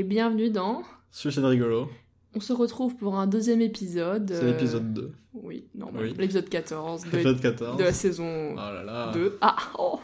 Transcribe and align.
Et 0.00 0.02
bienvenue 0.02 0.48
dans. 0.48 0.82
Suicide 1.10 1.44
rigolo, 1.44 1.90
On 2.34 2.40
se 2.40 2.54
retrouve 2.54 2.96
pour 2.96 3.18
un 3.18 3.26
deuxième 3.26 3.60
épisode. 3.60 4.30
c'est 4.34 4.44
euh, 4.44 4.52
l'épisode 4.52 4.94
2. 4.94 5.12
Oui, 5.34 5.66
normal. 5.74 6.04
Oui. 6.04 6.14
L'épisode 6.16 6.48
14 6.48 7.02
de, 7.02 7.08
Épisode 7.08 7.40
14. 7.40 7.76
de 7.76 7.84
la 7.84 7.92
saison 7.92 8.52
Oh 8.52 8.56
là 8.56 8.82
là. 8.82 9.10
2. 9.12 9.36
Ah 9.42 9.56
oh 9.78 10.00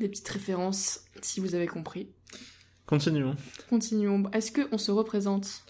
Des 0.00 0.08
petites 0.08 0.28
références, 0.28 1.00
si 1.22 1.40
vous 1.40 1.54
avez 1.54 1.66
compris. 1.66 2.08
Continuons. 2.84 3.36
Continuons. 3.70 4.24
Est-ce 4.34 4.52
qu'on 4.52 4.76
se 4.76 4.90
représente? 4.90 5.62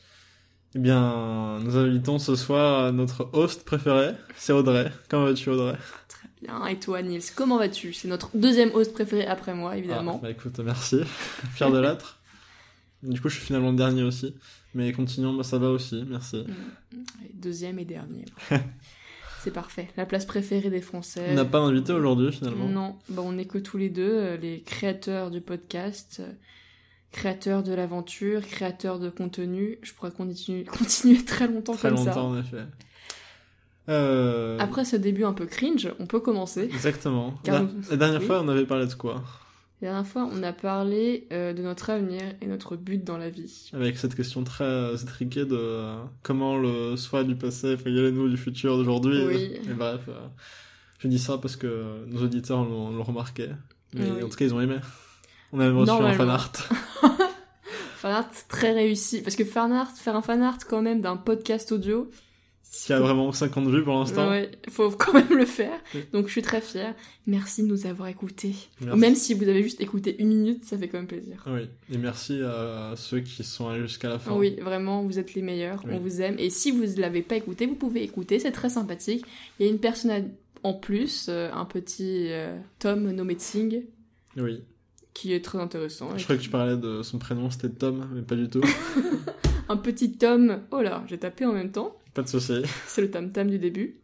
Eh 0.75 0.81
bien, 0.81 1.61
nous 1.61 1.77
invitons 1.77 2.19
ce 2.19 2.35
soir 2.35 2.93
notre 2.93 3.31
host 3.33 3.65
préféré, 3.65 4.11
c'est 4.37 4.53
Audrey. 4.53 4.91
Comment 5.09 5.27
vas-tu 5.27 5.51
Audrey? 5.51 5.77
Très 6.09 6.29
bien. 6.43 6.67
Et 6.67 6.81
toi, 6.81 7.01
Nils, 7.01 7.23
comment 7.37 7.59
vas-tu? 7.59 7.93
C'est 7.93 8.09
notre 8.09 8.31
deuxième 8.37 8.75
host 8.75 8.93
préféré 8.93 9.25
après 9.25 9.55
moi, 9.55 9.71
Ah, 9.75 9.79
évidemment. 9.79 10.19
bah 10.21 10.31
écoute, 10.31 10.59
merci. 10.59 10.99
Fier 11.55 11.71
de 11.71 11.79
l'être. 11.79 12.16
Du 13.03 13.21
coup, 13.21 13.29
je 13.29 13.37
suis 13.37 13.45
finalement 13.45 13.71
le 13.71 13.77
dernier 13.77 14.03
aussi. 14.03 14.35
Mais 14.75 14.93
continuons, 14.93 15.35
bah, 15.35 15.43
ça 15.45 15.59
va 15.59 15.71
aussi, 15.71 16.05
merci. 16.09 16.45
Et 17.25 17.33
Deuxième 17.35 17.79
et 17.79 17.85
dernier. 17.85 18.25
C'est 19.43 19.53
parfait. 19.53 19.89
La 19.97 20.07
place 20.07 20.25
préférée 20.27 20.71
des 20.71 20.81
Français. 20.81 21.29
On 21.31 21.35
n'a 21.35 21.45
pas 21.45 21.61
d'invité 21.61 21.93
aujourd'hui 21.93 22.33
finalement. 22.33 22.69
Non, 22.69 22.97
bah, 23.09 23.23
on 23.25 23.33
n'est 23.33 23.45
que 23.45 23.59
tous 23.59 23.79
les 23.79 23.91
deux, 23.91 24.11
euh, 24.11 24.37
les 24.37 24.61
créateurs 24.63 25.31
du 25.31 25.41
podcast, 25.41 26.17
euh, 26.21 26.33
créateurs 27.13 27.63
de 27.63 27.73
l'aventure, 27.73 28.41
créateurs 28.43 28.99
de 28.99 29.09
contenu. 29.09 29.79
Je 29.83 29.93
pourrais 29.93 30.11
continuer, 30.11 30.65
continuer 30.65 31.25
très 31.25 31.47
longtemps 31.47 31.75
Très 31.75 31.91
comme 31.91 31.99
longtemps 32.05 32.31
en 32.31 32.41
effet. 32.41 32.65
Euh... 33.89 34.59
ça. 34.59 34.65
Après 34.65 34.85
ce 34.85 34.97
début 34.97 35.23
un 35.25 35.33
peu 35.33 35.47
cringe, 35.47 35.89
on 36.01 36.07
peut 36.07 36.19
commencer. 36.21 36.63
Exactement. 36.65 37.35
Car- 37.45 37.63
La, 37.63 37.69
la 37.91 37.97
dernière 37.97 38.21
oui. 38.21 38.27
fois, 38.27 38.43
on 38.43 38.49
avait 38.49 38.67
parlé 38.67 38.87
de 38.87 38.95
quoi? 38.95 39.23
La 39.83 39.89
dernière 39.89 40.07
fois, 40.07 40.27
on 40.33 40.43
a 40.43 40.53
parlé 40.55 41.27
euh, 41.33 41.53
de 41.53 41.61
notre 41.63 41.91
avenir 41.91 42.23
et 42.41 42.47
notre 42.47 42.77
but 42.77 43.05
dans 43.05 43.19
la 43.19 43.29
vie. 43.29 43.71
Avec 43.75 43.99
cette 43.99 44.15
question 44.15 44.43
très 44.43 44.65
euh, 44.65 44.97
étriquée 44.97 45.45
de 45.45 45.55
euh, 45.59 45.97
comment 46.23 46.57
le 46.57 46.97
soi 46.97 47.25
du 47.25 47.37
passé 47.37 47.77
fait 47.77 47.91
y 47.93 47.99
aller 47.99 48.11
nous 48.11 48.29
du 48.29 48.39
futur 48.39 48.79
d'aujourd'hui. 48.79 49.23
Oui. 49.27 49.53
Et 49.69 49.75
bref, 49.75 50.01
euh, 50.09 50.27
je 50.99 51.09
dis 51.09 51.19
ça 51.19 51.37
parce 51.37 51.57
que 51.57 52.07
nos 52.07 52.23
auditeurs 52.23 52.65
l'ont 52.65 53.03
remarqué. 53.03 53.49
Mais 53.93 54.11
Oui. 54.11 54.23
en 54.23 54.29
tout 54.31 54.37
cas, 54.37 54.47
ils 54.47 54.55
ont 54.55 54.61
aimé. 54.63 54.77
On 55.53 55.61
a 55.61 55.65
même 55.65 55.77
reçu 55.77 55.91
un 55.91 55.95
Normalement. 55.95 56.15
fan 56.17 56.31
art. 56.31 56.53
Fanart 57.97 58.31
très 58.49 58.73
réussi. 58.73 59.21
Parce 59.21 59.37
que 59.37 59.45
fanart, 59.45 59.91
faire 59.91 60.17
un 60.17 60.23
fanart 60.23 60.59
quand 60.69 60.81
même 60.81 61.03
d'un 61.03 61.17
podcast 61.19 61.71
audio, 61.73 62.11
qui 62.73 62.93
a 62.93 63.01
vraiment 63.01 63.33
50 63.33 63.69
vues 63.69 63.83
pour 63.85 63.95
l'instant. 63.95 64.29
Ouais, 64.29 64.51
faut 64.69 64.91
quand 64.91 65.13
même 65.15 65.37
le 65.37 65.47
faire. 65.47 65.79
Donc 66.13 66.27
je 66.27 66.33
suis 66.33 66.43
très 66.43 66.61
fière. 66.61 66.95
Merci 67.27 67.63
de 67.63 67.69
nous 67.69 67.87
avoir 67.87 68.09
écoutés. 68.09 68.55
Merci. 68.81 68.99
Même 69.01 69.15
si 69.15 69.35
vous 69.35 69.49
avez 69.49 69.63
juste 69.63 69.81
écouté 69.81 70.17
une 70.21 70.29
minute, 70.29 70.65
ça 70.65 70.77
fait 70.77 70.89
quand 70.89 70.99
même 70.99 71.07
plaisir. 71.07 71.43
Oui, 71.47 71.63
et 71.93 71.99
merci 71.99 72.41
à 72.43 72.93
ceux 72.97 73.21
qui 73.21 73.43
sont 73.45 73.69
allés 73.69 73.83
jusqu'à 73.83 74.09
la 74.09 74.19
fin. 74.19 74.35
Oui, 74.37 74.57
vraiment, 74.61 75.03
vous 75.05 75.19
êtes 75.19 75.35
les 75.35 75.43
meilleurs, 75.43 75.83
Oui. 75.87 75.93
on 75.95 75.99
vous 76.01 76.21
aime. 76.21 76.37
Et 76.39 76.51
si 76.51 76.71
vous 76.71 76.85
ne 76.85 77.01
l'avez 77.01 77.23
pas 77.23 77.37
écouté, 77.37 77.67
vous 77.67 77.75
pouvez 77.77 78.03
écouter, 78.03 78.39
c'est 78.39 78.53
très 78.53 78.69
sympathique. 78.69 79.25
Il 79.59 79.67
y 79.67 79.69
a 79.69 79.73
une 79.73 79.79
personne 79.81 80.11
à- 80.11 80.21
en 80.63 80.75
plus, 80.75 81.27
euh, 81.29 81.51
un 81.53 81.65
petit 81.65 82.27
euh, 82.31 82.57
Tom 82.79 83.11
nommé 83.13 83.35
Tsing, 83.35 83.85
Oui. 84.37 84.63
qui 85.15 85.33
est 85.33 85.45
très 85.45 85.59
intéressant. 85.59 86.09
Je 86.19 86.25
croyais 86.25 86.39
que 86.39 86.45
tu 86.45 86.51
parlais 86.51 86.77
de 86.77 87.03
son 87.03 87.19
prénom, 87.19 87.51
c'était 87.51 87.71
Tom, 87.71 88.09
mais 88.13 88.23
pas 88.23 88.35
du 88.35 88.49
tout. 88.49 88.61
Un 89.69 89.77
petit 89.77 90.13
Tom, 90.13 90.61
oh 90.71 90.81
là, 90.83 91.05
j'ai 91.09 91.19
tapé 91.19 91.45
en 91.45 91.53
même 91.53 91.73
temps, 91.73 91.97
pas 92.17 92.23
de 92.23 92.29
souci. 92.29 92.63
c'est 92.87 93.03
le 93.03 93.11
tam-tam 93.11 93.49
du 93.51 93.59
début. 93.59 94.01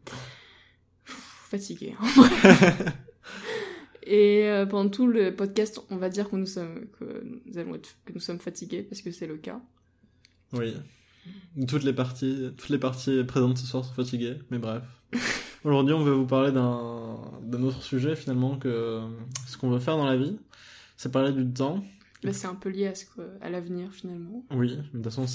Pff, 1.05 1.15
Fatigué. 1.51 1.95
hein. 2.01 2.77
Et 4.05 4.49
euh, 4.49 4.67
pendant 4.67 4.91
tout 4.91 5.07
le 5.07 5.35
podcast, 5.35 5.81
on 5.91 5.97
va 5.97 6.09
dire 6.09 6.29
que 6.29 6.37
nous 6.37 6.47
sommes, 6.47 6.87
que 6.99 7.23
nous, 7.47 7.59
allons 7.59 7.75
être- 7.77 7.97
que 8.05 8.13
nous 8.13 8.21
sommes 8.21 8.41
fatigués, 8.41 8.83
parce 8.83 9.01
que 9.01 9.13
c'est 9.13 9.27
le 9.29 9.37
cas. 9.37 9.61
Oui. 10.53 10.75
Toutes 11.69 11.85
les 11.85 11.93
parties, 11.93 12.51
toutes 12.57 12.69
les 12.71 12.79
parties 12.79 13.23
présentes 13.23 13.59
ce 13.59 13.67
soir 13.67 13.85
sont 13.85 13.95
fatiguées, 13.95 14.39
mais 14.51 14.59
bref. 14.59 14.83
Aujourd'hui, 15.65 15.95
on 15.95 16.03
veut 16.03 16.13
vous 16.15 16.27
parler 16.27 16.51
d'un 16.51 17.17
d'un 17.43 17.63
autre 17.63 17.83
sujet 17.83 18.17
finalement 18.17 18.59
que 18.59 19.01
ce 19.47 19.57
qu'on 19.57 19.71
veut 19.71 19.79
faire 19.79 19.97
dans 19.97 20.07
la 20.07 20.17
vie, 20.17 20.37
c'est 20.97 21.13
parler 21.13 21.33
du 21.33 21.49
temps. 21.53 21.85
C'est 22.31 22.47
un 22.47 22.55
peu 22.55 22.69
lié 22.69 22.87
à, 22.87 22.95
ce 22.95 23.05
que- 23.07 23.21
à 23.41 23.51
l'avenir, 23.51 23.89
finalement. 23.93 24.45
Oui, 24.53 24.77
de 24.77 24.99
toute 25.03 25.05
façon, 25.13 25.27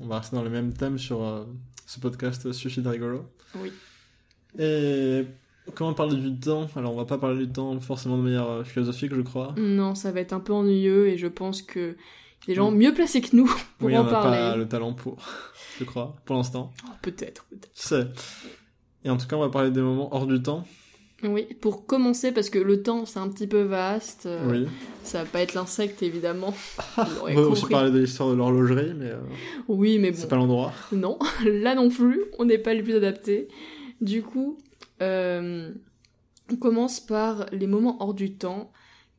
on 0.00 0.06
va 0.06 0.18
rester 0.20 0.36
dans 0.36 0.44
le 0.44 0.50
même 0.50 0.72
thème 0.72 0.96
sur 0.98 1.22
euh, 1.24 1.44
ce 1.86 1.98
podcast 1.98 2.52
Suicide 2.52 2.86
Rigolo. 2.86 3.24
Oui. 3.56 3.72
Et 4.58 5.24
comment 5.74 5.94
parler 5.94 6.16
du 6.16 6.38
temps? 6.38 6.68
Alors, 6.76 6.92
on 6.92 6.96
va 6.96 7.04
pas 7.06 7.18
parler 7.18 7.46
du 7.46 7.52
temps 7.52 7.78
forcément 7.80 8.16
de 8.18 8.22
manière 8.22 8.48
euh, 8.48 8.64
philosophique, 8.64 9.14
je 9.14 9.20
crois. 9.22 9.54
Non, 9.56 9.94
ça 9.94 10.12
va 10.12 10.20
être 10.20 10.32
un 10.32 10.40
peu 10.40 10.52
ennuyeux 10.52 11.08
et 11.08 11.16
je 11.18 11.26
pense 11.26 11.62
que 11.62 11.96
des 12.46 12.54
gens 12.54 12.70
Mm. 12.70 12.76
mieux 12.76 12.94
placés 12.94 13.20
que 13.20 13.34
nous 13.36 13.46
pour 13.78 13.86
oui, 13.88 13.96
en 13.96 14.02
on 14.02 14.04
n'a 14.04 14.10
parler. 14.10 14.36
pas 14.36 14.56
le 14.56 14.68
talent 14.68 14.92
pour, 14.92 15.16
je 15.78 15.84
crois, 15.84 16.16
pour 16.24 16.36
l'instant. 16.36 16.72
Oh, 16.84 16.90
peut-être, 17.02 17.44
peut-être. 17.44 17.72
Qui 17.72 17.82
sait 17.88 18.06
Et 19.04 19.10
en 19.10 19.16
tout 19.16 19.26
cas, 19.26 19.36
on 19.36 19.40
va 19.40 19.48
parler 19.48 19.70
des 19.70 19.80
moments 19.82 20.14
hors 20.14 20.26
du 20.26 20.42
temps. 20.42 20.64
Oui, 21.24 21.46
pour 21.60 21.86
commencer, 21.86 22.32
parce 22.32 22.50
que 22.50 22.58
le 22.58 22.82
temps 22.82 23.06
c'est 23.06 23.18
un 23.20 23.28
petit 23.28 23.46
peu 23.46 23.62
vaste, 23.62 24.26
euh, 24.26 24.50
Oui. 24.50 24.66
ça 25.04 25.22
va 25.22 25.30
pas 25.30 25.40
être 25.40 25.54
l'insecte 25.54 26.02
évidemment. 26.02 26.52
On 26.96 27.32
va 27.34 27.40
aussi 27.42 27.66
parler 27.66 27.90
de 27.90 27.98
l'histoire 28.00 28.30
de 28.30 28.34
l'horlogerie, 28.34 28.92
mais 28.94 29.10
euh, 29.10 29.20
Oui, 29.68 29.98
mais 29.98 30.12
c'est 30.12 30.22
bon, 30.22 30.28
pas 30.28 30.36
l'endroit. 30.36 30.72
non, 30.92 31.18
là 31.46 31.74
non 31.74 31.88
plus, 31.90 32.24
on 32.38 32.44
n'est 32.44 32.58
pas 32.58 32.74
les 32.74 32.82
plus 32.82 32.94
adaptés. 32.96 33.48
Du 34.00 34.22
coup, 34.22 34.58
euh, 35.00 35.70
on 36.50 36.56
commence 36.56 36.98
par 36.98 37.46
les 37.52 37.66
moments 37.68 37.96
hors 38.02 38.14
du 38.14 38.34
temps, 38.34 38.72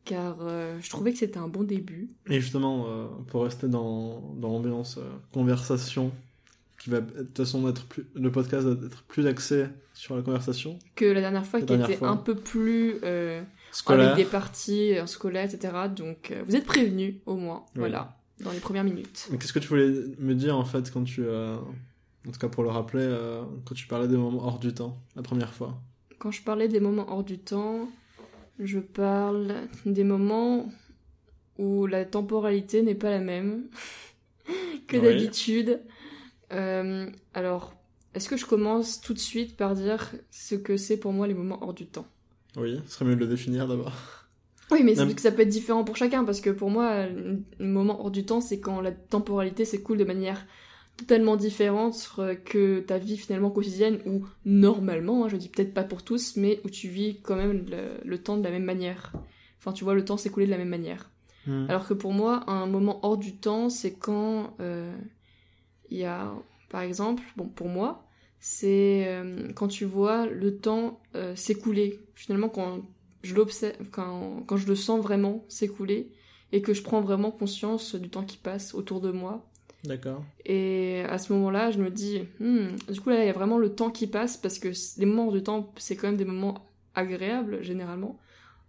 car 0.03 0.38
je 0.81 0.90
trouvais 0.90 1.13
que 1.13 1.18
c'était 1.19 1.38
un 1.40 1.47
bon 1.47 1.63
début. 1.63 2.09
Et 2.30 2.42
justement, 2.42 2.86
pour 3.28 3.44
rester 3.44 3.69
dans, 3.69 4.19
dans 4.36 4.50
l'ambiance 4.50 5.00
conversation, 5.33 6.12
qui 6.83 6.89
va 6.89 7.00
de 7.01 7.24
toute 7.24 7.38
façon 7.38 7.68
être 7.69 7.85
plus, 7.85 8.06
le 8.15 8.31
podcast 8.31 8.65
va 8.68 8.85
être 8.85 9.03
plus 9.03 9.25
axé 9.27 9.65
sur 9.94 10.15
la 10.15 10.21
conversation 10.21 10.77
Que 10.95 11.06
la 11.06 11.21
dernière 11.21 11.45
fois, 11.45 11.59
La 11.59 11.65
qui 11.65 11.69
dernière 11.69 11.89
était 11.89 11.97
fois. 12.00 12.09
un 12.09 12.18
peu 12.18 12.35
plus 12.35 12.95
euh, 13.03 13.41
scolaire. 13.71 14.12
avec 14.13 14.25
des 14.25 14.30
parties 14.30 14.97
euh, 14.97 15.06
scolaires, 15.06 15.45
etc. 15.45 15.74
Donc, 15.95 16.31
euh, 16.31 16.44
vous 16.45 16.56
êtes 16.56 16.65
prévenus 16.65 17.15
au 17.25 17.35
moins, 17.35 17.63
Oui. 17.75 17.80
voilà, 17.80 18.18
dans 18.44 18.51
les 18.51 18.59
premières 18.59 18.83
minutes. 18.83 19.27
Mais 19.31 19.38
Qu'est-ce 19.38 19.53
que 19.53 19.59
tu 19.59 19.68
voulais 19.69 19.94
me 20.19 20.33
dire 20.33 20.57
en 20.57 20.65
fait 20.65 20.91
quand 20.91 21.03
tu, 21.03 21.24
euh, 21.24 21.56
en 22.27 22.31
tout 22.31 22.39
cas 22.39 22.50
pour 22.50 22.63
le 22.63 22.69
rappeler, 22.69 23.07
quand 23.65 23.75
tu 23.75 23.88
parlais 23.88 24.07
des 24.07 24.18
moments 24.18 24.44
hors 24.45 24.59
du 24.59 24.74
temps 24.74 24.97
la 25.15 25.21
première 25.21 25.53
fois? 25.53 25.79
Quand 26.19 26.31
je 26.31 26.41
parlais 26.44 26.68
des 26.68 26.79
moments 26.81 27.06
hors 27.09 27.24
du 27.24 27.38
temps, 27.38 27.88
je 28.59 28.79
parle 28.79 29.53
des 29.86 30.03
moments 30.03 30.69
où 31.57 31.86
la 31.86 32.03
temporalité 32.03 32.81
n'est 32.81 32.95
pas 32.95 33.09
la 33.12 33.19
même 33.19 33.65
que 34.88 34.97
Oui. 34.97 35.03
d'habitude. 35.03 35.79
Euh, 36.53 37.09
alors, 37.33 37.73
est-ce 38.13 38.29
que 38.29 38.38
je 38.38 38.45
commence 38.45 39.01
tout 39.01 39.13
de 39.13 39.19
suite 39.19 39.57
par 39.57 39.75
dire 39.75 40.11
ce 40.31 40.55
que 40.55 40.77
c'est 40.77 40.97
pour 40.97 41.13
moi 41.13 41.27
les 41.27 41.33
moments 41.33 41.63
hors 41.63 41.73
du 41.73 41.85
temps? 41.85 42.07
Oui, 42.57 42.79
ce 42.85 42.94
serait 42.94 43.05
mieux 43.05 43.15
de 43.15 43.21
le 43.21 43.27
définir 43.27 43.67
d'abord. 43.67 43.94
Oui, 44.71 44.81
mais 44.83 44.95
c'est 44.95 45.13
que 45.13 45.21
ça 45.21 45.31
peut 45.31 45.41
être 45.41 45.50
différent 45.50 45.83
pour 45.83 45.97
chacun, 45.97 46.23
parce 46.23 46.41
que 46.41 46.50
pour 46.50 46.69
moi, 46.69 47.05
un 47.05 47.38
moment 47.59 48.01
hors 48.01 48.11
du 48.11 48.25
temps, 48.25 48.41
c'est 48.41 48.59
quand 48.59 48.81
la 48.81 48.91
temporalité 48.91 49.65
s'écoule 49.65 49.97
de 49.97 50.03
manière 50.03 50.45
totalement 50.97 51.35
différente 51.35 52.11
euh, 52.19 52.35
que 52.35 52.79
ta 52.79 52.97
vie 53.00 53.17
finalement 53.17 53.50
quotidienne 53.50 54.00
où 54.05 54.25
normalement, 54.45 55.25
hein, 55.25 55.27
je 55.29 55.38
dis 55.38 55.50
peut-être 55.50 55.73
pas 55.73 55.83
pour 55.83 56.03
tous, 56.03 56.38
mais 56.38 56.61
où 56.63 56.69
tu 56.69 56.88
vis 56.88 57.19
quand 57.21 57.35
même 57.35 57.65
le, 57.69 57.97
le 58.03 58.17
temps 58.19 58.38
de 58.38 58.44
la 58.44 58.51
même 58.51 58.63
manière. 58.63 59.11
Enfin, 59.59 59.73
tu 59.73 59.83
vois 59.83 59.95
le 59.95 60.05
temps 60.05 60.17
s'écouler 60.17 60.45
de 60.45 60.51
la 60.51 60.57
même 60.57 60.69
manière. 60.69 61.09
Hmm. 61.47 61.65
Alors 61.67 61.88
que 61.88 61.94
pour 61.94 62.13
moi, 62.13 62.44
un 62.47 62.67
moment 62.67 63.00
hors 63.03 63.17
du 63.17 63.35
temps, 63.35 63.69
c'est 63.69 63.94
quand 63.94 64.55
euh, 64.59 64.95
il 65.94 66.00
y 66.00 66.06
a, 66.06 66.34
par 66.69 66.81
exemple, 66.81 67.22
bon, 67.38 67.45
pour 67.45 67.69
moi, 67.69 68.04
c'est 68.40 69.06
euh, 69.07 69.54
quand 69.54 69.68
tu 69.68 69.86
vois 69.86 70.25
le 70.25 70.57
temps 70.57 71.00
euh, 71.16 71.36
s'écouler. 71.36 72.00
Finalement, 72.16 72.50
quand 72.50 72.81
je 73.22 73.36
l'observe, 73.36 73.75
quand, 73.92 74.44
quand 74.48 74.57
je 74.57 74.68
le 74.68 74.75
sens 74.75 75.01
vraiment 75.01 75.45
s'écouler 75.48 76.12
et 76.51 76.63
que 76.63 76.74
je 76.74 76.81
prends 76.81 77.00
vraiment 77.00 77.30
conscience 77.30 77.94
du 77.94 78.10
temps 78.10 78.24
qui 78.24 78.38
passe 78.38 78.74
autour 78.74 79.01
de 79.01 79.12
moi. 79.12 79.48
D'accord. 79.84 80.24
Et 80.45 81.04
à 81.07 81.19
ce 81.19 81.31
moment-là, 81.34 81.69
je 81.69 81.78
me 81.78 81.92
dis, 81.92 82.22
Hmm, 82.39 82.75
du 82.89 83.00
coup, 83.00 83.12
là, 83.12 83.24
il 83.24 83.28
y 83.28 83.30
a 83.30 83.34
vraiment 83.34 83.60
le 83.60 83.75
temps 83.75 83.92
qui 83.92 84.07
passe 84.07 84.36
parce 84.36 84.57
que 84.57 84.69
les 84.98 85.06
moments 85.06 85.31
du 85.31 85.44
temps, 85.44 85.72
c'est 85.78 85.96
quand 85.96 86.07
même 86.07 86.18
des 86.18 86.25
moments 86.25 86.66
agréables, 86.96 87.62
généralement. 87.62 88.18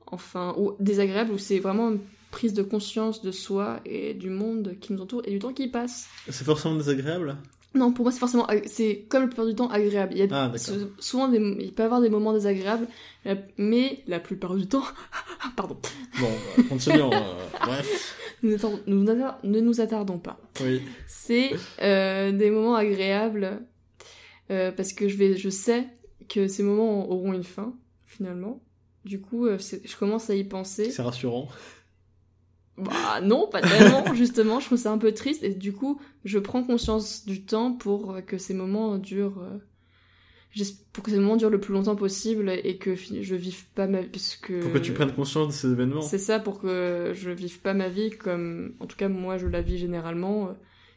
Enfin, 0.07 0.55
ou 0.59 0.73
désagréables, 0.79 1.33
où 1.33 1.39
c'est 1.39 1.59
vraiment 1.59 1.93
prise 2.35 2.53
de 2.53 2.63
conscience 2.63 3.23
de 3.23 3.31
soi 3.31 3.81
et 3.85 4.13
du 4.15 4.29
monde 4.31 4.77
qui 4.81 4.93
nous 4.93 5.01
entoure 5.03 5.23
et 5.25 5.31
du 5.31 5.39
temps 5.39 5.53
qui 5.53 5.69
passe. 5.69 6.09
C'est 6.29 6.45
forcément 6.45 6.75
désagréable 6.77 7.37
Non, 7.75 7.93
pour 7.93 8.05
moi, 8.05 8.13
c'est 8.13 8.19
forcément, 8.19 8.47
c'est 8.67 9.07
comme 9.09 9.23
la 9.23 9.29
plupart 9.29 9.47
du 9.47 9.55
temps 9.55 9.69
agréable. 9.69 10.13
Il 10.15 10.19
y 10.19 10.23
a 10.23 10.27
Ah, 10.31 10.53
souvent 10.99 11.29
des, 11.29 11.39
il 11.61 11.73
peut 11.73 11.83
y 11.83 11.87
avoir 11.87 12.01
des 12.01 12.11
moments 12.11 12.33
désagréables, 12.33 12.87
la- 13.25 13.37
mais 13.57 14.03
la 14.07 14.21
plupart 14.21 14.55
du 14.55 14.67
temps, 14.67 14.85
pardon, 15.57 15.77
Bon, 16.21 16.29
bah, 16.57 16.63
continuons. 16.69 17.11
euh, 17.13 17.35
bref. 17.65 18.21
nous 18.43 18.51
ne 19.05 19.61
nous 19.61 19.81
attardons 19.81 20.19
pas. 20.19 20.39
Oui. 20.61 20.83
c'est 21.07 21.51
euh, 21.83 22.31
des 22.33 22.51
moments 22.51 22.75
agréables 22.75 23.63
euh, 24.51 24.71
parce 24.73 24.93
que 24.93 25.09
je 25.09 25.17
vais 25.17 25.37
je 25.37 25.49
sais 25.49 25.87
que 26.29 26.47
ces 26.49 26.63
moments 26.63 27.09
auront 27.11 27.33
une 27.33 27.45
fin 27.45 27.73
finalement 28.07 28.61
du 29.07 29.19
coup 29.21 29.47
euh, 29.47 29.57
je 29.59 29.97
commence 29.97 30.29
à 30.31 30.35
y 30.35 30.45
penser 30.45 30.91
C'est 30.91 31.01
rassurant. 31.03 31.49
Bah 32.77 33.21
non 33.23 33.47
pas 33.47 33.61
tellement 33.61 34.15
justement 34.15 34.59
je 34.61 34.67
trouve 34.67 34.79
ça 34.79 34.91
un 34.91 34.99
peu 34.99 35.13
triste 35.13 35.43
et 35.45 35.51
du 35.51 35.73
coup 35.73 36.01
je 36.25 36.39
prends 36.39 36.65
conscience 36.65 37.25
du 37.25 37.45
temps 37.45 37.73
pour 37.73 38.17
que 38.27 38.37
ces 38.37 38.55
moments 38.55 38.99
durent 38.99 39.41
euh, 39.41 39.59
pour 40.93 41.03
que 41.03 41.11
ces 41.11 41.19
moments 41.19 41.37
durent 41.37 41.51
le 41.51 41.61
plus 41.61 41.73
longtemps 41.75 41.97
possible 41.97 42.49
et 42.49 42.77
que 42.77 42.95
je 42.95 43.35
vive 43.35 43.65
pas 43.75 43.87
ma 43.87 44.03
parce 44.03 44.37
que 44.37 44.61
Pour 44.63 44.73
que 44.73 44.79
tu 44.79 44.93
prennes 44.93 45.13
conscience 45.13 45.49
de 45.49 45.53
ces 45.53 45.73
événements. 45.73 46.03
c'est 46.03 46.19
ça 46.19 46.39
pour 46.39 46.61
que 46.61 47.13
je 47.15 47.31
vive 47.31 47.61
pas 47.61 47.75
ma 47.75 47.89
vie 47.89 48.11
comme, 48.11 48.75
en 48.81 48.87
tout 48.87 48.97
cas 48.97 49.09
moi 49.09 49.37
je 49.37 49.47
la 49.47 49.63
vis 49.63 49.79
généralement, 49.79 50.49
euh, 50.49 50.53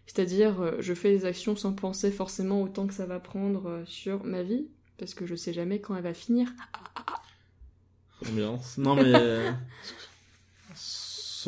c'est-à-dire 0.06 0.62
euh, 0.62 0.72
je 0.80 0.94
fais 0.94 1.10
des 1.12 1.26
actions 1.26 1.56
sans 1.56 1.74
penser 1.74 2.12
forcément 2.12 2.62
au 2.62 2.68
temps 2.68 2.86
que 2.88 2.94
ça 2.94 3.06
va 3.06 3.20
prendre 3.20 3.68
euh, 3.68 3.84
sur 3.86 4.24
ma 4.24 4.44
vie, 4.44 4.68
parce 5.00 5.16
que 5.16 5.26
je 5.26 5.36
sais 5.36 5.54
jamais 5.54 5.82
quand 5.82 5.96
elle 5.96 6.04
va 6.04 6.14
finir. 6.14 6.50
Ambiance. 8.28 8.78
Non, 8.78 8.96
mais. 8.96 9.12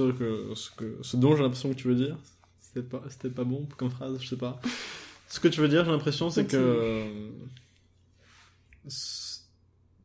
ce, 0.01 1.17
dont 1.17 1.35
j'ai 1.35 1.43
l'impression 1.43 1.69
que 1.69 1.75
tu 1.75 1.87
veux 1.87 1.95
dire, 1.95 2.17
c'était 2.61 2.81
pas, 2.81 3.03
pas 3.35 3.43
bon 3.43 3.67
comme 3.77 3.89
phrase, 3.89 4.21
je 4.21 4.27
sais 4.27 4.37
pas. 4.37 4.59
Ce 5.27 5.39
que 5.39 5.47
tu 5.47 5.61
veux 5.61 5.67
dire, 5.67 5.85
j'ai 5.85 5.91
l'impression, 5.91 6.29
c'est 6.29 6.45
que. 6.45 7.31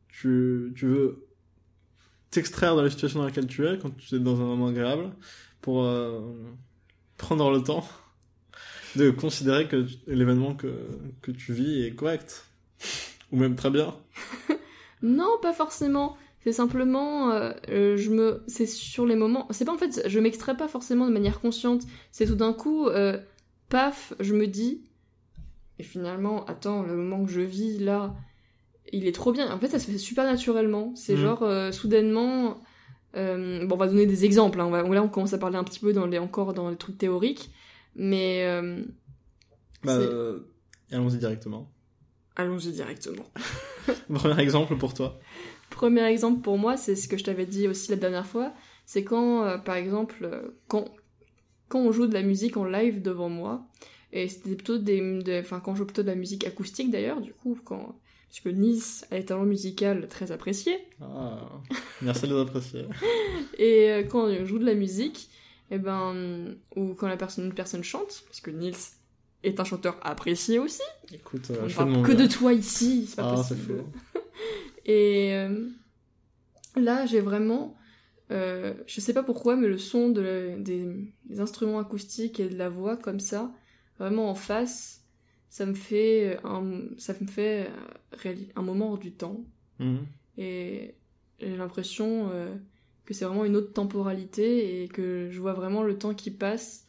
tu, 0.09 0.73
veux 0.81 1.27
t'extraire 2.29 2.75
de 2.75 2.81
la 2.81 2.89
situation 2.89 3.19
dans 3.19 3.25
laquelle 3.25 3.47
tu 3.47 3.65
es 3.65 3.77
quand 3.77 3.95
tu 3.95 4.15
es 4.15 4.19
dans 4.19 4.35
un 4.35 4.45
moment 4.45 4.67
agréable 4.67 5.11
pour 5.61 5.83
euh, 5.83 6.19
prendre 7.17 7.49
le 7.49 7.63
temps 7.63 7.87
de 8.95 9.09
considérer 9.09 9.67
que 9.67 9.85
l'événement 10.07 10.55
que 10.55 11.31
tu 11.31 11.53
vis 11.53 11.83
est 11.83 11.95
correct. 11.95 12.45
Ou 13.31 13.37
même 13.37 13.55
très 13.55 13.69
bien. 13.69 13.95
Non, 15.01 15.37
pas 15.41 15.53
forcément. 15.53 16.17
C'est 16.45 16.53
simplement, 16.53 17.31
euh, 17.31 17.97
je 17.97 18.09
me, 18.11 18.43
c'est 18.47 18.67
sur 18.67 19.05
les 19.07 19.15
moments. 19.15 19.47
C'est 19.49 19.65
pas 19.65 19.73
en 19.73 19.77
fait, 19.79 20.03
je 20.05 20.19
m'extrais 20.19 20.55
pas 20.55 20.67
forcément 20.67 21.07
de 21.07 21.11
manière 21.11 21.41
consciente. 21.41 21.81
C'est 22.11 22.27
tout 22.27 22.35
d'un 22.35 22.53
coup, 22.53 22.87
euh, 22.87 23.17
paf, 23.67 24.13
je 24.19 24.35
me 24.35 24.45
dis, 24.45 24.83
et 25.79 25.83
finalement, 25.83 26.45
attends, 26.45 26.83
le 26.83 26.95
moment 26.95 27.25
que 27.25 27.31
je 27.31 27.41
vis 27.41 27.79
là, 27.79 28.13
il 28.93 29.07
est 29.07 29.11
trop 29.11 29.31
bien. 29.33 29.51
En 29.51 29.57
fait, 29.57 29.69
ça 29.69 29.79
se 29.79 29.89
fait 29.89 29.97
super 29.97 30.23
naturellement. 30.23 30.93
C'est 30.95 31.15
Mhm. 31.15 31.19
genre 31.19 31.41
euh, 31.43 31.71
soudainement. 31.71 32.61
bon, 33.15 33.67
on 33.71 33.75
va 33.77 33.87
donner 33.87 34.05
des 34.05 34.23
exemples. 34.23 34.59
hein. 34.61 34.65
On 34.67 34.69
va, 34.69 34.83
là, 34.83 35.01
on 35.01 35.07
commence 35.09 35.33
à 35.33 35.39
parler 35.39 35.57
un 35.57 35.63
petit 35.63 35.79
peu 35.79 35.93
dans 35.93 36.05
les 36.05 36.19
encore 36.19 36.53
dans 36.53 36.69
les 36.69 36.75
trucs 36.77 36.99
théoriques, 36.99 37.49
mais 37.95 38.45
Bah, 39.83 39.97
allons-y 40.91 41.17
directement. 41.17 41.71
allons-y 42.35 42.71
directement. 42.71 43.25
Premier 44.13 44.39
exemple 44.43 44.77
pour 44.77 44.93
toi. 44.93 45.19
Premier 45.75 46.05
exemple 46.05 46.41
pour 46.41 46.57
moi, 46.57 46.77
c'est 46.77 46.95
ce 46.95 47.07
que 47.07 47.17
je 47.17 47.23
t'avais 47.25 47.45
dit 47.45 47.67
aussi 47.67 47.91
la 47.91 47.97
dernière 47.97 48.25
fois, 48.25 48.53
c'est 48.85 49.03
quand, 49.03 49.43
euh, 49.43 49.57
par 49.57 49.75
exemple, 49.75 50.15
euh, 50.23 50.57
quand, 50.67 50.85
quand 51.67 51.79
on 51.79 51.91
joue 51.91 52.07
de 52.07 52.13
la 52.13 52.21
musique 52.21 52.55
en 52.57 52.63
live 52.65 53.01
devant 53.01 53.27
moi, 53.29 53.65
et 54.13 54.29
c'était 54.29 54.55
plutôt 54.55 54.77
des, 54.77 55.19
des- 55.21 55.39
enfin 55.39 55.59
quand 55.59 55.73
on 55.73 55.75
joue 55.75 55.85
plutôt 55.85 56.01
de 56.03 56.07
la 56.07 56.15
musique 56.15 56.45
acoustique 56.47 56.91
d'ailleurs, 56.91 57.19
du 57.19 57.33
coup, 57.33 57.57
quand, 57.65 57.99
parce 58.29 58.39
que 58.39 58.49
Nice 58.49 59.05
a 59.11 59.17
des 59.19 59.25
talents 59.25 59.43
musicaux 59.45 59.85
très 60.09 60.31
appréciés, 60.31 60.77
Ah, 61.01 61.49
merci 62.01 62.25
de 62.27 62.33
les 62.35 62.41
apprécier. 62.41 62.85
et 63.57 63.89
euh, 63.91 64.03
quand 64.03 64.25
on 64.27 64.45
joue 64.45 64.59
de 64.59 64.65
la 64.65 64.75
musique, 64.75 65.29
et 65.71 65.77
ben, 65.77 66.55
ou 66.77 66.93
quand 66.93 67.07
la 67.09 67.17
personne, 67.17 67.45
une 67.47 67.53
personne 67.53 67.83
chante, 67.83 68.23
parce 68.27 68.39
que 68.39 68.51
Nils 68.51 68.75
est 69.43 69.59
un 69.59 69.63
chanteur 69.65 69.97
apprécié 70.03 70.57
aussi, 70.59 70.81
Écoute, 71.13 71.51
euh, 71.51 71.57
on 71.63 71.67
je 71.67 71.73
fais 71.73 71.83
de 71.83 71.89
mon 71.89 72.01
que 72.03 72.13
de 72.13 72.27
toi 72.27 72.53
ici, 72.53 73.07
c'est 73.09 73.17
pas 73.17 73.33
Ah, 73.33 73.35
possible. 73.35 73.83
Et 74.85 75.33
euh, 75.35 75.69
là, 76.75 77.05
j'ai 77.05 77.21
vraiment. 77.21 77.75
euh, 78.31 78.73
je 78.87 79.01
sais 79.01 79.13
pas 79.13 79.23
pourquoi, 79.23 79.55
mais 79.55 79.67
le 79.67 79.77
son 79.77 80.09
de 80.09 80.21
la- 80.21 80.57
des, 80.57 80.87
des 81.25 81.39
instruments 81.41 81.79
acoustiques 81.79 82.39
et 82.39 82.49
de 82.49 82.57
la 82.57 82.69
voix 82.69 82.97
comme 82.97 83.19
ça, 83.19 83.53
vraiment 83.99 84.29
en 84.29 84.35
face, 84.35 85.03
ça 85.49 85.65
me 85.65 85.75
fait 85.75 86.39
un, 86.43 86.81
ça 86.97 87.13
me 87.21 87.27
fait 87.27 87.69
euh, 88.25 88.35
un 88.55 88.61
moment 88.63 88.91
hors 88.93 88.99
du 88.99 89.13
temps. 89.13 89.45
Mhm. 89.79 90.05
Et 90.37 90.95
j'ai 91.39 91.57
l'impression 91.57 92.29
euh, 92.31 92.55
que 93.05 93.13
c'est 93.13 93.25
vraiment 93.25 93.45
une 93.45 93.55
autre 93.55 93.73
temporalité 93.73 94.83
et 94.83 94.87
que 94.89 95.29
je 95.31 95.39
vois 95.41 95.53
vraiment 95.53 95.83
le 95.83 95.97
temps 95.97 96.13
qui 96.15 96.31
passe. 96.31 96.84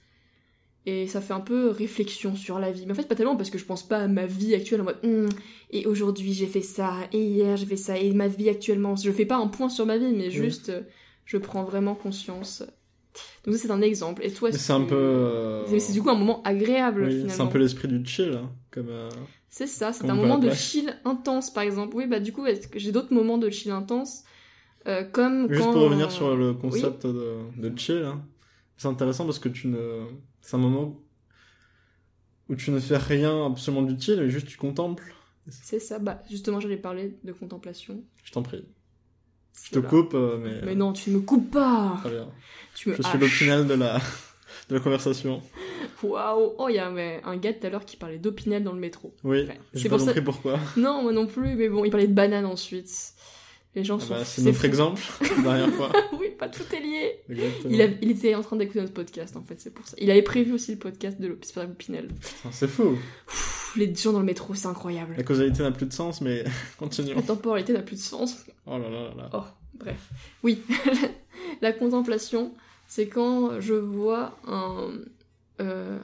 Et 0.88 1.08
ça 1.08 1.20
fait 1.20 1.32
un 1.34 1.40
peu 1.40 1.68
réflexion 1.70 2.36
sur 2.36 2.60
la 2.60 2.70
vie. 2.70 2.84
Mais 2.86 2.92
en 2.92 2.94
fait, 2.94 3.08
pas 3.08 3.16
tellement 3.16 3.36
parce 3.36 3.50
que 3.50 3.58
je 3.58 3.64
pense 3.64 3.82
pas 3.86 3.98
à 3.98 4.06
ma 4.08 4.24
vie 4.26 4.54
actuelle 4.54 4.80
en 4.80 4.84
mode 4.84 4.98
Hum, 5.02 5.28
et 5.70 5.84
aujourd'hui 5.84 6.32
j'ai 6.32 6.46
fait 6.46 6.60
ça, 6.62 6.94
et 7.12 7.20
hier 7.20 7.56
j'ai 7.56 7.66
fait 7.66 7.76
ça, 7.76 7.98
et 7.98 8.12
ma 8.12 8.28
vie 8.28 8.48
actuellement. 8.48 8.94
Je 8.94 9.10
fais 9.10 9.26
pas 9.26 9.36
un 9.36 9.48
point 9.48 9.68
sur 9.68 9.84
ma 9.84 9.98
vie, 9.98 10.12
mais 10.14 10.30
juste 10.30 10.68
euh, 10.68 10.82
je 11.24 11.38
prends 11.38 11.64
vraiment 11.64 11.96
conscience. 11.96 12.62
Donc, 13.44 13.54
ça, 13.54 13.62
c'est 13.62 13.70
un 13.70 13.80
exemple. 13.82 14.22
Et 14.24 14.30
toi, 14.30 14.52
c'est 14.52 14.72
un 14.72 14.82
peu. 14.82 14.94
euh, 14.94 15.78
c'est 15.78 15.92
du 15.92 16.02
coup 16.02 16.10
un 16.10 16.14
moment 16.14 16.42
agréable 16.44 17.02
oui, 17.04 17.10
finalement. 17.10 17.32
c'est 17.34 17.42
un 17.42 17.46
peu 17.46 17.58
l'esprit 17.58 17.88
du 17.88 18.04
chill, 18.06 18.34
hein, 18.40 18.50
comme. 18.70 18.88
euh, 18.90 19.08
C'est 19.48 19.66
ça, 19.66 19.92
c'est 19.92 20.08
un 20.08 20.14
moment 20.14 20.38
de 20.38 20.50
chill 20.50 20.94
intense 21.04 21.50
par 21.52 21.64
exemple. 21.64 21.96
Oui, 21.96 22.06
bah 22.06 22.20
du 22.20 22.32
coup, 22.32 22.44
j'ai 22.76 22.92
d'autres 22.92 23.12
moments 23.12 23.38
de 23.38 23.50
chill 23.50 23.72
intense 23.72 24.22
euh, 24.86 25.02
comme 25.02 25.48
Juste 25.48 25.64
quand... 25.64 25.72
pour 25.72 25.82
revenir 25.82 26.12
sur 26.12 26.36
le 26.36 26.52
concept 26.54 27.06
de, 27.06 27.38
de 27.56 27.76
chill, 27.76 28.04
hein, 28.04 28.20
c'est 28.76 28.86
intéressant 28.88 29.24
parce 29.24 29.40
que 29.40 29.48
tu 29.48 29.66
ne. 29.68 29.78
C'est 30.46 30.54
un 30.54 30.60
moment 30.60 30.96
où 32.48 32.54
tu 32.54 32.70
ne 32.70 32.78
fais 32.78 32.96
rien 32.98 33.46
absolument 33.46 33.82
d'utile, 33.82 34.20
mais 34.20 34.30
juste 34.30 34.46
tu 34.46 34.56
contemples. 34.56 35.12
C'est 35.48 35.80
ça, 35.80 35.98
bah 35.98 36.22
justement 36.30 36.60
j'allais 36.60 36.76
parler 36.76 37.16
de 37.24 37.32
contemplation. 37.32 38.00
Je 38.22 38.30
t'en 38.30 38.42
prie. 38.42 38.64
Je 39.64 39.70
te 39.72 39.78
coupe, 39.80 40.14
euh, 40.14 40.38
mais. 40.38 40.60
Mais 40.64 40.74
non, 40.76 40.92
tu 40.92 41.10
ne 41.10 41.16
me 41.16 41.20
coupes 41.22 41.50
pas 41.50 41.96
Très 42.00 42.10
bien. 42.10 42.28
Tu 42.76 42.90
me 42.90 42.94
Je 42.94 43.02
suis 43.02 43.18
l'opinel 43.18 43.66
de 43.66 43.74
la, 43.74 43.98
de 44.68 44.74
la 44.76 44.80
conversation. 44.80 45.42
Waouh 46.04 46.52
Oh, 46.58 46.68
il 46.68 46.76
y 46.76 46.78
avait 46.78 47.20
un 47.24 47.36
gars 47.38 47.52
tout 47.52 47.66
à 47.66 47.70
l'heure 47.70 47.84
qui 47.84 47.96
parlait 47.96 48.18
d'opinel 48.18 48.62
dans 48.62 48.72
le 48.72 48.78
métro. 48.80 49.16
Oui, 49.24 49.46
Ouais. 49.48 49.58
j'ai 49.74 49.88
pas 49.88 49.96
pour 49.96 50.00
ça- 50.04 50.12
compris 50.12 50.22
pourquoi. 50.24 50.60
Non, 50.76 51.02
moi 51.02 51.12
non 51.12 51.26
plus, 51.26 51.56
mais 51.56 51.68
bon, 51.68 51.84
il 51.84 51.90
parlait 51.90 52.06
de 52.06 52.12
banane 52.14 52.44
ensuite. 52.46 53.14
Les 53.76 53.84
gens 53.84 53.98
Ah 54.00 54.04
sont... 54.04 54.14
bah, 54.14 54.24
c'est 54.24 54.42
notre 54.42 54.58
fou. 54.58 54.66
exemple, 54.66 55.02
la 55.20 55.42
dernière 55.42 55.70
fois. 55.74 55.92
oui, 56.18 56.30
pas 56.38 56.48
tout 56.48 56.62
est 56.74 56.80
lié 56.80 57.20
Exactement. 57.28 57.74
il, 57.74 57.82
a- 57.82 57.88
il 58.02 58.10
était 58.10 58.34
en 58.34 58.42
train 58.42 58.56
d'écouter 58.56 58.80
notre 58.80 58.94
podcast, 58.94 59.36
en 59.36 59.42
fait, 59.42 59.60
c'est 59.60 59.72
pour 59.72 59.86
ça. 59.86 59.94
Il 60.00 60.10
avait 60.10 60.22
prévu 60.22 60.52
aussi 60.54 60.72
le 60.72 60.78
podcast 60.78 61.20
de 61.20 61.28
l'opinel. 61.28 62.08
Putain, 62.08 62.50
C'est 62.52 62.66
fou. 62.68 62.96
Les 63.76 63.94
gens 63.94 64.12
dans 64.12 64.20
le 64.20 64.24
métro, 64.24 64.54
c'est 64.54 64.66
incroyable. 64.68 65.14
La 65.16 65.22
causalité 65.22 65.62
n'a 65.62 65.70
plus 65.70 65.86
de 65.86 65.92
sens, 65.92 66.20
mais 66.22 66.42
continuons. 66.78 67.16
La 67.16 67.22
temporalité 67.22 67.72
n'a 67.74 67.82
plus 67.82 67.96
de 67.96 68.00
sens. 68.00 68.44
Oh 68.66 68.78
là 68.78 68.88
là 68.88 69.02
là 69.02 69.14
là. 69.14 69.30
Oh, 69.34 69.42
bref. 69.78 70.08
Oui, 70.42 70.62
la 71.60 71.72
contemplation, 71.72 72.54
c'est 72.88 73.06
quand 73.08 73.60
je 73.60 73.74
vois 73.74 74.38
un... 74.46 74.88
euh, 75.60 75.98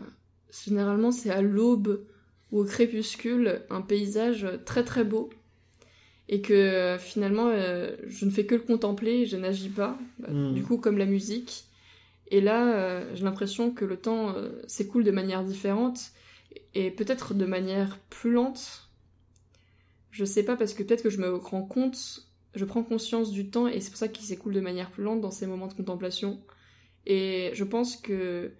généralement, 0.67 1.11
c'est 1.13 1.31
à 1.31 1.41
l'aube 1.41 2.05
ou 2.51 2.61
au 2.61 2.65
crépuscule, 2.65 3.63
un 3.71 3.81
paysage 3.81 4.47
très 4.67 4.85
très 4.85 5.05
beau. 5.05 5.31
Et 6.35 6.41
que 6.41 6.55
euh, 6.55 6.99
finalement, 6.99 7.49
euh, 7.49 7.95
je 8.07 8.25
ne 8.25 8.31
fais 8.31 8.47
que 8.47 8.55
le 8.55 8.63
contempler, 8.63 9.27
je 9.27 9.37
n'agis 9.37 9.69
pas. 9.69 9.99
Bah, 10.19 10.29
Mm. 10.31 10.55
Du 10.55 10.63
coup, 10.63 10.79
comme 10.79 10.97
la 10.97 11.05
musique. 11.05 11.65
Et 12.31 12.41
là, 12.41 12.75
euh, 12.75 13.05
j'ai 13.15 13.23
l'impression 13.25 13.71
que 13.71 13.85
le 13.85 13.99
temps 13.99 14.35
euh, 14.35 14.49
s'écoule 14.67 15.05
de 15.05 15.11
manière 15.11 15.45
différente. 15.45 16.13
Et 16.75 16.91
peut-être 16.91 17.35
de 17.35 17.45
manière 17.45 17.99
plus 18.09 18.33
lente. 18.33 18.89
Je 20.11 20.25
sais 20.25 20.43
pas, 20.43 20.57
parce 20.57 20.73
que 20.73 20.83
peut-être 20.83 21.03
que 21.03 21.11
je 21.11 21.19
me 21.19 21.35
rends 21.37 21.63
compte, 21.65 22.23
je 22.55 22.65
prends 22.65 22.83
conscience 22.83 23.31
du 23.31 23.49
temps, 23.51 23.67
et 23.69 23.81
c'est 23.81 23.91
pour 23.91 23.99
ça 23.99 24.09
qu'il 24.09 24.25
s'écoule 24.25 24.55
de 24.55 24.61
manière 24.61 24.91
plus 24.91 25.03
lente 25.05 25.21
dans 25.21 25.31
ces 25.31 25.47
moments 25.47 25.67
de 25.67 25.75
contemplation. 25.75 26.41
Et 27.07 27.51
je 27.55 27.65
pense 27.65 27.97
que 27.97 28.53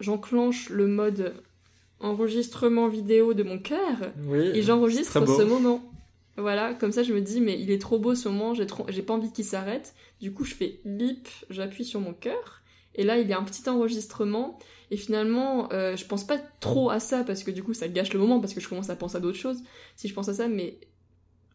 j'enclenche 0.00 0.68
le 0.70 0.86
mode 0.86 1.34
enregistrement 2.00 2.88
vidéo 2.88 3.34
de 3.34 3.42
mon 3.42 3.58
cœur, 3.58 3.96
Oui. 4.26 4.50
et 4.54 4.62
j'enregistre 4.62 5.26
ce 5.26 5.42
moment. 5.42 5.82
Voilà, 6.38 6.72
comme 6.74 6.92
ça 6.92 7.02
je 7.02 7.12
me 7.12 7.20
dis, 7.20 7.40
mais 7.40 7.60
il 7.60 7.70
est 7.70 7.80
trop 7.80 7.98
beau 7.98 8.14
ce 8.14 8.28
moment, 8.28 8.54
j'ai 8.54 8.66
trop... 8.66 8.86
j'ai 8.88 9.02
pas 9.02 9.12
envie 9.14 9.32
qu'il 9.32 9.44
s'arrête. 9.44 9.94
Du 10.20 10.32
coup, 10.32 10.44
je 10.44 10.54
fais 10.54 10.80
bip, 10.84 11.28
j'appuie 11.50 11.84
sur 11.84 12.00
mon 12.00 12.14
cœur, 12.14 12.62
et 12.94 13.02
là 13.04 13.18
il 13.18 13.28
y 13.28 13.32
a 13.32 13.38
un 13.38 13.42
petit 13.44 13.68
enregistrement, 13.68 14.58
et 14.90 14.96
finalement, 14.96 15.68
euh, 15.72 15.96
je 15.96 16.04
pense 16.06 16.24
pas 16.24 16.38
trop 16.60 16.90
à 16.90 17.00
ça, 17.00 17.24
parce 17.24 17.42
que 17.42 17.50
du 17.50 17.62
coup 17.62 17.74
ça 17.74 17.88
gâche 17.88 18.12
le 18.12 18.18
moment, 18.20 18.40
parce 18.40 18.54
que 18.54 18.60
je 18.60 18.68
commence 18.68 18.88
à 18.88 18.96
penser 18.96 19.16
à 19.16 19.20
d'autres 19.20 19.36
choses, 19.38 19.58
si 19.96 20.06
je 20.08 20.14
pense 20.14 20.28
à 20.28 20.34
ça, 20.34 20.48
mais 20.48 20.78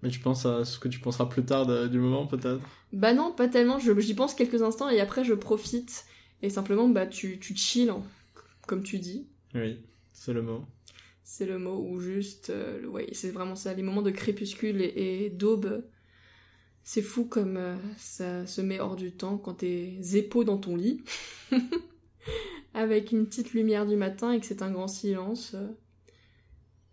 Mais 0.01 0.09
tu 0.09 0.19
penses 0.19 0.45
à 0.45 0.65
ce 0.65 0.77
que 0.79 0.89
tu 0.89 0.99
penseras 0.99 1.27
plus 1.27 1.45
tard 1.45 1.65
de- 1.65 1.87
du 1.87 1.97
moment, 1.99 2.27
peut-être? 2.27 2.59
Bah 2.91 3.13
non, 3.13 3.31
pas 3.31 3.47
tellement, 3.47 3.79
je- 3.79 3.97
j'y 4.01 4.13
pense 4.13 4.33
quelques 4.35 4.61
instants, 4.61 4.89
et 4.89 4.99
après 4.99 5.23
je 5.23 5.33
profite, 5.33 6.05
et 6.41 6.49
simplement, 6.49 6.89
bah 6.89 7.07
tu, 7.07 7.39
tu 7.39 7.55
chill, 7.55 7.89
hein, 7.89 8.03
comme 8.67 8.83
tu 8.83 8.99
dis. 8.99 9.27
Oui, 9.55 9.79
c'est 10.11 10.33
le 10.33 10.41
mot. 10.41 10.65
C'est 11.23 11.45
le 11.45 11.57
mot, 11.57 11.77
ou 11.89 11.99
juste, 11.99 12.49
euh, 12.49 12.85
ouais, 12.87 13.07
c'est 13.13 13.31
vraiment 13.31 13.55
ça, 13.55 13.73
les 13.73 13.81
moments 13.81 14.01
de 14.01 14.11
crépuscule 14.11 14.81
et, 14.81 15.25
et 15.25 15.29
d'aube. 15.29 15.83
C'est 16.83 17.01
fou 17.01 17.23
comme 17.23 17.55
euh, 17.55 17.75
ça 17.97 18.45
se 18.45 18.59
met 18.59 18.81
hors 18.81 18.97
du 18.97 19.13
temps 19.13 19.37
quand 19.37 19.53
t'es 19.55 19.95
zépo 20.01 20.43
dans 20.43 20.57
ton 20.57 20.75
lit, 20.75 21.01
avec 22.73 23.13
une 23.13 23.25
petite 23.25 23.53
lumière 23.53 23.85
du 23.85 23.95
matin 23.95 24.33
et 24.33 24.39
que 24.41 24.45
c'est 24.45 24.61
un 24.61 24.69
grand 24.69 24.89
silence. 24.89 25.55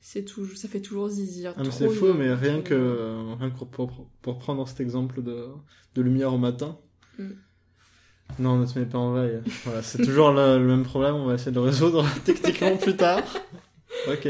C'est 0.00 0.24
toujours, 0.24 0.56
ça 0.56 0.68
fait 0.68 0.80
toujours 0.80 1.08
zizir. 1.08 1.54
Ah, 1.56 1.62
c'est 1.70 1.88
fou, 1.88 2.12
mais 2.14 2.32
rien 2.32 2.62
que, 2.62 2.72
euh, 2.72 3.34
rien 3.38 3.50
que 3.50 3.64
pour, 3.64 4.08
pour 4.22 4.38
prendre 4.38 4.66
cet 4.66 4.80
exemple 4.80 5.22
de, 5.22 5.48
de 5.94 6.02
lumière 6.02 6.32
au 6.32 6.38
matin. 6.38 6.78
Mm. 7.18 7.30
Non, 8.38 8.56
ne 8.58 8.64
te 8.64 8.78
mets 8.78 8.86
pas 8.86 8.98
en 8.98 9.12
veille. 9.12 9.40
Voilà, 9.64 9.82
c'est 9.82 10.02
toujours 10.02 10.30
le, 10.30 10.58
le 10.58 10.66
même 10.66 10.84
problème, 10.84 11.16
on 11.16 11.26
va 11.26 11.34
essayer 11.34 11.50
de 11.50 11.56
le 11.56 11.62
résoudre 11.62 12.06
techniquement 12.24 12.76
plus 12.76 12.96
tard. 12.96 13.24
Ok. 14.08 14.28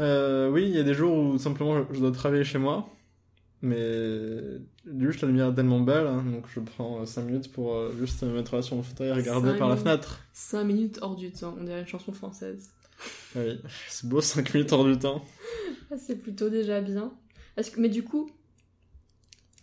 Euh, 0.00 0.48
oui, 0.50 0.64
il 0.68 0.76
y 0.76 0.78
a 0.78 0.82
des 0.84 0.94
jours 0.94 1.16
où 1.16 1.38
simplement 1.38 1.76
je, 1.78 1.94
je 1.94 1.98
dois 2.00 2.12
travailler 2.12 2.44
chez 2.44 2.58
moi, 2.58 2.88
mais 3.62 3.80
juste 5.00 5.22
la 5.22 5.28
lumière 5.28 5.48
est 5.48 5.54
tellement 5.54 5.80
belle, 5.80 6.06
hein, 6.06 6.22
donc 6.30 6.44
je 6.54 6.60
prends 6.60 7.04
5 7.04 7.22
minutes 7.22 7.52
pour 7.52 7.74
euh, 7.74 7.92
juste 7.98 8.22
me 8.22 8.30
mettre 8.32 8.54
là 8.54 8.62
sur 8.62 8.76
mon 8.76 8.82
fauteuil 8.84 9.08
et 9.08 9.12
regarder 9.12 9.50
Cinq 9.50 9.58
par 9.58 9.68
la 9.68 9.74
minutes. 9.74 9.88
fenêtre. 9.88 10.20
5 10.32 10.64
minutes 10.64 10.98
hors 11.02 11.16
du 11.16 11.32
temps, 11.32 11.56
on 11.60 11.64
dirait 11.64 11.80
une 11.80 11.86
chanson 11.86 12.12
française. 12.12 12.70
Ah 13.34 13.40
Oui, 13.44 13.60
c'est 13.88 14.08
beau 14.08 14.20
5 14.20 14.54
minutes 14.54 14.72
hors 14.72 14.84
du 14.84 14.96
temps. 14.98 15.24
Ah, 15.90 15.96
c'est 15.98 16.16
plutôt 16.16 16.48
déjà 16.48 16.80
bien. 16.80 17.12
Que, 17.56 17.80
mais 17.80 17.88
du 17.88 18.04
coup, 18.04 18.30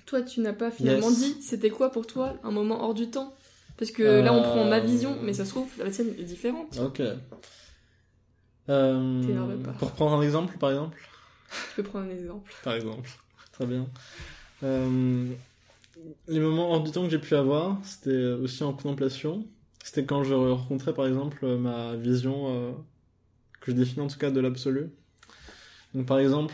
toi, 0.06 0.22
tu 0.22 0.42
n'as 0.42 0.52
pas 0.54 0.70
finalement 0.70 1.10
Yes. 1.10 1.20
dit 1.20 1.42
c'était 1.42 1.70
quoi 1.70 1.92
pour 1.92 2.06
toi 2.08 2.34
un 2.44 2.52
moment 2.52 2.84
hors 2.84 2.94
du 2.94 3.10
temps? 3.10 3.34
Parce 3.78 3.92
que 3.92 4.04
là, 4.04 4.34
on 4.34 4.42
prend 4.42 4.66
ma 4.66 4.78
Euh. 4.78 4.82
vision, 4.82 5.18
mais 5.22 5.34
ça 5.34 5.46
se 5.46 5.50
trouve, 5.52 5.68
la 5.80 5.90
tienne 5.92 6.10
est 6.20 6.24
différente. 6.24 6.78
Ok. 6.84 7.02
Euh, 8.70 9.58
pas. 9.64 9.72
pour 9.74 9.92
prendre 9.92 10.18
un 10.18 10.22
exemple, 10.22 10.58
par 10.58 10.72
exemple 10.72 10.98
Tu 11.50 11.82
peux 11.82 11.84
prendre 11.84 12.06
un 12.06 12.10
exemple. 12.10 12.52
Par 12.64 12.74
exemple. 12.74 13.10
Très 13.52 13.66
bien. 13.66 13.88
Euh, 14.64 15.30
les 16.28 16.40
moments 16.40 16.72
hors 16.72 16.84
du 16.84 16.92
temps 16.92 17.04
que 17.04 17.10
j'ai 17.10 17.20
pu 17.20 17.36
avoir, 17.36 17.78
c'était 17.84 18.26
aussi 18.34 18.64
en 18.64 18.74
contemplation. 18.74 19.46
C'était 19.84 20.06
quand 20.06 20.24
je 20.24 20.34
rencontrais, 20.34 20.94
par 20.94 21.08
exemple, 21.08 21.46
ma 21.58 21.96
vision, 21.96 22.48
euh, 22.50 22.72
que 23.62 23.72
je 23.72 23.78
définis 23.78 24.02
en 24.06 24.08
tout 24.08 24.18
cas 24.18 24.32
de 24.32 24.40
l'absolu. 24.40 24.90
Donc, 25.94 26.08
par 26.08 26.20
exemple, 26.20 26.54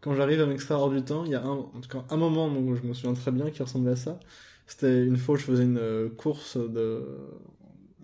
quand 0.00 0.14
j'arrive 0.14 0.40
à 0.40 0.46
m'extraire 0.46 0.80
hors 0.80 0.90
du 0.90 1.02
temps, 1.02 1.24
il 1.24 1.30
y 1.30 1.34
a 1.34 1.42
un, 1.42 1.50
en 1.50 1.80
tout 1.80 1.88
cas 1.88 2.04
un 2.10 2.16
moment 2.16 2.48
dont 2.50 2.74
je 2.74 2.82
me 2.82 2.94
souviens 2.94 3.14
très 3.14 3.30
bien 3.30 3.50
qui 3.50 3.62
ressemblait 3.62 3.92
à 3.92 3.96
ça. 3.96 4.18
C'était 4.66 5.04
une 5.04 5.16
fois 5.16 5.36
où 5.36 5.38
je 5.38 5.44
faisais 5.44 5.62
une 5.64 6.10
course 6.16 6.56
de, 6.58 7.04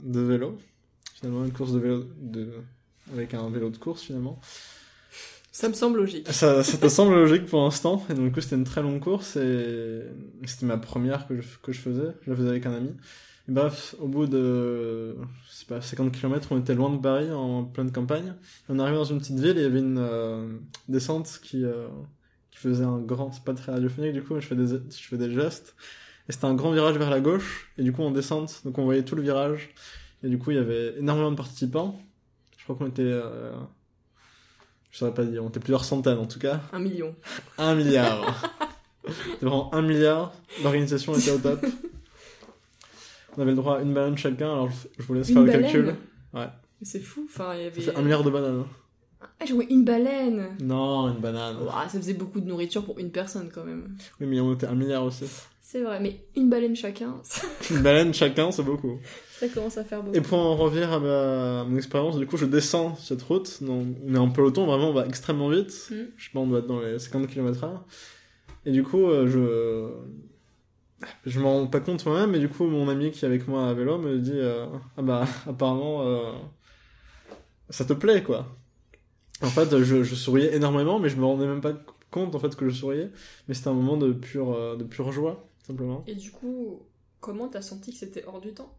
de 0.02 0.20
vélo. 0.20 0.56
Finalement, 1.24 1.46
une 1.46 1.52
course 1.52 1.72
de 1.72 1.78
vélo 1.78 2.04
de, 2.20 2.50
avec 3.10 3.32
un 3.32 3.48
vélo 3.48 3.70
de 3.70 3.78
course, 3.78 4.02
finalement. 4.02 4.38
Ça 5.52 5.70
me 5.70 5.72
semble 5.72 5.96
logique. 5.96 6.30
Ça, 6.30 6.62
ça 6.62 6.76
te 6.76 6.88
semble 6.88 7.14
logique 7.14 7.46
pour 7.46 7.62
l'instant. 7.62 8.04
Et 8.10 8.14
donc, 8.14 8.26
du 8.26 8.32
coup, 8.32 8.42
c'était 8.42 8.56
une 8.56 8.64
très 8.64 8.82
longue 8.82 9.00
course 9.00 9.36
et 9.36 10.02
c'était 10.44 10.66
ma 10.66 10.76
première 10.76 11.26
que 11.26 11.40
je, 11.40 11.48
que 11.62 11.72
je 11.72 11.80
faisais. 11.80 12.08
Je 12.26 12.30
la 12.30 12.36
faisais 12.36 12.48
avec 12.50 12.66
un 12.66 12.74
ami. 12.74 12.90
Et 13.48 13.52
bref, 13.52 13.94
au 14.00 14.06
bout 14.06 14.26
de, 14.26 15.16
je 15.48 15.52
sais 15.52 15.64
pas, 15.64 15.80
50 15.80 16.12
km, 16.12 16.48
on 16.50 16.58
était 16.58 16.74
loin 16.74 16.90
de 16.90 16.98
Paris, 16.98 17.32
en 17.32 17.64
pleine 17.64 17.90
campagne. 17.90 18.34
On 18.68 18.78
arrivait 18.78 18.98
dans 18.98 19.04
une 19.04 19.18
petite 19.18 19.38
ville 19.40 19.56
et 19.56 19.60
il 19.60 19.62
y 19.62 19.66
avait 19.66 19.78
une 19.78 19.96
euh, 19.98 20.58
descente 20.88 21.40
qui, 21.42 21.64
euh, 21.64 21.88
qui 22.50 22.58
faisait 22.58 22.84
un 22.84 22.98
grand, 22.98 23.32
c'est 23.32 23.44
pas 23.44 23.54
très 23.54 23.72
radiophonique 23.72 24.12
du 24.12 24.22
coup, 24.22 24.34
mais 24.34 24.42
je 24.42 24.46
fais 24.46 24.56
des, 24.56 24.66
je 24.66 25.08
fais 25.08 25.16
des 25.16 25.32
gestes. 25.32 25.74
Et 26.28 26.32
c'était 26.32 26.46
un 26.46 26.54
grand 26.54 26.72
virage 26.72 26.96
vers 26.98 27.10
la 27.10 27.20
gauche. 27.20 27.70
Et 27.78 27.82
du 27.82 27.92
coup, 27.92 28.02
en 28.02 28.10
descente, 28.10 28.60
donc 28.66 28.76
on 28.76 28.84
voyait 28.84 29.04
tout 29.04 29.14
le 29.14 29.22
virage. 29.22 29.70
Et 30.24 30.28
du 30.28 30.38
coup, 30.38 30.50
il 30.50 30.56
y 30.56 30.60
avait 30.60 30.98
énormément 30.98 31.30
de 31.30 31.36
participants. 31.36 32.00
Je 32.56 32.64
crois 32.64 32.76
qu'on 32.76 32.86
était, 32.86 33.02
euh, 33.02 33.52
je 34.90 34.98
saurais 34.98 35.12
pas 35.12 35.24
dire, 35.24 35.44
on 35.44 35.48
était 35.50 35.60
plusieurs 35.60 35.84
centaines 35.84 36.18
en 36.18 36.26
tout 36.26 36.38
cas. 36.38 36.60
Un 36.72 36.78
million. 36.78 37.14
Un 37.58 37.74
milliard. 37.74 38.50
C'était 39.06 39.44
vraiment 39.44 39.74
un 39.74 39.82
milliard. 39.82 40.32
L'organisation 40.62 41.14
était 41.14 41.30
au 41.32 41.38
top. 41.38 41.64
On 43.36 43.42
avait 43.42 43.50
le 43.50 43.56
droit 43.56 43.78
à 43.78 43.82
une 43.82 43.92
banane 43.92 44.16
chacun, 44.16 44.50
alors 44.50 44.70
je 44.98 45.02
vous 45.04 45.12
laisse 45.14 45.28
Une 45.28 45.34
faire 45.34 45.44
le 45.44 45.52
calcul. 45.52 45.94
Ouais. 46.32 46.48
C'est 46.80 47.00
fou. 47.00 47.26
Enfin, 47.28 47.54
il 47.54 47.60
y 47.60 47.62
Ça 47.64 47.66
avait. 47.68 47.80
fait 47.82 47.96
un 47.96 48.02
milliard 48.02 48.22
de 48.24 48.30
bananes. 48.30 48.64
Ah, 49.20 49.44
j'ai 49.44 49.54
une 49.54 49.84
baleine. 49.84 50.56
Non, 50.62 51.10
une 51.12 51.18
banane. 51.20 51.56
Ouah, 51.62 51.88
ça 51.88 51.98
faisait 51.98 52.14
beaucoup 52.14 52.40
de 52.40 52.46
nourriture 52.46 52.84
pour 52.84 52.98
une 52.98 53.10
personne 53.10 53.50
quand 53.52 53.64
même. 53.64 53.96
Oui, 54.20 54.26
mais 54.26 54.40
on 54.40 54.54
était 54.54 54.66
un 54.66 54.74
milliard 54.74 55.04
aussi. 55.04 55.24
C'est 55.74 55.82
vrai, 55.82 55.98
mais 55.98 56.20
une 56.36 56.48
baleine 56.48 56.76
chacun, 56.76 57.16
Une 57.72 57.82
baleine 57.82 58.14
chacun, 58.14 58.52
c'est 58.52 58.62
beaucoup. 58.62 59.00
ça 59.28 59.48
commence 59.48 59.76
à 59.76 59.82
faire 59.82 60.04
beaucoup. 60.04 60.16
Et 60.16 60.20
pour 60.20 60.38
en 60.38 60.54
revenir 60.54 60.92
à, 60.92 61.00
ma, 61.00 61.62
à 61.62 61.64
mon 61.64 61.76
expérience, 61.76 62.16
du 62.16 62.28
coup, 62.28 62.36
je 62.36 62.46
descends 62.46 62.94
cette 62.94 63.20
route. 63.22 63.60
Non, 63.60 63.84
on 64.06 64.14
est 64.14 64.18
en 64.18 64.30
peloton, 64.30 64.66
vraiment, 64.66 64.90
on 64.90 64.92
va 64.92 65.04
extrêmement 65.04 65.48
vite. 65.48 65.88
Mm. 65.90 65.94
Je 66.16 66.24
sais 66.24 66.30
pas, 66.32 66.38
on 66.38 66.46
doit 66.46 66.60
être 66.60 66.68
dans 66.68 66.78
les 66.78 67.00
50 67.00 67.26
km/h. 67.26 67.80
Et 68.66 68.70
du 68.70 68.84
coup, 68.84 69.04
euh, 69.04 69.26
je. 69.26 71.08
Je 71.26 71.40
m'en 71.40 71.58
rends 71.58 71.66
pas 71.66 71.80
compte 71.80 72.06
moi-même, 72.06 72.30
mais 72.30 72.38
du 72.38 72.48
coup, 72.48 72.66
mon 72.66 72.88
ami 72.88 73.10
qui 73.10 73.24
est 73.24 73.28
avec 73.28 73.48
moi 73.48 73.68
à 73.68 73.74
vélo 73.74 73.98
me 73.98 74.18
dit 74.18 74.30
euh, 74.32 74.66
Ah 74.96 75.02
bah, 75.02 75.26
apparemment, 75.48 76.06
euh, 76.06 76.34
ça 77.68 77.84
te 77.84 77.94
plaît, 77.94 78.22
quoi. 78.22 78.46
En 79.42 79.48
fait, 79.48 79.76
je, 79.82 80.04
je 80.04 80.14
souriais 80.14 80.54
énormément, 80.54 81.00
mais 81.00 81.08
je 81.08 81.16
me 81.16 81.24
rendais 81.24 81.48
même 81.48 81.60
pas 81.60 81.72
compte, 82.12 82.36
en 82.36 82.38
fait, 82.38 82.54
que 82.54 82.68
je 82.68 82.76
souriais. 82.76 83.10
Mais 83.48 83.54
c'était 83.54 83.70
un 83.70 83.74
moment 83.74 83.96
de 83.96 84.12
pure, 84.12 84.76
de 84.76 84.84
pure 84.84 85.10
joie, 85.10 85.44
simplement. 85.66 86.04
Et 86.06 86.14
du 86.14 86.30
coup, 86.30 86.82
comment 87.20 87.48
t'as 87.48 87.62
senti 87.62 87.92
que 87.92 87.98
c'était 87.98 88.24
hors 88.26 88.40
du 88.40 88.52
temps? 88.52 88.72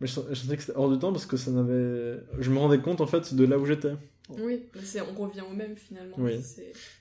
Mais 0.00 0.06
je, 0.06 0.20
je 0.30 0.34
sentais 0.34 0.56
que 0.56 0.62
c'était 0.62 0.78
hors 0.78 0.90
du 0.90 0.98
temps 0.98 1.12
parce 1.12 1.26
que 1.26 1.36
ça 1.36 1.50
n'avait. 1.50 2.20
Je 2.38 2.50
me 2.50 2.58
rendais 2.58 2.78
compte 2.78 3.00
en 3.00 3.06
fait 3.06 3.34
de 3.34 3.44
là 3.44 3.58
où 3.58 3.66
j'étais. 3.66 3.92
Oui, 4.30 4.62
mais 4.74 5.00
on 5.00 5.22
revient 5.22 5.40
au 5.40 5.54
même 5.54 5.74
finalement. 5.74 6.14
Oui. 6.18 6.38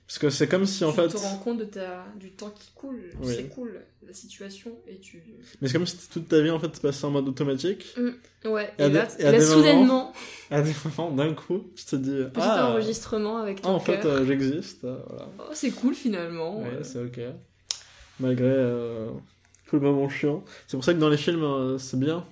Parce 0.07 0.17
que 0.17 0.29
c'est 0.29 0.47
comme 0.47 0.65
si 0.65 0.85
en 0.85 0.91
tu 0.91 0.95
fait. 0.95 1.09
te 1.09 1.17
rends 1.17 1.37
compte 1.39 1.57
de 1.57 1.65
ta, 1.65 2.05
du 2.17 2.31
temps 2.31 2.51
qui 2.51 2.71
coule, 2.73 3.01
Oui. 3.21 3.33
c'est 3.35 3.49
cool, 3.49 3.81
la 4.07 4.13
situation, 4.13 4.71
et 4.87 4.97
tu... 4.99 5.21
Mais 5.59 5.67
c'est 5.67 5.73
comme 5.73 5.85
si 5.85 5.97
toute 6.09 6.29
ta 6.29 6.39
vie 6.41 6.49
en 6.51 6.59
fait 6.59 6.79
passait 6.81 7.03
en 7.03 7.11
mode 7.11 7.27
automatique. 7.27 7.93
Ouais, 8.45 8.73
Et 8.79 8.83
et, 8.85 8.89
là, 8.89 9.05
des- 9.07 9.21
et 9.21 9.23
là, 9.25 9.31
des 9.33 9.41
soudainement, 9.45 10.13
À 10.49 10.61
des 10.61 10.71
moments, 10.85 11.11
d'un 11.11 11.33
coup, 11.33 11.65
tu 11.75 11.83
te 11.83 11.97
dis. 11.97 12.11
petit 12.31 12.39
Ah, 12.39 12.69
enregistrement 12.71 13.39
avec 13.39 13.57
ah, 13.59 13.63
ton 13.63 13.69
en 13.71 13.79
fait, 13.81 14.05
euh, 14.05 14.25
j'existe. 14.25 14.85
euh, 14.85 14.97
voilà. 15.09 15.29
Oh, 15.39 15.51
c'est 15.51 15.71
cool 15.71 15.95
finalement. 15.95 16.61
Ouais, 16.61 16.75
euh. 16.75 16.83
c'est 16.83 16.99
ok. 17.03 17.19
Malgré 18.19 18.45
euh, 18.45 19.09
tout 19.67 19.75
le 19.75 19.81
moment 19.81 20.09
chiant. 20.09 20.43
C'est 20.67 20.77
pour 20.77 20.83
ça 20.83 20.93
que 20.93 20.99
dans 20.99 21.09
les 21.09 21.17
films, 21.17 21.43
euh, 21.43 21.77
c'est 21.77 21.99
bien. 21.99 22.25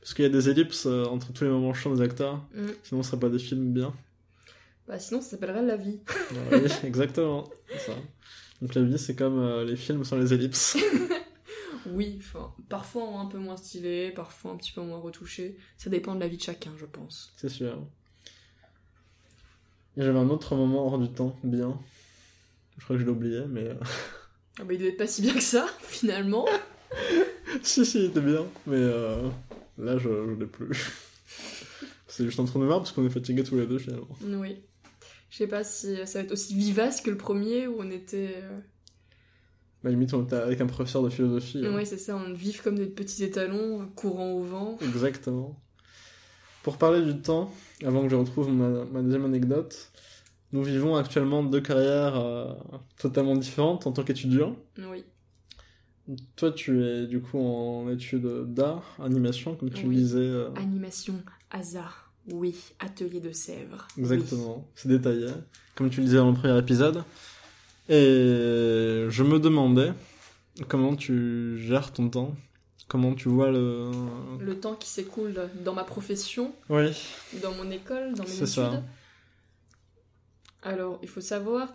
Parce 0.00 0.14
qu'il 0.14 0.24
y 0.24 0.26
a 0.26 0.30
des 0.30 0.48
ellipses 0.48 0.86
euh, 0.86 1.04
entre 1.06 1.32
tous 1.32 1.44
les 1.44 1.50
moments 1.50 1.74
chiants 1.74 1.94
des 1.94 2.02
acteurs. 2.02 2.44
Mm. 2.54 2.66
Sinon, 2.82 3.02
ce 3.02 3.10
serait 3.10 3.20
pas 3.20 3.28
des 3.28 3.38
films 3.38 3.72
bien. 3.72 3.94
Bah 4.86 4.98
sinon, 4.98 5.20
ça 5.20 5.30
s'appellerait 5.30 5.64
la 5.64 5.76
vie. 5.76 5.98
Ouais, 6.30 6.62
oui, 6.62 6.70
exactement. 6.84 7.48
ça. 7.78 7.92
Donc 8.62 8.74
la 8.74 8.82
vie, 8.82 8.98
c'est 8.98 9.16
comme 9.16 9.40
euh, 9.40 9.64
les 9.64 9.76
films 9.76 10.04
sans 10.04 10.16
les 10.16 10.32
ellipses. 10.32 10.76
Oui, 11.92 12.18
parfois 12.68 13.20
un 13.20 13.26
peu 13.26 13.38
moins 13.38 13.56
stylé, 13.56 14.10
parfois 14.10 14.50
un 14.50 14.56
petit 14.56 14.72
peu 14.72 14.80
moins 14.80 14.98
retouché. 14.98 15.56
Ça 15.78 15.88
dépend 15.88 16.16
de 16.16 16.20
la 16.20 16.26
vie 16.26 16.36
de 16.36 16.42
chacun, 16.42 16.72
je 16.76 16.84
pense. 16.84 17.32
C'est 17.36 17.48
sûr. 17.48 17.80
Et 19.96 20.02
j'avais 20.02 20.18
un 20.18 20.28
autre 20.28 20.56
moment 20.56 20.84
hors 20.84 20.98
du 20.98 21.08
temps, 21.08 21.36
bien. 21.44 21.78
Je 22.76 22.84
crois 22.84 22.96
que 22.96 23.02
je 23.02 23.06
l'ai 23.06 23.12
oublié, 23.12 23.44
mais... 23.48 23.70
Ah 24.58 24.64
bah 24.64 24.72
il 24.74 24.78
devait 24.78 24.90
être 24.90 24.96
pas 24.96 25.06
si 25.06 25.22
bien 25.22 25.34
que 25.34 25.40
ça, 25.42 25.66
finalement. 25.82 26.46
si, 27.62 27.84
si, 27.84 27.98
il 27.98 28.04
était 28.06 28.20
bien, 28.20 28.44
mais 28.66 28.76
euh, 28.78 29.28
là, 29.78 29.98
je, 29.98 30.08
je 30.08 30.40
l'ai 30.40 30.46
plus. 30.46 30.70
C'est 32.08 32.24
juste 32.24 32.40
en 32.40 32.44
train 32.44 32.60
de 32.60 32.64
voir 32.64 32.78
parce 32.78 32.92
qu'on 32.92 33.06
est 33.06 33.10
fatigués 33.10 33.42
tous 33.44 33.56
les 33.56 33.66
deux, 33.66 33.78
finalement. 33.78 34.08
Oui. 34.22 34.62
Je 35.28 35.38
sais 35.38 35.46
pas 35.46 35.64
si 35.64 35.96
ça 36.06 36.20
va 36.20 36.24
être 36.24 36.32
aussi 36.32 36.54
vivace 36.54 37.00
que 37.02 37.10
le 37.10 37.16
premier 37.18 37.66
où 37.66 37.76
on 37.80 37.90
était. 37.90 38.36
euh, 38.42 38.58
Bah, 39.84 39.90
limite, 39.90 40.14
on 40.14 40.22
était 40.24 40.36
avec 40.36 40.60
un 40.62 40.66
professeur 40.66 41.02
de 41.02 41.10
philosophie. 41.10 41.62
hein. 41.66 41.74
Ouais, 41.74 41.84
c'est 41.84 41.98
ça, 41.98 42.16
on 42.16 42.32
vit 42.32 42.54
comme 42.54 42.76
des 42.78 42.86
petits 42.86 43.24
étalons, 43.24 43.82
euh, 43.82 43.84
courant 43.94 44.32
au 44.32 44.40
vent. 44.42 44.78
Exactement. 44.80 45.60
Pour 46.62 46.78
parler 46.78 47.02
du 47.04 47.20
temps, 47.20 47.52
avant 47.84 48.02
que 48.04 48.08
je 48.08 48.16
retrouve 48.16 48.50
ma, 48.50 48.84
ma 48.86 49.02
deuxième 49.02 49.24
anecdote, 49.26 49.90
nous 50.56 50.62
vivons 50.64 50.96
actuellement 50.96 51.42
deux 51.44 51.60
carrières 51.60 52.16
euh, 52.16 52.52
totalement 52.98 53.36
différentes 53.36 53.86
en 53.86 53.92
tant 53.92 54.02
qu'étudiant. 54.02 54.56
Oui. 54.78 55.04
Toi, 56.36 56.52
tu 56.52 56.82
es 56.84 57.06
du 57.06 57.20
coup 57.20 57.38
en 57.38 57.90
études 57.90 58.26
d'art, 58.54 58.96
animation, 59.02 59.54
comme 59.56 59.70
tu 59.70 59.82
le 59.82 59.88
Oui. 59.88 59.96
disais. 59.96 60.18
euh, 60.18 60.48
Animation, 60.56 61.14
hasard. 61.50 62.12
Oui, 62.32 62.54
atelier 62.80 63.20
de 63.20 63.30
Sèvres. 63.32 63.86
Exactement, 63.98 64.66
c'est 64.74 64.88
détaillé, 64.88 65.26
comme 65.76 65.90
tu 65.90 66.00
le 66.00 66.06
disais 66.06 66.16
dans 66.18 66.30
le 66.30 66.36
premier 66.36 66.58
épisode. 66.58 67.04
Et 67.88 69.06
je 69.08 69.22
me 69.22 69.38
demandais 69.38 69.92
comment 70.68 70.96
tu 70.96 71.56
gères 71.58 71.92
ton 71.92 72.08
temps, 72.08 72.34
comment 72.88 73.14
tu 73.14 73.28
vois 73.28 73.50
le... 73.52 73.90
Le 74.40 74.58
temps 74.58 74.74
qui 74.74 74.88
s'écoule 74.88 75.34
dans 75.64 75.72
ma 75.74 75.84
profession, 75.84 76.52
Oui, 76.68 76.86
dans 77.42 77.52
mon 77.54 77.70
école, 77.70 78.14
dans 78.14 78.24
mes 78.24 78.28
C'est 78.28 78.42
études. 78.42 78.48
ça. 78.54 78.82
Alors, 80.66 80.98
il 81.02 81.08
faut 81.08 81.20
savoir 81.20 81.68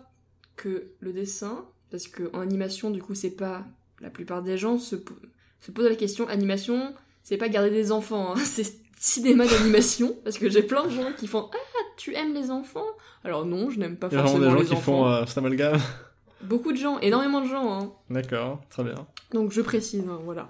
que 0.56 0.88
le 1.00 1.12
dessin, 1.12 1.64
parce 1.90 2.08
que 2.08 2.30
en 2.34 2.40
animation, 2.40 2.90
du 2.90 3.02
coup, 3.02 3.14
c'est 3.14 3.30
pas 3.36 3.64
la 4.00 4.10
plupart 4.10 4.42
des 4.42 4.58
gens 4.58 4.78
se, 4.78 4.96
po- 4.96 5.14
se 5.60 5.70
posent 5.70 5.88
la 5.88 5.94
question 5.96 6.28
animation, 6.28 6.94
c'est 7.22 7.36
pas 7.36 7.48
garder 7.48 7.70
des 7.70 7.92
enfants, 7.92 8.32
hein, 8.34 8.38
c'est 8.44 8.80
cinéma 8.98 9.46
d'animation, 9.46 10.16
parce 10.24 10.38
que 10.38 10.48
j'ai 10.48 10.62
plein 10.62 10.84
de 10.84 10.90
gens 10.90 11.12
qui 11.18 11.26
font 11.26 11.48
ah 11.52 11.56
tu 11.96 12.14
aimes 12.14 12.34
les 12.34 12.50
enfants? 12.50 12.86
Alors 13.24 13.44
non, 13.46 13.68
je 13.70 13.78
n'aime 13.78 13.96
pas 13.96 14.08
il 14.10 14.14
y 14.14 14.16
a 14.16 14.20
forcément 14.22 14.44
des 14.44 14.50
gens 14.50 14.58
les 14.60 14.66
qui 14.66 14.72
enfants. 14.72 14.82
font 14.82 15.06
euh, 15.08 15.26
cet 15.26 15.38
amalgame. 15.38 15.80
Beaucoup 16.42 16.72
de 16.72 16.76
gens, 16.76 16.98
énormément 17.00 17.40
de 17.40 17.46
gens. 17.48 17.72
Hein. 17.80 17.92
D'accord, 18.10 18.60
très 18.70 18.82
bien. 18.84 18.94
Donc 19.32 19.52
je 19.52 19.60
précise, 19.60 20.02
hein, 20.08 20.20
voilà. 20.24 20.48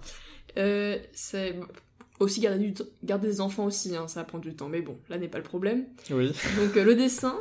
Euh, 0.59 0.99
c'est 1.13 1.59
aussi 2.21 2.41
garder, 2.41 2.71
du 2.71 2.83
garder 3.03 3.29
des 3.29 3.41
enfants 3.41 3.65
aussi, 3.67 3.97
hein, 3.97 4.07
ça 4.09 4.25
prend 4.25 4.39
du 4.39 4.55
temps, 4.55 4.69
mais 4.69 4.81
bon, 4.83 4.99
là 5.09 5.19
n'est 5.19 5.29
pas 5.29 5.39
le 5.39 5.45
problème. 5.45 5.85
Oui, 6.11 6.33
Donc 6.59 6.77
euh, 6.77 6.85
le 6.85 6.95
dessin, 6.95 7.37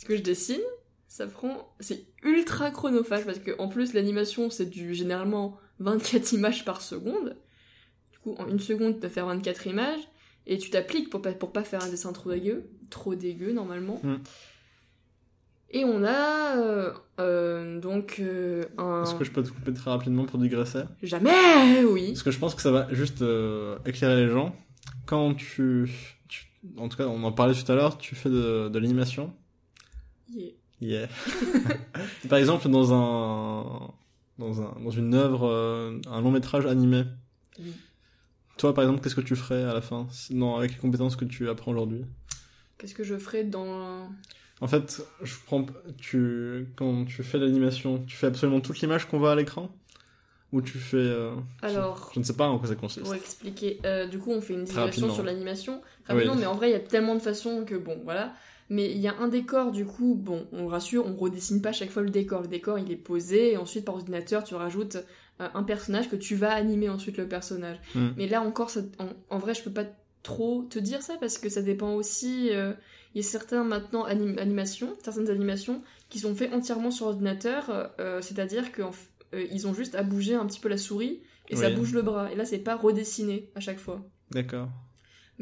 ce 0.00 0.06
que 0.06 0.16
je 0.16 0.22
dessine, 0.22 0.62
ça 1.08 1.26
prend, 1.26 1.74
c'est 1.78 2.04
ultra 2.22 2.70
chronophage 2.70 3.26
parce 3.26 3.38
que 3.38 3.50
en 3.58 3.68
plus 3.68 3.92
l'animation 3.92 4.48
c'est 4.48 4.64
du 4.70 4.94
généralement 4.94 5.58
24 5.80 6.32
images 6.32 6.64
par 6.64 6.80
seconde. 6.80 7.36
Du 8.12 8.18
coup 8.20 8.34
en 8.38 8.48
une 8.48 8.60
seconde 8.60 8.94
tu 8.94 9.00
peux 9.00 9.08
faire 9.08 9.26
24 9.26 9.66
images 9.66 10.00
et 10.46 10.56
tu 10.56 10.70
t'appliques 10.70 11.10
pour 11.10 11.20
pas 11.20 11.32
pour 11.32 11.52
pas 11.52 11.64
faire 11.64 11.82
un 11.84 11.88
dessin 11.90 12.12
trop 12.14 12.30
dégueu, 12.30 12.70
trop 12.88 13.14
dégueu 13.14 13.52
normalement. 13.52 14.00
Mm. 14.02 14.16
Et 15.72 15.84
on 15.84 16.02
a 16.02 16.56
euh, 16.58 16.92
euh, 17.20 17.78
donc 17.78 18.16
euh, 18.18 18.64
un 18.78 19.02
est-ce 19.04 19.14
que 19.14 19.24
je 19.24 19.30
peux 19.30 19.42
te 19.42 19.50
couper 19.50 19.72
très 19.72 19.90
rapidement 19.90 20.24
pour 20.24 20.38
digresser? 20.40 20.82
Jamais 21.02 21.84
oui. 21.84 22.08
Parce 22.08 22.22
que 22.24 22.30
je 22.32 22.38
pense 22.38 22.54
que 22.56 22.62
ça 22.62 22.72
va 22.72 22.88
juste 22.92 23.22
euh, 23.22 23.78
éclairer 23.86 24.16
les 24.24 24.28
gens. 24.30 24.56
Quand 25.06 25.34
tu, 25.34 25.88
tu- 26.28 26.46
En 26.76 26.88
tout 26.88 26.96
cas, 26.96 27.06
on 27.06 27.22
en 27.22 27.30
parlait 27.32 27.54
tout 27.54 27.70
à 27.70 27.74
l'heure, 27.76 27.98
tu 27.98 28.14
fais 28.16 28.30
de, 28.30 28.68
de 28.68 28.78
l'animation. 28.80 29.32
Yeah. 30.32 30.50
Yeah. 30.80 31.08
Par 32.28 32.38
exemple, 32.38 32.68
dans 32.68 32.92
un, 32.94 33.90
dans 34.38 34.62
un, 34.62 34.74
dans 34.82 34.90
une 34.90 35.14
œuvre, 35.14 35.46
euh, 35.46 35.98
un 36.10 36.20
long 36.20 36.30
métrage 36.30 36.66
animé. 36.66 37.04
Oui. 37.58 37.72
Toi, 38.56 38.74
par 38.74 38.84
exemple, 38.84 39.02
qu'est-ce 39.02 39.14
que 39.14 39.20
tu 39.22 39.36
ferais 39.36 39.64
à 39.64 39.72
la 39.72 39.80
fin, 39.80 40.06
non, 40.30 40.56
avec 40.56 40.72
les 40.72 40.76
compétences 40.78 41.16
que 41.16 41.24
tu 41.24 41.48
apprends 41.48 41.72
aujourd'hui 41.72 42.04
Qu'est-ce 42.76 42.94
que 42.94 43.04
je 43.04 43.16
ferais 43.16 43.42
dans 43.44 44.06
En 44.60 44.66
fait, 44.68 45.02
je 45.22 45.34
prends, 45.46 45.64
tu, 45.98 46.68
quand 46.76 47.06
tu 47.06 47.22
fais 47.22 47.38
l'animation, 47.38 48.04
tu 48.06 48.16
fais 48.16 48.26
absolument 48.26 48.60
toute 48.60 48.78
l'image 48.80 49.06
qu'on 49.08 49.18
voit 49.18 49.32
à 49.32 49.34
l'écran, 49.34 49.70
ou 50.52 50.60
tu 50.60 50.76
fais, 50.78 50.98
euh, 50.98 51.30
alors 51.62 52.10
je 52.12 52.18
ne 52.20 52.24
sais 52.24 52.34
pas 52.36 52.48
en 52.48 52.58
quoi 52.58 52.68
ça 52.68 52.74
consiste. 52.74 53.04
Pour 53.04 53.14
expliquer, 53.14 53.78
euh, 53.86 54.06
du 54.06 54.18
coup, 54.18 54.30
on 54.30 54.42
fait 54.42 54.52
une 54.54 54.64
digression 54.64 55.10
sur 55.10 55.22
l'animation. 55.22 55.80
Rapidement, 56.06 56.34
Oui. 56.34 56.40
mais 56.40 56.46
en 56.46 56.54
vrai, 56.54 56.68
il 56.68 56.72
y 56.72 56.76
a 56.76 56.80
tellement 56.80 57.14
de 57.14 57.20
façons 57.20 57.64
que 57.64 57.76
bon, 57.76 57.98
voilà. 58.04 58.34
Mais 58.70 58.90
il 58.90 58.98
y 58.98 59.08
a 59.08 59.16
un 59.18 59.28
décor, 59.28 59.72
du 59.72 59.84
coup, 59.84 60.14
bon, 60.14 60.46
on 60.52 60.66
rassure, 60.68 61.04
on 61.06 61.14
redessine 61.16 61.60
pas 61.60 61.72
chaque 61.72 61.90
fois 61.90 62.02
le 62.02 62.10
décor. 62.10 62.40
Le 62.42 62.48
décor, 62.48 62.78
il 62.78 62.90
est 62.90 62.96
posé, 62.96 63.52
et 63.52 63.56
ensuite, 63.56 63.84
par 63.84 63.96
ordinateur, 63.96 64.44
tu 64.44 64.54
rajoutes 64.54 64.96
euh, 65.40 65.48
un 65.54 65.62
personnage 65.64 66.08
que 66.08 66.16
tu 66.16 66.36
vas 66.36 66.52
animer 66.54 66.88
ensuite 66.88 67.16
le 67.18 67.26
personnage. 67.28 67.78
Mm. 67.94 68.08
Mais 68.16 68.26
là 68.28 68.40
encore, 68.42 68.70
ça- 68.70 68.80
en, 68.98 69.08
en 69.28 69.38
vrai, 69.38 69.54
je 69.54 69.62
peux 69.62 69.72
pas 69.72 69.86
trop 70.22 70.62
te 70.70 70.78
dire 70.78 71.02
ça 71.02 71.14
parce 71.18 71.36
que 71.38 71.48
ça 71.48 71.62
dépend 71.62 71.94
aussi. 71.94 72.50
euh, 72.52 72.72
Il 73.14 73.22
y 73.22 73.24
a 73.24 73.28
certains 73.28 73.64
maintenant 73.64 74.04
anim- 74.04 74.38
animations, 74.38 74.92
certaines 75.02 75.30
animations 75.30 75.82
qui 76.08 76.18
sont 76.20 76.34
faites 76.34 76.52
entièrement 76.52 76.90
sur 76.92 77.06
ordinateur, 77.06 77.90
euh, 77.98 78.20
c'est-à-dire 78.20 78.70
qu'ils 78.72 79.66
ont 79.66 79.74
juste 79.74 79.94
à 79.96 80.02
bouger 80.04 80.34
un 80.34 80.46
petit 80.46 80.60
peu 80.60 80.68
la 80.68 80.78
souris 80.78 81.22
et 81.48 81.56
ça 81.56 81.70
bouge 81.74 81.92
le 81.92 82.02
bras. 82.02 82.30
Et 82.32 82.36
là, 82.36 82.44
c'est 82.44 82.58
pas 82.58 82.76
redessiné 82.76 83.50
à 83.56 83.60
chaque 83.60 83.78
fois. 83.80 84.00
D'accord. 84.30 84.68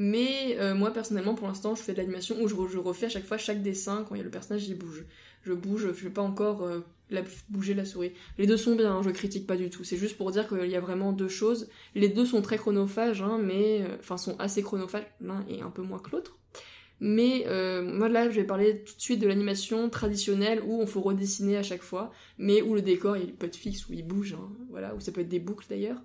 Mais 0.01 0.57
euh, 0.61 0.77
moi, 0.77 0.93
personnellement, 0.93 1.35
pour 1.35 1.49
l'instant, 1.49 1.75
je 1.75 1.83
fais 1.83 1.91
de 1.93 1.99
l'animation 1.99 2.41
où 2.41 2.47
je, 2.47 2.55
re- 2.55 2.69
je 2.71 2.79
refais 2.79 3.07
à 3.07 3.09
chaque 3.09 3.27
fois 3.27 3.37
chaque 3.37 3.63
dessin 3.63 4.05
quand 4.09 4.15
il 4.15 4.19
y 4.19 4.21
a 4.21 4.25
le 4.25 4.31
personnage, 4.31 4.69
il 4.69 4.79
bouge. 4.79 5.05
Je 5.43 5.53
bouge, 5.53 5.89
je 5.89 5.93
fais 5.93 6.09
pas 6.11 6.23
encore 6.23 6.63
euh, 6.63 6.81
la- 7.11 7.25
bouger 7.49 7.75
la 7.75 7.85
souris. 7.85 8.13
Les 8.39 8.47
deux 8.47 8.57
sont 8.57 8.77
bien, 8.77 8.93
hein, 8.93 9.03
je 9.05 9.11
critique 9.11 9.45
pas 9.47 9.57
du 9.57 9.71
tout. 9.71 9.83
C'est 9.83 9.97
juste 9.97 10.17
pour 10.17 10.31
dire 10.31 10.47
qu'il 10.49 10.71
y 10.71 10.77
a 10.77 10.81
vraiment 10.81 11.13
deux 11.13 11.27
choses. 11.29 11.69
Les 11.97 12.09
deux 12.09 12.25
sont 12.27 12.43
très 12.43 12.59
chronophages, 12.59 13.23
hein, 13.23 13.41
mais 13.43 13.83
euh, 13.83 13.97
enfin 13.99 14.17
sont 14.19 14.39
assez 14.39 14.63
chronophages. 14.63 15.07
L'un 15.21 15.45
est 15.49 15.63
un 15.63 15.71
peu 15.71 15.83
moins 15.83 15.99
que 15.99 16.11
l'autre. 16.13 16.39
Mais 17.01 17.45
euh, 17.49 17.83
moi 17.83 18.09
là, 18.09 18.31
je 18.31 18.37
vais 18.37 18.45
parler 18.45 18.85
tout 18.85 18.95
de 18.95 19.01
suite 19.01 19.21
de 19.21 19.27
l'animation 19.27 19.89
traditionnelle 19.89 20.61
où 20.65 20.81
on 20.81 20.87
faut 20.87 21.01
redessiner 21.01 21.57
à 21.57 21.63
chaque 21.65 21.83
fois, 21.83 22.13
mais 22.39 22.63
où 22.63 22.75
le 22.75 22.83
décor 22.83 23.17
il 23.17 23.33
peut 23.35 23.47
être 23.47 23.57
fixe, 23.57 23.89
où 23.89 23.93
il 23.95 24.05
bouge, 24.07 24.35
hein, 24.35 24.49
voilà, 24.71 24.95
où 24.95 25.01
ça 25.01 25.11
peut 25.13 25.21
être 25.23 25.29
des 25.29 25.39
boucles 25.41 25.67
d'ailleurs. 25.69 26.01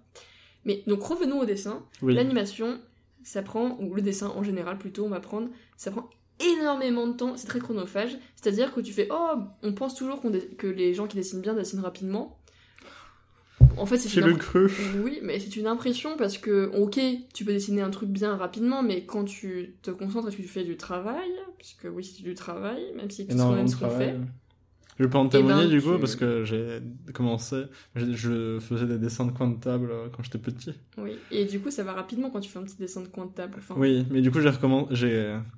Mais 0.66 0.84
donc 0.88 1.04
revenons 1.04 1.40
au 1.42 1.46
dessin. 1.46 1.84
Oui. 2.04 2.14
L'animation, 2.14 2.80
ça 3.24 3.42
prend, 3.42 3.78
ou 3.80 3.94
le 3.94 4.02
dessin 4.02 4.30
en 4.36 4.44
général 4.44 4.78
plutôt, 4.78 5.06
on 5.06 5.10
va 5.10 5.20
prendre, 5.20 5.50
ça 5.78 5.92
prend 5.92 6.10
énormément 6.40 7.08
de 7.08 7.14
temps, 7.14 7.38
c'est 7.38 7.48
très 7.48 7.60
chronophage. 7.60 8.18
C'est-à-dire 8.36 8.74
que 8.74 8.82
tu 8.82 8.92
fais, 8.92 9.08
oh, 9.12 9.36
on 9.62 9.74
pense 9.74 9.96
toujours 9.96 10.22
que 10.58 10.68
les 10.68 10.94
gens 10.94 11.08
qui 11.08 11.16
dessinent 11.16 11.42
bien 11.42 11.54
dessinent 11.54 11.80
rapidement. 11.82 12.40
En 13.78 13.86
fait, 13.86 13.98
c'est 13.98 14.20
le 14.22 14.34
impr- 14.34 14.38
cru 14.38 14.70
oui, 15.04 15.20
mais 15.24 15.40
c'est 15.40 15.56
une 15.56 15.68
impression 15.68 16.16
parce 16.18 16.38
que, 16.38 16.70
ok, 16.76 17.00
tu 17.34 17.46
peux 17.46 17.54
dessiner 17.54 17.82
un 17.82 17.90
truc 17.90 18.10
bien 18.10 18.36
rapidement, 18.36 18.84
mais 18.84 19.06
quand 19.06 19.24
tu 19.24 19.76
te 19.82 19.90
concentres 19.90 20.28
et 20.28 20.32
que 20.32 20.42
tu 20.42 20.48
fais 20.48 20.64
du 20.64 20.78
travail, 20.78 21.30
puisque 21.58 21.88
oui, 21.92 22.04
c'est 22.04 22.22
du 22.22 22.36
travail, 22.36 22.82
même 22.96 23.10
si 23.10 23.24
c'est 23.24 23.28
quand 23.28 23.34
énormément 23.34 23.58
même 23.58 23.66
de 23.66 23.72
ce 23.72 23.78
qu'on 23.78 23.90
fait. 23.90 24.16
Je 25.00 25.06
peux 25.08 25.18
en 25.18 25.26
Eh 25.26 25.30
témoigner 25.30 25.64
ben, 25.64 25.70
du 25.70 25.82
coup 25.82 25.98
parce 26.00 26.16
que 26.16 26.44
j'ai 26.46 26.80
commencé, 27.14 27.64
je, 27.96 28.60
faisais 28.60 28.86
des 28.86 28.98
dessins 29.00 29.26
de 29.26 29.32
coin 29.32 29.48
de 29.48 29.60
table 29.60 29.90
euh, 29.92 30.08
quand 30.16 30.22
j'étais 30.24 30.38
petit. 30.38 30.74
Oui, 30.98 31.18
et 31.32 31.46
du 31.46 31.60
coup, 31.60 31.72
ça 31.72 31.84
va 31.84 31.94
rapidement 31.94 32.30
quand 32.30 32.40
tu 32.42 32.50
fais 32.50 32.60
un 32.60 32.64
petit 32.64 32.78
dessin 32.78 33.02
de 33.02 33.08
coin 33.08 33.26
de 33.26 33.32
table. 33.32 33.56
Enfin, 33.58 33.76
Oui, 33.78 34.06
mais 34.12 34.22
du 34.22 34.30
coup 34.32 34.40
j'ai 34.40 34.50
recommen- 34.50 34.88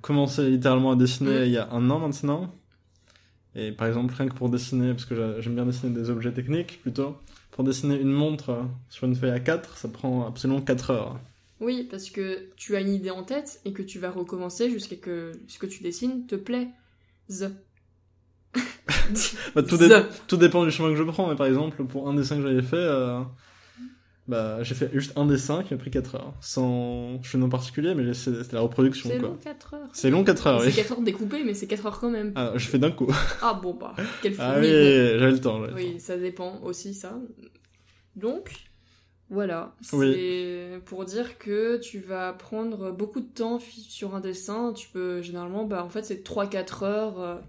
commencé 0.00 0.48
littéralement 0.50 0.92
à 0.92 0.96
dessiner 0.96 1.44
il 1.46 1.52
y 1.52 1.58
a 1.58 1.70
un 1.70 1.90
an 1.90 1.98
maintenant. 1.98 2.52
Et 3.54 3.72
par 3.72 3.88
exemple 3.88 4.14
rien 4.14 4.28
que 4.28 4.34
pour 4.34 4.48
dessiner, 4.50 4.92
parce 4.92 5.04
que 5.06 5.14
j'a- 5.14 5.40
j'aime 5.40 5.54
bien 5.54 5.66
dessiner 5.66 5.92
des 5.94 6.10
objets 6.10 6.32
techniques 6.32 6.80
plutôt, 6.82 7.16
pour 7.50 7.64
dessiner 7.64 7.98
une 8.00 8.12
montre 8.12 8.64
sur 8.90 9.06
une 9.06 9.14
feuille 9.16 9.30
A4, 9.38 9.76
ça 9.76 9.88
prend 9.88 10.26
absolument 10.26 10.60
4 10.60 10.90
heures. 10.90 11.18
Oui, 11.60 11.86
parce 11.90 12.10
que 12.10 12.48
tu 12.56 12.76
as 12.76 12.80
une 12.80 12.92
idée 12.92 13.10
en 13.10 13.22
tête 13.22 13.60
et 13.64 13.72
que 13.72 13.82
tu 13.82 13.98
vas 13.98 14.10
recommencer 14.10 14.68
jusqu'à 14.70 14.96
que 14.96 15.32
ce 15.48 15.58
que 15.58 15.64
tu 15.66 15.82
dessines 15.82 16.26
te 16.26 16.34
plaît. 16.36 16.68
Bah, 19.54 19.62
tout, 19.62 19.76
dé- 19.78 20.02
tout 20.26 20.36
dépend 20.36 20.64
du 20.64 20.70
chemin 20.70 20.90
que 20.90 20.96
je 20.96 21.02
prends, 21.02 21.28
mais 21.28 21.36
par 21.36 21.46
exemple 21.46 21.84
pour 21.84 22.08
un 22.08 22.14
dessin 22.14 22.36
que 22.36 22.42
j'avais 22.42 22.62
fait, 22.62 22.76
euh, 22.76 23.20
bah, 24.28 24.62
j'ai 24.62 24.74
fait 24.74 24.90
juste 24.92 25.16
un 25.16 25.26
dessin 25.26 25.62
qui 25.62 25.72
m'a 25.74 25.78
pris 25.78 25.90
4 25.90 26.16
heures. 26.16 26.34
Sans 26.40 27.22
chemin 27.22 27.48
particulier, 27.48 27.94
mais 27.94 28.12
c'est- 28.14 28.42
c'était 28.42 28.56
la 28.56 28.62
reproduction 28.62 29.08
C'est 29.10 29.18
quoi. 29.18 29.28
long 29.28 29.36
4 29.36 29.74
heures. 29.74 29.88
C'est 29.92 30.10
long 30.10 30.24
4 30.24 30.46
heures, 30.48 30.60
C'est 30.62 30.66
oui. 30.68 30.74
4 30.74 30.92
heures 30.92 31.00
découpées, 31.02 31.44
mais 31.44 31.54
c'est 31.54 31.66
4 31.68 31.86
heures 31.86 32.00
quand 32.00 32.10
même. 32.10 32.32
Ah, 32.34 32.52
je 32.56 32.66
fais 32.68 32.78
d'un 32.78 32.90
coup. 32.90 33.06
Ah 33.42 33.54
bon, 33.54 33.74
bah, 33.74 33.94
quel 34.22 34.34
fou. 34.34 34.40
Ah 34.44 34.56
Oui, 34.58 34.66
j'avais 34.66 35.30
le 35.32 35.40
temps. 35.40 35.60
j'avais 35.60 35.68
le 35.70 35.74
Oui, 35.76 36.00
ça 36.00 36.16
dépend 36.16 36.60
aussi, 36.64 36.92
ça. 36.94 37.16
Donc, 38.16 38.50
voilà. 39.30 39.74
C'est 39.80 39.96
Oui. 39.96 40.80
pour 40.86 41.04
dire 41.04 41.38
que 41.38 41.78
tu 41.78 41.98
vas 42.00 42.32
prendre 42.32 42.90
beaucoup 42.92 43.20
de 43.20 43.26
temps 43.28 43.58
sur 43.60 44.14
un 44.16 44.20
dessin. 44.20 44.72
Tu 44.74 44.88
peux, 44.88 45.22
généralement, 45.22 45.64
bah, 45.64 45.84
en 45.84 45.88
fait, 45.90 46.04
c'est 46.04 46.24
3-4 46.24 46.82
heures. 46.82 47.42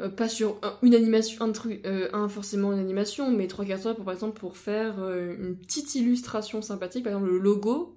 Euh, 0.00 0.08
pas 0.08 0.28
sur 0.28 0.56
un- 0.62 0.74
une 0.82 0.94
animation, 0.94 1.44
un 1.44 1.52
truc, 1.52 1.80
euh, 1.86 2.08
un 2.12 2.28
forcément 2.28 2.72
une 2.72 2.78
animation, 2.78 3.30
mais 3.30 3.46
3-4 3.46 3.86
heures 3.86 3.96
pour, 3.96 4.04
par 4.04 4.14
exemple, 4.14 4.38
pour 4.38 4.56
faire 4.56 4.96
euh, 4.98 5.34
une 5.38 5.56
petite 5.56 5.94
illustration 5.94 6.62
sympathique, 6.62 7.04
par 7.04 7.12
exemple 7.12 7.30
le 7.30 7.38
logo. 7.38 7.96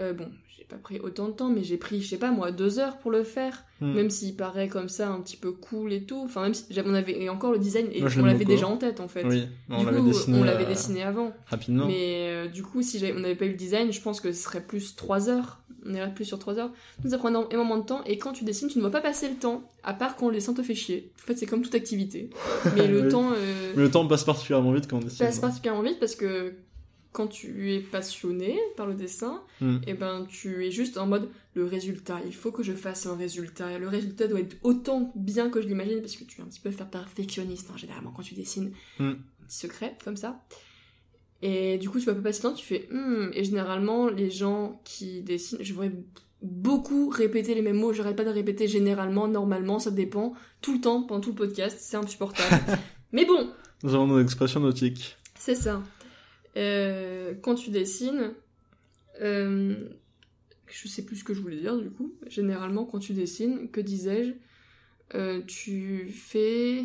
Euh, 0.00 0.12
bon, 0.12 0.26
j'ai 0.56 0.64
pas 0.64 0.74
pris 0.76 0.98
autant 0.98 1.28
de 1.28 1.32
temps, 1.32 1.50
mais 1.50 1.62
j'ai 1.62 1.76
pris, 1.76 2.02
je 2.02 2.08
sais 2.08 2.16
pas 2.18 2.32
moi, 2.32 2.50
2 2.50 2.80
heures 2.80 2.98
pour 2.98 3.12
le 3.12 3.22
faire. 3.22 3.64
Hmm. 3.80 3.92
Même 3.94 4.10
s'il 4.10 4.34
paraît 4.34 4.66
comme 4.68 4.88
ça 4.88 5.08
un 5.08 5.20
petit 5.20 5.36
peu 5.36 5.52
cool 5.52 5.92
et 5.92 6.02
tout. 6.04 6.20
Enfin, 6.24 6.42
même 6.42 6.54
si 6.54 6.64
j'avais- 6.70 6.90
on 6.90 6.94
avait, 6.94 7.20
et 7.22 7.28
encore 7.28 7.52
le 7.52 7.58
design, 7.58 7.86
et 7.92 8.00
Moi, 8.00 8.10
on 8.18 8.24
l'avait 8.24 8.44
déjà 8.44 8.66
en 8.66 8.76
tête 8.76 8.98
en 9.00 9.06
fait. 9.08 9.24
Oui, 9.24 9.46
on 9.70 9.84
l'avait 9.84 10.02
dessiné, 10.02 10.38
on 10.40 10.42
l'avait 10.44 10.66
dessiné 10.66 11.02
avant. 11.04 11.32
rapidement. 11.46 11.86
Mais 11.86 12.28
euh, 12.30 12.48
du 12.48 12.62
coup, 12.64 12.82
si 12.82 13.00
on 13.14 13.20
n'avait 13.20 13.36
pas 13.36 13.44
eu 13.44 13.50
le 13.50 13.56
design, 13.56 13.92
je 13.92 14.00
pense 14.00 14.20
que 14.20 14.32
ce 14.32 14.42
serait 14.42 14.62
plus 14.62 14.96
3 14.96 15.28
heures. 15.30 15.60
On 15.86 15.94
irait 15.94 16.12
plus 16.14 16.24
sur 16.24 16.38
3 16.38 16.58
heures. 16.58 16.72
Donc 17.02 17.10
ça 17.10 17.18
prend 17.18 17.28
énormément 17.28 17.76
de 17.78 17.84
temps. 17.84 18.02
Et 18.04 18.18
quand 18.18 18.32
tu 18.32 18.44
dessines, 18.44 18.68
tu 18.68 18.78
ne 18.78 18.82
vois 18.82 18.90
pas 18.90 19.00
passer 19.00 19.28
le 19.28 19.36
temps. 19.36 19.68
À 19.82 19.92
part 19.94 20.16
quand 20.16 20.28
le 20.28 20.34
dessin 20.34 20.54
te 20.54 20.62
fait 20.62 20.74
chier. 20.74 21.12
En 21.22 21.26
fait, 21.26 21.36
c'est 21.36 21.46
comme 21.46 21.62
toute 21.62 21.74
activité. 21.74 22.30
Mais 22.76 22.86
le 22.88 23.02
Oui. 23.02 23.08
temps 23.08 23.30
euh, 23.32 23.72
Mais 23.76 23.82
le 23.82 23.90
temps 23.90 24.06
passe 24.06 24.24
particulièrement 24.24 24.72
vite 24.72 24.88
quand 24.88 24.96
on 24.96 25.00
dessine. 25.00 25.26
passe 25.26 25.38
particulièrement 25.40 25.82
vite 25.82 25.98
parce 26.00 26.14
que 26.14 26.54
quand 27.12 27.28
tu 27.28 27.72
es 27.72 27.78
passionné 27.80 28.58
par 28.76 28.86
le 28.88 28.94
dessin, 28.94 29.42
Hmm. 29.60 29.76
et 29.86 29.94
ben 29.94 30.26
tu 30.28 30.66
es 30.66 30.72
juste 30.72 30.98
en 30.98 31.06
mode 31.06 31.28
le 31.54 31.64
résultat. 31.64 32.18
Il 32.26 32.34
faut 32.34 32.50
que 32.50 32.64
je 32.64 32.72
fasse 32.72 33.06
un 33.06 33.14
résultat. 33.16 33.78
Le 33.78 33.86
résultat 33.86 34.26
doit 34.26 34.40
être 34.40 34.56
autant 34.64 35.12
bien 35.14 35.48
que 35.48 35.62
je 35.62 35.68
l'imagine 35.68 36.00
parce 36.00 36.16
que 36.16 36.24
tu 36.24 36.40
es 36.40 36.42
un 36.42 36.46
petit 36.48 36.58
peu 36.58 36.72
faire 36.72 36.88
perfectionniste 36.90 37.68
hein, 37.72 37.76
généralement 37.76 38.10
quand 38.10 38.22
tu 38.22 38.34
dessines. 38.34 38.72
Petit 38.98 39.14
secret 39.48 39.96
comme 40.04 40.16
ça. 40.16 40.42
Et 41.46 41.76
du 41.76 41.90
coup, 41.90 42.00
tu 42.00 42.06
vas 42.06 42.14
pas 42.14 42.22
passer 42.22 42.40
temps, 42.40 42.54
tu 42.54 42.64
fais 42.64 42.88
Hmm. 42.90 43.28
Et 43.34 43.44
généralement, 43.44 44.08
les 44.08 44.30
gens 44.30 44.80
qui 44.84 45.20
dessinent, 45.20 45.58
je 45.60 45.72
voudrais 45.74 45.92
beaucoup 46.40 47.10
répéter 47.10 47.54
les 47.54 47.60
mêmes 47.60 47.76
mots. 47.76 47.92
J'arrête 47.92 48.16
pas 48.16 48.24
de 48.24 48.30
répéter 48.30 48.66
généralement, 48.66 49.28
normalement, 49.28 49.78
ça 49.78 49.90
dépend, 49.90 50.32
tout 50.62 50.72
le 50.74 50.80
temps, 50.80 51.02
pendant 51.02 51.20
tout 51.20 51.30
le 51.30 51.36
podcast. 51.36 51.76
C'est 51.80 51.98
insupportable. 51.98 52.62
Mais 53.12 53.26
bon, 53.26 53.50
Nous 53.82 53.94
avons 53.94 54.06
nos 54.06 54.20
expressions 54.20 54.60
nautiques. 54.60 55.16
c'est 55.38 55.54
ça. 55.54 55.82
Euh, 56.56 57.34
quand 57.42 57.56
tu 57.56 57.68
dessines, 57.70 58.32
euh, 59.20 59.74
je 60.66 60.88
sais 60.88 61.02
plus 61.02 61.16
ce 61.16 61.24
que 61.24 61.34
je 61.34 61.40
voulais 61.40 61.60
dire 61.60 61.76
du 61.76 61.90
coup. 61.90 62.14
Généralement, 62.28 62.84
quand 62.86 63.00
tu 63.00 63.12
dessines, 63.12 63.68
que 63.70 63.80
disais-je 63.82 64.32
Euh, 65.14 65.42
Tu 65.46 66.08
fais 66.08 66.84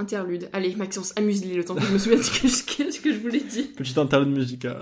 interlude. 0.00 0.48
Allez, 0.52 0.74
Maxence, 0.74 1.12
amuse-les 1.16 1.54
le 1.54 1.64
temps 1.64 1.74
que 1.76 1.82
je 1.82 1.92
me 1.92 1.98
souvienne 1.98 2.20
de 2.20 2.24
ce 2.24 2.32
que, 2.64 2.82
que- 2.84 2.90
ce 2.90 3.00
que 3.00 3.12
je 3.12 3.18
voulais 3.18 3.40
dire. 3.40 3.66
Petite 3.76 3.98
interlude 3.98 4.36
musicale. 4.36 4.80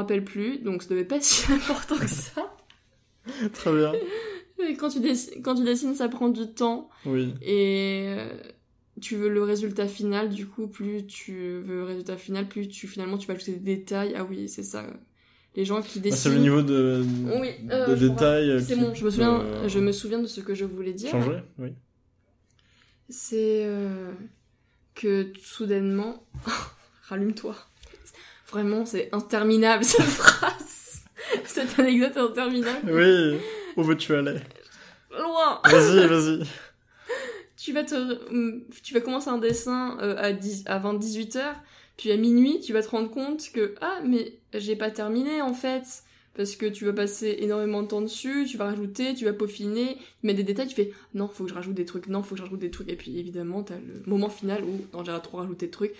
Rappelle 0.00 0.24
plus, 0.24 0.58
donc 0.58 0.82
ça 0.82 0.88
devait 0.90 1.04
pas 1.04 1.16
être 1.16 1.22
si 1.24 1.50
important 1.52 1.96
que 1.96 2.08
ça. 2.08 2.54
Très 3.52 3.72
bien. 3.72 3.92
Quand 4.78 4.88
tu, 4.90 5.00
dessines, 5.00 5.42
quand 5.42 5.54
tu 5.54 5.64
dessines, 5.64 5.94
ça 5.94 6.08
prend 6.08 6.28
du 6.28 6.46
temps. 6.46 6.90
Oui. 7.06 7.34
Et 7.40 8.04
euh, 8.08 8.28
tu 9.00 9.16
veux 9.16 9.28
le 9.30 9.42
résultat 9.42 9.88
final, 9.88 10.28
du 10.28 10.46
coup, 10.46 10.66
plus 10.66 11.06
tu 11.06 11.32
veux 11.60 11.76
le 11.76 11.84
résultat 11.84 12.16
final, 12.18 12.46
plus 12.46 12.68
tu 12.68 12.86
finalement 12.86 13.16
tu 13.16 13.26
vas 13.26 13.34
ajouter 13.34 13.52
des 13.52 13.76
détails. 13.76 14.14
Ah 14.16 14.24
oui, 14.28 14.48
c'est 14.48 14.62
ça. 14.62 14.84
Les 15.56 15.64
gens 15.64 15.80
qui 15.80 15.98
Ah, 15.98 16.02
dessinent. 16.02 16.16
C'est 16.32 16.36
le 16.36 16.42
niveau 16.42 16.60
de, 16.62 17.02
Oui, 17.40 17.48
euh, 17.70 17.96
je 17.96 18.06
détail. 18.06 18.50
euh, 18.50 18.60
C'est 18.60 18.76
bon, 18.76 18.94
je 18.94 19.04
me 19.04 19.10
souviens, 19.10 19.40
euh, 19.40 19.68
je 19.68 19.78
me 19.80 19.92
souviens 19.92 20.18
de 20.20 20.26
ce 20.26 20.40
que 20.42 20.54
je 20.54 20.64
voulais 20.66 20.92
dire. 20.92 21.10
Changer, 21.10 21.40
oui. 21.58 21.70
C'est 23.08 23.64
euh, 23.64 24.12
que 24.94 25.32
soudainement, 25.42 26.22
rallume-toi. 27.08 27.56
Vraiment, 28.50 28.84
c'est 28.86 29.08
interminable 29.12 29.84
cette 29.84 30.02
phrase. 30.06 31.02
Cette 31.44 31.78
anecdote 31.78 32.16
est 32.16 32.20
interminable. 32.20 32.90
Oui, 32.92 33.38
où 33.76 33.82
veux-tu 33.82 34.14
aller? 34.14 34.38
Loin. 35.10 35.60
Vas-y, 35.64 36.06
vas-y. 36.06 36.42
tu 37.56 37.72
vas 37.72 37.84
te 37.84 38.60
tu 38.82 38.94
vas 38.94 39.00
commencer 39.00 39.28
un 39.28 39.38
dessin 39.38 39.98
euh, 40.00 40.16
à 40.18 40.32
10 40.32 40.64
à 40.66 40.78
20 40.78 40.94
18 40.94 41.36
heures 41.36 41.56
puis 41.96 42.10
à 42.10 42.16
minuit 42.16 42.60
tu 42.60 42.72
vas 42.72 42.82
te 42.82 42.88
rendre 42.88 43.10
compte 43.10 43.50
que 43.52 43.74
ah 43.80 43.98
mais 44.04 44.34
j'ai 44.54 44.76
pas 44.76 44.90
terminé 44.90 45.42
en 45.42 45.52
fait 45.52 45.82
parce 46.34 46.56
que 46.56 46.66
tu 46.66 46.86
vas 46.86 46.92
passer 46.92 47.36
énormément 47.40 47.82
de 47.82 47.88
temps 47.88 48.00
dessus 48.00 48.46
tu 48.48 48.56
vas 48.56 48.66
rajouter 48.66 49.14
tu 49.14 49.24
vas 49.26 49.32
peaufiner 49.32 49.98
mettre 50.22 50.38
des 50.38 50.44
détails 50.44 50.68
tu 50.68 50.74
fais 50.74 50.92
non 51.12 51.28
faut 51.28 51.44
que 51.44 51.50
je 51.50 51.54
rajoute 51.54 51.74
des 51.74 51.84
trucs 51.84 52.06
non 52.06 52.22
faut 52.22 52.34
que 52.34 52.38
je 52.38 52.44
rajoute 52.44 52.60
des 52.60 52.70
trucs 52.70 52.88
et 52.88 52.96
puis 52.96 53.18
évidemment 53.18 53.62
t'as 53.62 53.74
le 53.76 54.02
moment 54.06 54.30
final 54.30 54.62
où 54.64 54.86
non 54.96 55.04
j'ai 55.04 55.12
trop 55.22 55.38
rajouté 55.38 55.66
de 55.66 55.72
trucs 55.72 55.94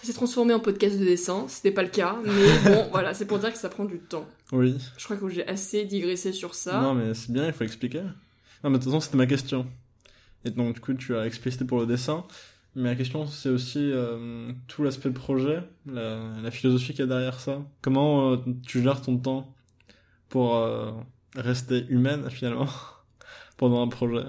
ça 0.00 0.06
s'est 0.06 0.12
transformé 0.12 0.54
en 0.54 0.60
podcast 0.60 0.98
de 0.98 1.04
dessin 1.04 1.46
c'était 1.48 1.72
pas 1.72 1.82
le 1.82 1.88
cas 1.88 2.16
mais 2.24 2.30
bon 2.74 2.88
voilà 2.90 3.14
c'est 3.14 3.26
pour 3.26 3.38
dire 3.38 3.52
que 3.52 3.58
ça 3.58 3.68
prend 3.68 3.84
du 3.84 3.98
temps 3.98 4.26
Oui. 4.52 4.76
je 4.96 5.04
crois 5.04 5.16
que 5.16 5.28
j'ai 5.28 5.46
assez 5.46 5.84
digressé 5.84 6.32
sur 6.32 6.54
ça 6.54 6.80
Non, 6.80 6.94
mais 6.94 7.14
c'est 7.14 7.32
bien, 7.32 7.46
il 7.46 7.52
faut 7.52 7.64
expliquer. 7.64 8.02
Non, 8.64 8.70
mais 8.70 8.78
de 8.78 8.82
toute 8.82 8.92
façon, 8.92 9.00
c'était 9.00 9.16
ma 9.16 9.26
question. 9.26 9.66
Et 10.44 10.50
donc, 10.50 10.74
du 10.74 10.80
coup, 10.80 10.94
tu 10.94 11.14
as 11.16 11.26
explicité 11.26 11.64
pour 11.64 11.78
le 11.80 11.86
dessin. 11.86 12.24
Mais 12.74 12.90
la 12.90 12.96
question, 12.96 13.26
c'est 13.26 13.48
aussi 13.50 13.78
euh, 13.92 14.50
tout 14.66 14.82
l'aspect 14.82 15.10
projet, 15.10 15.62
la, 15.86 16.20
la 16.42 16.50
philosophie 16.50 16.92
qu'il 16.92 17.00
y 17.00 17.02
a 17.02 17.06
derrière 17.06 17.38
ça. 17.40 17.62
Comment 17.82 18.32
euh, 18.32 18.36
tu 18.66 18.82
gères 18.82 19.00
ton 19.00 19.16
temps 19.18 19.54
pour 20.28 20.56
euh, 20.56 20.90
rester 21.36 21.86
humaine, 21.88 22.28
finalement, 22.30 22.66
pendant 23.56 23.80
un 23.82 23.88
projet? 23.88 24.24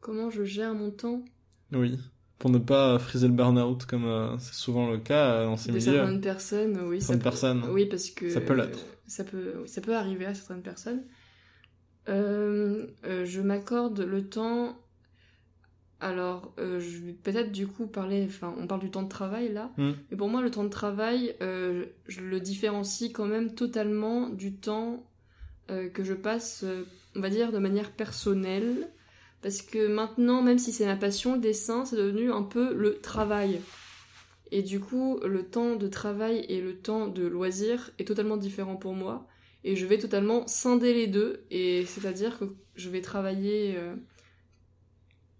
Comment 0.00 0.30
je 0.30 0.44
gère 0.44 0.74
mon 0.74 0.90
temps? 0.90 1.24
Oui. 1.72 1.98
Pour 2.42 2.50
ne 2.50 2.58
pas 2.58 2.98
friser 2.98 3.28
le 3.28 3.34
burn-out, 3.34 3.86
comme 3.86 4.04
euh, 4.04 4.36
c'est 4.38 4.54
souvent 4.54 4.90
le 4.90 4.98
cas 4.98 5.30
euh, 5.30 5.44
dans 5.44 5.56
ces 5.56 5.68
de 5.70 5.78
milieux. 5.78 5.92
certaines 5.92 6.20
personnes, 6.20 6.80
oui. 6.88 7.00
Certaines 7.00 7.18
peut- 7.18 7.22
personnes. 7.22 7.64
Oui, 7.70 7.86
parce 7.86 8.10
que... 8.10 8.30
Ça 8.30 8.40
peut 8.40 8.54
l'être. 8.54 8.80
Ça 9.06 9.22
peut, 9.22 9.58
oui, 9.60 9.68
ça 9.68 9.80
peut 9.80 9.94
arriver 9.94 10.26
à 10.26 10.34
certaines 10.34 10.62
personnes. 10.62 11.04
Euh, 12.08 12.88
euh, 13.04 13.24
je 13.24 13.40
m'accorde 13.40 14.00
le 14.00 14.28
temps... 14.28 14.76
Alors, 16.00 16.52
je 16.58 16.98
vais 16.98 17.12
peut-être 17.12 17.52
du 17.52 17.68
coup 17.68 17.86
parler... 17.86 18.24
Enfin, 18.26 18.52
on 18.58 18.66
parle 18.66 18.80
du 18.80 18.90
temps 18.90 19.04
de 19.04 19.08
travail, 19.08 19.52
là. 19.52 19.70
Mm. 19.76 19.92
Mais 20.10 20.16
pour 20.16 20.28
moi, 20.28 20.42
le 20.42 20.50
temps 20.50 20.64
de 20.64 20.68
travail, 20.68 21.36
je 21.38 22.20
le 22.22 22.40
différencie 22.40 23.12
quand 23.12 23.26
même 23.26 23.54
totalement 23.54 24.30
du 24.30 24.56
temps 24.56 25.06
que 25.68 26.02
je 26.02 26.14
passe, 26.14 26.64
on 27.14 27.20
va 27.20 27.30
dire, 27.30 27.52
de 27.52 27.58
manière 27.58 27.92
personnelle. 27.92 28.88
Parce 29.42 29.60
que 29.60 29.88
maintenant, 29.88 30.40
même 30.40 30.58
si 30.58 30.72
c'est 30.72 30.86
ma 30.86 30.96
passion, 30.96 31.34
le 31.34 31.40
dessin, 31.40 31.84
c'est 31.84 31.96
devenu 31.96 32.30
un 32.32 32.42
peu 32.42 32.72
le 32.74 33.00
travail. 33.00 33.60
Et 34.52 34.62
du 34.62 34.80
coup, 34.80 35.18
le 35.24 35.44
temps 35.44 35.76
de 35.76 35.88
travail 35.88 36.44
et 36.48 36.60
le 36.60 36.76
temps 36.76 37.08
de 37.08 37.26
loisir 37.26 37.90
est 37.98 38.06
totalement 38.06 38.36
différent 38.36 38.76
pour 38.76 38.94
moi. 38.94 39.26
Et 39.64 39.76
je 39.76 39.86
vais 39.86 39.98
totalement 39.98 40.46
scinder 40.46 40.94
les 40.94 41.08
deux. 41.08 41.44
Et 41.50 41.84
c'est-à-dire 41.86 42.38
que 42.38 42.44
je 42.76 42.88
vais 42.88 43.00
travailler 43.00 43.74
euh, 43.76 43.96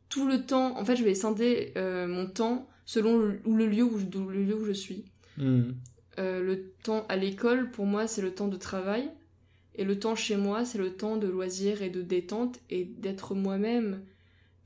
tout 0.08 0.26
le 0.26 0.44
temps. 0.44 0.78
En 0.78 0.84
fait, 0.84 0.96
je 0.96 1.04
vais 1.04 1.14
scinder 1.14 1.72
euh, 1.76 2.08
mon 2.08 2.26
temps 2.26 2.68
selon 2.84 3.18
le, 3.18 3.40
le, 3.46 3.66
lieu 3.66 3.84
où 3.84 3.98
je, 3.98 4.06
le 4.18 4.44
lieu 4.44 4.56
où 4.56 4.64
je 4.64 4.72
suis. 4.72 5.04
Hmm. 5.36 5.72
Euh, 6.18 6.42
le 6.42 6.72
temps 6.82 7.06
à 7.08 7.16
l'école, 7.16 7.70
pour 7.70 7.86
moi, 7.86 8.06
c'est 8.06 8.22
le 8.22 8.34
temps 8.34 8.48
de 8.48 8.56
travail. 8.56 9.10
Et 9.74 9.84
le 9.84 9.98
temps 9.98 10.14
chez 10.14 10.36
moi, 10.36 10.64
c'est 10.64 10.78
le 10.78 10.94
temps 10.94 11.16
de 11.16 11.26
loisir 11.26 11.82
et 11.82 11.90
de 11.90 12.02
détente 12.02 12.60
et 12.70 12.84
d'être 12.84 13.34
moi-même. 13.34 14.02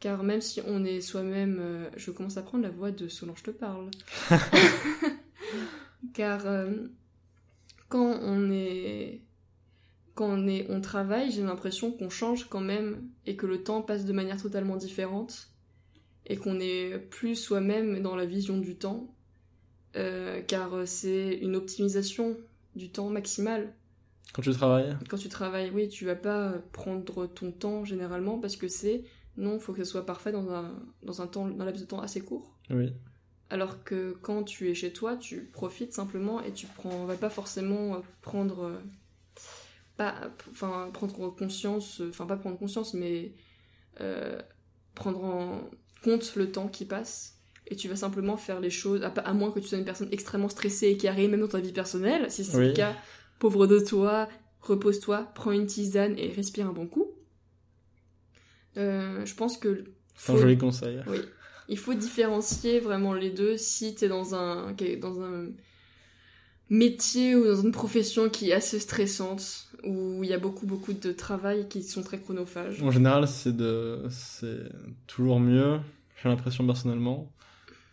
Car 0.00 0.22
même 0.24 0.40
si 0.40 0.60
on 0.66 0.84
est 0.84 1.00
soi-même... 1.00 1.58
euh, 1.60 1.88
je 1.96 2.10
commence 2.10 2.36
à 2.36 2.42
prendre 2.42 2.64
la 2.64 2.70
voix 2.70 2.90
de 2.90 3.08
Solange 3.08 3.42
te 3.42 3.50
parle. 3.50 3.90
Car 6.14 6.46
euh, 6.46 6.72
quand 7.88 8.18
on 8.22 8.50
est... 8.50 9.22
Quand 10.14 10.28
on, 10.30 10.48
est, 10.48 10.66
on 10.70 10.80
travaille, 10.80 11.30
j'ai 11.30 11.42
l'impression 11.42 11.92
qu'on 11.92 12.08
change 12.08 12.48
quand 12.48 12.62
même 12.62 13.06
et 13.26 13.36
que 13.36 13.44
le 13.44 13.62
temps 13.62 13.82
passe 13.82 14.06
de 14.06 14.14
manière 14.14 14.40
totalement 14.40 14.76
différente 14.76 15.50
et 16.24 16.38
qu'on 16.38 16.58
est 16.58 16.98
plus 17.10 17.36
soi-même 17.36 18.00
dans 18.00 18.16
la 18.16 18.24
vision 18.24 18.56
du 18.56 18.76
temps 18.76 19.14
euh, 19.96 20.42
car 20.42 20.70
c'est 20.86 21.34
une 21.34 21.56
optimisation 21.56 22.36
du 22.74 22.90
temps 22.90 23.08
maximal. 23.08 23.72
Quand 24.32 24.42
tu 24.42 24.52
travailles 24.52 24.96
Quand 25.08 25.16
tu 25.16 25.28
travailles, 25.28 25.70
oui, 25.70 25.88
tu 25.88 26.04
vas 26.04 26.16
pas 26.16 26.48
euh, 26.50 26.58
prendre 26.72 27.26
ton 27.26 27.52
temps 27.52 27.84
généralement 27.84 28.38
parce 28.38 28.56
que 28.56 28.68
c'est 28.68 29.04
non, 29.38 29.58
faut 29.58 29.72
que 29.72 29.84
ce 29.84 29.90
soit 29.90 30.06
parfait 30.06 30.32
dans 30.32 30.50
un 30.50 30.74
dans 31.02 31.20
un 31.22 31.26
temps 31.26 31.46
dans 31.46 31.60
un 31.62 31.64
laps 31.66 31.80
de 31.82 31.86
temps 31.86 32.00
assez 32.00 32.20
court. 32.20 32.54
Oui. 32.70 32.92
Alors 33.50 33.84
que 33.84 34.16
quand 34.22 34.42
tu 34.42 34.70
es 34.70 34.74
chez 34.74 34.92
toi, 34.92 35.16
tu 35.16 35.44
profites 35.52 35.92
simplement 35.92 36.42
et 36.42 36.52
tu 36.52 36.66
prends 36.66 37.04
va 37.04 37.14
pas 37.16 37.30
forcément 37.30 37.94
euh, 37.94 37.98
prendre 38.22 38.64
euh, 38.64 38.78
pas 39.96 40.14
enfin 40.50 40.90
prendre 40.92 41.30
conscience, 41.30 42.02
enfin 42.08 42.26
pas 42.26 42.36
prendre 42.36 42.58
conscience 42.58 42.94
mais 42.94 43.32
euh, 44.00 44.40
prendre 44.94 45.24
en 45.24 45.70
compte 46.02 46.34
le 46.36 46.50
temps 46.50 46.68
qui 46.68 46.84
passe 46.84 47.34
et 47.68 47.76
tu 47.76 47.88
vas 47.88 47.96
simplement 47.96 48.36
faire 48.36 48.60
les 48.60 48.70
choses, 48.70 49.02
à, 49.02 49.08
à 49.08 49.32
moins 49.32 49.50
que 49.50 49.58
tu 49.58 49.66
sois 49.66 49.78
une 49.78 49.84
personne 49.84 50.08
extrêmement 50.12 50.48
stressée 50.48 50.88
et 50.88 50.96
qui 50.96 51.08
arrive 51.08 51.30
même 51.30 51.40
dans 51.40 51.48
ta 51.48 51.58
vie 51.58 51.72
personnelle. 51.72 52.30
Si 52.30 52.44
c'est 52.44 52.56
Oui. 52.58 52.68
le 52.68 52.72
cas, 52.74 52.94
pauvre 53.38 53.66
de 53.66 53.79
toi, 53.79 54.29
repose-toi, 54.61 55.31
prends 55.35 55.53
une 55.53 55.66
tisane 55.66 56.18
et 56.18 56.29
respire 56.29 56.68
un 56.68 56.72
bon 56.72 56.87
coup. 56.87 57.11
Euh, 58.77 59.25
je 59.25 59.35
pense 59.35 59.57
que 59.57 59.85
C'est 60.14 60.33
un 60.33 60.37
joli 60.37 60.59
conseil. 60.59 61.01
oui. 61.07 61.18
Il 61.68 61.79
faut 61.79 61.94
différencier 61.94 62.79
vraiment 62.79 63.12
les 63.12 63.31
deux 63.31 63.57
si 63.57 63.96
t'es 63.96 64.07
dans 64.07 64.37
un, 64.37 64.72
dans 65.01 65.20
un, 65.20 65.46
métier 66.68 67.35
ou 67.37 67.44
dans 67.44 67.62
une 67.62 67.72
profession 67.72 68.29
qui 68.29 68.51
est 68.51 68.53
assez 68.53 68.79
stressante, 68.79 69.68
où 69.85 70.22
il 70.25 70.31
y 70.31 70.33
a 70.33 70.38
beaucoup 70.38 70.66
beaucoup 70.66 70.92
de 70.92 71.12
travail 71.12 71.68
qui 71.68 71.83
sont 71.83 72.03
très 72.03 72.18
chronophages. 72.20 72.83
En 72.83 72.90
général, 72.90 73.29
c'est 73.29 73.57
de, 73.57 74.03
c'est 74.11 74.68
toujours 75.07 75.38
mieux, 75.38 75.79
j'ai 76.22 76.29
l'impression 76.29 76.66
personnellement, 76.66 77.33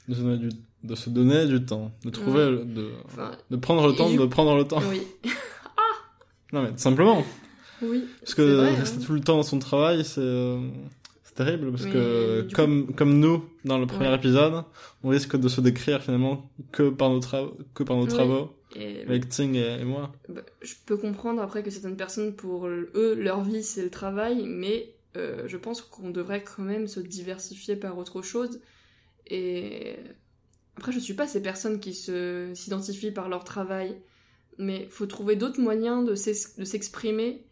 de 0.08 0.16
se 0.16 0.22
donner 0.22 0.38
du, 0.38 0.50
de 0.84 0.96
se 0.96 1.10
donner 1.10 1.46
du 1.48 1.64
temps, 1.66 1.92
de 2.04 2.10
trouver, 2.10 2.46
de, 2.66 2.92
Enfin, 3.06 3.32
de 3.50 3.56
prendre 3.58 3.88
le 3.88 3.94
temps, 3.96 4.10
du- 4.10 4.18
de 4.18 4.26
prendre 4.26 4.56
le 4.56 4.66
temps. 4.66 4.82
oui. 4.90 5.02
Non 6.54 6.62
mais 6.62 6.70
tout 6.72 6.78
simplement, 6.78 7.24
Oui. 7.82 8.04
parce 8.20 8.36
que 8.36 8.42
vrai, 8.44 8.76
rester 8.76 9.00
hein. 9.02 9.04
tout 9.06 9.14
le 9.14 9.22
temps 9.22 9.38
dans 9.38 9.44
son 9.44 9.58
travail, 9.60 10.06
c'est, 10.06 10.22
euh, 10.22 10.60
terrible, 11.36 11.72
parce 11.72 11.86
Oui, 11.86 11.92
que 11.92 12.42
coup- 12.44 12.56
comme, 12.56 12.94
comme 12.94 13.20
nous, 13.20 13.44
dans 13.66 13.80
le 13.80 13.88
premier 13.88 14.10
Ouais. 14.10 14.16
épisode, 14.18 14.64
on 15.04 15.10
risque 15.10 15.36
de 15.36 15.48
se 15.48 15.62
décrire 15.62 16.00
finalement 16.04 16.48
que 16.72 16.90
par 16.90 17.10
nos 17.10 17.20
travaux, 17.20 17.58
que 17.74 17.82
par 17.82 17.98
nos 17.98 18.04
Oui. 18.04 18.10
travaux, 18.10 18.52
Et- 18.76 19.02
avec 19.02 19.30
Ting 19.30 19.56
et, 19.56 19.80
et 19.82 19.84
moi. 19.84 20.12
Bah, 20.30 20.42
je 20.62 20.76
peux 20.86 20.96
comprendre 20.98 21.42
après 21.42 21.64
que 21.64 21.72
certaines 21.72 21.98
personnes, 21.98 22.36
pour 22.36 22.68
eux, 22.68 23.16
leur 23.18 23.42
vie, 23.44 23.64
c'est 23.64 23.82
le 23.82 23.90
travail, 23.90 24.44
mais 24.48 24.94
euh, 25.18 25.44
je 25.48 25.58
pense 25.58 25.82
qu'on 25.82 26.12
devrait 26.12 26.44
quand 26.44 26.62
même 26.62 26.88
se 26.88 27.00
diversifier 27.00 27.76
par 27.78 27.98
autre 27.98 28.22
chose. 28.22 28.60
Et 29.26 29.96
après, 30.78 30.92
je 30.92 31.00
suis 31.00 31.14
pas 31.14 31.28
ces 31.28 31.42
personnes 31.42 31.80
qui 31.80 31.94
se 31.94 32.52
s'identifient 32.56 33.12
par 33.12 33.30
leur 33.30 33.44
travail, 33.44 33.96
mais 34.58 34.88
faut 34.90 35.06
trouver 35.06 35.36
d'autres 35.36 35.62
moyens 35.62 36.06
de 36.06 36.16
s'ex- 36.16 36.58
de 36.58 36.66
s'exprimer. 36.66 37.46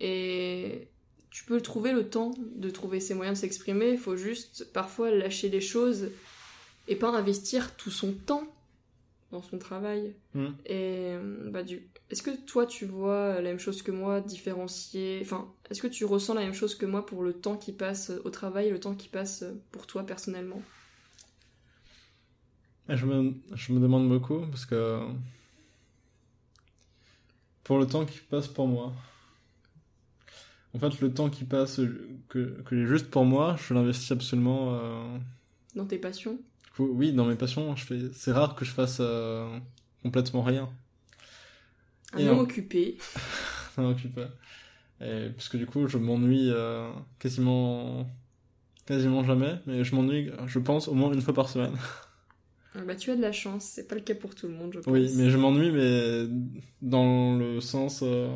Et 0.00 0.88
tu 1.30 1.44
peux 1.44 1.60
trouver 1.60 1.92
le 1.92 2.08
temps 2.08 2.32
de 2.38 2.70
trouver 2.70 3.00
ces 3.00 3.14
moyens 3.14 3.38
de 3.38 3.40
s'exprimer. 3.40 3.90
Il 3.90 3.98
faut 3.98 4.16
juste 4.16 4.72
parfois 4.72 5.10
lâcher 5.10 5.48
les 5.48 5.60
choses 5.60 6.10
et 6.88 6.96
pas 6.96 7.08
investir 7.08 7.76
tout 7.76 7.90
son 7.90 8.12
temps 8.12 8.46
dans 9.30 9.42
son 9.42 9.58
travail. 9.58 10.14
Hmm. 10.34 10.50
Et 10.66 11.14
bah 11.46 11.62
du 11.62 11.88
est-ce 12.10 12.22
que 12.22 12.30
toi 12.30 12.66
tu 12.66 12.84
vois 12.84 13.36
la 13.36 13.42
même 13.42 13.58
chose 13.58 13.80
que 13.80 13.90
moi 13.90 14.20
différencier 14.20 15.20
enfin 15.22 15.50
est-ce 15.70 15.80
que 15.80 15.86
tu 15.86 16.04
ressens 16.04 16.34
la 16.34 16.42
même 16.42 16.52
chose 16.52 16.74
que 16.74 16.84
moi 16.84 17.06
pour 17.06 17.22
le 17.22 17.32
temps 17.32 17.56
qui 17.56 17.72
passe 17.72 18.12
au 18.24 18.30
travail 18.30 18.66
et 18.66 18.70
le 18.70 18.80
temps 18.80 18.94
qui 18.94 19.08
passe 19.08 19.44
pour 19.70 19.86
toi 19.86 20.04
personnellement? 20.04 20.60
Je 22.88 23.06
me, 23.06 23.34
je 23.54 23.72
me 23.72 23.80
demande 23.80 24.08
beaucoup 24.08 24.46
parce 24.50 24.66
que 24.66 25.00
pour 27.64 27.78
le 27.78 27.86
temps 27.88 28.04
qui 28.06 28.18
passe 28.20 28.46
pour 28.48 28.68
moi, 28.68 28.92
en 30.74 30.78
fait, 30.78 31.00
le 31.00 31.12
temps 31.12 31.28
qui 31.30 31.44
passe 31.44 31.80
que, 32.28 32.62
que 32.62 32.76
j'ai 32.76 32.86
juste 32.86 33.10
pour 33.10 33.24
moi, 33.24 33.56
je 33.66 33.74
l'investis 33.74 34.10
absolument. 34.12 34.74
euh, 34.74 35.18
dans 35.74 35.86
tes 35.86 35.98
passions? 35.98 36.38
Oui, 36.78 37.12
dans 37.12 37.24
mes 37.26 37.36
passions, 37.36 37.74
je 37.76 37.84
fais. 37.84 37.98
C'est 38.14 38.32
rare 38.32 38.54
que 38.54 38.64
je 38.64 38.72
fasse 38.72 38.98
euh, 39.00 39.58
complètement 40.02 40.42
rien. 40.42 40.68
un 42.14 42.18
Et 42.20 42.28
homme 42.28 42.38
en- 42.38 42.40
occupé 42.40 42.98
m'occupe 43.78 44.14
pas. 44.14 44.28
Et 45.04 45.30
parce 45.30 45.48
que 45.48 45.56
du 45.56 45.66
coup, 45.66 45.88
je 45.88 45.98
m'ennuie 45.98 46.50
euh, 46.50 46.90
quasiment, 47.18 48.08
quasiment 48.86 49.24
jamais, 49.24 49.60
mais 49.66 49.84
je 49.84 49.94
m'ennuie, 49.94 50.30
je 50.46 50.60
pense, 50.60 50.88
au 50.88 50.94
moins 50.94 51.12
une 51.12 51.22
fois 51.22 51.34
par 51.34 51.48
semaine. 51.50 51.76
bah 52.86 52.94
tu 52.96 53.10
as 53.10 53.16
de 53.16 53.20
la 53.20 53.32
chance 53.32 53.64
c'est 53.64 53.86
pas 53.86 53.94
le 53.94 54.00
cas 54.00 54.14
pour 54.14 54.34
tout 54.34 54.46
le 54.48 54.54
monde 54.54 54.72
je 54.72 54.80
pense 54.80 54.92
Oui, 54.92 55.12
mais 55.16 55.28
je 55.30 55.36
m'ennuie, 55.36 55.70
mais 55.70 56.26
dans 56.80 57.36
le 57.36 57.60
sens 57.60 58.00
euh, 58.02 58.28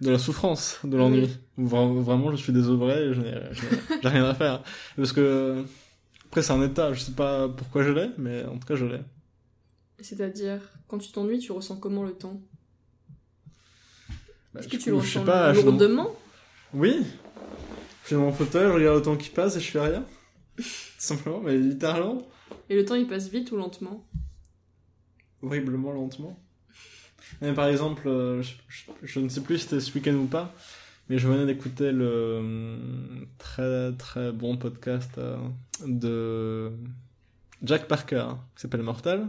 de 0.00 0.10
la 0.10 0.18
souffrance 0.18 0.80
de 0.84 0.96
l'ennui. 0.96 1.28
Vra- 1.58 2.00
vraiment, 2.02 2.30
je 2.32 2.36
suis 2.36 2.52
désœuvré 2.52 3.08
et 3.08 3.14
je 3.14 3.20
n'ai 3.20 4.08
rien 4.08 4.24
à 4.24 4.34
faire. 4.34 4.62
Parce 4.96 5.12
que, 5.12 5.64
après, 6.26 6.42
c'est 6.42 6.52
un 6.52 6.62
état, 6.62 6.92
je 6.92 7.00
sais 7.00 7.12
pas 7.12 7.48
pourquoi 7.48 7.82
je 7.84 7.90
l'ai, 7.90 8.10
mais 8.18 8.44
en 8.44 8.58
tout 8.58 8.66
cas, 8.66 8.74
je 8.76 8.86
l'ai. 8.86 9.00
c'est-à-dire 10.00 10.60
quand 10.88 10.98
tu 10.98 11.12
t'ennuies 11.12 11.38
tu 11.38 11.52
ressens 11.52 11.76
comment 11.76 12.02
le 12.02 12.12
temps? 12.12 12.40
Bah, 14.52 14.60
est-ce 14.60 14.68
que 14.68 14.76
tu 14.78 14.90
le 14.90 14.96
ressens 14.96 15.24
pas, 15.24 15.52
lourdement? 15.52 16.10
Oui, 16.74 16.96
je 18.02 18.06
suis 18.06 18.16
dans 18.16 18.22
mon 18.22 18.32
fauteuil, 18.32 18.66
je 18.68 18.72
regarde 18.72 18.96
le 18.96 19.02
temps 19.02 19.16
qui 19.16 19.30
passe 19.30 19.56
et 19.56 19.60
je 19.60 19.70
fais 19.70 19.80
rien. 19.80 20.04
Simplement, 20.98 21.40
mais 21.40 21.56
littéralement, 21.56 22.18
et 22.70 22.76
le 22.76 22.84
temps 22.86 22.94
il 22.94 23.06
passe 23.06 23.28
vite 23.28 23.52
ou 23.52 23.56
lentement? 23.56 24.06
Horriblement 25.42 25.92
lentement. 25.92 26.38
Mais 27.42 27.52
par 27.52 27.68
exemple, 27.68 28.08
euh, 28.08 28.42
je, 28.42 28.54
je- 28.68 28.84
je 29.02 29.20
ne 29.20 29.28
sais 29.28 29.42
plus 29.42 29.58
si 29.58 29.64
c'était 29.64 29.80
ce 29.80 29.92
week-end 29.94 30.14
ou 30.14 30.26
pas, 30.26 30.54
mais 31.08 31.18
je 31.18 31.28
venais 31.28 31.46
d'écouter 31.46 31.92
le 31.92 32.38
hum, 32.38 33.26
très 33.38 33.92
très 33.92 34.32
bon 34.32 34.56
podcast 34.56 35.10
euh, 35.18 35.36
de 35.86 36.72
Jack 37.62 37.86
Parker 37.88 38.28
qui 38.56 38.62
s'appelle 38.62 38.82
Mortal. 38.82 39.28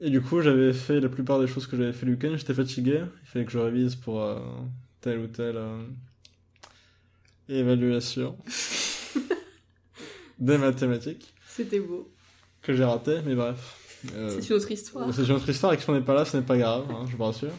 Et 0.00 0.10
du 0.10 0.20
coup, 0.20 0.40
j'avais 0.40 0.72
fait 0.72 1.00
la 1.00 1.08
plupart 1.08 1.38
des 1.40 1.46
choses 1.46 1.66
que 1.66 1.76
j'avais 1.76 1.92
fait 1.92 2.06
le 2.06 2.12
week-end, 2.12 2.34
j'étais 2.36 2.54
fatigué, 2.54 3.04
il 3.22 3.26
fallait 3.28 3.44
que 3.44 3.52
je 3.52 3.58
révise 3.58 3.94
pour 3.94 4.20
euh, 4.22 4.40
telle 5.00 5.20
ou 5.20 5.26
telle 5.28 5.56
euh, 5.56 5.82
évaluation 7.48 8.36
des 10.38 10.58
mathématiques 10.58 11.31
c'était 11.56 11.80
beau 11.80 12.10
que 12.62 12.74
j'ai 12.74 12.84
raté, 12.84 13.20
mais 13.24 13.34
bref. 13.34 13.78
Euh, 14.14 14.28
c'est 14.40 14.48
une 14.50 14.56
autre 14.56 14.70
histoire 14.70 15.14
c'est 15.14 15.24
une 15.24 15.32
autre 15.32 15.48
histoire 15.48 15.72
et 15.72 15.76
que 15.76 15.82
si 15.82 15.90
on 15.90 15.94
n'est 15.94 16.00
pas 16.00 16.14
là, 16.14 16.24
ce 16.24 16.36
n'est 16.36 16.42
pas 16.42 16.56
grave, 16.58 16.84
hein, 16.90 17.04
je 17.10 17.16
vous 17.16 17.24
rassure. 17.24 17.52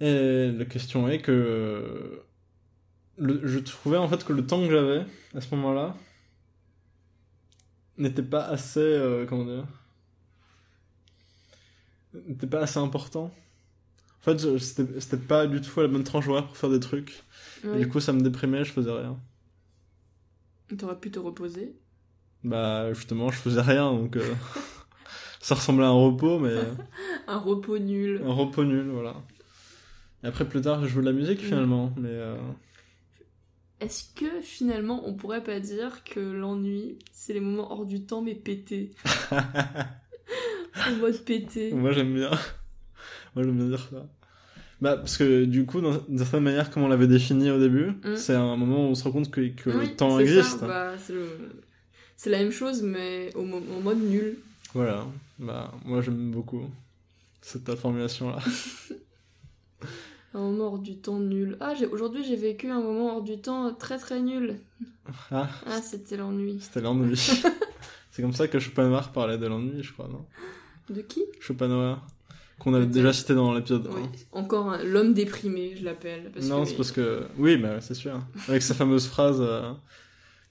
Et 0.00 0.50
la 0.50 0.64
question 0.64 1.08
est 1.08 1.20
que 1.20 2.22
le- 3.18 3.46
je 3.46 3.58
trouvais 3.58 3.98
en 3.98 4.08
fait 4.08 4.24
que 4.24 4.32
le 4.32 4.46
temps 4.46 4.60
que 4.66 4.70
j'avais 4.70 5.04
à 5.34 5.40
ce 5.40 5.54
moment-là 5.54 5.94
n'était 7.98 8.22
pas 8.22 8.44
assez, 8.44 8.80
euh, 8.80 9.26
comment 9.26 9.44
dire, 9.44 9.66
n'était 12.28 12.46
pas 12.46 12.60
assez 12.60 12.78
important. 12.78 13.30
En 14.20 14.24
fait, 14.24 14.58
c'était 14.58 15.16
pas 15.16 15.46
du 15.46 15.60
tout 15.60 15.80
à 15.80 15.82
la 15.82 15.88
bonne 15.88 16.04
tranche 16.04 16.28
horaire 16.28 16.46
pour 16.46 16.56
faire 16.56 16.70
des 16.70 16.80
trucs. 16.80 17.22
Et 17.64 17.78
du 17.78 17.88
coup, 17.88 18.00
ça 18.00 18.12
me 18.12 18.20
déprimait, 18.20 18.64
je 18.64 18.72
faisais 18.72 18.90
rien. 18.92 19.18
t'aurais 20.78 20.98
pu 20.98 21.10
te 21.10 21.18
reposer 21.18 21.74
Bah, 22.44 22.92
justement, 22.92 23.30
je 23.30 23.36
faisais 23.38 23.60
rien, 23.60 23.92
donc 23.92 24.16
euh, 24.16 24.34
ça 25.40 25.54
ressemblait 25.54 25.84
à 25.84 25.88
un 25.88 25.92
repos, 25.92 26.38
mais. 26.38 26.54
un 27.28 27.38
repos 27.38 27.78
nul 27.78 28.20
Un 28.24 28.32
repos 28.32 28.64
nul, 28.64 28.88
voilà. 28.90 29.14
Et 30.24 30.26
après, 30.26 30.44
plus 30.48 30.60
tard, 30.60 30.82
je 30.82 30.88
joue 30.88 31.00
de 31.00 31.06
la 31.06 31.12
musique 31.12 31.40
Mm. 31.42 31.46
finalement, 31.46 31.92
mais 31.96 32.08
euh, 32.10 32.36
Est-ce 33.80 34.04
que 34.14 34.40
finalement 34.40 35.02
on 35.08 35.14
pourrait 35.14 35.42
pas 35.42 35.58
dire 35.60 36.04
que 36.04 36.20
l'ennui 36.20 36.98
c'est 37.12 37.32
les 37.32 37.40
moments 37.40 37.72
hors 37.72 37.84
du 37.86 38.02
temps 38.04 38.22
mais 38.22 38.34
pétés 38.36 38.92
En 40.86 40.96
mode 41.00 41.18
pété. 41.24 41.72
moi 41.72 41.92
j'aime 41.92 42.14
bien. 42.14 42.30
moi 43.34 43.44
j'aime 43.44 43.56
bien 43.56 43.66
dire 43.66 43.88
ça. 43.90 44.06
Bah, 44.80 44.96
parce 44.96 45.16
que 45.16 45.44
du 45.44 45.64
coup, 45.64 45.80
d'une 45.80 46.18
certaine 46.18 46.42
manière, 46.42 46.70
comme 46.70 46.82
on 46.82 46.88
l'avait 46.88 47.06
défini 47.06 47.50
au 47.50 47.58
début, 47.58 47.92
Mm. 48.04 48.16
c'est 48.16 48.34
un 48.34 48.56
moment 48.56 48.86
où 48.86 48.90
on 48.90 48.94
se 48.94 49.04
rend 49.04 49.12
compte 49.12 49.30
que, 49.30 49.40
que 49.48 49.70
Oui, 49.70 49.86
le 49.90 49.96
temps 49.96 50.18
existe. 50.18 50.58
ça, 50.60 50.66
bah, 50.66 50.92
c'est 50.98 51.12
le- 51.12 51.38
c'est 52.22 52.30
la 52.30 52.38
même 52.38 52.52
chose 52.52 52.82
mais 52.82 53.34
au 53.34 53.40
en 53.40 53.80
mode 53.80 53.98
nul. 54.00 54.38
Voilà. 54.74 55.04
Bah, 55.40 55.72
moi 55.84 56.00
j'aime 56.02 56.30
beaucoup 56.30 56.62
cette 57.40 57.74
formulation-là. 57.74 58.38
Un 60.34 60.38
moment 60.40 60.66
hors 60.66 60.78
du 60.78 60.96
temps 60.98 61.18
nul. 61.18 61.56
Ah, 61.60 61.74
aujourd'hui 61.90 62.22
j'ai 62.24 62.36
vécu 62.36 62.68
un 62.70 62.80
moment 62.80 63.16
hors 63.16 63.22
du 63.22 63.38
temps 63.38 63.74
très 63.74 63.98
très 63.98 64.20
nul. 64.20 64.56
ah, 65.32 65.48
Ah, 65.66 65.82
c'était 65.82 66.16
l'ennui. 66.16 66.58
c'était 66.60 66.80
l'ennui. 66.80 67.16
c'est 68.12 68.22
comme 68.22 68.32
ça 68.32 68.46
que 68.46 68.60
Schopenhauer 68.60 69.10
parlait 69.12 69.38
de 69.38 69.46
l'ennui, 69.48 69.82
je 69.82 69.92
crois, 69.92 70.06
non? 70.08 70.24
De 70.88 71.00
qui? 71.02 71.22
Schopenhauer. 71.40 71.96
Qu'on 72.60 72.74
avait 72.74 72.86
déjà 72.86 73.12
cité 73.12 73.34
dans 73.34 73.52
l'épisode 73.52 73.88
Oui, 73.92 74.02
1. 74.32 74.38
encore 74.38 74.70
un- 74.70 74.82
l'homme 74.84 75.12
déprimé, 75.14 75.74
je 75.76 75.84
l'appelle. 75.84 76.30
Non, 76.44 76.64
c'est 76.64 76.76
parce 76.76 76.92
que. 76.92 77.24
Oui, 77.36 77.56
bah, 77.56 77.80
c'est 77.80 77.94
sûr. 77.94 78.22
Avec 78.46 78.62
sa 78.62 78.74
fameuse 78.74 79.08
phrase 79.08 79.38
euh, 79.40 79.72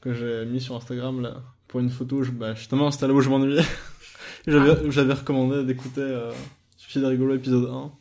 que 0.02 0.14
j'ai 0.14 0.46
mis 0.46 0.60
sur 0.60 0.76
Instagram 0.76 1.22
là, 1.22 1.42
pour 1.72 1.80
une 1.80 1.90
photo, 1.90 2.22
je... 2.22 2.30
bah, 2.32 2.54
justement, 2.54 2.92
c'était 2.92 3.08
là 3.08 3.14
où 3.14 3.22
je 3.22 3.30
m'ennuyais. 3.30 3.64
J'avais 4.48 4.90
j'avais 4.92 5.14
recommandé 5.14 5.64
d'écouter 5.64 6.02
euh, 6.02 6.32
Suicide 6.78 7.04
rigolo 7.06 7.36
épisode 7.36 7.70
1. 7.70 7.92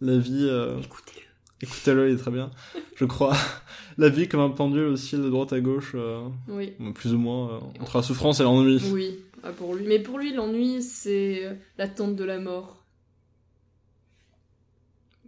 La 0.00 0.18
vie. 0.18 0.46
euh, 0.48 0.80
Écoutez-le. 0.82 1.22
Écoutez-le, 1.66 2.08
il 2.10 2.14
est 2.14 2.18
très 2.18 2.30
bien. 2.30 2.50
Je 2.96 3.04
crois. 3.04 3.34
La 3.98 4.10
vie 4.10 4.28
comme 4.28 4.40
un 4.40 4.50
pendule 4.50 4.88
aussi 4.88 5.16
de 5.16 5.30
droite 5.30 5.54
à 5.54 5.60
gauche, 5.60 5.92
euh, 5.94 6.28
Oui. 6.48 6.72
plus 6.94 7.14
ou 7.14 7.18
moins, 7.18 7.50
euh, 7.54 7.80
entre 7.80 7.96
la 7.96 8.02
souffrance 8.02 8.40
et 8.40 8.42
l'ennui. 8.42 8.78
Oui, 8.92 9.18
ah, 9.42 9.52
pour 9.52 9.74
lui. 9.74 9.86
Mais 9.86 9.98
pour 9.98 10.18
lui, 10.18 10.34
l'ennui, 10.34 10.82
c'est 10.82 11.58
l'attente 11.78 12.14
de 12.14 12.24
la 12.24 12.38
mort. 12.38 12.84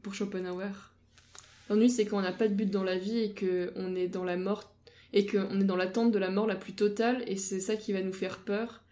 Pour 0.03 0.14
Schopenhauer. 0.14 0.71
L'ennui, 1.71 1.88
c'est 1.91 2.05
quand 2.07 2.19
on 2.19 2.23
n'a 2.23 2.33
pas 2.33 2.49
de 2.49 2.55
but 2.55 2.71
dans 2.71 2.85
la 2.85 2.97
vie 2.99 3.19
et 3.21 3.35
qu'on 3.35 3.95
est 3.97 4.09
dans 4.09 4.25
la 4.25 4.37
mort, 4.37 4.71
et 5.12 5.27
qu'on 5.27 5.61
est 5.61 5.64
dans 5.64 5.77
l'attente 5.77 6.12
de 6.12 6.18
la 6.18 6.31
mort 6.31 6.47
la 6.47 6.57
plus 6.57 6.75
totale, 6.75 7.23
et 7.27 7.37
c'est 7.37 7.61
ça 7.61 7.77
qui 7.77 7.92
va 7.92 8.03
nous 8.03 8.12
faire 8.12 8.38
peur. 8.38 8.83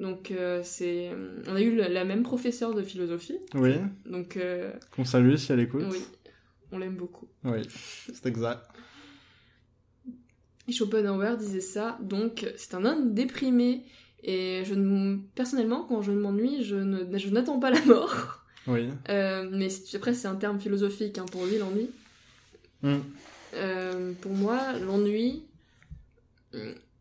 Donc, 0.00 0.30
euh, 0.32 0.60
c'est. 0.64 1.10
On 1.48 1.54
a 1.54 1.60
eu 1.60 1.76
la, 1.76 2.04
même 2.04 2.22
professeure 2.24 2.74
de 2.74 2.82
philosophie, 2.82 3.38
Oui, 3.54 3.74
donc, 4.06 4.36
euh, 4.36 4.72
qu'on 4.90 5.04
salue 5.04 5.36
si 5.36 5.52
elle 5.52 5.60
écoute. 5.60 5.84
oui, 5.90 6.02
on 6.72 6.78
l'aime 6.78 6.96
beaucoup. 6.96 7.28
Oui, 7.44 7.60
c'est 8.12 8.26
exact. 8.26 8.66
Et 10.66 10.72
Schopenhauer 10.72 11.36
disait 11.38 11.60
ça, 11.60 11.98
donc 12.02 12.46
c'est 12.56 12.74
un 12.74 12.84
homme 12.84 13.14
déprimé 13.14 13.84
Et 14.26 14.62
je 14.64 14.72
ne- 14.74 15.18
personnellement, 15.34 15.84
quand 15.84 16.00
je 16.00 16.10
m'ennuie, 16.10 16.64
je 16.64 16.76
ne- 16.76 17.18
je 17.18 17.28
n'attends 17.28 17.60
pas 17.60 17.70
la 17.70 17.84
mort. 17.84 18.40
Oui. 18.66 18.88
Euh, 19.10 19.46
mais 19.52 19.68
après, 19.94 20.14
c'est 20.14 20.28
un 20.28 20.36
terme 20.36 20.58
philosophique 20.58 21.18
hein, 21.18 21.26
pour 21.30 21.44
lui, 21.44 21.58
l'ennui. 21.58 21.90
Hmm. 22.82 23.00
Euh, 23.54 24.12
pour 24.20 24.32
moi, 24.32 24.72
l'ennui, 24.78 25.44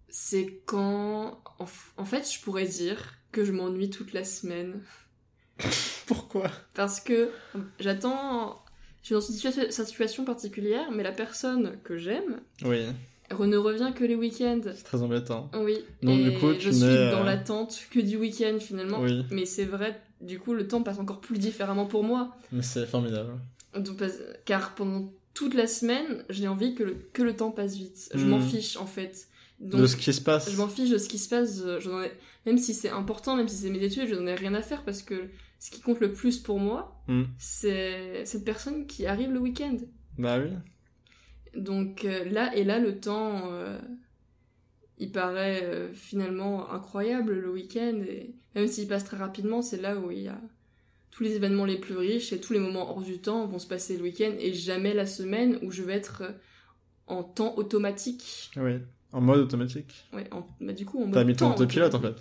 c'est 0.10 0.62
quand. 0.66 1.40
En, 1.98 2.06
fait, 2.06 2.32
je 2.32 2.40
pourrais 2.42 2.66
dire 2.66 3.16
que 3.32 3.46
je 3.46 3.52
m'ennuie 3.52 3.90
toute 3.90 4.14
la 4.14 4.24
semaine. 4.24 4.82
Pourquoi? 6.08 6.50
Parce 6.74 7.00
que 7.00 7.30
j'attends. 7.80 8.64
Je 9.02 9.08
suis 9.08 9.16
dans 9.16 9.22
une 9.22 9.72
situation 9.72 10.24
particulière, 10.24 10.92
mais 10.92 11.04
la 11.04 11.12
personne 11.12 11.78
que 11.84 11.98
j'aime 11.98 12.40
Oui, 12.64 12.86
ne 13.38 13.58
revient 13.58 13.92
que 13.94 14.06
les 14.06 14.16
week-ends. 14.16 14.62
c'est 14.64 14.84
très 14.84 15.02
embêtant. 15.02 15.52
Oui. 15.56 15.80
Donc, 16.02 16.18
et 16.20 16.24
du 16.32 16.40
coup, 16.40 16.54
je 16.58 16.70
suis 16.70 16.80
dans 16.80 17.22
euh, 17.22 17.24
l'attente 17.24 17.78
que 17.92 18.00
du 18.00 18.16
week-end 18.16 18.58
finalement. 18.62 19.02
Oui, 19.02 19.26
Mais 19.30 19.46
c'est 19.46 19.66
vrai, 19.66 20.00
du 20.22 20.40
coup, 20.40 20.54
le 20.54 20.68
temps 20.70 20.84
passe 20.84 21.00
encore 21.00 21.20
plus 21.20 21.38
différemment 21.38 21.86
pour 21.86 22.04
moi. 22.04 22.38
mais 22.54 22.62
c'est 22.62 22.86
formidable. 22.86 23.34
Donc, 23.78 23.98
car 24.46 24.74
pendant 24.76 25.12
toute 25.34 25.54
la 25.56 25.68
semaine, 25.68 26.24
j'ai 26.30 26.48
envie 26.48 26.76
que 26.76 26.84
le, 26.84 26.94
que 27.14 27.22
le 27.24 27.36
temps 27.36 27.52
passe 27.52 27.76
vite. 27.76 28.10
Je 28.14 28.24
Hmm. 28.26 28.30
m'en 28.30 28.40
fiche 28.40 28.78
en 28.78 28.86
fait. 28.86 29.28
Donc, 29.60 29.82
de 29.82 29.88
ce 29.88 29.96
qui 29.96 30.12
se 30.14 30.22
passe. 30.22 30.50
je 30.52 30.58
m'en 30.58 30.68
fiche 30.68 30.90
de 30.90 30.98
ce 30.98 31.08
qui 31.08 31.18
se 31.18 31.30
passe. 31.30 31.64
je- 31.80 32.06
ai- 32.06 32.12
Même 32.46 32.58
si 32.58 32.74
c'est 32.74 32.90
important, 32.90 33.36
même 33.38 33.48
si 33.48 33.56
c'est 33.56 33.70
mes 33.70 33.82
études, 33.84 34.08
je 34.10 34.16
n'en 34.16 34.28
ai 34.28 34.36
rien 34.36 34.54
à 34.54 34.62
faire 34.62 34.84
parce 34.84 35.02
que 35.02 35.30
ce 35.60 35.72
qui 35.72 35.80
compte 35.80 36.02
le 36.02 36.12
plus 36.12 36.40
pour 36.40 36.60
moi, 36.60 37.02
Hmm. 37.08 37.24
c'est 37.38 38.26
cette 38.26 38.44
personne 38.44 38.86
qui 38.86 39.06
arrive 39.06 39.32
le 39.32 39.40
week-end. 39.40 39.78
Bah 40.18 40.38
oui. 40.40 40.52
Donc 41.56 42.04
euh, 42.06 42.26
là, 42.26 42.54
et 42.56 42.64
là, 42.64 42.80
le 42.80 43.00
temps, 43.00 43.52
euh, 43.52 43.80
il 44.98 45.12
paraît 45.12 45.62
euh, 45.64 45.94
finalement 45.94 46.70
incroyable 46.72 47.34
le 47.34 47.50
week-end. 47.52 48.02
Et 48.08 48.36
même 48.56 48.68
s'il 48.68 48.88
passe 48.88 49.06
très 49.06 49.18
rapidement, 49.18 49.62
c'est 49.62 49.82
là 49.82 49.96
où 49.98 50.12
il 50.12 50.22
y 50.24 50.28
a 50.28 50.40
tous 51.16 51.24
les 51.24 51.34
événements 51.36 51.66
les 51.66 51.78
plus 51.78 51.96
riches 51.96 52.34
et 52.34 52.40
tous 52.42 52.54
les 52.54 52.60
moments 52.60 52.90
hors 52.90 53.02
du 53.02 53.20
temps 53.20 53.46
vont 53.46 53.60
se 53.60 53.68
passer 53.68 53.96
le 53.98 54.04
week-end 54.04 54.34
et 54.40 54.52
jamais 54.54 54.94
la 54.96 55.06
semaine 55.06 55.60
où 55.62 55.70
je 55.72 55.84
vais 55.84 55.94
être 55.94 56.24
euh, 56.24 56.32
en 57.08 57.24
temps 57.24 57.56
automatique. 57.58 58.50
Oui. 58.58 58.80
En 59.12 59.22
mode 59.22 59.42
automatique. 59.42 59.94
Ouais, 60.12 60.28
en- 60.32 60.48
bah, 60.60 60.74
du 60.74 60.86
coup, 60.86 60.98
en 61.04 61.12
T'as 61.12 61.20
mode 61.20 61.28
mis 61.28 61.36
ton 61.36 61.52
autopilote 61.52 61.94
en 61.94 62.00
fait. 62.02 62.16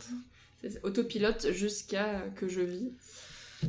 C'est 0.61 0.85
Autopilote 0.85 1.51
jusqu'à 1.53 2.21
que 2.37 2.49
je 2.49 2.61
vis. 2.61 2.93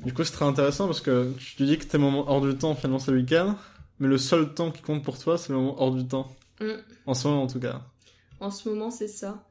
Du 0.04 0.14
coup, 0.14 0.24
c'est 0.26 0.34
très 0.34 0.46
intéressant 0.46 0.88
parce 0.88 1.00
que 1.02 1.32
tu 1.40 1.64
dis 1.66 1.78
que 1.78 1.86
tes 1.86 1.98
moments 1.98 2.30
hors 2.30 2.42
du 2.42 2.56
temps, 2.58 2.76
finalement, 2.76 3.00
c'est 3.00 3.12
le 3.12 3.18
week-end. 3.20 3.56
Mais 4.00 4.08
le 4.08 4.18
seul 4.18 4.54
temps 4.54 4.72
qui 4.72 4.82
compte 4.82 5.04
pour 5.04 5.18
toi, 5.18 5.38
c'est 5.38 5.54
le 5.54 5.60
moment 5.60 5.82
hors 5.82 5.96
du 5.96 6.06
temps. 6.06 6.36
Mm. 6.60 6.72
En 7.06 7.14
ce 7.14 7.28
moment, 7.28 7.44
en 7.44 7.48
tout 7.48 7.60
cas. 7.60 7.82
En 8.42 8.52
ce 8.52 8.68
moment, 8.68 8.92
c'est 8.92 9.08
ça. 9.08 9.48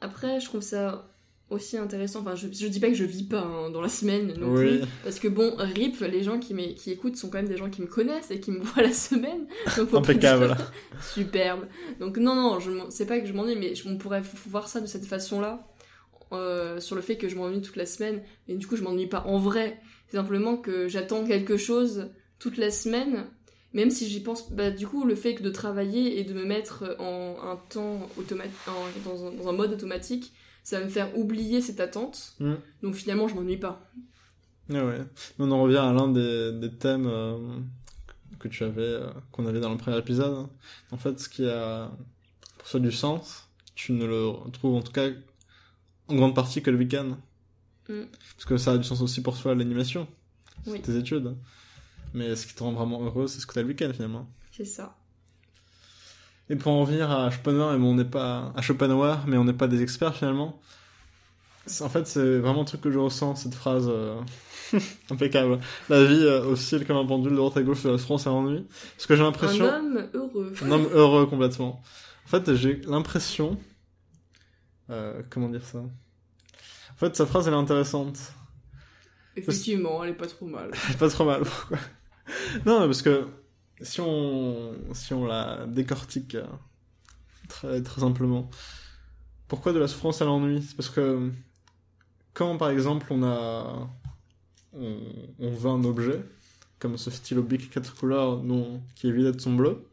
Après, 0.00 0.38
je 0.40 0.44
trouve 0.46 0.60
ça 0.60 1.09
aussi 1.50 1.76
intéressant. 1.76 2.20
Enfin, 2.20 2.34
je, 2.36 2.46
je 2.52 2.66
dis 2.68 2.80
pas 2.80 2.88
que 2.88 2.94
je 2.94 3.04
vis 3.04 3.24
pas 3.24 3.40
hein, 3.42 3.70
dans 3.70 3.80
la 3.80 3.88
semaine 3.88 4.32
non 4.38 4.52
Oui. 4.54 4.78
plus. 4.78 4.88
Parce 5.04 5.18
que 5.18 5.28
bon, 5.28 5.54
RIP, 5.58 6.00
les 6.00 6.22
gens 6.22 6.38
qui, 6.38 6.54
qui 6.74 6.90
écoutent 6.92 7.16
sont 7.16 7.28
quand 7.28 7.38
même 7.38 7.48
des 7.48 7.56
gens 7.56 7.68
qui 7.70 7.82
me 7.82 7.86
connaissent 7.86 8.30
et 8.30 8.40
qui 8.40 8.50
me 8.52 8.60
voient 8.62 8.82
la 8.82 8.92
semaine. 8.92 9.46
Donc 9.76 9.92
Impeccable. 9.92 10.46
dire- 10.46 10.72
Superbe. 11.14 11.66
Donc 11.98 12.16
non, 12.18 12.34
non, 12.34 12.60
je 12.60 12.70
c'est 12.88 13.06
pas 13.06 13.18
que 13.20 13.26
je 13.26 13.32
m'ennuie, 13.32 13.56
mais 13.56 13.74
je- 13.74 13.88
on 13.88 13.98
pourrait 13.98 14.22
voir 14.48 14.68
ça 14.68 14.80
de 14.80 14.86
cette 14.86 15.04
façon-là. 15.06 15.66
euh, 16.32 16.78
sur 16.78 16.94
le 16.94 17.02
fait 17.02 17.16
que 17.16 17.28
je 17.28 17.34
m'ennuie 17.34 17.60
toute 17.60 17.74
la 17.76 17.86
semaine. 17.86 18.22
Et 18.46 18.54
du 18.56 18.66
coup, 18.68 18.76
je 18.76 18.82
m'ennuie 18.84 19.08
pas 19.08 19.24
en 19.26 19.38
vrai. 19.38 19.80
C'est 20.08 20.16
simplement 20.16 20.56
que 20.56 20.86
j'attends 20.86 21.24
quelque 21.26 21.56
chose 21.56 22.10
toute 22.38 22.56
la 22.56 22.70
semaine. 22.70 23.24
Même 23.72 23.90
si 23.90 24.08
j'y 24.08 24.20
pense, 24.20 24.50
bah, 24.52 24.70
du 24.70 24.86
coup, 24.86 25.04
le 25.04 25.14
fait 25.16 25.34
que 25.34 25.42
de 25.42 25.50
travailler 25.50 26.18
et 26.20 26.24
de 26.24 26.32
me 26.34 26.44
mettre 26.44 26.96
en 27.00 27.36
un 27.42 27.56
temps 27.56 28.08
automatique, 28.16 28.52
dans 29.04 29.48
un 29.48 29.52
mode 29.52 29.72
automatique, 29.72 30.32
ça 30.62 30.78
va 30.78 30.84
me 30.84 30.90
faire 30.90 31.16
oublier 31.18 31.60
cette 31.60 31.80
attente. 31.80 32.34
Mm. 32.40 32.54
Donc 32.82 32.94
finalement, 32.94 33.28
je 33.28 33.34
m'ennuie 33.34 33.56
pas. 33.56 33.88
Ouais, 34.68 34.80
ouais. 34.82 35.00
On 35.38 35.50
en 35.50 35.62
revient 35.62 35.78
à 35.78 35.92
l'un 35.92 36.08
des, 36.08 36.52
des 36.52 36.70
thèmes 36.70 37.06
euh, 37.06 37.36
que 38.38 38.48
tu 38.48 38.62
avais, 38.64 38.82
euh, 38.82 39.10
qu'on 39.32 39.46
avait 39.46 39.60
dans 39.60 39.70
le 39.70 39.76
premier 39.76 39.98
épisode. 39.98 40.46
En 40.92 40.96
fait, 40.96 41.18
ce 41.18 41.28
qui 41.28 41.46
a 41.48 41.90
pour 42.58 42.68
toi 42.68 42.80
du 42.80 42.92
sens, 42.92 43.48
tu 43.74 43.92
ne 43.92 44.04
le 44.06 44.32
trouves 44.52 44.76
en 44.76 44.82
tout 44.82 44.92
cas 44.92 45.08
en 46.08 46.14
grande 46.14 46.34
partie 46.34 46.62
que 46.62 46.70
le 46.70 46.78
week-end. 46.78 47.16
Mm. 47.88 48.02
Parce 48.36 48.44
que 48.46 48.56
ça 48.56 48.72
a 48.72 48.78
du 48.78 48.84
sens 48.84 49.00
aussi 49.00 49.22
pour 49.22 49.36
toi 49.40 49.54
l'animation, 49.54 50.06
Oui. 50.66 50.80
tes 50.80 50.96
études. 50.96 51.34
Mais 52.14 52.34
ce 52.36 52.46
qui 52.46 52.54
te 52.54 52.62
rend 52.62 52.72
vraiment 52.72 53.02
heureux, 53.02 53.26
c'est 53.28 53.40
ce 53.40 53.46
que 53.46 53.54
t'as 53.54 53.62
le 53.62 53.68
week-end 53.68 53.90
finalement. 53.92 54.28
C'est 54.52 54.64
ça. 54.64 54.96
Et 56.50 56.56
pour 56.56 56.72
en 56.72 56.84
venir 56.84 57.10
à 57.10 57.30
Schopenhauer, 57.30 57.78
mais 57.78 57.86
on 57.86 57.94
n'est 57.94 58.04
pas 58.04 58.52
à 58.56 58.60
Schopenhauer, 58.60 59.18
mais 59.26 59.36
on 59.36 59.44
n'est 59.44 59.52
pas 59.52 59.68
des 59.68 59.82
experts 59.82 60.14
finalement. 60.16 60.60
En 61.80 61.88
fait, 61.88 62.06
c'est 62.06 62.38
vraiment 62.38 62.62
un 62.62 62.64
truc 62.64 62.80
que 62.80 62.90
je 62.90 62.98
ressens 62.98 63.36
cette 63.36 63.54
phrase 63.54 63.86
euh, 63.88 64.20
impeccable. 65.10 65.60
La 65.88 66.04
vie 66.04 66.24
euh, 66.24 66.44
oscille 66.46 66.84
comme 66.84 66.96
un 66.96 67.06
pendule 67.06 67.30
de 67.32 67.36
droite 67.36 67.56
à 67.56 67.62
gauche 67.62 67.84
de 67.84 67.90
la 67.90 67.98
France 67.98 68.26
à 68.26 68.30
l'ennui. 68.30 68.66
Parce 68.96 69.06
que 69.06 69.14
j'ai 69.14 69.22
Un 69.22 69.26
l'impression, 69.26 69.64
homme 69.66 70.08
heureux. 70.12 70.52
un 70.62 70.70
homme 70.72 70.88
heureux 70.92 71.26
complètement. 71.26 71.80
En 72.26 72.28
fait, 72.28 72.54
j'ai 72.56 72.80
l'impression, 72.86 73.56
euh, 74.90 75.22
comment 75.30 75.48
dire 75.48 75.64
ça? 75.64 75.78
En 75.78 76.96
fait, 76.96 77.14
sa 77.14 77.26
phrase 77.26 77.46
elle 77.46 77.54
est 77.54 77.58
intéressante. 77.58 78.18
Effectivement, 79.36 80.02
elle 80.02 80.10
est 80.10 80.14
pas 80.14 80.26
trop 80.26 80.46
mal. 80.46 80.70
C'est 80.88 80.98
pas 80.98 81.08
trop 81.08 81.24
mal, 81.24 81.42
pourquoi? 81.42 81.78
Non, 82.66 82.80
parce 82.80 83.02
que 83.02 83.26
si 83.82 84.00
on, 84.00 84.72
si 84.92 85.12
on 85.14 85.26
la 85.26 85.66
décortique 85.66 86.34
euh, 86.34 86.44
très, 87.48 87.82
très 87.82 88.00
simplement, 88.00 88.50
pourquoi 89.48 89.72
de 89.72 89.78
la 89.78 89.88
souffrance 89.88 90.22
à 90.22 90.24
l'ennui? 90.24 90.62
C'est 90.62 90.76
parce 90.76 90.88
que 90.90 91.30
quand, 92.34 92.56
par 92.56 92.70
exemple, 92.70 93.06
on 93.10 93.22
a. 93.22 93.88
On, 94.72 94.96
on 95.40 95.50
veut 95.50 95.68
un 95.70 95.82
objet, 95.82 96.22
comme 96.78 96.96
ce 96.96 97.10
stylo 97.10 97.42
Bic 97.42 97.70
4 97.70 97.96
couleurs 97.96 98.40
non, 98.44 98.80
qui 98.94 99.08
est 99.08 99.12
vidé 99.12 99.32
de 99.32 99.40
son 99.40 99.54
bleu, 99.54 99.84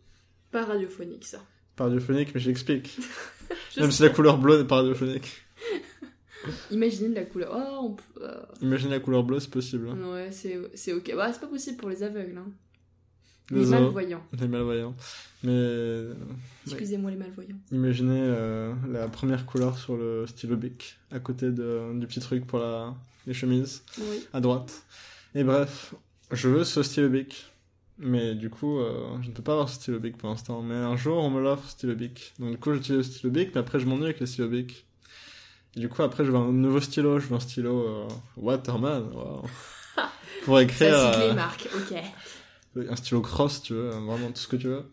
Pas 0.52 0.66
radiophonique, 0.66 1.26
ça. 1.26 1.40
pas 1.76 1.86
radiophonique, 1.86 2.36
mais 2.36 2.40
j'explique. 2.40 2.96
Je 3.76 3.82
Même 3.82 3.92
si 3.92 4.04
la 4.04 4.10
couleur 4.10 4.38
bleue 4.38 4.60
n'est 4.60 4.68
pas 4.68 4.76
radiophonique. 4.78 5.32
Imaginez 6.72 7.16
la 7.16 7.26
couleur. 7.26 7.52
Oh, 7.56 7.80
on 7.86 7.94
peut- 7.94 8.24
euh, 8.24 8.42
Imaginez 8.62 8.92
la 8.92 9.00
couleur 9.00 9.24
bleue, 9.24 9.40
c'est 9.40 9.50
possible. 9.50 9.88
Ouais, 9.90 10.30
c'est 10.32 10.60
c'est 10.76 10.94
ok. 10.94 11.12
Bah, 11.16 11.32
c'est 11.34 11.40
pas 11.42 11.48
possible 11.48 11.78
pour 11.78 11.90
les 11.90 12.04
aveugles. 12.04 12.38
Hein. 12.38 12.52
Les 13.52 13.66
malvoyants. 13.66 14.24
Les 14.40 14.48
malvoyants. 14.48 14.96
Mais 15.44 16.04
Excusez-moi, 16.66 17.12
les 17.12 17.18
malvoyants. 17.18 17.56
Imaginez 17.72 18.20
euh, 18.22 18.74
la 18.92 19.08
première 19.08 19.46
couleur 19.46 19.78
sur 19.78 19.96
le 19.96 20.26
stylo 20.28 20.58
bic, 20.58 20.98
à 21.12 21.20
côté 21.20 21.52
de, 21.52 21.98
du 21.98 22.08
petit 22.08 22.20
truc 22.20 22.46
pour 22.46 22.60
la, 22.60 22.94
les 23.26 23.34
chemises, 23.34 23.84
Oui. 24.00 24.26
à 24.34 24.42
droite. 24.42 24.84
Et 25.36 25.44
bref, 25.44 25.94
je 26.32 26.50
veux 26.50 26.64
ce 26.64 26.84
stylo 26.84 27.10
bic. 27.10 27.52
Mais 28.00 28.36
du 28.36 28.50
coup, 28.52 28.80
euh, 28.80 29.18
je 29.24 29.30
ne 29.30 29.34
peux 29.34 29.42
pas 29.42 29.54
avoir 29.54 29.70
ce 29.70 29.76
stylo 29.76 30.00
bic 30.00 30.18
pour 30.18 30.30
l'instant. 30.30 30.62
Mais 30.62 30.76
un 30.76 30.96
jour, 30.98 31.18
on 31.24 31.30
me 31.32 31.42
l'offre, 31.42 31.64
ce 31.66 31.72
stylo 31.72 31.96
bic. 31.96 32.34
Donc 32.40 32.52
du 32.52 32.58
coup, 32.58 32.74
j'utilise 32.74 32.98
le 32.98 33.04
stylo 33.04 33.32
bic, 33.32 33.52
mais 33.56 33.62
après, 33.62 33.80
je 33.80 33.86
m'ennuie 33.86 34.04
avec 34.06 34.20
le 34.20 34.26
stylo 34.26 34.48
bic. 34.50 34.86
Et 35.76 35.80
du 35.80 35.90
coup, 35.90 36.04
après, 36.04 36.26
je 36.26 36.32
veux 36.32 36.38
un 36.38 36.52
nouveau 36.52 36.80
stylo. 36.82 37.18
Je 37.20 37.28
veux 37.28 37.36
un 37.36 37.40
stylo 37.40 37.88
euh, 37.88 38.08
Waterman. 38.36 39.06
pour 40.46 40.60
écrire. 40.60 40.96
Ça 40.96 41.14
euh, 41.22 41.30
les 41.30 41.34
marques, 41.36 41.68
ok. 41.76 41.98
Un 42.90 42.96
stylo 42.96 43.22
cross, 43.22 43.62
tu 43.62 43.74
veux, 43.74 43.90
vraiment 43.90 44.32
tout 44.32 44.42
ce 44.42 44.48
que 44.48 44.56
tu 44.56 44.68
veux. 44.68 44.92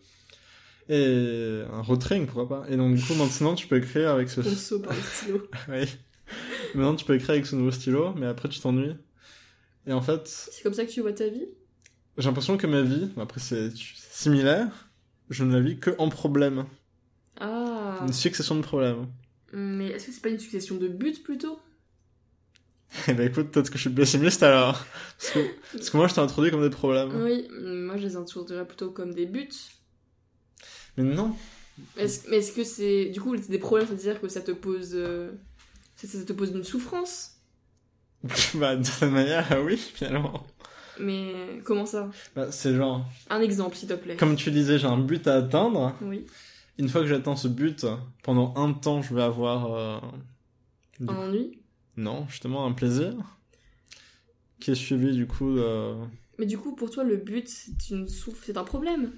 Et 0.87 1.63
un 1.71 1.81
rotring, 1.81 2.25
pourquoi 2.25 2.47
pas. 2.47 2.69
Et 2.69 2.77
donc, 2.77 2.95
du 2.95 3.03
coup, 3.03 3.15
maintenant, 3.15 3.55
tu 3.55 3.67
peux 3.67 3.77
écrire 3.77 4.11
avec 4.11 4.29
ce... 4.29 4.41
Conso 4.41 4.79
par 4.79 4.93
le 4.93 5.01
stylo. 5.01 5.41
oui. 5.69 5.85
Maintenant, 6.75 6.95
tu 6.95 7.05
peux 7.05 7.15
écrire 7.15 7.31
avec 7.31 7.45
ce 7.45 7.55
nouveau 7.55 7.71
stylo, 7.71 8.13
mais 8.15 8.27
après, 8.27 8.49
tu 8.49 8.59
t'ennuies. 8.59 8.95
Et 9.87 9.93
en 9.93 10.01
fait, 10.01 10.27
C'est 10.27 10.63
comme 10.63 10.73
ça 10.73 10.85
que 10.85 10.91
tu 10.91 11.01
vois 11.01 11.13
ta 11.13 11.27
vie? 11.27 11.47
j'ai 12.17 12.25
l'impression 12.29 12.57
que 12.57 12.67
ma 12.67 12.81
vie, 12.81 13.09
après, 13.17 13.41
c'est 13.41 13.69
c'est 13.71 14.13
similaire, 14.23 14.89
je 15.29 15.43
ne 15.43 15.53
la 15.53 15.59
vis 15.59 15.77
que 15.79 15.91
en 15.97 16.09
problème. 16.09 16.65
Ah. 17.39 17.99
Une 18.01 18.13
succession 18.13 18.55
de 18.55 18.61
problèmes. 18.61 19.07
Mais 19.51 19.87
est-ce 19.87 20.07
que 20.07 20.11
c'est 20.13 20.21
pas 20.21 20.29
une 20.29 20.39
succession 20.39 20.75
de 20.75 20.87
buts 20.87 21.17
plutôt? 21.23 21.59
Eh 23.07 23.13
ben, 23.13 23.29
écoute, 23.29 23.51
peut-être 23.51 23.69
que 23.69 23.75
je 23.77 23.81
suis 23.81 23.89
pessimiste 23.89 24.41
alors. 24.43 24.85
Parce 25.19 25.31
que, 25.31 25.39
parce 25.73 25.89
que 25.89 25.97
moi, 25.97 26.07
je 26.07 26.13
t'ai 26.13 26.21
introduit 26.21 26.51
comme 26.51 26.61
des 26.61 26.69
problèmes. 26.69 27.11
Oui, 27.23 27.47
moi 27.51 27.97
je 27.97 28.03
les 28.03 28.15
introduirais 28.15 28.65
plutôt 28.65 28.91
comme 28.91 29.13
des 29.13 29.25
buts. 29.25 29.49
Mais 30.97 31.03
non. 31.03 31.35
Est-ce 31.97 32.29
mais 32.29 32.37
est-ce 32.37 32.53
que 32.53 32.63
c'est. 32.63 33.05
Du 33.07 33.19
coup, 33.19 33.35
des 33.35 33.59
problèmes, 33.59 33.87
c'est-à-dire 33.87 34.21
que 34.21 34.29
ça 34.29 34.41
te 34.41 34.51
pose. 34.51 34.91
euh, 34.93 35.31
Ça, 35.95 36.07
ça 36.07 36.23
te 36.23 36.33
pose 36.33 36.51
une 36.51 36.63
souffrance? 36.63 37.31
Bah, 38.55 38.75
d'une 38.75 38.83
certaine 38.85 39.11
manière, 39.11 39.45
oui, 39.63 39.77
finalement. 39.77 40.45
Mais 40.99 41.59
comment 41.65 41.85
ça? 41.85 42.09
Bah, 42.35 42.49
c'est 42.51 42.73
genre, 42.73 43.05
Un 43.29 43.41
exemple, 43.41 43.75
s'il 43.75 43.89
te 43.89 43.93
plaît. 43.93 44.15
comme 44.15 44.35
tu 44.37 44.49
disais, 44.51 44.79
j'ai 44.79 44.87
un 44.87 44.97
but 44.97 45.27
à 45.27 45.35
atteindre. 45.35 45.93
Oui. 46.01 46.25
Une 46.77 46.87
fois 46.89 47.01
que 47.01 47.07
j'atteins 47.07 47.35
ce 47.35 47.49
but, 47.49 47.85
pendant 48.23 48.53
un 48.55 48.71
temps, 48.73 49.01
je 49.01 49.13
vais 49.13 49.21
avoir... 49.23 49.73
euh, 49.73 49.97
Un 51.01 51.05
coup- 51.05 51.13
ennui 51.13 51.59
Non, 51.97 52.27
justement, 52.29 52.65
un 52.65 52.73
plaisir. 52.73 53.13
Qui 54.59 54.71
est 54.71 54.75
suivi, 54.75 55.15
du 55.15 55.27
coup, 55.27 55.55
de... 55.55 55.93
Mais 56.37 56.45
du 56.45 56.57
coup, 56.57 56.75
pour 56.75 56.89
toi, 56.89 57.03
le 57.03 57.17
but, 57.17 57.47
c'est 57.47 57.89
une 57.89 58.07
souff... 58.07 58.43
c'est 58.45 58.57
un 58.57 58.63
problème. 58.63 59.11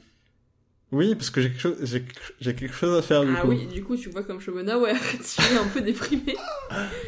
Oui, 0.92 1.16
parce 1.16 1.30
que 1.30 1.42
j'ai 1.42 1.50
quelque 1.50 1.62
chose, 1.62 1.78
j'ai, 1.82 2.06
j'ai 2.40 2.56
quelque 2.56 2.74
chose 2.74 2.98
à 2.98 3.02
faire 3.02 3.26
du 3.26 3.34
ah 3.36 3.42
coup. 3.42 3.50
oui, 3.50 3.68
du 3.68 3.84
coup, 3.84 3.98
tu 3.98 4.10
vois 4.10 4.24
comme 4.24 4.40
Shomenauer, 4.40 4.94
tu 5.12 5.42
es 5.42 5.58
un 5.58 5.68
peu 5.68 5.82
déprimé. 5.82 6.38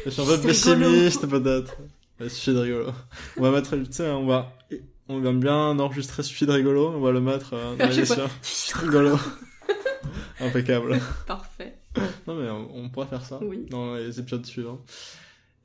Je 0.04 0.10
suis 0.10 0.20
un 0.20 0.26
peu 0.26 0.38
pessimiste 0.38 1.26
peut-être. 1.26 1.76
Ouais, 2.20 2.28
suffit 2.28 2.52
de 2.52 2.58
rigolo. 2.58 2.92
On 3.38 3.42
va 3.42 3.50
mettre, 3.50 3.76
tu 3.76 3.86
sais, 3.90 4.10
on 4.10 4.26
va, 4.26 4.52
on 5.08 5.20
va 5.20 5.32
bien 5.32 5.78
enregistrer 5.78 6.22
suffit 6.22 6.44
de 6.44 6.52
rigolo, 6.52 6.88
on 6.88 7.00
va 7.00 7.10
le 7.10 7.22
mettre 7.22 7.54
euh, 7.54 7.76
dans 7.76 7.88
l'émission. 7.88 8.28
Rigolo. 8.74 9.18
Impeccable. 10.40 11.00
Parfait. 11.26 11.78
Non 12.26 12.34
mais 12.34 12.50
on, 12.50 12.84
on 12.84 12.88
pourrait 12.90 13.06
faire 13.06 13.24
ça 13.24 13.38
Oui. 13.42 13.66
dans 13.70 13.94
les 13.94 14.20
épisodes 14.20 14.44
suivants. 14.44 14.84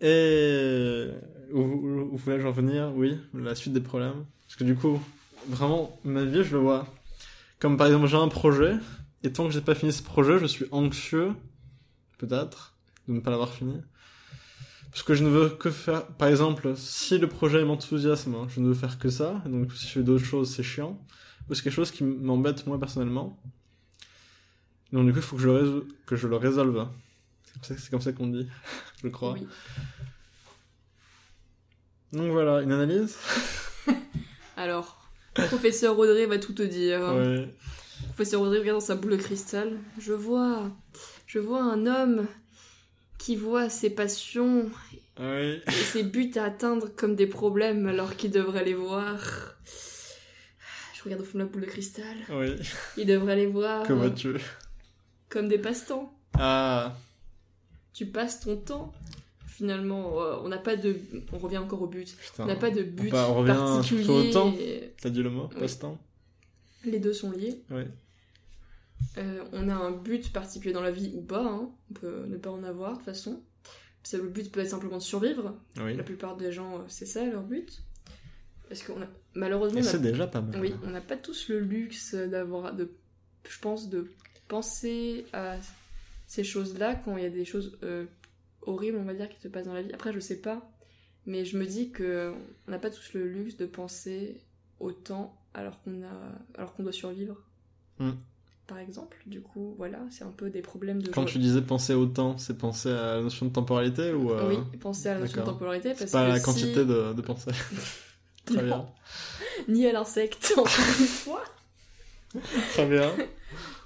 Et 0.02 1.08
où, 1.52 1.62
où, 1.62 2.10
où 2.14 2.18
voulais-je 2.18 2.46
en 2.46 2.52
venir? 2.52 2.92
Oui, 2.96 3.18
la 3.34 3.56
suite 3.56 3.74
des 3.74 3.82
problèmes. 3.82 4.26
Parce 4.46 4.56
que 4.58 4.64
du 4.64 4.76
coup, 4.76 5.02
vraiment, 5.48 6.00
ma 6.04 6.24
vie, 6.24 6.44
je 6.44 6.54
le 6.54 6.60
vois. 6.62 6.88
Comme 7.60 7.78
par 7.78 7.88
exemple, 7.88 8.08
j'ai 8.08 8.18
un 8.18 8.28
projet, 8.28 8.76
et 9.24 9.32
tant 9.32 9.46
que 9.46 9.52
j'ai 9.52 9.62
pas 9.62 9.76
fini 9.76 9.92
ce 9.92 10.04
projet, 10.04 10.40
je 10.40 10.46
suis 10.46 10.66
anxieux, 10.72 11.32
peut-être, 12.18 12.76
de 13.08 13.14
ne 13.14 13.20
pas 13.20 13.32
l'avoir 13.32 13.52
fini. 13.52 13.82
Parce 14.92 15.04
que 15.04 15.14
je 15.14 15.24
ne 15.24 15.30
veux 15.30 15.50
que 15.50 15.72
faire, 15.72 16.06
par 16.08 16.30
exemple, 16.30 16.74
si 16.78 17.18
le 17.18 17.28
projet 17.28 17.64
m'enthousiasme, 17.66 18.36
je 18.48 18.60
ne 18.62 18.68
veux 18.68 18.74
faire 18.74 18.98
que 18.98 19.10
ça, 19.10 19.42
donc 19.46 19.74
si 19.74 19.88
je 19.88 19.92
fais 19.94 20.04
d'autres 20.04 20.24
choses, 20.24 20.54
c'est 20.54 20.64
chiant. 20.64 21.00
Ou 21.50 21.54
c'est 21.54 21.64
quelque 21.64 21.74
chose 21.74 21.92
qui 21.92 22.04
m'embête 22.04 22.66
moi 22.66 22.80
personnellement. 22.80 23.38
Donc 24.94 25.06
du 25.06 25.12
coup, 25.12 25.20
il 25.20 25.22
faut 25.22 25.36
que 25.36 25.42
je 25.42 25.50
le, 25.50 25.88
que 26.06 26.16
je 26.16 26.28
le 26.28 26.38
résolve. 26.38 26.88
C'est 27.62 27.90
comme 27.90 28.02
ça, 28.02 28.12
qu'on 28.14 28.28
dit, 28.28 28.48
je 29.04 29.08
crois. 29.10 29.34
Oui. 29.34 29.48
Donc 32.14 32.32
voilà, 32.32 32.62
une 32.62 32.72
analyse? 32.72 33.18
Alors, 34.58 35.10
professeur 35.34 35.98
Audrey 35.98 36.26
va 36.26 36.38
tout 36.38 36.54
te 36.54 36.64
dire. 36.64 37.02
Ouais. 37.14 37.54
Professeur 38.08 38.42
Audrey 38.42 38.60
regarde 38.60 38.80
dans 38.80 38.86
sa 38.86 38.96
boule 38.96 39.12
de 39.12 39.18
cristal. 39.18 39.78
Je 40.00 40.14
vois, 40.14 40.70
je 41.28 41.40
vois 41.40 41.62
un 41.62 41.86
homme 41.88 42.28
qui 43.18 43.36
voit 43.36 43.70
ses 43.70 43.90
passions 43.90 44.70
Oui. 45.20 45.62
et 45.68 45.72
ses 45.72 46.04
buts 46.04 46.32
à 46.36 46.44
atteindre 46.46 46.88
comme 46.96 47.16
des 47.16 47.28
problèmes 47.28 47.88
alors 47.88 48.16
qu'il 48.16 48.32
devrait 48.32 48.64
les 48.64 48.74
voir. 48.76 49.18
Je 50.96 51.04
regarde 51.04 51.22
au 51.22 51.26
fond 51.26 51.38
de 51.38 51.44
la 51.44 51.50
boule 51.50 51.62
de 51.62 51.68
cristal. 51.68 52.16
Oui. 52.30 52.56
Il 52.98 53.06
devrait 53.08 53.36
les 53.36 53.48
voir 53.48 53.86
vois-tu? 53.92 54.36
comme 55.30 55.48
des 55.50 55.58
passe-temps. 55.58 56.14
Ah, 56.38 56.96
Tu 57.96 58.06
passes 58.06 58.42
ton 58.42 58.58
temps. 58.58 58.94
Finalement, 59.48 60.22
euh, 60.22 60.36
on 60.44 60.50
n'a 60.50 60.58
pas 60.58 60.76
de. 60.76 61.00
On 61.32 61.38
revient 61.38 61.58
encore 61.60 61.82
au 61.82 61.88
but. 61.88 62.16
putain. 62.18 62.44
On 62.44 62.46
n'a 62.48 62.56
pas 62.58 62.70
de 62.70 62.84
but 62.84 63.14
on 63.14 63.34
revient 63.36 63.54
particulier. 63.54 64.04
plutôt 64.04 64.20
au 64.20 64.32
temps. 64.32 64.54
et 64.60 64.94
T'as 65.02 65.10
dit 65.10 65.24
le 65.24 65.30
mot 65.30 65.48
Oui. 65.54 65.60
Passe-temps 65.62 65.98
Les 66.84 67.00
deux 67.00 67.14
sont 67.14 67.32
liés. 67.32 67.64
Euh, 69.18 69.44
on 69.54 69.70
a 69.70 69.74
un 69.74 69.92
but 69.92 70.32
particulier 70.34 70.74
dans 70.74 70.82
la 70.82 70.92
vie 70.92 71.12
ou 71.16 71.22
pas, 71.22 71.46
hein. 71.46 71.70
on 71.90 71.94
peut 71.94 72.26
ne 72.28 72.36
pas 72.38 72.50
en 72.50 72.64
avoir 72.64 72.92
de 72.92 72.96
toute 72.98 73.06
façon. 73.06 73.42
Ça, 74.04 74.18
le 74.18 74.28
but 74.28 74.52
peut 74.52 74.60
être 74.60 74.70
simplement 74.70 74.98
de 74.98 75.02
survivre. 75.02 75.56
Oui. 75.82 75.96
La 75.96 76.04
plupart 76.04 76.36
des 76.36 76.52
gens, 76.52 76.80
euh, 76.80 76.82
c'est 76.90 77.06
ça 77.06 77.24
leur 77.26 77.44
but. 77.44 77.82
Parce 78.68 78.84
qu'on 78.84 79.02
a 79.02 79.06
malheureusement, 79.36 79.80
Et 79.80 79.84
on 79.84 79.88
a- 79.88 79.90
c'est 79.90 80.02
déjà 80.02 80.28
pas 80.28 80.42
mal. 80.42 80.60
oui, 80.60 80.74
on 80.84 80.90
n'a 80.90 81.02
pas 81.02 81.16
tous 81.18 81.48
le 81.50 81.60
luxe 81.60 82.14
d'avoir, 82.14 82.74
de, 82.76 82.92
je 83.50 83.60
pense, 83.60 83.90
de 83.90 84.12
penser 84.48 85.26
à 85.34 85.56
ces 86.28 86.44
choses-là 86.44 86.96
quand 86.96 87.18
il 87.18 87.24
y 87.24 87.28
a 87.28 87.30
des 87.30 87.46
choses 87.46 87.78
euh, 87.84 88.06
horribles, 88.62 88.98
on 88.98 89.04
va 89.06 89.14
dire, 89.14 89.30
qui 89.30 89.40
se 89.42 89.48
passent 89.48 89.66
dans 89.68 89.74
la 89.74 89.82
vie. 89.82 89.94
Après, 89.94 90.12
je 90.14 90.20
sais 90.20 90.38
pas, 90.42 90.70
mais 91.26 91.46
je 91.46 91.58
me 91.58 91.66
dis 91.66 91.92
que 91.92 92.34
on 92.68 92.72
n'a 92.72 92.80
pas 92.80 92.90
tous 92.90 93.14
le 93.14 93.28
luxe 93.28 93.58
de 93.58 93.66
penser 93.66 94.42
autant 94.80 95.36
alors 95.54 95.82
qu'on 95.84 96.04
a, 96.04 96.58
alors 96.58 96.74
qu'on 96.74 96.84
doit 96.84 96.92
survivre. 96.92 97.38
Hmm. 98.00 98.12
Par 98.68 98.80
exemple, 98.80 99.18
du 99.28 99.42
coup, 99.42 99.76
voilà, 99.78 100.00
c'est 100.10 100.24
un 100.24 100.32
peu 100.32 100.50
des 100.50 100.62
problèmes 100.64 101.00
de. 101.02 101.12
Quand 101.12 101.22
genre- 101.22 101.30
tu 101.30 101.38
disais 101.38 101.62
penser 101.62 101.94
au 101.94 102.08
temps, 102.08 102.38
c'est 102.40 102.58
penser 102.58 102.90
à 102.90 103.18
la 103.18 103.22
notion 103.22 103.46
de 103.46 103.52
temporalité 103.52 104.12
ou 104.12 104.32
euh, 104.32 104.50
Oui, 104.50 104.80
penser 104.80 105.10
à 105.10 105.14
la 105.14 105.20
notion 105.22 105.42
de 105.42 105.46
temporalité 105.46 105.94
parce 105.94 106.12
pas 106.12 106.26
que 106.26 106.30
la 106.32 106.40
si- 106.40 106.44
quantité 106.46 106.84
de, 106.86 107.14
de 107.14 107.22
pensée 107.22 107.52
Très 108.46 108.64
bien. 108.64 108.88
Ni 109.68 109.86
à 109.88 109.94
l'insecte 109.94 110.52
encore 110.58 110.66
une 111.00 111.06
fois. 111.06 111.44
Très 112.74 112.88
bien. 112.90 113.12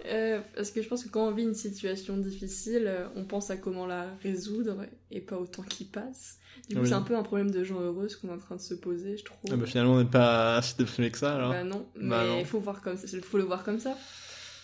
Euh, 0.06 0.40
parce 0.56 0.72
que 0.72 0.82
je 0.82 0.88
pense 0.88 1.04
que 1.04 1.10
quand 1.10 1.28
on 1.28 1.32
vit 1.32 1.44
une 1.44 1.54
situation 1.54 2.16
difficile, 2.18 2.86
euh, 2.88 3.08
on 3.16 3.26
pense 3.26 3.50
à 3.52 3.58
comment 3.58 3.86
la 3.86 4.08
résoudre 4.24 4.86
et 5.12 5.20
pas 5.20 5.38
au 5.38 5.46
temps 5.46 5.64
qui 5.64 5.84
passe. 5.86 6.38
Du 6.70 6.76
coup, 6.76 6.82
Oui. 6.84 6.88
c'est 6.88 6.94
un 6.96 7.02
peu 7.02 7.16
un 7.18 7.24
problème 7.24 7.52
de 7.52 7.64
gens 7.66 7.80
heureux 7.82 8.08
ce 8.08 8.16
qu'on 8.18 8.30
est 8.30 8.34
en 8.34 8.38
train 8.38 8.56
de 8.56 8.62
se 8.62 8.74
poser, 8.76 9.18
je 9.18 9.26
trouve. 9.26 9.40
Ah 9.52 9.56
bah, 9.58 9.66
finalement, 9.66 9.94
on 9.96 10.00
n'est 10.04 10.10
pas 10.10 10.62
si 10.62 10.76
déprimé 10.78 11.12
que 11.12 11.18
ça 11.18 11.36
alors. 11.36 11.52
Bah 11.52 11.64
non, 11.64 11.86
Bah 11.96 12.26
non. 12.26 12.36
mais 12.36 12.40
il 12.42 12.46
faut 12.46 12.60
voir 12.60 12.82
comme 12.82 12.96
ça, 12.98 13.08
il 13.12 13.22
faut 13.22 13.38
le 13.38 13.44
voir 13.44 13.64
comme 13.64 13.80
ça. 13.80 13.98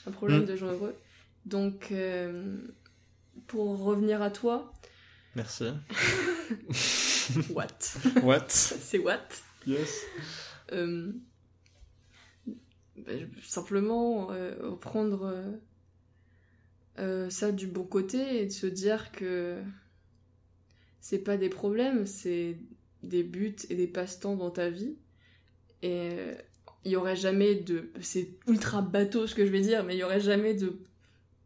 Un 0.08 0.12
problème 0.12 0.44
Mm. 0.44 0.46
de 0.46 0.56
gens 0.56 0.68
heureux. 0.72 0.96
Donc, 1.46 1.90
euh, 1.92 2.58
pour 3.48 3.78
revenir 3.84 4.22
à 4.22 4.30
toi, 4.32 4.72
Merci. 5.36 5.66
what? 7.50 7.68
What? 8.24 8.46
C'est 8.50 9.00
what? 9.00 9.20
Yes. 9.68 9.90
Euh, 10.72 11.12
bah, 12.98 13.12
simplement 13.44 14.32
euh, 14.32 14.56
reprendre 14.62 15.24
euh, 15.26 15.52
euh, 17.00 17.30
ça 17.30 17.52
du 17.52 17.68
bon 17.68 17.84
côté 17.84 18.42
et 18.42 18.46
de 18.46 18.52
se 18.52 18.68
dire 18.68 19.12
que 19.12 19.62
c'est 21.02 21.20
pas 21.20 21.38
des 21.38 21.50
problèmes, 21.50 22.06
c'est 22.06 22.58
des 23.04 23.24
buts 23.24 23.56
et 23.70 23.76
des 23.76 23.88
passe-temps 23.88 24.36
dans 24.36 24.52
ta 24.52 24.70
vie. 24.70 24.96
Et 25.82 26.10
il 26.86 26.92
y 26.92 26.96
aurait 26.96 27.16
jamais 27.16 27.56
de. 27.56 27.92
C'est 28.02 28.30
ultra 28.48 28.82
bateau 28.82 29.28
ce 29.28 29.36
que 29.36 29.46
je 29.46 29.52
vais 29.52 29.62
dire, 29.62 29.84
mais 29.84 29.96
il 29.96 30.00
y 30.00 30.04
aurait 30.04 30.22
jamais 30.22 30.54
de 30.54 30.80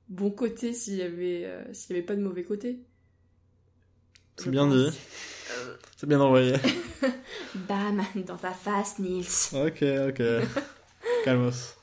bon 0.10 0.32
côté 0.32 0.74
s'il 0.74 0.95
y 0.95 1.02
avait, 1.02 1.45
euh, 1.45 1.64
s'il 1.74 1.95
y 1.95 2.00
avait 2.00 2.06
pas 2.06 2.16
de 2.16 2.22
mauvais 2.22 2.43
côté. 2.43 2.80
C'est 4.38 4.52
bien 4.52 4.68
pense. 4.68 4.91
dit. 4.91 5.00
C'est 5.97 6.08
bien 6.08 6.22
envoyé. 6.22 6.56
Bam, 7.68 8.04
dans 8.28 8.38
ta 8.38 8.54
face, 8.54 9.00
Nils. 9.00 9.26
ok, 9.54 9.84
ok. 10.10 10.22
Calmos. 11.24 11.76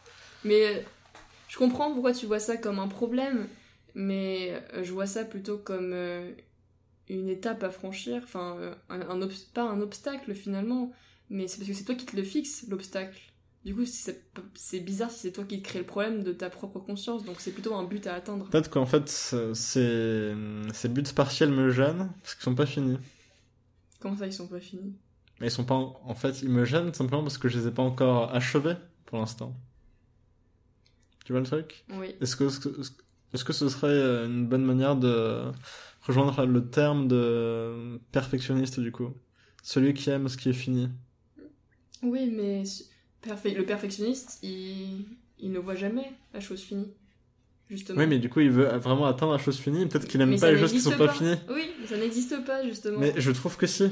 Mais 0.45 0.67
euh, 0.67 0.81
je 1.49 1.57
comprends 1.59 1.93
pourquoi 1.93 2.13
tu 2.13 2.27
vois 2.27 2.41
ça 2.41 2.57
comme 2.57 2.79
un 2.79 2.89
problème, 2.89 3.49
mais 3.95 4.63
euh, 4.75 4.85
je 4.85 4.93
vois 4.93 5.07
ça 5.07 5.25
plutôt 5.25 5.59
comme 5.59 5.93
euh, 5.93 6.33
une 7.09 7.29
étape 7.29 7.63
à 7.63 7.71
franchir, 7.71 8.23
enfin, 8.25 8.77
un, 8.89 9.01
un 9.03 9.21
obs- 9.23 9.51
pas 9.53 9.63
un 9.65 9.81
obstacle 9.81 10.35
finalement, 10.35 10.93
mais 11.31 11.49
c'est 11.49 11.59
parce 11.59 11.69
que 11.71 11.75
c'est 11.77 11.85
toi 11.85 11.95
qui 11.95 12.07
te 12.07 12.17
le 12.17 12.23
fixes, 12.23 12.67
l'obstacle. 12.69 13.19
Du 13.65 13.75
coup, 13.75 13.85
c'est 13.85 14.81
bizarre 14.81 15.11
si 15.11 15.19
c'est 15.21 15.33
toi 15.33 15.45
qui 15.45 15.61
te 15.61 15.69
crée 15.69 15.81
le 15.81 15.87
problème 15.87 16.23
de 16.23 16.33
ta 16.33 16.51
propre 16.51 16.79
conscience, 16.79 17.25
donc 17.25 17.37
c'est 17.41 17.51
plutôt 17.51 17.75
un 17.75 17.83
but 17.83 18.07
à 18.07 18.15
atteindre. 18.15 18.47
Peut-être 18.49 18.71
qu'en 18.71 18.87
fait, 18.87 19.09
ce- 19.09 19.55
ces, 19.55 20.33
ces 20.73 20.89
buts 20.89 21.03
partiels 21.15 21.51
me 21.51 21.71
gênent 21.71 22.11
parce 22.23 22.37
qu'ils 22.37 22.45
sont 22.45 22.55
pas 22.55 22.67
finis. 22.67 22.99
Comment 24.01 24.17
ça, 24.17 24.27
ils 24.27 24.33
sont 24.33 24.47
pas 24.47 24.61
finis? 24.61 24.95
Mais 25.41 25.49
ils 25.49 25.51
sont 25.51 25.65
pas. 25.65 25.75
En, 25.75 26.01
en 26.05 26.15
fait, 26.15 26.43
ils 26.43 26.49
me 26.49 26.65
gênent 26.65 26.95
simplement 26.95 27.23
parce 27.23 27.39
que 27.39 27.49
je 27.49 27.59
les 27.59 27.67
ai 27.69 27.71
pas 27.73 27.83
encore 27.83 28.33
achevés 28.35 28.77
pour 29.07 29.19
l'instant. 29.19 29.57
Tu 31.25 31.33
vois 31.33 31.41
le 31.41 31.47
truc? 31.47 31.85
Oui. 31.95 32.15
Est-ce 32.21 32.37
que, 32.37 32.45
est-ce 33.33 33.45
que 33.45 33.53
ce 33.53 33.69
serait 33.69 33.89
euh, 33.89 34.27
une 34.27 34.47
bonne 34.47 34.65
manière 34.65 34.97
de 34.97 35.43
rejoindre 36.03 36.45
le 36.47 36.69
terme 36.69 37.09
de 37.09 37.99
perfectionniste 38.13 38.79
du 38.79 38.93
coup? 38.93 39.13
Celui 39.63 39.95
qui 39.95 40.11
aime 40.11 40.29
ce 40.29 40.37
qui 40.37 40.51
est 40.51 40.53
fini. 40.53 40.89
Oui, 42.03 42.31
mais 42.31 42.63
le 43.27 43.63
perfectionniste, 43.63 44.39
il... 44.43 45.07
il 45.41 45.51
ne 45.51 45.59
voit 45.59 45.75
jamais 45.75 46.13
la 46.33 46.41
chose 46.41 46.61
finie. 46.61 46.93
Justement. 47.69 47.99
Oui, 47.99 48.07
mais 48.07 48.21
du 48.21 48.29
coup, 48.29 48.39
il 48.39 48.51
veut 48.51 48.67
vraiment 48.79 49.07
atteindre 49.07 49.33
la 49.33 49.39
chose 49.39 49.59
finie. 49.59 49.87
Peut-être 49.87 50.07
qu'il 50.07 50.21
aime 50.21 50.31
Mais 50.31 50.39
pas 50.39 50.53
les 50.53 50.59
choses 50.59 50.71
qui 50.73 50.81
sont 50.81 50.91
n'existe 50.91 51.07
pas 51.09 51.13
finies. 51.13 51.37
Oui, 51.49 51.69
mais 51.81 51.87
ça 51.89 51.97
n'existe 51.97 52.45
pas, 52.45 52.65
justement. 52.65 53.01
Mais 53.01 53.13
je 53.17 53.31
trouve 53.33 53.57
que 53.57 53.67
si. 53.67 53.91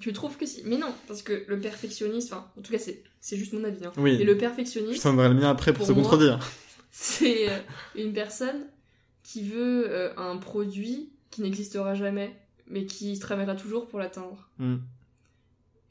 Tu 0.00 0.12
trouves 0.12 0.36
que 0.36 0.46
si 0.46 0.62
Mais 0.64 0.76
non, 0.76 0.94
parce 1.08 1.22
que 1.22 1.44
le 1.48 1.58
perfectionniste, 1.58 2.32
enfin, 2.32 2.48
en 2.56 2.62
tout 2.62 2.70
cas, 2.70 2.78
c'est 2.78 3.02
c'est 3.26 3.36
juste 3.36 3.54
mon 3.54 3.64
avis. 3.64 3.84
Hein. 3.84 3.90
Oui. 3.96 4.12
Et 4.20 4.24
le 4.24 4.34
Je 4.34 4.38
perfectionniste, 4.38 5.02
t'enverrai 5.02 5.30
le 5.30 5.34
mien 5.34 5.50
après 5.50 5.72
pour, 5.72 5.84
moi- 5.84 5.96
contredire. 5.96 6.38
c'est 6.92 7.50
euh, 7.50 7.58
une 7.96 8.12
personne 8.12 8.68
qui 9.24 9.42
veut 9.42 9.86
euh, 9.90 10.12
un 10.16 10.36
produit 10.36 11.10
qui 11.32 11.42
n'existera 11.42 11.96
jamais, 11.96 12.36
mais 12.68 12.86
qui 12.86 13.18
travaillera 13.18 13.56
toujours 13.56 13.88
pour 13.88 13.98
l'atteindre. 13.98 14.48
Hmm. 14.60 14.76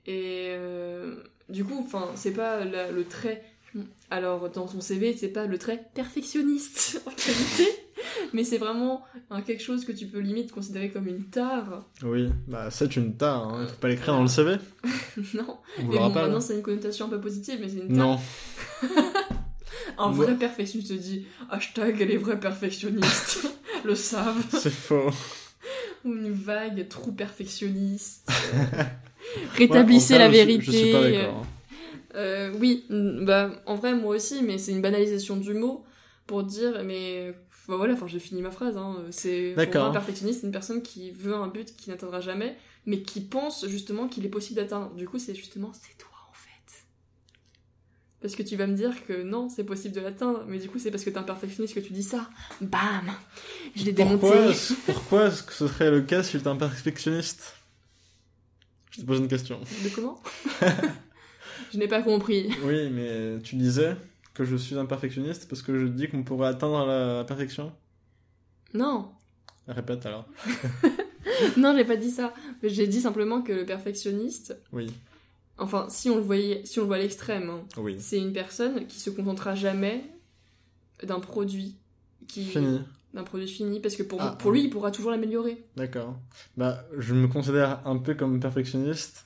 Et 0.05 0.47
euh, 0.51 1.15
du 1.49 1.65
coup, 1.65 1.77
enfin, 1.77 2.09
c'est 2.15 2.31
pas 2.31 2.63
la- 2.63 2.89
le 2.89 3.03
trait. 3.03 3.43
Alors, 4.09 4.49
dans 4.49 4.67
son 4.67 4.79
CV, 4.79 5.13
c'est 5.17 5.27
pas 5.27 5.45
le 5.45 5.57
trait 5.57 5.89
perfectionniste 5.93 7.01
en 7.05 7.09
qualité, 7.11 7.67
mais 8.33 8.43
c'est 8.43 8.57
vraiment 8.57 9.03
quelque 9.45 9.63
chose 9.63 9.85
que 9.85 9.91
tu 9.91 10.07
peux 10.07 10.19
limite 10.19 10.51
considérer 10.51 10.89
comme 10.91 11.07
une 11.07 11.25
tare. 11.25 11.85
Oui, 12.03 12.29
bah 12.47 12.69
c'est 12.71 12.95
une 12.95 13.15
tare. 13.15 13.47
Hein. 13.53 13.67
Faut 13.67 13.75
pas 13.75 13.87
l'écrire 13.87 14.13
dans 14.15 14.21
le 14.23 14.27
CV. 14.27 14.57
non. 15.33 15.57
On 15.79 15.81
vous 15.83 15.91
Mais 15.91 15.97
bon, 15.97 16.01
rappelle. 16.01 16.21
maintenant, 16.23 16.41
c'est 16.41 16.55
une 16.55 16.61
connotation 16.61 17.05
un 17.05 17.09
peu 17.09 17.21
positive, 17.21 17.57
mais 17.61 17.69
c'est 17.69 17.77
une 17.79 17.95
tare. 17.95 18.19
Non. 18.87 18.99
Un 19.97 20.11
vrai 20.11 20.35
perfectionniste 20.35 20.89
te 20.89 20.97
dit 20.97 21.25
hashtag 21.49 21.99
les 21.99 22.17
vrais 22.17 22.39
perfectionnistes 22.39 23.47
le 23.85 23.95
savent. 23.95 24.43
C'est 24.51 24.69
faux. 24.73 25.09
Ou 26.03 26.13
une 26.13 26.31
vague 26.31 26.87
trou 26.89 27.11
perfectionniste. 27.13 28.29
Rétablissez 29.55 30.13
Ouais, 30.13 30.19
la 30.19 30.27
je- 30.27 30.31
vérité. 30.33 30.63
Je, 30.65 30.71
suis 30.71 30.91
pas 30.91 31.01
d'accord. 31.01 31.43
hein. 31.43 31.47
Euh, 32.15 32.51
oui, 32.59 32.85
mm, 32.89 33.25
bah 33.25 33.51
en 33.65 33.75
vrai 33.75 33.93
moi 33.93 34.15
aussi, 34.15 34.41
mais 34.43 34.57
c'est 34.57 34.71
une 34.71 34.81
banalisation 34.81 35.35
du 35.37 35.53
mot 35.53 35.83
pour 36.27 36.43
dire 36.43 36.81
mais 36.85 37.33
bah 37.67 37.77
voilà, 37.77 37.93
enfin 37.93 38.07
j'ai 38.07 38.19
fini 38.19 38.41
ma 38.41 38.51
phrase. 38.51 38.77
Hein. 38.77 39.03
C'est 39.11 39.49
pour 39.49 39.57
D'accord. 39.57 39.81
moi 39.81 39.89
un 39.89 39.93
perfectionniste, 39.93 40.41
c'est 40.41 40.47
une 40.47 40.53
personne 40.53 40.81
qui 40.81 41.11
veut 41.11 41.33
un 41.33 41.47
but 41.47 41.75
qui 41.75 41.89
n'atteindra 41.89 42.21
jamais, 42.21 42.57
mais 42.85 43.01
qui 43.01 43.21
pense 43.21 43.67
justement 43.67 44.07
qu'il 44.07 44.25
est 44.25 44.29
possible 44.29 44.57
d'atteindre. 44.57 44.93
Du 44.93 45.07
coup, 45.07 45.17
c'est 45.19 45.35
justement 45.35 45.71
c'est 45.73 45.97
toi 45.97 46.11
en 46.29 46.33
fait. 46.33 46.85
Parce 48.21 48.35
que 48.35 48.43
tu 48.43 48.55
vas 48.55 48.67
me 48.67 48.75
dire 48.75 49.05
que 49.05 49.23
non, 49.23 49.49
c'est 49.49 49.63
possible 49.63 49.95
de 49.95 50.01
l'atteindre, 50.01 50.43
mais 50.47 50.59
du 50.59 50.69
coup 50.69 50.77
c'est 50.79 50.91
parce 50.91 51.03
que 51.03 51.09
t'es 51.09 51.17
un 51.17 51.23
perfectionniste 51.23 51.73
que 51.73 51.79
tu 51.79 51.93
dis 51.93 52.03
ça. 52.03 52.29
Bam, 52.61 53.11
je 53.75 53.83
l'ai 53.85 53.93
démonté. 53.93 54.29
Pourquoi 54.85 55.27
est-ce 55.27 55.43
que 55.43 55.53
ce 55.53 55.67
serait 55.67 55.89
le 55.91 56.01
cas 56.01 56.21
si 56.23 56.33
j'étais 56.33 56.47
un 56.47 56.55
perfectionniste? 56.55 57.55
Je 58.91 59.01
te 59.01 59.05
pose 59.05 59.19
une 59.19 59.27
question. 59.27 59.59
De 59.83 59.89
comment? 59.89 60.21
Je 61.73 61.79
n'ai 61.79 61.87
pas 61.87 62.01
compris. 62.01 62.49
Oui, 62.63 62.89
mais 62.89 63.39
tu 63.43 63.55
disais 63.55 63.97
que 64.35 64.43
je 64.45 64.55
suis 64.55 64.77
un 64.77 64.85
perfectionniste 64.85 65.47
parce 65.49 65.61
que 65.63 65.79
je 65.79 65.87
dis 65.87 66.07
qu'on 66.07 66.23
pourrait 66.23 66.49
atteindre 66.49 66.85
la 66.85 67.23
perfection 67.23 67.71
Non, 68.73 69.09
Répète 69.67 70.05
alors. 70.05 70.27
non, 71.57 71.73
j'ai 71.75 71.85
pas 71.85 71.95
dit 71.95 72.11
ça. 72.11 72.33
J'ai 72.61 72.85
dit 72.87 73.01
simplement 73.01 73.41
que 73.41 73.51
le 73.51 73.65
perfectionniste, 73.65 74.55
Oui, 74.71 74.91
enfin, 75.57 75.87
si 75.89 76.09
on 76.11 76.17
le 76.17 76.21
voyait, 76.21 76.61
si 76.65 76.77
on 76.79 76.83
le 76.83 76.87
voit 76.87 76.97
à 76.97 76.99
l'extrême, 76.99 77.49
hein, 77.49 77.61
oui. 77.77 77.95
c'est 77.99 78.19
une 78.19 78.31
personne 78.33 78.85
qui 78.87 78.99
se 78.99 79.09
contentera 79.09 79.55
jamais 79.55 80.03
d'un 81.03 81.19
produit 81.19 81.77
qui 82.27 82.43
Fini. 82.45 82.79
d'un 83.13 83.23
produit 83.23 83.47
fini 83.47 83.79
parce 83.79 83.95
que 83.95 84.03
pour, 84.03 84.21
Ah. 84.21 84.35
pour 84.37 84.51
lui, 84.51 84.63
il 84.65 84.69
pourra 84.69 84.91
toujours 84.91 85.11
l'améliorer. 85.11 85.63
D'accord. 85.75 86.15
Bah, 86.57 86.83
je 86.97 87.13
me 87.15 87.27
considère 87.27 87.81
un 87.87 87.97
peu 87.97 88.13
comme 88.13 88.39
perfectionniste. 88.39 89.24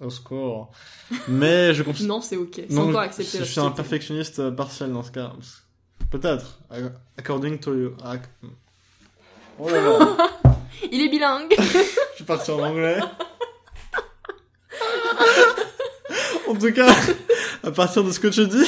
Au 0.00 0.10
secours. 0.10 0.70
Mais 1.28 1.72
je 1.74 1.82
considère. 1.82 2.08
Non, 2.14 2.20
c'est 2.20 2.36
ok. 2.36 2.60
C'est 2.68 2.78
encore 2.78 2.92
je- 3.02 3.06
accepté. 3.06 3.38
Je 3.38 3.44
suis 3.44 3.60
un 3.60 3.70
perfectionniste 3.70 4.38
euh, 4.40 4.50
partiel 4.50 4.92
dans 4.92 5.02
ce 5.02 5.10
cas. 5.12 5.32
Peut-être. 6.10 6.58
According 7.18 7.58
to 7.60 7.74
you. 7.74 7.90
Ac- 8.04 8.22
Oh 9.58 9.68
là 9.68 9.80
là. 9.80 10.16
Il 10.92 11.00
est 11.00 11.08
bilingue. 11.08 11.54
Je 11.58 12.16
suis 12.16 12.24
parti 12.24 12.50
en 12.50 12.58
anglais. 12.60 12.98
en 16.48 16.54
tout 16.54 16.72
cas, 16.72 16.94
à 17.62 17.70
partir 17.70 18.04
de 18.04 18.10
ce 18.10 18.20
que 18.20 18.28
tu 18.28 18.46
dis, 18.46 18.66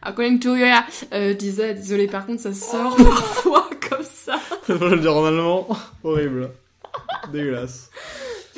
According 0.00 0.38
to 0.40 0.54
you, 0.56 0.64
euh, 1.12 1.34
disais, 1.34 1.74
désolé, 1.74 2.06
par 2.06 2.24
contre, 2.24 2.40
ça 2.42 2.54
sort 2.54 2.96
parfois 2.96 3.68
comme 3.90 4.04
ça. 4.04 4.38
je 4.68 4.72
vais 4.72 4.90
le 4.90 5.00
dire 5.00 5.14
en 5.14 5.26
allemand. 5.26 5.68
Horrible. 6.04 6.50
Dégueulasse. 7.32 7.90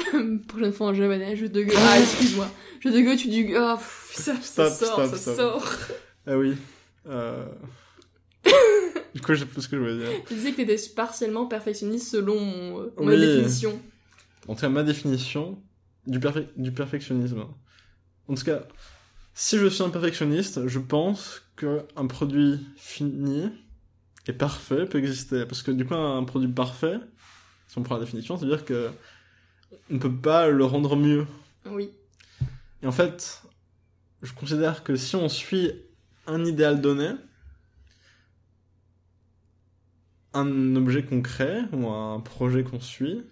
Prochaine 0.49 0.73
fois 0.73 0.89
en 0.89 0.95
japonais, 0.95 1.37
je 1.37 1.47
de 1.47 1.63
gueule. 1.63 1.77
Ah, 1.79 1.99
excuse-moi. 2.01 2.49
Je 2.81 2.89
de 2.89 3.01
gueule, 3.01 3.17
tu 3.17 3.57
Ah, 3.57 3.77
pff, 3.79 4.11
ça, 4.15 4.35
ça 4.37 4.71
Stop, 4.71 4.89
sort, 4.89 5.07
stop, 5.07 5.11
ça 5.11 5.17
stop. 5.19 5.37
sort. 5.37 5.75
Ah 6.27 6.37
oui. 6.39 6.55
Euh... 7.07 7.47
du 9.15 9.21
coup, 9.21 9.35
je 9.35 9.41
sais 9.41 9.47
plus 9.47 9.63
ce 9.63 9.69
que 9.69 9.77
je 9.77 9.81
voulais 9.83 9.99
dire. 9.99 10.09
Tu 10.27 10.35
disais 10.35 10.53
que 10.53 10.57
t'étais 10.57 10.77
partiellement 10.95 11.47
perfectionniste 11.47 12.09
selon 12.11 12.41
mon, 12.41 12.81
euh, 12.81 12.91
ma 13.01 13.17
définition. 13.17 13.81
En 14.49 14.55
tout 14.55 14.61
cas, 14.63 14.69
ma 14.69 14.83
définition 14.83 15.63
du, 16.07 16.19
perfe- 16.19 16.47
du 16.57 16.73
perfectionnisme. 16.73 17.45
En 18.29 18.35
tout 18.35 18.45
cas, 18.45 18.63
si 19.35 19.59
je 19.59 19.67
suis 19.67 19.83
un 19.83 19.91
perfectionniste, 19.91 20.67
je 20.67 20.79
pense 20.79 21.43
qu'un 21.57 22.07
produit 22.07 22.59
fini 22.77 23.51
et 24.27 24.33
parfait 24.33 24.87
peut 24.87 24.99
exister. 24.99 25.45
Parce 25.47 25.63
que 25.63 25.71
du 25.71 25.85
coup, 25.85 25.95
un 25.95 26.25
produit 26.25 26.49
parfait, 26.49 26.99
si 27.69 27.79
on 27.79 27.83
prend 27.83 27.97
la 27.97 28.05
définition, 28.05 28.37
c'est-à-dire 28.37 28.65
que 28.65 28.91
on 29.91 29.95
ne 29.95 29.99
peut 29.99 30.15
pas 30.15 30.49
le 30.49 30.65
rendre 30.65 30.97
mieux. 30.97 31.27
Oui. 31.67 31.91
Et 32.83 32.87
en 32.87 32.93
fait, 32.93 33.43
je 34.23 34.33
considère 34.33 34.83
que 34.85 34.97
si 34.97 35.17
on 35.17 35.29
suit 35.29 35.73
un 36.27 36.45
idéal 36.45 36.81
donné, 36.81 37.11
un 40.33 40.77
objet 40.77 41.05
qu'on 41.05 41.23
crée 41.23 41.63
ou 41.73 41.89
un 41.89 42.21
projet 42.21 42.63
qu'on 42.63 42.81
suit 42.81 43.23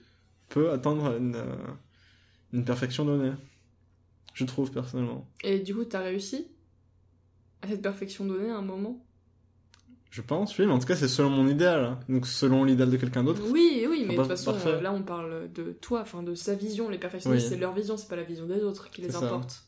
peut 0.49 0.70
atteindre 0.70 1.16
une, 1.16 1.36
euh, 1.36 1.57
une 2.53 2.64
perfection 2.64 3.05
donnée. 3.05 3.32
Je 4.34 4.45
trouve 4.45 4.70
personnellement. 4.70 5.28
Et 5.43 5.61
du 5.61 5.74
coup, 5.74 5.84
t'as 5.84 6.01
réussi 6.01 6.49
à 7.62 7.68
cette 7.68 7.82
perfection 7.82 8.24
donnée 8.24 8.51
à 8.51 8.57
un 8.57 8.62
moment? 8.62 9.05
Je 10.11 10.22
pense, 10.22 10.56
oui, 10.59 10.66
mais 10.66 10.72
en 10.72 10.78
tout 10.78 10.86
cas, 10.86 10.96
c'est 10.96 11.06
selon 11.09 11.28
mon 11.30 11.46
idéal. 11.48 11.84
hein. 11.84 12.00
Donc, 12.09 12.26
selon 12.26 12.64
l'idéal 12.64 12.90
de 12.90 12.96
quelqu'un 12.96 13.22
d'autre. 13.24 13.42
Oui, 13.50 13.86
oui, 13.88 14.04
mais 14.09 14.14
de 14.14 14.18
toute 14.20 14.28
façon, 14.28 14.52
parfait. 14.52 14.68
euh, 14.70 14.80
là, 14.80 14.92
on 14.92 15.02
parle 15.02 15.52
de 15.52 15.72
toi, 15.80 16.00
enfin 16.00 16.22
de 16.22 16.34
sa 16.34 16.54
vision. 16.54 16.88
Les 16.88 16.96
perfectionnistes, 16.98 17.44
Oui. 17.46 17.50
c'est 17.54 17.59
leur 17.61 17.74
vision, 17.74 17.96
c'est 17.98 18.09
pas 18.09 18.16
la 18.16 18.22
vision 18.22 18.46
des 18.46 18.62
autres 18.62 18.90
qui 18.90 19.02
les 19.02 19.11
ça. 19.11 19.18
importe. 19.18 19.64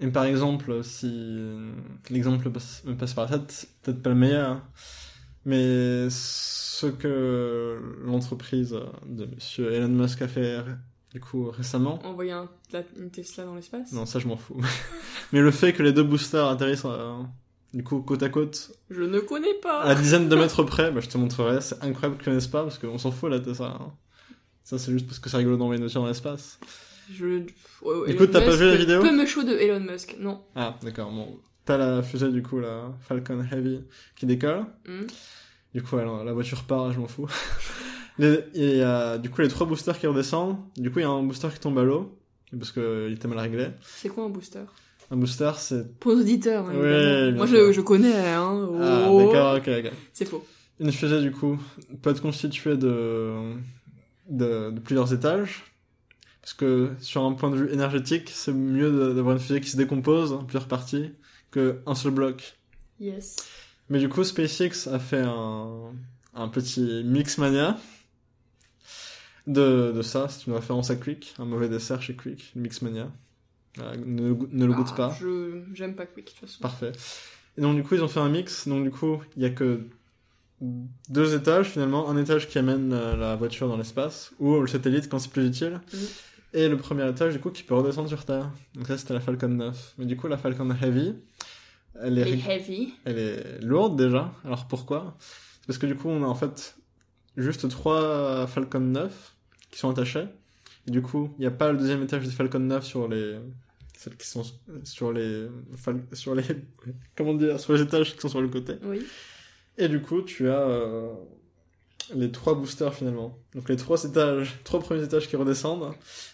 Et 0.00 0.06
par 0.08 0.24
exemple, 0.24 0.82
si 0.82 1.46
l'exemple 2.10 2.48
me 2.48 2.94
passe 2.96 3.14
par 3.14 3.30
la 3.30 3.38
tête, 3.38 3.68
peut-être 3.82 4.02
pas 4.02 4.08
le 4.10 4.16
meilleur, 4.16 4.50
hein. 4.50 4.62
mais 5.44 6.08
ce 6.10 6.86
que 6.86 7.78
l'entreprise 8.04 8.76
de 9.06 9.26
monsieur 9.26 9.72
Elon 9.72 9.88
Musk 9.88 10.22
a 10.22 10.28
fait 10.28 10.58
du 11.12 11.20
coup 11.20 11.50
récemment, 11.50 11.98
Envoyer 12.04 12.32
un- 12.32 12.48
une 12.98 13.10
Tesla 13.10 13.44
dans 13.44 13.54
l'espace 13.54 13.92
non, 13.92 14.06
ça 14.06 14.18
je 14.20 14.26
m'en 14.28 14.36
fous. 14.38 14.56
mais 15.32 15.40
le 15.40 15.50
fait 15.50 15.72
que 15.74 15.82
les 15.82 15.92
deux 15.92 16.02
boosters 16.04 16.46
atterrissent 16.48 16.84
euh, 16.86 17.22
du 17.74 17.82
coup 17.84 18.00
côte 18.00 18.22
à 18.22 18.28
côte, 18.28 18.72
Je 18.90 19.02
ne 19.02 19.20
connais 19.20 19.54
pas 19.54 19.80
à 19.82 19.88
la 19.88 19.94
dizaine 19.94 20.28
de 20.28 20.36
mètres 20.36 20.62
près, 20.64 20.90
bah, 20.90 21.00
je 21.00 21.08
te 21.08 21.16
montrerai, 21.18 21.60
c'est 21.60 21.82
incroyable 21.82 22.16
que 22.18 22.24
tu 22.24 22.30
connaisses 22.30 22.46
pas 22.48 22.62
parce 22.62 22.78
qu'on 22.78 22.98
s'en 22.98 23.10
fout 23.10 23.30
là 23.30 23.38
de 23.38 23.52
ça. 23.54 23.76
hein. 23.80 23.92
Ça 24.64 24.78
c'est 24.78 24.92
juste 24.92 25.06
parce 25.06 25.18
que 25.18 25.28
c'est 25.30 25.36
rigolo 25.36 25.56
d'envoyer 25.56 25.78
une 25.78 25.84
voiture 25.84 26.00
dans 26.02 26.08
l'espace. 26.08 26.58
Je... 27.12 27.42
Oh, 27.82 28.04
Du 28.06 28.12
Elon 28.12 28.18
coup, 28.18 28.26
t'as 28.26 28.40
pas 28.40 28.54
vu 28.54 28.66
la 28.66 28.76
vidéo 28.76 29.00
Peu 29.02 29.10
me 29.16 29.26
chaud 29.26 29.42
de 29.42 29.52
Elon 29.52 29.80
Musk, 29.80 30.16
non. 30.20 30.42
Ah 30.54 30.76
d'accord, 30.82 31.10
bon. 31.10 31.38
T'as 31.64 31.76
la 31.76 32.02
fusée 32.02 32.30
du 32.30 32.42
coup, 32.42 32.58
la 32.60 32.92
Falcon 33.00 33.44
Heavy 33.50 33.80
qui 34.16 34.26
décolle. 34.26 34.64
Hmm. 34.86 35.06
Du 35.74 35.82
coup, 35.82 35.96
alors, 35.96 36.22
la 36.24 36.32
voiture 36.32 36.62
part, 36.64 36.92
je 36.92 37.00
m'en 37.00 37.06
fous. 37.08 37.26
Les- 38.18 38.44
Et 38.54 38.82
a 38.82 39.18
du 39.18 39.30
coup 39.30 39.40
les 39.40 39.48
trois 39.48 39.66
boosters 39.66 39.98
qui 39.98 40.06
redescendent. 40.06 40.56
Du 40.76 40.90
coup, 40.90 40.98
il 40.98 41.02
y 41.02 41.04
a 41.04 41.08
un 41.10 41.22
booster 41.22 41.48
qui 41.52 41.58
tombe 41.60 41.78
à 41.78 41.82
l'eau. 41.84 42.16
Parce 42.56 42.72
qu'il 42.72 43.12
était 43.14 43.28
mal 43.28 43.38
réglé. 43.38 43.68
C'est 43.82 44.08
quoi 44.08 44.24
un 44.24 44.28
booster? 44.28 44.64
Un 45.10 45.16
booster, 45.16 45.50
c'est. 45.58 45.98
Pour 45.98 46.14
nos 46.14 46.20
auditeurs, 46.20 46.66
hein, 46.68 46.72
bien 46.72 47.32
Moi, 47.32 47.46
je, 47.46 47.72
je 47.72 47.80
connais, 47.80 48.16
hein. 48.16 48.68
Ah, 48.80 49.08
Oh. 49.10 49.20
d'accord, 49.26 49.56
ok, 49.56 49.68
ok. 49.84 49.92
C'est 50.12 50.24
faux. 50.24 50.44
Une 50.78 50.92
fusée, 50.92 51.20
du 51.20 51.32
coup, 51.32 51.58
peut 52.00 52.10
être 52.10 52.22
constituée 52.22 52.76
de, 52.76 53.52
de, 54.28 54.70
de 54.70 54.80
plusieurs 54.80 55.12
étages. 55.12 55.64
Parce 56.40 56.54
que 56.54 56.90
sur 57.00 57.22
un 57.24 57.32
point 57.32 57.50
de 57.50 57.56
vue 57.56 57.72
énergétique, 57.72 58.30
c'est 58.32 58.52
mieux 58.52 59.14
d'avoir 59.14 59.34
une 59.36 59.40
fusée 59.42 59.60
qui 59.60 59.68
se 59.68 59.76
décompose 59.76 60.32
en 60.32 60.44
plusieurs 60.44 60.68
parties 60.68 61.10
qu'un 61.52 61.94
seul 61.94 62.12
bloc. 62.12 62.56
Yes. 62.98 63.36
Mais 63.90 63.98
du 63.98 64.08
coup, 64.08 64.24
SpaceX 64.24 64.86
a 64.90 64.98
fait 64.98 65.20
un, 65.20 65.90
un 66.34 66.48
petit 66.48 67.02
Mixmania 67.04 67.76
de, 69.46 69.92
de 69.94 70.02
ça. 70.02 70.28
C'est 70.28 70.46
une 70.46 70.54
référence 70.54 70.90
à 70.90 70.96
Quick, 70.96 71.34
un 71.38 71.44
mauvais 71.44 71.68
dessert 71.68 72.00
chez 72.00 72.14
Quick, 72.14 72.52
Mixmania. 72.54 73.10
Voilà, 73.76 73.96
ne, 73.96 74.34
ne 74.50 74.66
le 74.66 74.72
goûte 74.72 74.88
Ah, 74.92 74.96
pas. 74.96 75.16
Je... 75.20 75.62
J'aime 75.74 75.94
pas 75.94 76.06
Quick, 76.06 76.26
de 76.26 76.30
toute 76.30 76.40
façon. 76.40 76.60
Parfait. 76.60 76.92
Et 77.56 77.60
donc, 77.60 77.76
du 77.76 77.82
coup, 77.82 77.94
ils 77.94 78.02
ont 78.02 78.08
fait 78.08 78.20
un 78.20 78.28
mix. 78.28 78.66
Donc, 78.68 78.82
du 78.82 78.90
coup, 78.90 79.22
il 79.36 79.42
y 79.42 79.46
a 79.46 79.50
que 79.50 79.86
deux 81.08 81.34
étages 81.34 81.68
finalement. 81.68 82.08
Un 82.08 82.16
étage 82.16 82.48
qui 82.48 82.58
amène 82.58 82.92
euh, 82.92 83.16
la 83.16 83.36
voiture 83.36 83.68
dans 83.68 83.76
l'espace, 83.76 84.32
ou 84.38 84.60
le 84.60 84.66
satellite 84.66 85.08
quand 85.08 85.18
c'est 85.18 85.30
plus 85.30 85.46
utile. 85.46 85.80
Mhm. 85.92 86.00
Et 86.52 86.68
le 86.68 86.76
premier 86.76 87.08
étage, 87.08 87.34
du 87.34 87.40
coup, 87.40 87.50
qui 87.50 87.62
peut 87.62 87.74
redescendre 87.74 88.08
sur 88.08 88.24
Terre. 88.24 88.50
Donc, 88.74 88.86
ça, 88.86 88.98
c'était 88.98 89.14
la 89.14 89.20
Falcon 89.20 89.48
9. 89.48 89.94
Mais 89.98 90.06
du 90.06 90.16
coup, 90.16 90.26
la 90.26 90.36
Falcon 90.36 90.68
Heavy, 90.82 91.14
elle 92.02 92.18
est 92.18 92.48
heavy. 92.48 92.94
elle 93.04 93.18
est 93.18 93.60
lourde 93.62 93.96
déjà. 93.96 94.32
Alors 94.44 94.66
pourquoi? 94.66 95.16
C'est 95.18 95.66
parce 95.66 95.78
que 95.78 95.86
du 95.86 95.96
coup, 95.96 96.08
on 96.08 96.22
a 96.22 96.26
en 96.26 96.34
fait 96.34 96.76
juste 97.36 97.68
trois 97.68 98.46
Falcon 98.46 98.80
9 98.80 99.36
qui 99.70 99.78
sont 99.78 99.90
attachés. 99.90 100.26
Du 100.90 101.02
coup, 101.02 101.32
il 101.38 101.42
n'y 101.42 101.46
a 101.46 101.52
pas 101.52 101.70
le 101.70 101.78
deuxième 101.78 102.02
étage 102.02 102.24
des 102.24 102.32
Falcon 102.32 102.58
9 102.58 102.84
sur 102.84 103.06
les 103.06 103.38
celles 103.96 104.16
qui 104.16 104.26
sont 104.26 104.42
sur 104.82 105.12
les 105.12 105.46
sur 106.14 106.34
les 106.34 106.42
comment 107.16 107.34
dire 107.34 107.60
sur 107.60 107.74
les 107.74 107.82
étages 107.82 108.14
qui 108.14 108.20
sont 108.20 108.28
sur 108.28 108.40
le 108.40 108.48
côté. 108.48 108.74
Oui. 108.82 109.06
Et 109.78 109.88
du 109.88 110.00
coup, 110.02 110.22
tu 110.22 110.48
as 110.48 110.58
euh, 110.58 111.12
les 112.14 112.32
trois 112.32 112.54
boosters 112.54 112.92
finalement. 112.92 113.38
Donc 113.54 113.68
les 113.68 113.76
trois 113.76 114.02
étages, 114.02 114.58
trois 114.64 114.80
premiers 114.80 115.04
étages 115.04 115.28
qui 115.28 115.36
redescendent, 115.36 115.92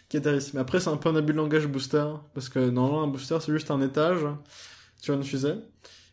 qui 0.09 0.17
atterrissent. 0.17 0.55
Mais 0.55 0.61
après, 0.61 0.81
c'est 0.81 0.89
un 0.89 0.97
peu 0.97 1.11
un 1.11 1.17
abus 1.17 1.33
de 1.33 1.39
langage 1.39 1.67
booster 1.67 2.07
parce 2.33 2.49
que 2.49 2.59
normalement 2.71 3.03
un 3.03 3.09
booster 3.09 3.37
c'est 3.41 3.53
juste 3.53 3.71
un 3.71 3.83
étage 3.83 4.21
sur 5.03 5.15
une 5.15 5.23
fusée 5.23 5.57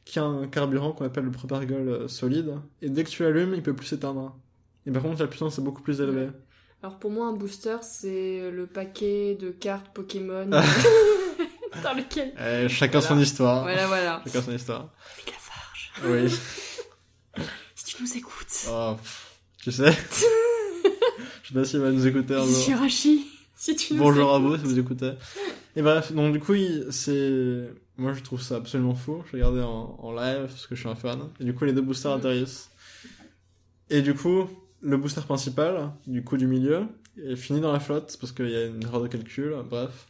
qui 0.04 0.20
a 0.20 0.26
un 0.26 0.48
carburant 0.48 0.92
qu'on 0.92 1.06
appelle 1.06 1.24
le 1.24 1.32
propargol 1.32 1.88
euh, 1.88 2.08
solide. 2.10 2.56
Et 2.82 2.90
dès 2.90 3.06
que 3.06 3.10
tu 3.10 3.24
l'allumes, 3.24 3.54
il 3.54 3.64
peut 3.64 3.74
plus 3.74 3.88
s'éteindre. 3.88 4.36
Et 4.86 4.92
par 4.92 5.02
contre, 5.02 5.22
la 5.22 5.28
puissance 5.28 5.58
est 5.60 5.62
beaucoup 5.62 5.82
plus 5.82 6.02
élevée. 6.02 6.28
Alors 6.84 7.00
pour 7.00 7.12
moi, 7.12 7.28
un 7.28 7.32
booster, 7.34 7.78
c'est 7.82 8.52
le 8.52 8.68
paquet 8.68 9.36
de 9.40 9.52
cartes 9.52 9.88
Pokémon 9.94 10.46
dans 11.84 11.94
lequel. 11.96 12.34
Eh, 12.38 12.68
chacun 12.68 13.00
Voilà. 13.00 13.16
son 13.16 13.20
histoire. 13.22 13.62
Voilà, 13.64 13.88
voilà. 13.88 14.22
Chacun 14.26 14.42
son 14.42 14.52
histoire. 14.54 14.90
Avec 15.16 15.28
la 15.34 15.40
farge. 15.40 15.92
Oui. 16.06 17.44
Si 17.76 17.96
tu 17.96 18.04
nous 18.04 18.18
écoutes. 18.18 18.68
Oh, 18.70 18.96
tu 19.62 19.72
sais. 19.72 19.92
Je 19.92 21.48
sais 21.50 21.54
pas 21.54 21.66
s'il 21.66 21.80
va 21.80 21.92
nous 21.92 22.06
écouter 22.08 22.34
un 22.36 22.44
jour. 22.46 22.56
Shirashi. 22.64 23.26
si 23.56 23.76
tu 23.76 23.94
nous 23.94 24.00
Bonjour 24.00 24.34
à 24.34 24.40
vous 24.40 24.54
écoutes. 24.56 24.66
si 24.68 24.74
vous 24.74 24.80
écoutez. 24.80 25.12
Et 25.76 25.82
bref, 25.82 26.12
donc 26.14 26.32
du 26.34 26.40
coup, 26.40 26.54
c'est. 26.92 27.70
Moi 27.98 28.14
je 28.14 28.22
trouve 28.22 28.42
ça 28.42 28.56
absolument 28.58 28.96
fou. 28.96 29.24
Je 29.28 29.34
regardais 29.34 29.62
en, 29.64 29.98
en 30.00 30.12
live 30.14 30.46
parce 30.48 30.66
que 30.68 30.76
je 30.76 30.80
suis 30.82 30.90
un 30.90 30.96
fan. 30.96 31.30
Et 31.40 31.44
du 31.44 31.54
coup, 31.56 31.66
les 31.66 31.74
deux 31.74 31.82
boosters 31.82 32.12
Mhm. 32.14 32.20
atterrissent. 32.20 32.70
Et 33.90 34.02
du 34.02 34.14
coup, 34.14 34.48
le 34.84 34.98
booster 34.98 35.22
principal, 35.22 35.92
du 36.08 36.24
coup 36.24 36.38
du 36.38 36.46
milieu, 36.48 36.86
est 37.24 37.36
fini 37.36 37.60
dans 37.62 37.72
la 37.72 37.80
flotte 37.80 38.18
parce 38.20 38.32
qu'il 38.32 38.50
y 38.50 38.56
a 38.56 38.66
une 38.66 38.84
erreur 38.84 39.02
de 39.02 39.08
calcul. 39.08 39.56
Bref, 39.70 40.08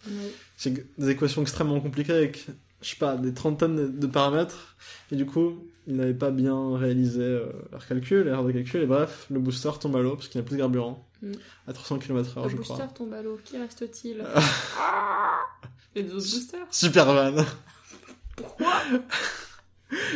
c'est 0.57 0.73
des 0.97 1.09
équations 1.09 1.41
extrêmement 1.41 1.79
compliquées 1.79 2.13
avec, 2.13 2.47
je 2.81 2.89
sais 2.89 2.95
pas, 2.95 3.15
des 3.17 3.33
trentaines 3.33 3.97
de- 3.99 4.07
paramètres. 4.07 4.75
Et 5.11 5.15
du 5.15 5.25
coup, 5.25 5.67
ils 5.85 5.95
n'avaient 5.95 6.13
pas 6.13 6.31
bien 6.31 6.77
réalisé 6.77 7.21
euh, 7.21 7.45
leur 7.71 7.85
calcul, 7.85 8.23
l'erreur 8.23 8.43
de 8.45 8.51
calcul. 8.51 8.81
Et 8.81 8.85
bref, 8.85 9.25
le 9.29 9.39
booster 9.39 9.71
tombe 9.79 9.95
à 9.97 10.01
l'eau 10.01 10.15
parce 10.15 10.27
qu'il 10.29 10.39
n'y 10.39 10.45
a 10.45 10.47
plus 10.47 10.55
de 10.55 10.61
carburant. 10.61 11.05
Mhm. 11.21 11.33
À 11.67 11.73
300 11.73 11.99
km/h, 11.99 12.49
Le 12.49 12.55
booster 12.55 12.83
tombe 12.95 13.13
à 13.13 13.21
l'eau, 13.21 13.39
qui 13.43 13.57
reste-t-il 13.57 14.23
Les 15.95 16.03
deux 16.03 16.13
boosters 16.13 16.65
Super 16.71 17.05
van. 17.13 17.43
Pourquoi 18.35 18.73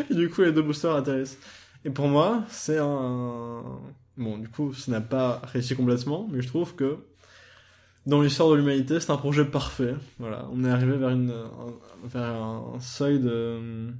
Et 0.10 0.14
du 0.16 0.30
coup, 0.30 0.41
les 0.41 0.51
deux 0.51 0.62
boosters 0.64 0.95
atterrissent. 0.95 1.38
Et 1.86 1.89
pour 1.89 2.08
moi, 2.08 2.43
c'est 2.49 2.80
un. 2.80 3.64
Bon, 4.18 4.38
du 4.38 4.49
coup, 4.49 4.74
ça 4.74 4.91
n'a 4.91 5.01
pas 5.01 5.41
réussi 5.45 5.76
complètement, 5.76 6.28
mais 6.32 6.41
je 6.41 6.47
trouve 6.47 6.76
que 6.76 6.97
dans 8.07 8.22
l'histoire 8.22 8.49
de 8.49 8.55
l'humanité, 8.55 8.99
c'est 8.99 9.11
un 9.11 9.18
projet 9.18 9.45
parfait. 9.45 9.93
Voilà, 10.18 10.47
on 10.51 10.63
est 10.63 10.70
arrivé 10.70 10.97
vers, 10.97 11.09
une, 11.09 11.30
un, 11.30 12.07
vers 12.07 12.24
un 12.24 12.80
seuil 12.80 13.20
de. 13.20 13.89
un 13.89 13.93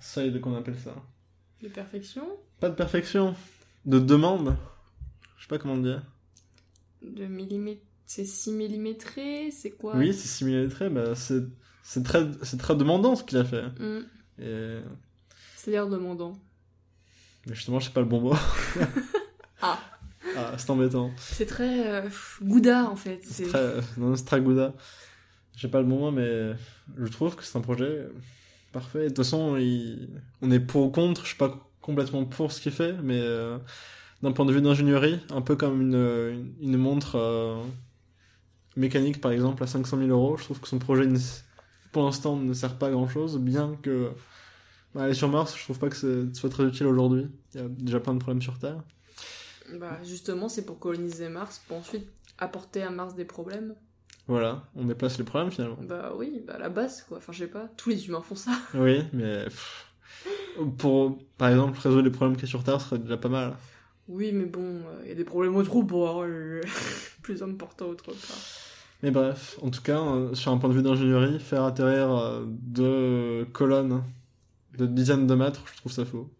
Seuil 0.00 0.30
de. 0.30 0.38
qu'on 0.38 0.54
appelle 0.56 0.78
ça 0.78 0.94
De 1.62 1.68
perfection 1.68 2.24
Pas 2.60 2.70
de 2.70 2.74
perfection, 2.74 3.34
de 3.84 3.98
demande. 3.98 4.56
Je 5.36 5.42
sais 5.42 5.48
pas 5.48 5.58
comment 5.58 5.76
dire. 5.76 6.02
De 7.02 7.26
millimètres 7.26 7.82
C'est 8.06 8.24
6 8.24 8.52
millimétré 8.52 9.50
C'est 9.50 9.72
quoi? 9.72 9.96
Oui, 9.96 10.14
c'est 10.14 10.28
similité, 10.28 10.88
bah, 10.88 11.14
c'est. 11.14 11.44
C'est 11.82 12.02
très, 12.02 12.26
c'est 12.42 12.58
très 12.58 12.76
demandant 12.76 13.16
ce 13.16 13.24
qu'il 13.24 13.38
a 13.38 13.44
fait. 13.44 13.64
Hmm, 13.80 14.02
Et... 14.38 14.78
C'est 15.56 15.70
l'air 15.70 15.88
demandant. 15.88 16.38
Mais 17.48 17.54
justement, 17.54 17.80
je 17.80 17.86
sais 17.86 17.92
pas 17.92 18.00
le 18.00 18.06
bon 18.06 18.20
mot. 18.20 18.34
Ah. 19.60 19.80
Ah, 20.36 20.54
c'est 20.56 20.70
embêtant. 20.70 21.10
C'est 21.16 21.46
très 21.46 21.88
euh, 21.90 22.08
Gouda 22.42 22.88
en 22.88 22.94
fait. 22.94 23.20
C'est 23.24 23.46
très, 23.48 23.74
non, 23.96 24.14
c'est 24.14 24.24
très 24.24 24.40
Gouda. 24.40 24.72
J'ai 25.56 25.66
pas 25.66 25.80
le 25.80 25.86
bon 25.86 25.98
mot, 25.98 26.10
mais 26.12 26.52
je 26.96 27.06
trouve 27.10 27.34
que 27.34 27.42
c'est 27.42 27.58
un 27.58 27.60
projet 27.60 28.06
parfait. 28.72 29.04
De 29.04 29.08
toute 29.08 29.16
façon, 29.18 29.56
il- 29.56 30.10
on 30.42 30.50
est 30.52 30.60
pour 30.60 30.84
ou 30.84 30.90
contre. 30.90 31.22
Je 31.22 31.28
suis 31.28 31.36
pas 31.36 31.58
complètement 31.80 32.24
pour 32.24 32.52
ce 32.52 32.60
qu'il 32.60 32.70
fait, 32.70 32.92
mais 33.02 33.18
euh, 33.20 33.58
d'un 34.22 34.30
point 34.30 34.44
de 34.44 34.52
vue 34.52 34.60
d'ingénierie, 34.62 35.18
un 35.30 35.40
peu 35.42 35.56
comme 35.56 35.80
une, 35.82 35.94
une, 35.94 36.52
une 36.60 36.76
montre 36.76 37.16
euh, 37.16 37.60
mécanique, 38.76 39.20
par 39.20 39.32
exemple, 39.32 39.62
à 39.64 39.66
500 39.66 39.96
000 39.98 40.08
euros, 40.10 40.36
je 40.36 40.44
trouve 40.44 40.60
que 40.60 40.68
son 40.68 40.78
projet, 40.78 41.08
pour 41.90 42.04
l'instant, 42.04 42.36
ne 42.36 42.52
sert 42.52 42.76
pas 42.78 42.88
à 42.88 42.90
grand 42.90 43.08
chose, 43.08 43.38
bien 43.38 43.76
que. 43.82 44.10
Bah, 44.94 45.02
aller 45.02 45.14
sur 45.14 45.28
Mars, 45.28 45.56
je 45.56 45.62
trouve 45.64 45.78
pas 45.78 45.88
que 45.88 45.96
ce 45.96 46.32
soit 46.34 46.50
très 46.50 46.64
utile 46.64 46.86
aujourd'hui. 46.86 47.28
Il 47.54 47.60
y 47.60 47.64
a 47.64 47.68
déjà 47.68 48.00
plein 48.00 48.14
de 48.14 48.18
problèmes 48.18 48.42
sur 48.42 48.58
Terre. 48.58 48.82
Bah, 49.78 49.98
justement, 50.04 50.48
c'est 50.48 50.64
pour 50.64 50.78
coloniser 50.78 51.28
Mars, 51.28 51.62
pour 51.66 51.76
ensuite 51.78 52.06
apporter 52.38 52.82
à 52.82 52.90
Mars 52.90 53.14
des 53.14 53.24
problèmes. 53.24 53.74
Voilà, 54.26 54.64
on 54.76 54.84
déplace 54.84 55.16
les 55.16 55.24
problèmes 55.24 55.50
finalement. 55.50 55.78
Bah 55.80 56.12
oui, 56.14 56.42
bah 56.46 56.54
à 56.56 56.58
la 56.58 56.68
base 56.68 57.02
quoi. 57.08 57.16
Enfin, 57.16 57.32
je 57.32 57.38
sais 57.38 57.46
pas, 57.50 57.66
tous 57.78 57.88
les 57.88 58.08
humains 58.08 58.20
font 58.20 58.34
ça. 58.34 58.50
Oui, 58.74 59.02
mais 59.14 59.44
pff, 59.44 59.86
pour, 60.76 61.18
par 61.38 61.48
exemple, 61.48 61.78
résoudre 61.78 62.02
les 62.02 62.10
problèmes 62.10 62.36
qu'il 62.36 62.46
y 62.46 62.48
a 62.48 62.50
sur 62.50 62.62
Terre 62.62 62.80
serait 62.80 62.98
déjà 62.98 63.16
pas 63.16 63.30
mal. 63.30 63.54
Oui, 64.06 64.32
mais 64.32 64.44
bon, 64.44 64.82
il 65.02 65.08
y 65.08 65.12
a 65.12 65.14
des 65.14 65.24
problèmes 65.24 65.56
autre 65.56 65.82
part, 65.82 66.22
euh, 66.22 66.60
plus 67.22 67.42
importants 67.42 67.86
autre 67.86 68.04
part. 68.04 68.38
Mais 69.02 69.10
bref, 69.10 69.58
en 69.62 69.70
tout 69.70 69.82
cas, 69.82 70.00
euh, 70.00 70.34
sur 70.34 70.52
un 70.52 70.58
point 70.58 70.68
de 70.68 70.74
vue 70.74 70.82
d'ingénierie, 70.82 71.38
faire 71.38 71.62
atterrir 71.64 72.10
euh, 72.10 72.44
deux 72.46 73.46
colonnes 73.52 74.02
de 74.78 74.86
dizaines 74.86 75.26
de 75.26 75.34
mètres, 75.34 75.62
je 75.72 75.76
trouve 75.78 75.92
ça 75.92 76.04
faux. 76.04 76.30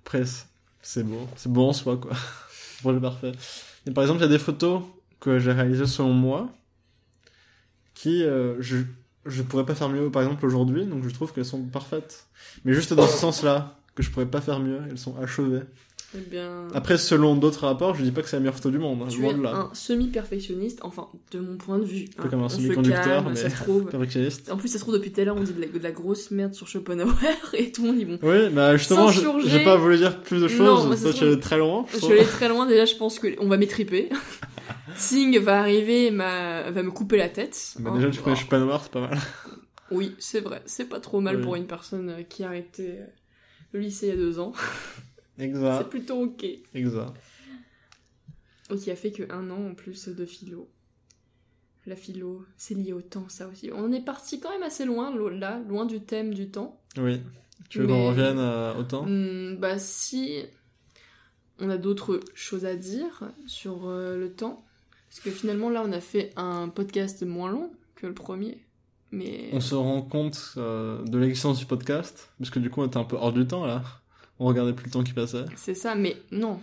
Après, 0.00 0.24
c'est- 0.82 1.02
beau, 1.02 1.28
c'est 1.36 1.50
beau 1.52 1.68
en 1.68 1.72
soi, 1.72 1.96
quoi. 1.96 2.12
Projet 2.80 3.00
parfait. 3.00 3.32
Et 3.86 3.90
par 3.90 4.04
exemple, 4.04 4.20
il 4.20 4.22
y 4.22 4.26
a 4.26 4.28
des 4.28 4.38
photos 4.38 4.82
que 5.20 5.38
j'ai 5.38 5.52
réalisées 5.52 5.86
selon 5.86 6.12
moi, 6.12 6.50
qui, 7.94 8.22
euh, 8.24 8.56
je, 8.60 8.78
je 9.26 9.42
pourrais 9.42 9.64
pas 9.64 9.74
faire 9.74 9.88
mieux, 9.88 10.10
par 10.10 10.22
exemple, 10.22 10.44
aujourd'hui, 10.44 10.84
donc 10.86 11.04
je 11.04 11.10
trouve 11.14 11.32
qu'elles 11.32 11.44
sont 11.44 11.62
parfaites. 11.64 12.26
Mais 12.64 12.72
juste 12.74 12.92
dans 12.92 13.06
ce 13.06 13.16
sens-là, 13.16 13.78
que 13.94 14.02
je 14.02 14.10
pourrais 14.10 14.26
pas 14.26 14.40
faire 14.40 14.58
mieux, 14.60 14.80
elles 14.90 14.98
sont 14.98 15.16
achevées. 15.18 15.62
Eh 16.16 16.20
bien, 16.30 16.68
Après, 16.74 16.96
selon 16.96 17.34
d'autres 17.34 17.66
rapports, 17.66 17.94
je 17.96 18.02
dis 18.04 18.12
pas 18.12 18.22
que 18.22 18.28
c'est 18.28 18.36
la 18.36 18.40
meilleure 18.40 18.54
photo 18.54 18.70
du 18.70 18.78
monde, 18.78 19.00
hein, 19.02 19.08
tu 19.08 19.26
es 19.26 19.32
là. 19.36 19.54
un 19.54 19.70
semi-perfectionniste, 19.74 20.78
enfin, 20.82 21.08
de 21.32 21.40
mon 21.40 21.56
point 21.56 21.78
de 21.78 21.84
vue. 21.84 22.04
peu 22.16 22.28
comme 22.28 22.40
un 22.40 22.44
On 22.44 22.48
se 22.48 22.56
semi-conducteur, 22.56 23.28
mais- 23.28 23.34
ça 23.36 23.50
se 23.50 23.56
trouve. 23.56 23.86
Perfectionniste. 23.86 24.50
En 24.50 24.56
plus, 24.56 24.68
ça 24.68 24.74
se 24.78 24.82
trouve, 24.84 24.94
depuis 24.94 25.10
tout 25.12 25.20
à 25.20 25.24
l'heure, 25.24 25.36
on 25.36 25.42
dit 25.42 25.52
de 25.52 25.60
la, 25.60 25.66
de 25.66 25.78
la 25.78 25.90
grosse 25.90 26.30
merde 26.30 26.54
sur 26.54 26.68
Schopenhauer, 26.68 27.12
et 27.54 27.72
tout 27.72 27.82
le 27.82 27.88
monde 27.88 27.96
dit 27.98 28.04
bon. 28.04 28.18
Oui, 28.22 28.48
bah 28.52 28.76
justement, 28.76 29.08
j'ai 29.10 29.64
pas 29.64 29.76
voulu 29.76 29.96
dire 29.96 30.20
plus 30.22 30.36
de 30.40 30.48
Non, 30.62 30.76
choses. 30.88 30.96
ça 30.98 31.10
Toi, 31.10 31.12
tu 31.12 31.24
es 31.32 31.36
très 31.40 31.58
loin. 31.58 31.84
je 31.92 32.06
vais 32.06 32.12
aller 32.20 32.24
très 32.26 32.48
loin, 32.48 32.66
déjà, 32.66 32.84
je 32.84 32.94
pense 32.94 33.18
qu'on 33.18 33.48
va 33.48 33.56
m'étriper. 33.56 34.08
Ting 34.96 35.36
va 35.40 35.58
arriver 35.58 36.06
et 36.06 36.10
va 36.12 36.70
me 36.82 36.90
couper 36.92 37.16
la 37.16 37.28
tête. 37.28 37.74
Bah, 37.80 37.90
Hein. 37.92 37.96
déjà, 37.98 38.10
tu 38.10 38.20
connais 38.20 38.36
Oh. 38.36 38.40
Schopenhauer, 38.40 38.78
c'est 38.82 38.92
pas 38.92 39.00
mal. 39.08 39.18
Oui, 39.90 40.14
c'est 40.18 40.40
vrai, 40.40 40.62
c'est 40.66 40.88
pas 40.88 41.00
trop 41.00 41.20
mal 41.20 41.36
Oui. 41.36 41.42
pour 41.42 41.56
une 41.56 41.66
personne 41.66 42.08
euh, 42.10 42.22
qui 42.22 42.42
a 42.44 42.46
arrêté 42.48 42.98
euh, 43.00 43.04
le 43.72 43.80
lycée 43.80 44.06
il 44.06 44.08
y 44.10 44.12
a 44.12 44.16
deux 44.16 44.38
ans. 44.38 44.52
C'est 45.38 45.44
Exact. 45.44 45.88
plutôt 45.90 46.22
ok. 46.22 46.44
Exact. 46.74 47.12
Et 48.70 48.76
qui 48.76 48.90
a 48.90 48.96
fait 48.96 49.10
que 49.12 49.30
un 49.32 49.50
an 49.50 49.70
en 49.70 49.74
plus 49.74 50.08
de 50.08 50.24
philo. 50.24 50.68
La 51.86 51.96
philo, 51.96 52.44
c'est 52.56 52.74
lié 52.74 52.92
au 52.94 53.02
temps, 53.02 53.28
ça 53.28 53.46
aussi. 53.48 53.70
On 53.74 53.92
est 53.92 54.04
parti 54.04 54.40
quand 54.40 54.50
même 54.50 54.62
assez 54.62 54.84
loin, 54.86 55.14
lo- 55.14 55.28
là, 55.28 55.60
loin 55.68 55.84
du 55.84 56.00
thème 56.00 56.32
du 56.32 56.48
temps. 56.50 56.80
Oui. 56.96 57.20
Tu 57.68 57.78
veux 57.80 57.86
Mais- 57.86 57.92
qu'on 57.92 58.08
revienne 58.08 58.38
euh, 58.38 58.74
au 58.74 58.84
temps? 58.84 59.04
Hmm, 59.06 59.56
bah 59.56 59.78
si 59.78 60.44
on 61.58 61.68
a 61.68 61.76
d'autres 61.76 62.20
choses 62.34 62.64
à 62.64 62.74
dire 62.74 63.30
sur 63.46 63.86
euh, 63.86 64.16
le 64.16 64.32
temps, 64.32 64.64
parce 65.10 65.20
que 65.20 65.30
finalement 65.30 65.68
là 65.70 65.82
on 65.86 65.92
a 65.92 66.00
fait 66.00 66.32
un 66.36 66.68
podcast 66.68 67.22
moins 67.22 67.50
long 67.50 67.70
que 67.96 68.06
le 68.06 68.14
premier, 68.14 68.64
mais 69.12 69.50
On 69.52 69.60
se 69.60 69.74
rend 69.74 70.02
compte 70.02 70.54
euh, 70.56 71.02
de 71.04 71.18
l'existence 71.18 71.58
du 71.58 71.66
podcast, 71.66 72.30
parce 72.38 72.50
que 72.50 72.58
du 72.58 72.70
coup, 72.70 72.80
on 72.80 72.86
était 72.86 72.96
un 72.96 73.04
peu 73.04 73.16
hors 73.16 73.32
du 73.32 73.46
temps, 73.46 73.66
là. 73.66 73.82
On 74.38 74.46
regardait 74.46 74.72
plus 74.72 74.86
le 74.86 74.90
temps 74.90 75.04
qui 75.04 75.12
passait. 75.12 75.44
c'est 75.56 75.74
ça, 75.74 75.94
mais 75.94 76.16
non. 76.32 76.60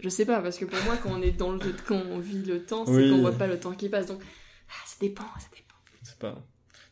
Je 0.00 0.08
sais 0.08 0.24
pas, 0.26 0.40
parce 0.40 0.58
que 0.58 0.64
pour 0.64 0.78
moi, 0.84 0.96
quand 1.02 1.10
on 1.12 1.22
est 1.22 1.30
dans 1.32 1.52
le 1.52 1.58
quand 1.86 2.00
on 2.10 2.18
vit 2.18 2.42
le 2.42 2.62
temps, 2.64 2.84
c'est 2.86 2.92
Oui. 2.92 3.10
qu'on 3.10 3.20
voit 3.20 3.32
pas 3.32 3.46
le 3.46 3.58
temps 3.58 3.72
qui 3.72 3.88
passe. 3.88 4.06
Donc, 4.06 4.20
ah, 4.68 4.72
ça 4.86 4.96
dépend, 5.00 5.24
ça 5.38 5.48
dépend. 5.50 5.74
C'est 6.02 6.18
pas... 6.18 6.32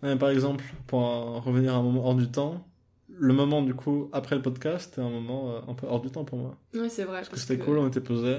Non, 0.03 0.09
mais 0.11 0.17
par 0.17 0.31
exemple, 0.31 0.65
pour 0.87 1.01
euh, 1.07 1.39
revenir 1.41 1.75
à 1.75 1.79
un 1.79 1.83
moment 1.83 2.05
hors 2.07 2.15
du 2.15 2.29
temps, 2.29 2.67
le 3.09 3.33
moment, 3.35 3.63
du 3.63 3.75
coup, 3.75 4.09
après 4.13 4.35
le 4.37 4.43
podcast, 4.43 4.91
c'était 4.91 5.03
un 5.03 5.11
moment 5.11 5.57
euh, 5.57 5.61
un 5.69 5.75
peu 5.75 5.87
hors 5.87 6.01
du 6.01 6.11
temps 6.11 6.25
pour 6.25 6.39
moi. 6.39 6.57
Oui, 6.75 6.89
c'est 6.91 7.05
vrai. 7.05 7.19
Parce 7.19 7.29
que 7.29 7.37
c'était 7.39 7.59
cool, 7.59 7.79
on 7.79 7.87
était 7.89 8.01
posés, 8.01 8.39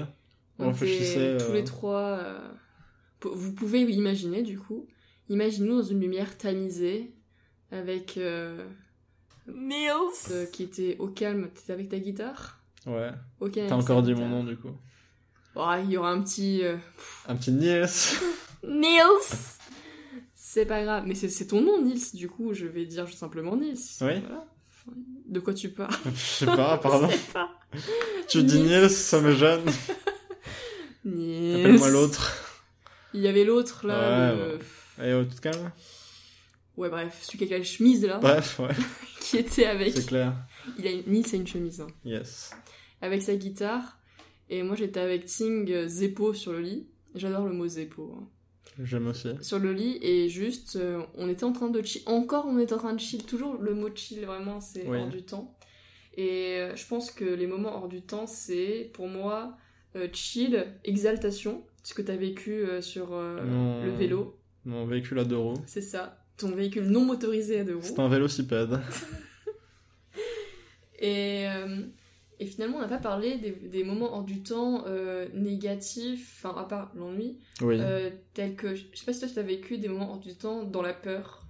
on, 0.58 0.66
on 0.66 0.70
était 0.72 0.80
réfléchissait... 0.84 1.36
tous 1.38 1.50
euh, 1.50 1.54
les 1.54 1.64
trois. 1.64 2.18
euh, 2.20 2.38
Vous 3.22 3.52
pouvez 3.52 3.80
imaginer, 3.82 4.42
du 4.42 4.58
coup, 4.58 4.86
imaginez-nous 5.28 5.76
dans 5.76 5.82
une 5.88 6.00
lumière 6.00 6.36
tamisée, 6.36 7.14
avec 7.70 8.16
euh, 8.18 8.66
Niels. 9.48 9.92
euh, 10.30 10.46
qui 10.46 10.62
était 10.62 10.96
au 10.98 11.08
calme. 11.08 11.48
T'étais 11.54 11.72
avec 11.72 11.88
ta 11.88 11.98
guitare 11.98 12.58
Ouais. 12.86 13.10
Au 13.40 13.48
calme. 13.48 13.68
T'as 13.68 13.74
encore 13.76 14.02
dit 14.02 14.12
guitare. 14.12 14.28
mon 14.28 14.42
nom, 14.42 14.44
du 14.44 14.56
coup. 14.56 14.70
Ouais, 15.56 15.84
il 15.84 15.90
y 15.90 15.96
aura 15.96 16.10
un 16.10 16.20
petit. 16.22 16.60
euh, 16.64 16.76
Un 17.28 17.36
petit 17.36 17.52
Nies. 17.52 18.18
Niels 18.66 19.06
C'est 20.34 20.66
pas 20.66 20.82
grave, 20.82 21.04
mais 21.06 21.14
c'est 21.14 21.28
c'est 21.28 21.46
ton 21.48 21.60
nom, 21.60 21.82
Nils, 21.82 22.14
du 22.14 22.28
coup, 22.28 22.54
je 22.54 22.66
vais 22.66 22.84
dire 22.86 23.08
simplement 23.08 23.56
Nils. 23.56 23.74
Oui. 24.00 24.20
Voilà. 24.20 24.44
De 25.26 25.40
quoi 25.40 25.54
tu 25.54 25.70
parles 25.70 25.94
Je 26.14 26.18
sais 26.20 26.46
pas, 26.46 26.76
pardon. 26.78 27.08
Je 27.08 27.14
sais 27.16 27.32
pas. 27.32 27.50
Tu 28.28 28.42
dis. 28.42 28.60
Niels, 28.60 28.90
ça 28.90 29.20
me 29.20 29.34
gêne. 29.34 29.62
Nils. 31.04 31.60
Appelle-moi 31.60 31.90
l'autre. 31.90 32.60
Il 33.12 33.20
y 33.20 33.28
avait 33.28 33.44
l'autre 33.44 33.86
là. 33.86 34.34
Ouais, 34.34 34.36
le- 34.36 34.58
Allez, 34.98 35.14
oh, 35.14 35.24
tout 35.24 35.40
calme. 35.40 35.70
Ouais, 36.76 36.88
bref, 36.88 37.18
celui 37.22 37.38
qui 37.46 37.54
a 37.54 37.58
la 37.58 37.64
chemise 37.64 38.04
là, 38.04 38.18
Bref, 38.18 38.58
ouais, 38.58 38.68
qui 39.20 39.36
était 39.38 39.66
avec. 39.66 39.92
c'est 39.96 40.06
clair. 40.06 40.34
Il 40.78 40.86
a 40.88 40.90
Nils 41.06 41.26
a 41.32 41.36
une 41.36 41.46
chemise. 41.46 41.80
hein. 41.80 41.86
Yes. 42.04 42.50
Avec 43.00 43.22
sa 43.22 43.36
guitare. 43.36 43.98
Et 44.50 44.62
moi 44.62 44.76
j'étais 44.76 45.00
avec 45.00 45.24
Ting 45.26 45.70
euh, 45.70 45.86
Zeppo 45.86 46.34
sur 46.34 46.52
le 46.52 46.60
lit. 46.60 46.86
J'adore 47.14 47.46
le 47.46 47.52
mot 47.52 47.66
Zeppo. 47.66 48.14
hein. 48.18 48.28
J'aime 48.82 49.06
aussi. 49.06 49.28
Sur 49.40 49.58
le 49.60 49.72
lit 49.72 49.98
et 50.02 50.28
juste, 50.28 50.76
euh, 50.76 51.02
on 51.14 51.28
était 51.28 51.44
en 51.44 51.52
train 51.52 51.68
de 51.70 51.80
chill. 51.80 52.02
Encore 52.06 52.46
on 52.46 52.58
était 52.58 52.72
en 52.74 52.78
train 52.78 52.92
de 52.92 53.00
chill. 53.00 53.24
Toujours 53.24 53.54
le 53.60 53.72
mot 53.74 53.88
chill 53.94 54.24
vraiment 54.26 54.60
c'est 54.60 54.86
Oui. 54.86 54.98
hors 54.98 55.08
du 55.08 55.22
temps. 55.22 55.56
Et 56.16 56.56
euh, 56.58 56.74
je 56.76 56.86
pense 56.86 57.10
que 57.10 57.24
les 57.24 57.46
moments 57.46 57.76
hors 57.76 57.88
du 57.88 58.02
temps 58.02 58.26
c'est 58.26 58.90
pour 58.94 59.06
moi 59.08 59.56
euh, 59.96 60.08
chill, 60.12 60.66
exaltation. 60.84 61.64
Ce 61.84 61.94
que 61.94 62.02
t'as 62.02 62.16
vécu 62.16 62.50
euh, 62.50 62.80
sur 62.80 63.10
le 63.14 63.90
vélo. 63.96 64.38
Mon 64.64 64.86
véhicule 64.86 65.18
à 65.20 65.24
deux 65.24 65.36
roues. 65.36 65.54
C'est 65.66 65.82
ça. 65.82 66.23
Ton 66.36 66.50
véhicule 66.54 66.86
non 66.88 67.04
motorisé 67.04 67.60
à 67.60 67.64
deux 67.64 67.76
roues. 67.76 67.82
C'est 67.82 67.98
un 68.00 68.08
vélocipède. 68.08 68.80
Et, 70.98 71.46
euh, 71.48 71.82
Et 72.40 72.46
finalement, 72.46 72.78
on 72.78 72.80
n'a 72.80 72.88
pas 72.88 72.98
parlé 72.98 73.36
des, 73.38 73.52
des 73.52 73.84
moments 73.84 74.14
hors 74.14 74.24
du 74.24 74.42
temps 74.42 74.84
euh, 74.86 75.28
négatifs, 75.34 76.42
enfin, 76.44 76.58
à 76.60 76.64
part 76.64 76.92
l'ennui, 76.96 77.38
Oui. 77.60 77.76
euh, 77.80 78.10
tels 78.32 78.56
que, 78.56 78.74
je 78.74 78.82
sais 78.94 79.04
pas 79.04 79.12
si 79.12 79.20
toi 79.20 79.28
tu 79.28 79.38
as 79.38 79.42
vécu 79.42 79.78
des 79.78 79.88
moments 79.88 80.12
hors 80.12 80.18
du 80.20 80.34
temps 80.34 80.64
dans 80.64 80.82
la 80.82 80.94
peur, 80.94 81.46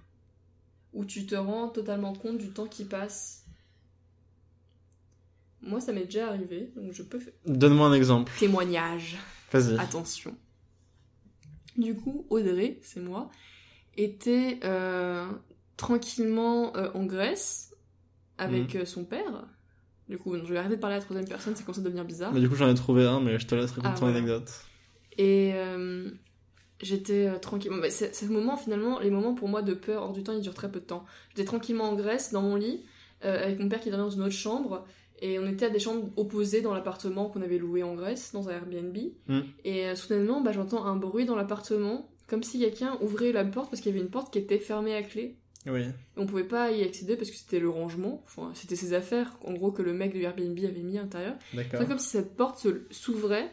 où 0.93 1.05
tu 1.05 1.25
te 1.25 1.35
rends 1.35 1.69
totalement 1.69 2.13
compte 2.13 2.37
du 2.37 2.49
temps 2.49 2.67
qui 2.67 2.85
passe. 2.85 3.45
Moi, 5.61 5.79
ça 5.81 5.93
m'est 5.93 6.05
déjà 6.05 6.27
arrivé, 6.27 6.71
donc 6.75 6.91
je 6.91 7.01
peux 7.01 7.19
faire 7.19 7.33
Donne-moi 7.47 7.87
un 7.87 7.93
exemple. 7.93 8.31
témoignage. 8.39 9.17
Vas-y. 9.51 9.79
Attention. 9.79 10.35
Du 11.77 11.95
coup, 11.95 12.27
Audrey, 12.29 12.79
c'est 12.83 12.99
moi, 12.99 13.31
était 13.97 14.59
euh, 14.63 15.25
tranquillement 15.77 16.75
euh, 16.75 16.89
en 16.93 17.05
Grèce 17.05 17.75
avec 18.37 18.75
euh, 18.75 18.85
son 18.85 19.05
père. 19.05 19.45
Du 20.09 20.17
coup, 20.17 20.35
je 20.35 20.41
vais 20.53 20.57
arrêter 20.57 20.75
de 20.75 20.81
parler 20.81 20.95
à 20.95 20.99
la 20.99 21.03
troisième 21.03 21.27
personne, 21.27 21.55
c'est 21.55 21.63
comme 21.65 21.73
ça 21.73 21.81
de 21.81 21.85
devenir 21.85 22.05
bizarre. 22.05 22.31
Mais 22.33 22.39
du 22.39 22.49
coup, 22.49 22.55
j'en 22.55 22.69
ai 22.69 22.75
trouvé 22.75 23.05
un, 23.05 23.19
mais 23.19 23.39
je 23.39 23.47
te 23.47 23.55
laisse 23.55 23.71
raconter 23.71 23.89
Ah, 23.95 23.99
ton 23.99 24.07
anecdote. 24.07 24.51
Et 25.17 25.51
euh, 25.55 26.11
j'étais 26.81 27.27
euh, 27.27 27.39
tranquille. 27.39 27.71
Bon, 27.71 27.77
bah, 27.79 27.89
c'est- 27.89 28.13
ces 28.13 28.27
moments, 28.27 28.57
finalement, 28.57 28.99
les 28.99 29.09
moments 29.09 29.33
pour 29.33 29.47
moi 29.47 29.61
de 29.63 29.73
peur 29.73 30.03
hors 30.03 30.11
du 30.13 30.21
temps, 30.23 30.33
ils 30.33 30.41
durent 30.41 30.53
très 30.53 30.69
peu 30.71 30.79
de 30.79 30.85
temps. 30.85 31.05
J'étais 31.29 31.45
tranquillement 31.45 31.85
en 31.85 31.95
Grèce, 31.95 32.31
dans 32.33 32.41
mon 32.43 32.55
lit, 32.55 32.83
euh, 33.23 33.43
avec 33.45 33.59
mon 33.59 33.67
père 33.69 33.79
qui 33.79 33.89
dormait 33.89 34.03
dans 34.05 34.09
une 34.11 34.21
autre 34.21 34.31
chambre. 34.31 34.85
Et 35.21 35.39
on 35.39 35.47
était 35.47 35.65
à 35.65 35.69
des 35.69 35.79
chambres 35.79 36.09
opposées 36.17 36.61
dans 36.61 36.73
l'appartement 36.73 37.29
qu'on 37.29 37.41
avait 37.41 37.57
loué 37.57 37.81
en 37.81 37.95
Grèce, 37.95 38.31
dans 38.33 38.49
un 38.49 38.51
Airbnb. 38.51 38.97
Mm. 39.27 39.39
Et 39.63 39.95
soudainement, 39.95 40.41
bah, 40.41 40.51
j'entends 40.51 40.85
un 40.85 40.97
bruit 40.97 41.25
dans 41.25 41.35
l'appartement, 41.37 42.11
comme 42.27 42.43
si 42.43 42.59
quelqu'un 42.59 42.97
ouvrait 43.01 43.31
la 43.31 43.45
porte 43.45 43.69
parce 43.69 43.81
qu'il 43.81 43.91
y 43.91 43.95
avait 43.95 44.03
une 44.03 44.11
porte 44.11 44.31
qui 44.33 44.39
était 44.39 44.59
fermée 44.59 44.95
à 44.95 45.03
clé. 45.03 45.35
Oui. 45.67 45.81
Et 45.81 45.85
on 46.17 46.25
pouvait 46.27 46.43
pas 46.43 46.71
y 46.71 46.83
accéder 46.83 47.15
parce 47.15 47.31
que 47.31 47.37
c'était 47.37 47.59
le 47.59 47.69
rangement. 47.69 48.21
Enfin, 48.25 48.51
c'était 48.53 48.75
ses 48.75 48.93
affaires, 48.93 49.31
en 49.43 49.53
gros, 49.53 49.71
que 49.71 49.81
le 49.81 49.93
mec 49.93 50.13
de 50.13 50.19
Airbnb 50.21 50.57
avait 50.59 50.81
mis 50.81 50.97
à 50.97 51.01
l'intérieur. 51.01 51.35
D'accord. 51.53 51.79
C'est 51.81 51.87
comme 51.87 51.97
si 51.99 52.09
cette 52.09 52.35
porte 52.35 52.59
se- 52.59 52.83
s'ouvrait 52.91 53.49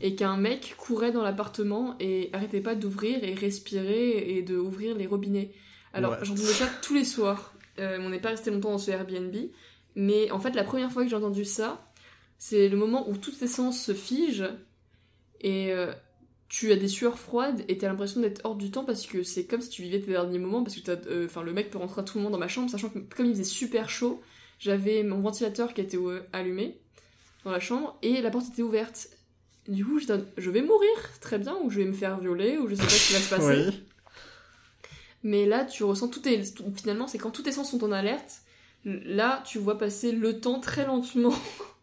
et 0.00 0.14
qu'un 0.16 0.36
mec 0.36 0.74
courait 0.76 1.12
dans 1.12 1.22
l'appartement 1.22 1.94
et 2.00 2.30
arrêtait 2.32 2.60
pas 2.60 2.74
d'ouvrir 2.74 3.22
et 3.22 3.34
respirer 3.34 4.36
et 4.36 4.42
de 4.42 4.56
ouvrir 4.56 4.96
les 4.96 5.06
robinets. 5.06 5.52
Alors 5.92 6.12
Ouais. 6.12 6.18
j'entendais 6.22 6.48
ça 6.52 6.66
tous 6.82 6.94
les 6.94 7.04
soirs. 7.04 7.54
Euh, 7.78 7.98
on 8.00 8.08
n'est 8.10 8.20
pas 8.20 8.30
resté 8.30 8.50
longtemps 8.50 8.72
dans 8.72 8.78
ce 8.78 8.90
Airbnb, 8.90 9.34
mais 9.94 10.30
en 10.32 10.40
fait 10.40 10.54
la 10.54 10.64
première 10.64 10.90
fois 10.92 11.04
que 11.04 11.08
j'ai 11.10 11.16
entendu 11.16 11.44
ça, 11.44 11.86
c'est 12.38 12.68
le 12.68 12.76
moment 12.76 13.08
où 13.08 13.16
toutes 13.16 13.38
tes 13.38 13.46
sens 13.46 13.80
se 13.82 13.94
figent 13.94 14.50
et 15.40 15.72
euh, 15.72 15.92
tu 16.48 16.70
as 16.72 16.76
des 16.76 16.88
sueurs 16.88 17.18
froides 17.18 17.64
et 17.68 17.76
t'as 17.78 17.88
l'impression 17.88 18.20
d'être 18.20 18.40
hors 18.44 18.54
du 18.54 18.70
temps 18.70 18.84
parce 18.84 19.06
que 19.06 19.22
c'est 19.22 19.46
comme 19.46 19.60
si 19.60 19.68
tu 19.68 19.82
vivais 19.82 20.00
tes 20.00 20.12
derniers 20.12 20.38
moments 20.38 20.62
parce 20.62 20.76
que 20.76 20.80
t'as- 20.80 21.08
euh, 21.08 21.26
enfin 21.26 21.42
le 21.42 21.52
mec 21.52 21.70
peut 21.70 21.78
rentrer 21.78 22.00
à 22.02 22.04
tout 22.04 22.18
moment 22.18 22.30
dans 22.30 22.38
ma 22.38 22.48
chambre 22.48 22.70
sachant 22.70 22.88
que 22.88 22.98
comme 22.98 23.26
il 23.26 23.32
faisait 23.32 23.44
super 23.44 23.90
chaud, 23.90 24.20
j'avais 24.60 25.02
mon 25.02 25.20
ventilateur 25.20 25.74
qui 25.74 25.80
était 25.80 25.96
euh, 25.96 26.20
allumé 26.32 26.78
dans 27.44 27.50
la 27.50 27.60
chambre 27.60 27.98
et 28.02 28.20
la 28.22 28.30
porte 28.30 28.46
était 28.52 28.62
ouverte. 28.62 29.08
Du 29.68 29.84
coup, 29.84 29.98
j'étais 29.98 30.14
je 30.36 30.50
vais 30.50 30.62
mourir, 30.62 30.88
très 31.20 31.38
bien, 31.38 31.56
ou 31.62 31.70
je 31.70 31.78
vais 31.78 31.84
me 31.86 31.92
faire 31.92 32.20
violer, 32.20 32.56
ou 32.58 32.68
je 32.68 32.76
sais 32.76 32.82
pas 32.82 32.88
ce 32.88 33.06
qui 33.08 33.12
va 33.14 33.18
se 33.18 33.30
passer. 33.30 33.64
Oui. 33.68 33.82
Mais 35.24 35.44
là, 35.46 35.64
tu 35.64 35.82
ressens 35.82 36.08
tout 36.08 36.20
tes... 36.20 36.40
Finalement, 36.76 37.08
c'est 37.08 37.18
quand 37.18 37.32
tous 37.32 37.42
tes 37.42 37.50
sens 37.52 37.70
sont 37.72 37.82
en 37.82 37.90
alerte, 37.90 38.42
là, 38.84 39.42
tu 39.44 39.58
vois 39.58 39.76
passer 39.76 40.12
le 40.12 40.40
temps 40.40 40.60
très 40.60 40.86
lentement. 40.86 41.34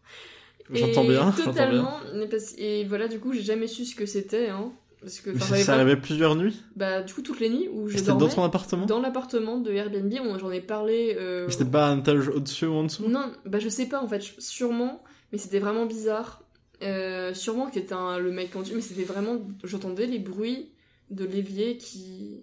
J'entends 0.72 1.04
bien. 1.04 1.30
bien. 1.36 1.44
Totalement. 1.44 2.00
parce- 2.30 2.54
Et 2.58 2.84
voilà, 2.84 3.08
du 3.08 3.18
coup, 3.20 3.32
j'ai 3.32 3.42
jamais 3.42 3.66
su 3.66 3.84
ce 3.84 3.94
que 3.94 4.06
c'était. 4.06 4.48
Hein, 4.48 4.72
parce 5.00 5.20
que, 5.20 5.30
Mais 5.30 5.38
ça, 5.40 5.46
j'avais 5.48 5.62
ça 5.62 5.72
pas- 5.72 5.78
arrivait 5.80 6.00
plusieurs 6.00 6.34
nuits 6.36 6.56
Bah, 6.76 7.02
du 7.02 7.12
coup, 7.12 7.20
toutes 7.22 7.40
les 7.40 7.50
nuits 7.50 7.68
où 7.70 7.88
je 7.88 7.96
C'était 7.98 8.08
dans 8.08 8.16
dormais, 8.16 8.34
ton 8.34 8.42
appartement 8.44 8.86
dans 8.86 9.00
l'appartement 9.00 9.58
de 9.58 9.70
Airbnb, 9.72 10.12
on- 10.24 10.38
j'en 10.38 10.50
ai 10.50 10.60
parlé. 10.62 11.14
euh, 11.18 11.48
C'était 11.50 11.66
pas 11.66 11.88
un 11.88 11.98
étage 12.00 12.28
au-dessus 12.28 12.64
ou 12.66 12.72
en 12.74 12.84
dessous 12.84 13.06
Non, 13.08 13.30
bah 13.44 13.58
je 13.58 13.68
sais 13.68 13.86
pas 13.86 14.00
en 14.02 14.08
fait, 14.08 14.22
sûrement, 14.38 15.04
mais 15.32 15.38
c'était 15.38 15.58
vraiment 15.58 15.84
bizarre. 15.86 16.42
Euh, 16.82 17.34
sûrement 17.34 17.66
que 17.68 17.74
c'était 17.74 17.92
un- 17.94 18.18
le 18.18 18.30
mec 18.32 18.54
en 18.56 18.60
dessus, 18.62 18.74
mais 18.74 18.80
c'était 18.80 19.04
vraiment. 19.04 19.36
J'entendais 19.62 20.06
les 20.06 20.18
bruits 20.18 20.70
de 21.10 21.24
l'évier 21.26 21.76
qui. 21.76 22.42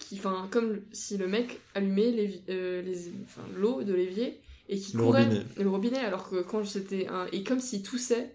qui 0.00 0.16
Enfin, 0.18 0.48
comme 0.50 0.80
si 0.92 1.16
le 1.18 1.28
mec 1.28 1.60
allumait 1.74 2.14
euh, 2.48 2.82
les- 2.82 3.12
l'eau 3.56 3.82
de 3.82 3.92
l'évier 3.94 4.40
et 4.68 4.78
qui 4.78 4.96
Le 4.96 5.02
courait. 5.02 5.24
robinet. 5.24 5.42
Le 5.58 5.68
robinet, 5.70 5.98
alors 5.98 6.28
que 6.28 6.42
quand 6.42 6.64
c'était 6.64 7.06
un. 7.08 7.26
Et 7.32 7.42
comme 7.44 7.60
s'il 7.60 7.82
toussait. 7.82 8.34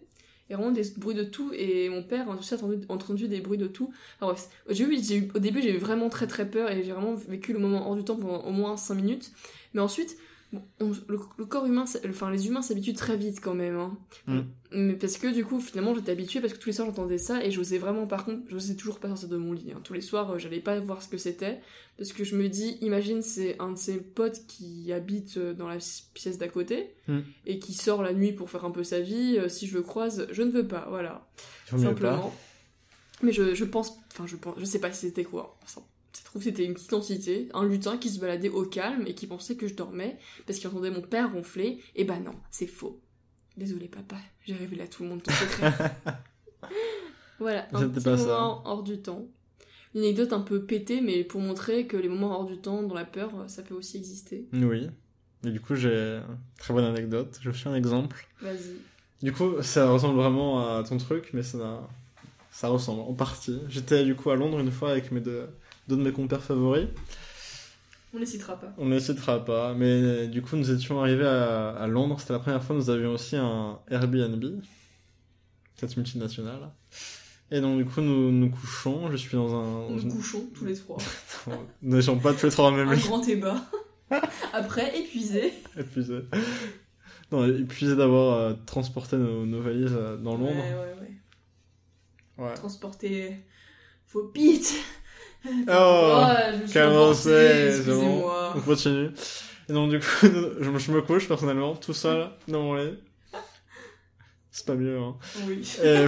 Et 0.51 0.55
vraiment 0.55 0.71
des 0.71 0.81
bruits 0.97 1.13
de 1.13 1.23
tout, 1.23 1.51
et 1.53 1.89
mon 1.89 2.01
père 2.01 2.27
a 2.31 2.35
aussi 2.35 2.55
entendu, 2.55 2.79
entendu 2.89 3.27
des 3.27 3.39
bruits 3.39 3.59
de 3.59 3.67
tout. 3.67 3.93
Alors, 4.19 4.35
j'ai 4.67 4.83
eu, 4.83 4.97
j'ai 5.03 5.17
eu- 5.17 5.31
au 5.35 5.37
début, 5.37 5.61
j'ai 5.61 5.75
eu 5.75 5.77
vraiment 5.77 6.09
très 6.09 6.25
très 6.25 6.49
peur 6.49 6.71
et 6.71 6.83
j'ai 6.83 6.91
vraiment 6.91 7.13
vécu 7.13 7.53
le 7.53 7.59
moment 7.59 7.87
hors 7.87 7.95
du 7.95 8.03
temps 8.03 8.15
pendant 8.15 8.41
au 8.43 8.51
moins 8.51 8.75
5 8.75 8.95
minutes. 8.95 9.31
Mais 9.75 9.81
ensuite, 9.81 10.17
on- 10.79 10.91
le, 11.07 11.19
le 11.37 11.45
corps 11.45 11.65
humain, 11.67 11.85
enfin 12.09 12.31
les 12.31 12.47
humains 12.47 12.61
s'habituent 12.63 12.93
très 12.93 13.15
vite 13.17 13.39
quand 13.41 13.53
même. 13.53 13.75
Hein. 13.77 13.97
Mm. 14.27 14.39
Mais 14.71 14.93
parce 14.93 15.17
que 15.17 15.27
du 15.33 15.45
coup, 15.45 15.59
finalement, 15.59 15.93
j'étais 15.95 16.11
habituée 16.11 16.41
parce 16.41 16.53
que 16.53 16.57
tous 16.59 16.67
les 16.69 16.73
soirs 16.73 16.87
j'entendais 16.87 17.17
ça 17.19 17.43
et 17.43 17.51
j'osais 17.51 17.77
vraiment, 17.77 18.07
par 18.07 18.25
contre, 18.25 18.41
j'osais 18.49 18.75
toujours 18.75 18.99
pas 18.99 19.07
sortir 19.09 19.29
de 19.29 19.37
mon 19.37 19.53
lit. 19.53 19.71
hein. 19.75 19.81
Tous 19.83 19.93
les 19.93 20.01
soirs, 20.01 20.31
euh, 20.31 20.37
j'allais 20.39 20.59
pas 20.59 20.79
voir 20.79 21.01
ce 21.03 21.07
que 21.07 21.17
c'était 21.17 21.59
parce 21.97 22.13
que 22.13 22.23
je 22.23 22.35
me 22.35 22.47
dis, 22.49 22.77
imagine, 22.81 23.21
c'est 23.21 23.57
un 23.59 23.71
de 23.73 23.77
ses 23.77 23.97
potes 23.97 24.45
qui 24.47 24.91
habite 24.93 25.37
euh, 25.37 25.53
dans 25.53 25.67
la 25.67 25.77
pièce 26.13 26.37
d'à 26.37 26.47
côté 26.47 26.95
Mm. 27.07 27.19
et 27.45 27.59
qui 27.59 27.73
sort 27.73 28.01
la 28.03 28.13
nuit 28.13 28.31
pour 28.33 28.49
faire 28.49 28.65
un 28.65 28.71
peu 28.71 28.83
sa 28.83 28.99
vie. 29.01 29.37
euh, 29.37 29.49
si 29.49 29.67
je 29.67 29.75
le 29.75 29.81
croise, 29.83 30.27
je 30.31 30.41
ne 30.43 30.49
veux 30.51 30.67
pas, 30.67 30.85
voilà 30.89 31.27
pas. 31.69 31.77
simplement. 31.77 32.33
Mais 33.21 33.33
je, 33.33 33.53
je 33.53 33.65
pense, 33.65 33.99
enfin 34.11 34.25
je 34.27 34.35
pense, 34.37 34.55
je 34.57 34.65
sais 34.65 34.79
pas 34.79 34.91
si 34.93 35.07
c'était 35.07 35.25
quoi. 35.25 35.57
Se 36.19 36.25
trouve 36.25 36.43
c'était 36.43 36.65
une 36.65 36.73
petite 36.73 36.93
entité, 36.93 37.49
un 37.53 37.65
lutin 37.65 37.97
qui 37.97 38.09
se 38.09 38.19
baladait 38.19 38.49
au 38.49 38.65
calme 38.65 39.05
et 39.07 39.15
qui 39.15 39.27
pensait 39.27 39.55
que 39.55 39.67
je 39.67 39.73
dormais 39.73 40.17
parce 40.45 40.59
qu'il 40.59 40.67
entendait 40.69 40.91
mon 40.91 41.01
père 41.01 41.31
ronfler. 41.33 41.79
Et 41.95 42.03
bah 42.03 42.19
non, 42.19 42.35
c'est 42.51 42.67
faux. 42.67 42.99
Désolé 43.57 43.87
papa, 43.87 44.17
j'ai 44.45 44.53
révélé 44.53 44.83
à 44.83 44.87
tout 44.87 45.03
le 45.03 45.09
monde 45.09 45.23
ton 45.23 45.31
secret. 45.31 45.73
voilà, 47.39 47.67
un 47.73 47.79
C'était 47.79 47.93
petit 47.93 48.03
pas 48.03 48.17
ça. 48.17 48.25
moment 48.25 48.61
hors 48.65 48.83
du 48.83 48.99
temps. 49.01 49.27
Une 49.95 50.01
anecdote 50.01 50.33
un 50.33 50.41
peu 50.41 50.63
pétée, 50.63 51.01
mais 51.01 51.23
pour 51.23 51.41
montrer 51.41 51.87
que 51.87 51.97
les 51.97 52.09
moments 52.09 52.39
hors 52.39 52.45
du 52.45 52.57
temps, 52.57 52.83
dans 52.83 52.93
la 52.95 53.05
peur, 53.05 53.31
ça 53.47 53.63
peut 53.63 53.73
aussi 53.73 53.97
exister. 53.97 54.47
Oui. 54.53 54.87
Et 55.45 55.49
du 55.49 55.59
coup, 55.59 55.75
j'ai 55.75 56.17
une 56.17 56.37
très 56.59 56.73
bonne 56.73 56.85
anecdote. 56.85 57.39
Je 57.41 57.51
fais 57.51 57.69
un 57.69 57.75
exemple. 57.75 58.27
Vas-y. 58.41 58.75
Du 59.23 59.31
coup, 59.33 59.61
ça 59.61 59.89
ressemble 59.89 60.15
vraiment 60.15 60.77
à 60.77 60.83
ton 60.83 60.97
truc, 60.97 61.31
mais 61.33 61.43
ça, 61.43 61.87
ça 62.51 62.67
ressemble 62.67 63.01
en 63.01 63.13
partie. 63.13 63.59
J'étais 63.67 64.05
du 64.05 64.15
coup 64.15 64.29
à 64.29 64.35
Londres 64.35 64.59
une 64.59 64.71
fois 64.71 64.91
avec 64.91 65.11
mes 65.11 65.21
deux, 65.21 65.47
deux 65.89 65.97
de 65.97 66.03
mes 66.03 66.11
compères 66.13 66.41
favoris. 66.43 66.87
On 68.13 68.17
les 68.19 68.25
citera 68.25 68.59
pas. 68.59 68.73
On 68.77 68.85
ne 68.85 68.97
citera 68.99 69.43
pas, 69.43 69.73
mais 69.73 70.27
du 70.27 70.41
coup, 70.41 70.55
nous 70.55 70.71
étions 70.71 70.99
arrivés 71.01 71.27
à, 71.27 71.69
à 71.71 71.87
Londres. 71.87 72.19
C'était 72.19 72.33
la 72.33 72.39
première 72.39 72.63
fois 72.63 72.75
que 72.75 72.81
nous 72.81 72.89
avions 72.89 73.11
aussi 73.13 73.35
un 73.35 73.79
Airbnb, 73.89 74.43
cette 75.75 75.95
multinationale. 75.97 76.69
Et 77.51 77.61
donc, 77.61 77.77
du 77.77 77.85
coup, 77.85 78.01
nous 78.01 78.31
nous 78.31 78.49
couchons. 78.49 79.11
Je 79.11 79.17
suis 79.17 79.35
dans 79.35 79.53
un. 79.55 79.89
Nous 79.91 80.01
une- 80.01 80.11
couchons 80.11 80.47
tous 80.55 80.65
les 80.65 80.75
trois. 80.75 80.97
Nous 81.81 81.95
n'étions 81.97 82.17
pas 82.19 82.33
tous 82.33 82.45
les 82.45 82.51
trois 82.51 82.69
le 82.71 82.77
même 82.77 82.89
un 82.89 82.93
lit. 82.95 83.01
grand 83.01 83.19
débat. 83.25 83.63
Après, 84.53 84.97
épuisé. 84.99 85.53
Épuisé. 85.77 86.19
Non, 87.31 87.45
épuisé 87.47 87.95
d'avoir 87.95 88.33
euh, 88.37 88.53
transporté 88.65 89.17
nos, 89.17 89.45
nos 89.45 89.61
valises 89.61 89.93
euh, 89.95 90.17
dans 90.17 90.35
Londres. 90.35 90.55
Ouais, 90.55 90.73
ouais, 90.73 90.95
ouais. 91.01 92.45
Ouais. 92.45 92.53
Transporter 92.55 93.35
vos 94.11 94.27
bites. 94.31 94.73
Oh, 95.45 96.25
Comment 96.73 97.13
c'est 97.13 97.83
bon. 97.85 98.29
On 98.55 98.59
continue. 98.61 99.09
Et 99.69 99.73
donc, 99.73 99.89
du 99.91 99.99
coup, 99.99 100.05
je, 100.23 100.91
me- 100.91 101.01
couche 101.01 101.27
personnellement, 101.27 101.75
tout 101.75 101.93
seul, 101.93 102.29
dans 102.47 102.61
mon 102.63 102.75
lit. 102.75 102.97
C'est 104.51 104.65
pas 104.65 104.75
mieux, 104.75 104.97
hein. 104.99 105.15
Oui. 105.47 105.61
Et, 105.83 106.05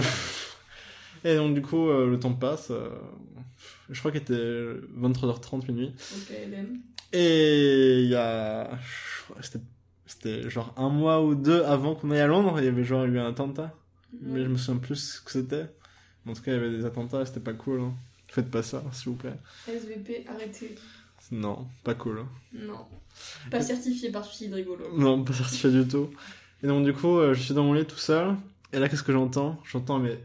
et 1.28 1.36
donc, 1.36 1.54
du 1.54 1.62
coup, 1.62 1.88
euh, 1.88 2.10
le 2.10 2.18
temps 2.18 2.32
passe. 2.34 2.70
euh, 2.70 2.90
je 3.88 3.98
crois 4.00 4.10
qu'il 4.10 4.20
était 4.22 4.34
23h30 4.98 5.68
minuit. 5.68 5.94
Ok, 6.14 6.36
LM. 6.50 6.80
Et 7.12 8.00
il 8.02 8.08
y 8.08 8.14
a. 8.16 8.70
C'était 10.06 10.50
genre 10.50 10.74
un 10.76 10.88
mois 10.88 11.22
ou 11.22 11.34
deux 11.34 11.62
avant 11.64 11.94
qu'on 11.94 12.10
aille 12.10 12.20
à 12.20 12.26
Londres, 12.26 12.56
il 12.58 12.64
y 12.64 12.68
avait 12.68 12.84
genre 12.84 13.04
eu 13.04 13.18
un 13.18 13.28
attentat. 13.28 13.74
Mais 14.20 14.42
je 14.42 14.48
me 14.48 14.56
souviens 14.56 14.80
plus 14.80 14.96
ce 14.96 15.20
que 15.22 15.30
c'était. 15.30 15.66
En 16.26 16.32
tout 16.34 16.42
cas, 16.42 16.52
il 16.52 16.54
y 16.54 16.56
avait 16.58 16.70
des 16.70 16.84
attentats 16.84 17.24
c'était 17.24 17.40
pas 17.40 17.54
cool. 17.54 17.80
Hein. 17.80 17.92
Faites 18.32 18.50
pas 18.50 18.62
ça, 18.62 18.82
s'il 18.92 19.10
vous 19.10 19.16
plaît. 19.16 19.34
SVP, 19.68 20.24
arrêtez. 20.26 20.74
Non, 21.30 21.66
pas 21.84 21.94
cool. 21.94 22.20
hein. 22.20 22.28
Non. 22.54 22.86
Pas 23.50 23.60
certifié 23.60 24.10
par 24.10 24.24
suicide 24.24 24.54
rigolo. 24.54 24.86
Non, 24.96 25.22
pas 25.22 25.34
certifié 25.34 25.70
du 25.70 25.86
tout. 25.86 26.08
Et 26.62 26.66
donc, 26.66 26.82
du 26.84 26.94
coup, 26.94 27.18
euh, 27.18 27.34
je 27.34 27.42
suis 27.42 27.52
dans 27.54 27.62
mon 27.64 27.74
lit 27.74 27.84
tout 27.84 27.98
seul. 27.98 28.34
Et 28.72 28.78
là, 28.78 28.88
qu'est-ce 28.88 29.02
que 29.02 29.12
j'entends? 29.12 29.60
J'entends, 29.70 29.98
mais. 29.98 30.18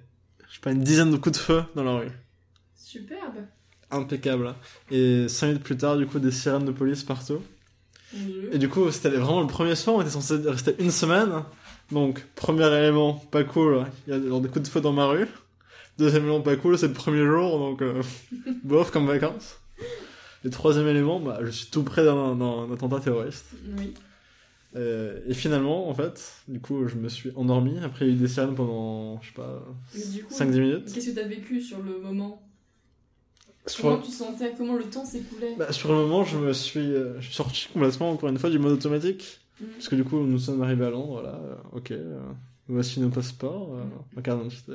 Je 0.50 0.56
sais 0.56 0.62
pas, 0.62 0.72
une 0.72 0.84
dizaine 0.84 1.12
de 1.12 1.18
coups 1.18 1.38
de 1.38 1.44
feu 1.44 1.64
dans 1.76 1.84
la 1.84 1.98
rue. 1.98 2.12
Superbe. 2.78 3.36
Impeccable. 3.92 4.56
Et 4.90 5.28
cinq 5.28 5.48
minutes 5.48 5.64
plus 5.64 5.76
tard, 5.78 5.98
du 5.98 6.08
coup, 6.08 6.20
des 6.20 6.32
sirènes 6.32 6.64
de 6.66 6.72
police 6.72 7.04
partout. 7.04 7.42
Dieu. 8.14 8.50
Et 8.54 8.58
du 8.58 8.70
coup, 8.70 8.90
c'était 8.92 9.10
vraiment 9.10 9.42
le 9.42 9.48
premier 9.48 9.76
soir, 9.76 9.98
on 9.98 10.02
était 10.02 10.10
censé 10.10 10.38
rester 10.38 10.76
une 10.80 10.92
semaine. 10.92 11.44
Donc, 11.92 12.26
premier 12.36 12.66
élément, 12.68 13.16
pas 13.32 13.44
cool, 13.44 13.86
il 14.08 14.14
y 14.14 14.16
a 14.16 14.20
des 14.20 14.48
coups 14.50 14.62
de 14.64 14.68
feu 14.68 14.80
dans 14.80 14.94
ma 14.94 15.08
rue. 15.08 15.28
Deuxième 15.98 16.24
élément, 16.24 16.42
pas 16.42 16.56
cool, 16.56 16.78
c'est 16.78 16.88
le 16.88 16.94
premier 16.94 17.26
jour, 17.26 17.58
donc 17.58 17.82
euh, 17.82 18.02
bof 18.64 18.92
comme 18.92 19.08
vacances. 19.08 19.58
Et 20.46 20.50
troisième 20.50 20.88
élément, 20.88 21.20
bah, 21.20 21.40
je 21.44 21.50
suis 21.50 21.68
tout 21.72 21.84
près 21.84 22.06
d'un 22.06 22.40
attentat 22.72 23.00
terroriste. 23.00 23.48
Oui. 23.78 23.94
Euh, 24.76 25.20
et 25.28 25.34
finalement, 25.34 25.90
en 25.90 25.94
fait, 25.94 26.34
du 26.48 26.60
coup, 26.60 26.88
je 26.88 26.96
me 26.96 27.10
suis 27.10 27.32
endormi. 27.36 27.80
Après, 27.84 28.06
il 28.06 28.10
y 28.10 28.12
a 28.12 28.16
eu 28.16 28.20
des 28.20 28.28
sirènes 28.28 28.54
pendant, 28.54 29.20
je 29.22 29.28
sais 29.28 29.34
pas, 29.34 29.64
Mais 29.96 30.06
du 30.06 30.24
coup, 30.24 30.34
5-10 30.34 30.60
minutes. 30.60 30.94
qu'est-ce 30.94 31.10
que 31.10 31.16
t'as 31.16 31.28
vécu 31.28 31.62
sur 31.62 31.82
le 31.82 32.00
moment? 32.00 32.44
Sur, 33.66 33.82
Comment 33.84 33.98
tu 33.98 34.12
sentais 34.12 34.54
Comment 34.56 34.76
le 34.76 34.84
temps 34.84 35.04
s'écoulait? 35.04 35.56
Bah, 35.58 35.72
sur 35.74 35.90
le 35.90 35.96
moment, 35.96 36.24
je 36.24 36.38
me 36.38 36.54
suis, 36.54 36.80
euh, 36.80 37.20
je 37.20 37.26
suis 37.26 37.36
sorti 37.36 37.68
complètement, 37.74 38.12
encore 38.12 38.30
une 38.30 38.38
fois, 38.38 38.50
du 38.50 38.60
mode 38.60 38.74
automatique. 38.74 39.40
Mhm. 39.60 39.68
Parce 39.70 39.90
que 39.90 39.96
du 39.96 40.04
coup, 40.04 40.20
nous 40.20 40.38
sommes 40.38 40.62
arrivés 40.62 40.86
à 40.86 40.90
Londres, 40.92 41.14
voilà, 41.22 41.36
euh, 41.36 41.56
ok, 41.74 41.92
voici 42.68 43.00
nos 43.00 43.10
passeports, 43.10 43.76
ma 44.16 44.22
carte 44.22 44.38
d'identité, 44.44 44.74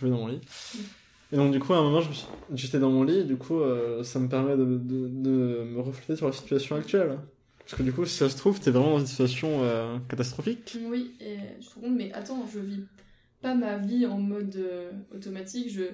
je 0.00 0.06
vais 0.06 0.10
dans 0.10 0.18
mon 0.18 0.28
lit. 0.28 0.40
Et 1.32 1.36
donc, 1.36 1.52
du 1.52 1.60
coup, 1.60 1.74
à 1.74 1.78
un 1.78 1.82
moment, 1.82 2.00
j'étais 2.54 2.78
dans 2.78 2.90
mon 2.90 3.04
lit, 3.04 3.18
et 3.18 3.24
du 3.24 3.36
coup, 3.36 3.60
euh, 3.60 4.02
ça 4.02 4.18
me 4.18 4.28
permet 4.28 4.56
de, 4.56 4.64
de, 4.64 5.08
de 5.08 5.64
me 5.64 5.80
refléter 5.80 6.16
sur 6.16 6.26
la 6.26 6.32
situation 6.32 6.76
actuelle. 6.76 7.18
Parce 7.58 7.76
que 7.76 7.82
du 7.84 7.92
coup, 7.92 8.04
si 8.04 8.16
ça 8.16 8.28
se 8.28 8.36
trouve, 8.36 8.58
t'es 8.58 8.72
vraiment 8.72 8.92
dans 8.94 8.98
une 8.98 9.06
situation 9.06 9.62
euh, 9.62 9.98
catastrophique. 10.08 10.76
Oui, 10.86 11.12
et 11.20 11.36
je 11.60 11.68
te 11.68 11.74
compte, 11.74 11.94
mais 11.96 12.12
attends, 12.12 12.44
je 12.52 12.58
vis 12.58 12.82
pas 13.42 13.54
ma 13.54 13.76
vie 13.76 14.06
en 14.06 14.18
mode 14.18 14.56
euh, 14.56 14.90
automatique, 15.14 15.70
je... 15.70 15.84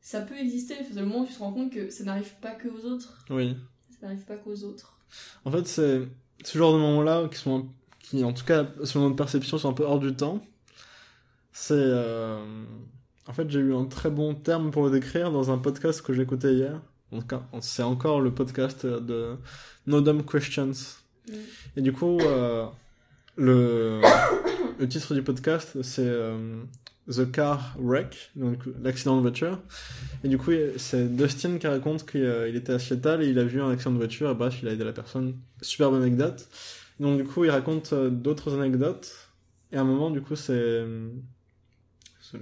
ça 0.00 0.20
peut 0.20 0.36
exister, 0.36 0.74
le 0.94 1.02
moment 1.06 1.22
où 1.22 1.26
tu 1.26 1.32
te 1.32 1.38
rends 1.38 1.52
compte 1.52 1.72
que 1.72 1.88
ça 1.88 2.04
n'arrive 2.04 2.34
pas 2.42 2.52
que 2.52 2.68
aux 2.68 2.84
autres. 2.84 3.24
Oui. 3.30 3.56
Ça 3.90 4.06
n'arrive 4.06 4.24
pas 4.24 4.36
qu'aux 4.36 4.62
autres. 4.64 4.98
En 5.44 5.50
fait, 5.50 5.66
c'est 5.66 6.02
ce 6.44 6.58
genre 6.58 6.74
de 6.74 6.78
moments-là 6.78 7.28
qui 7.28 7.38
sont, 7.38 7.66
qui, 8.00 8.22
en 8.22 8.34
tout 8.34 8.44
cas, 8.44 8.66
selon 8.84 9.04
notre 9.04 9.16
perception, 9.16 9.56
sont 9.56 9.70
un 9.70 9.72
peu 9.72 9.84
hors 9.84 10.00
du 10.00 10.14
temps. 10.14 10.42
C'est, 11.52 11.72
euh, 11.74 12.44
en 13.28 13.32
fait, 13.32 13.50
j'ai 13.50 13.58
eu 13.58 13.74
un 13.74 13.84
très 13.84 14.10
bon 14.10 14.34
terme 14.34 14.70
pour 14.70 14.84
le 14.84 14.90
décrire 14.90 15.32
dans 15.32 15.50
un 15.50 15.58
podcast 15.58 16.00
que 16.02 16.12
j'écoutais 16.12 16.54
hier. 16.54 16.80
En 17.12 17.20
tout 17.20 17.26
cas, 17.26 17.42
c'est 17.60 17.82
encore 17.82 18.20
le 18.20 18.32
podcast 18.32 18.86
de 18.86 19.36
No 19.86 20.00
Dumb 20.00 20.24
Questions. 20.24 20.72
Mm. 21.28 21.32
Et 21.76 21.82
du 21.82 21.92
coup, 21.92 22.18
euh, 22.20 22.66
le, 23.36 24.00
le 24.78 24.88
titre 24.88 25.14
du 25.14 25.22
podcast, 25.22 25.82
c'est 25.82 26.06
euh, 26.06 26.62
The 27.10 27.30
Car 27.30 27.76
Wreck, 27.78 28.30
donc 28.36 28.58
l'accident 28.82 29.16
de 29.16 29.22
voiture. 29.22 29.58
Et 30.22 30.28
du 30.28 30.38
coup, 30.38 30.52
c'est 30.76 31.16
Dustin 31.16 31.58
qui 31.58 31.66
raconte 31.66 32.08
qu'il 32.08 32.22
euh, 32.22 32.52
était 32.54 32.74
à 32.74 32.78
Seattle 32.78 33.22
et 33.22 33.28
il 33.28 33.38
a 33.38 33.44
vu 33.44 33.60
un 33.60 33.70
accident 33.70 33.92
de 33.92 33.98
voiture 33.98 34.30
et 34.30 34.34
bref, 34.34 34.58
il 34.62 34.68
a 34.68 34.72
aidé 34.72 34.84
la 34.84 34.92
personne. 34.92 35.34
Superbe 35.62 35.94
anecdote. 35.94 36.48
Donc 37.00 37.16
du 37.16 37.24
coup, 37.24 37.44
il 37.44 37.50
raconte 37.50 37.92
d'autres 37.92 38.54
anecdotes. 38.56 39.12
Et 39.72 39.76
à 39.76 39.80
un 39.80 39.84
moment, 39.84 40.10
du 40.10 40.20
coup, 40.20 40.36
c'est 40.36 40.84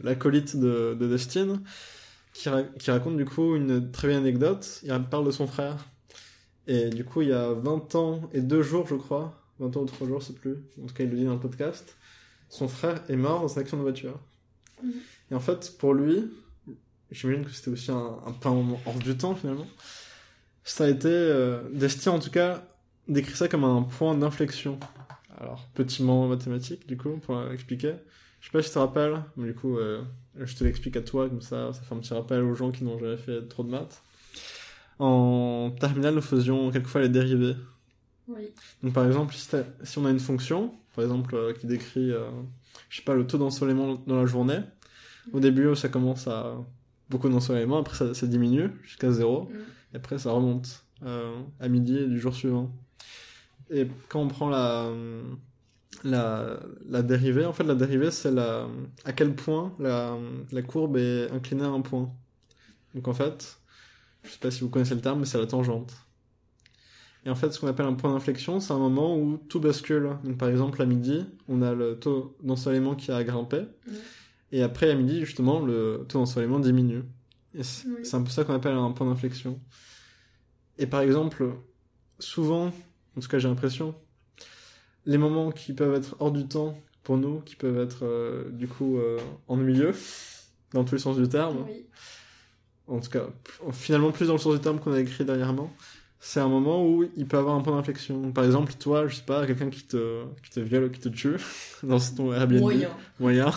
l'acolyte 0.02 0.56
de, 0.56 0.96
de 0.98 1.06
Dustin 1.08 1.62
qui, 2.32 2.48
ra- 2.48 2.62
qui 2.78 2.90
raconte 2.90 3.16
du 3.16 3.24
coup 3.24 3.54
une 3.56 3.90
très 3.90 4.08
belle 4.08 4.18
anecdote. 4.18 4.80
Il 4.82 4.92
parle 5.10 5.26
de 5.26 5.30
son 5.30 5.46
frère. 5.46 5.86
Et 6.66 6.88
du 6.88 7.04
coup, 7.04 7.20
il 7.22 7.28
y 7.28 7.32
a 7.32 7.52
20 7.52 7.94
ans 7.94 8.30
et 8.32 8.40
2 8.40 8.62
jours, 8.62 8.86
je 8.86 8.94
crois, 8.94 9.38
20 9.58 9.76
ans 9.76 9.80
ou 9.82 9.86
3 9.86 10.08
jours, 10.08 10.20
je 10.20 10.26
sais 10.26 10.32
plus, 10.32 10.56
en 10.82 10.86
tout 10.86 10.94
cas, 10.94 11.04
il 11.04 11.10
le 11.10 11.16
dit 11.18 11.24
dans 11.24 11.34
le 11.34 11.38
podcast, 11.40 11.94
son 12.48 12.68
frère 12.68 13.02
est 13.08 13.16
mort 13.16 13.42
dans 13.42 13.58
un 13.58 13.60
accident 13.60 13.76
de 13.78 13.82
voiture. 13.82 14.18
Mhm. 14.82 14.92
Et 15.30 15.34
en 15.34 15.40
fait, 15.40 15.76
pour 15.78 15.92
lui, 15.92 16.24
j'imagine 17.10 17.44
que 17.44 17.50
c'était 17.52 17.68
aussi 17.70 17.90
un, 17.90 18.18
un 18.26 18.32
peu 18.32 18.48
un 18.48 18.54
moment 18.54 18.80
hors 18.86 18.98
du 18.98 19.14
temps 19.16 19.34
finalement, 19.34 19.66
ça 20.64 20.84
a 20.84 20.88
été, 20.88 21.08
euh, 21.08 21.60
Destin 21.72 22.12
en 22.12 22.18
tout 22.18 22.30
cas, 22.30 22.66
décrit 23.08 23.36
ça 23.36 23.46
comme 23.48 23.64
un 23.64 23.82
point 23.82 24.16
d'inflexion. 24.16 24.80
Alors, 25.36 25.68
petit 25.74 26.02
mot 26.02 26.26
mathématique, 26.28 26.86
du 26.86 26.96
coup, 26.96 27.18
pour 27.18 27.50
expliquer. 27.52 27.96
Je 28.44 28.50
sais 28.50 28.52
pas 28.52 28.60
si 28.60 28.68
tu 28.68 28.74
te 28.74 28.78
rappelles, 28.78 29.22
mais 29.38 29.46
du 29.46 29.54
coup, 29.54 29.78
euh, 29.78 30.02
je 30.36 30.54
te 30.54 30.64
l'explique 30.64 30.98
à 30.98 31.00
toi, 31.00 31.30
comme 31.30 31.40
ça, 31.40 31.72
ça 31.72 31.80
fait 31.80 31.94
un 31.94 31.98
petit 31.98 32.12
rappel 32.12 32.42
aux 32.42 32.54
gens 32.54 32.72
qui 32.72 32.84
n'ont 32.84 32.98
jamais 32.98 33.16
fait 33.16 33.40
trop 33.48 33.62
de 33.62 33.70
maths. 33.70 34.02
En 34.98 35.74
terminale, 35.80 36.14
nous 36.14 36.20
faisions 36.20 36.70
quelquefois 36.70 37.00
les 37.00 37.08
dérivés. 37.08 37.56
Oui. 38.28 38.50
Donc 38.82 38.92
par 38.92 39.06
exemple, 39.06 39.34
si, 39.34 39.98
on 39.98 40.04
a 40.04 40.10
une 40.10 40.20
fonction, 40.20 40.74
par 40.94 41.04
exemple, 41.04 41.34
euh, 41.34 41.54
qui 41.54 41.66
décrit, 41.66 42.10
euh, 42.12 42.28
je 42.90 42.98
sais 42.98 43.02
pas, 43.02 43.14
le 43.14 43.26
taux 43.26 43.38
d'ensoleillement 43.38 43.94
dans 44.06 44.16
la 44.16 44.26
journée, 44.26 44.60
au 45.32 45.40
début, 45.40 45.74
ça 45.74 45.88
commence 45.88 46.28
à 46.28 46.54
beaucoup 47.08 47.30
d'ensoleillement, 47.30 47.78
après 47.78 47.96
ça, 47.96 48.12
ça 48.12 48.26
diminue 48.26 48.72
jusqu'à 48.82 49.10
zéro, 49.10 49.44
Mm. 49.44 49.56
et 49.94 49.96
après 49.96 50.18
ça 50.18 50.32
remonte 50.32 50.84
à 51.60 51.68
midi 51.68 52.06
du 52.06 52.20
jour 52.20 52.34
suivant. 52.34 52.70
Et 53.70 53.86
quand 54.10 54.20
on 54.20 54.28
prend 54.28 54.50
la, 54.50 54.90
la, 56.02 56.58
la 56.88 57.02
dérivée, 57.02 57.44
en 57.46 57.52
fait, 57.52 57.64
la 57.64 57.74
dérivée, 57.74 58.10
c'est 58.10 58.30
la, 58.30 58.66
à 59.04 59.12
quel 59.12 59.34
point 59.34 59.72
la, 59.78 60.16
la 60.52 60.62
courbe 60.62 60.96
est 60.96 61.30
inclinée 61.30 61.64
à 61.64 61.68
un 61.68 61.80
point. 61.80 62.12
Donc 62.94 63.08
en 63.08 63.14
fait, 63.14 63.58
je 64.22 64.30
sais 64.30 64.38
pas 64.38 64.50
si 64.50 64.60
vous 64.62 64.70
connaissez 64.70 64.94
le 64.94 65.00
terme, 65.00 65.20
mais 65.20 65.26
c'est 65.26 65.38
la 65.38 65.46
tangente. 65.46 65.92
Et 67.26 67.30
en 67.30 67.34
fait, 67.34 67.50
ce 67.52 67.58
qu'on 67.60 67.68
appelle 67.68 67.86
un 67.86 67.94
point 67.94 68.12
d'inflexion, 68.12 68.60
c'est 68.60 68.72
un 68.74 68.78
moment 68.78 69.16
où 69.16 69.38
tout 69.48 69.58
bascule. 69.58 70.10
Donc, 70.24 70.36
par 70.36 70.50
exemple, 70.50 70.82
à 70.82 70.84
midi, 70.84 71.24
on 71.48 71.62
a 71.62 71.72
le 71.72 71.98
taux 71.98 72.36
d'ensoleillement 72.42 72.94
qui 72.94 73.10
a 73.12 73.24
grimpé. 73.24 73.62
Et 74.52 74.62
après, 74.62 74.90
à 74.90 74.94
midi, 74.94 75.20
justement, 75.24 75.60
le 75.60 76.04
taux 76.06 76.18
d'ensoleillement 76.18 76.58
diminue. 76.60 77.02
Et 77.54 77.62
c'est 77.62 77.88
Oui. 77.88 78.04
c'est 78.04 78.16
un 78.16 78.22
peu 78.22 78.30
ça 78.30 78.44
qu'on 78.44 78.52
appelle 78.52 78.74
un 78.74 78.90
point 78.92 79.06
d'inflexion. 79.06 79.58
Et 80.76 80.86
par 80.86 81.00
exemple, 81.00 81.54
souvent, 82.18 82.66
en 83.16 83.20
tout 83.20 83.28
cas, 83.28 83.38
j'ai 83.38 83.48
l'impression, 83.48 83.94
les 85.06 85.18
moments 85.18 85.50
qui 85.50 85.72
peuvent 85.72 85.94
être 85.94 86.16
hors 86.20 86.32
du 86.32 86.46
temps 86.46 86.78
pour 87.02 87.16
nous, 87.18 87.40
qui 87.40 87.56
peuvent 87.56 87.78
être, 87.78 88.04
euh, 88.04 88.48
du 88.50 88.66
coup, 88.68 88.98
euh, 88.98 89.18
ennuyeux, 89.48 89.92
dans 90.72 90.84
tous 90.84 90.94
les 90.94 91.00
sens 91.00 91.16
du 91.18 91.28
terme, 91.28 91.64
Oui. 91.68 91.84
en 92.88 93.00
tout 93.00 93.10
cas, 93.10 93.26
finalement 93.72 94.10
plus 94.10 94.26
dans 94.26 94.32
le 94.34 94.38
sens 94.38 94.54
du 94.54 94.60
terme 94.60 94.78
qu'on 94.80 94.92
a 94.92 95.00
écrit 95.00 95.24
dernièrement, 95.24 95.70
c'est 96.20 96.40
un 96.40 96.48
moment 96.48 96.86
où 96.86 97.04
il 97.16 97.26
peut 97.26 97.36
avoir 97.36 97.54
un 97.54 97.60
point 97.60 97.76
d'inflexion. 97.76 98.32
Par 98.32 98.44
exemple, 98.44 98.72
toi, 98.80 99.06
je 99.06 99.16
sais 99.16 99.22
pas, 99.22 99.46
quelqu'un 99.46 99.68
qui 99.68 99.82
te, 99.84 100.24
qui 100.42 100.50
te 100.50 100.60
viole 100.60 100.84
ou 100.84 100.90
qui 100.90 101.00
te 101.00 101.10
tue 101.10 101.36
dans 101.82 101.98
ton 102.00 102.32
Airbnb. 102.32 102.60
Moyen. 102.62 102.88
Moyen. 103.20 103.52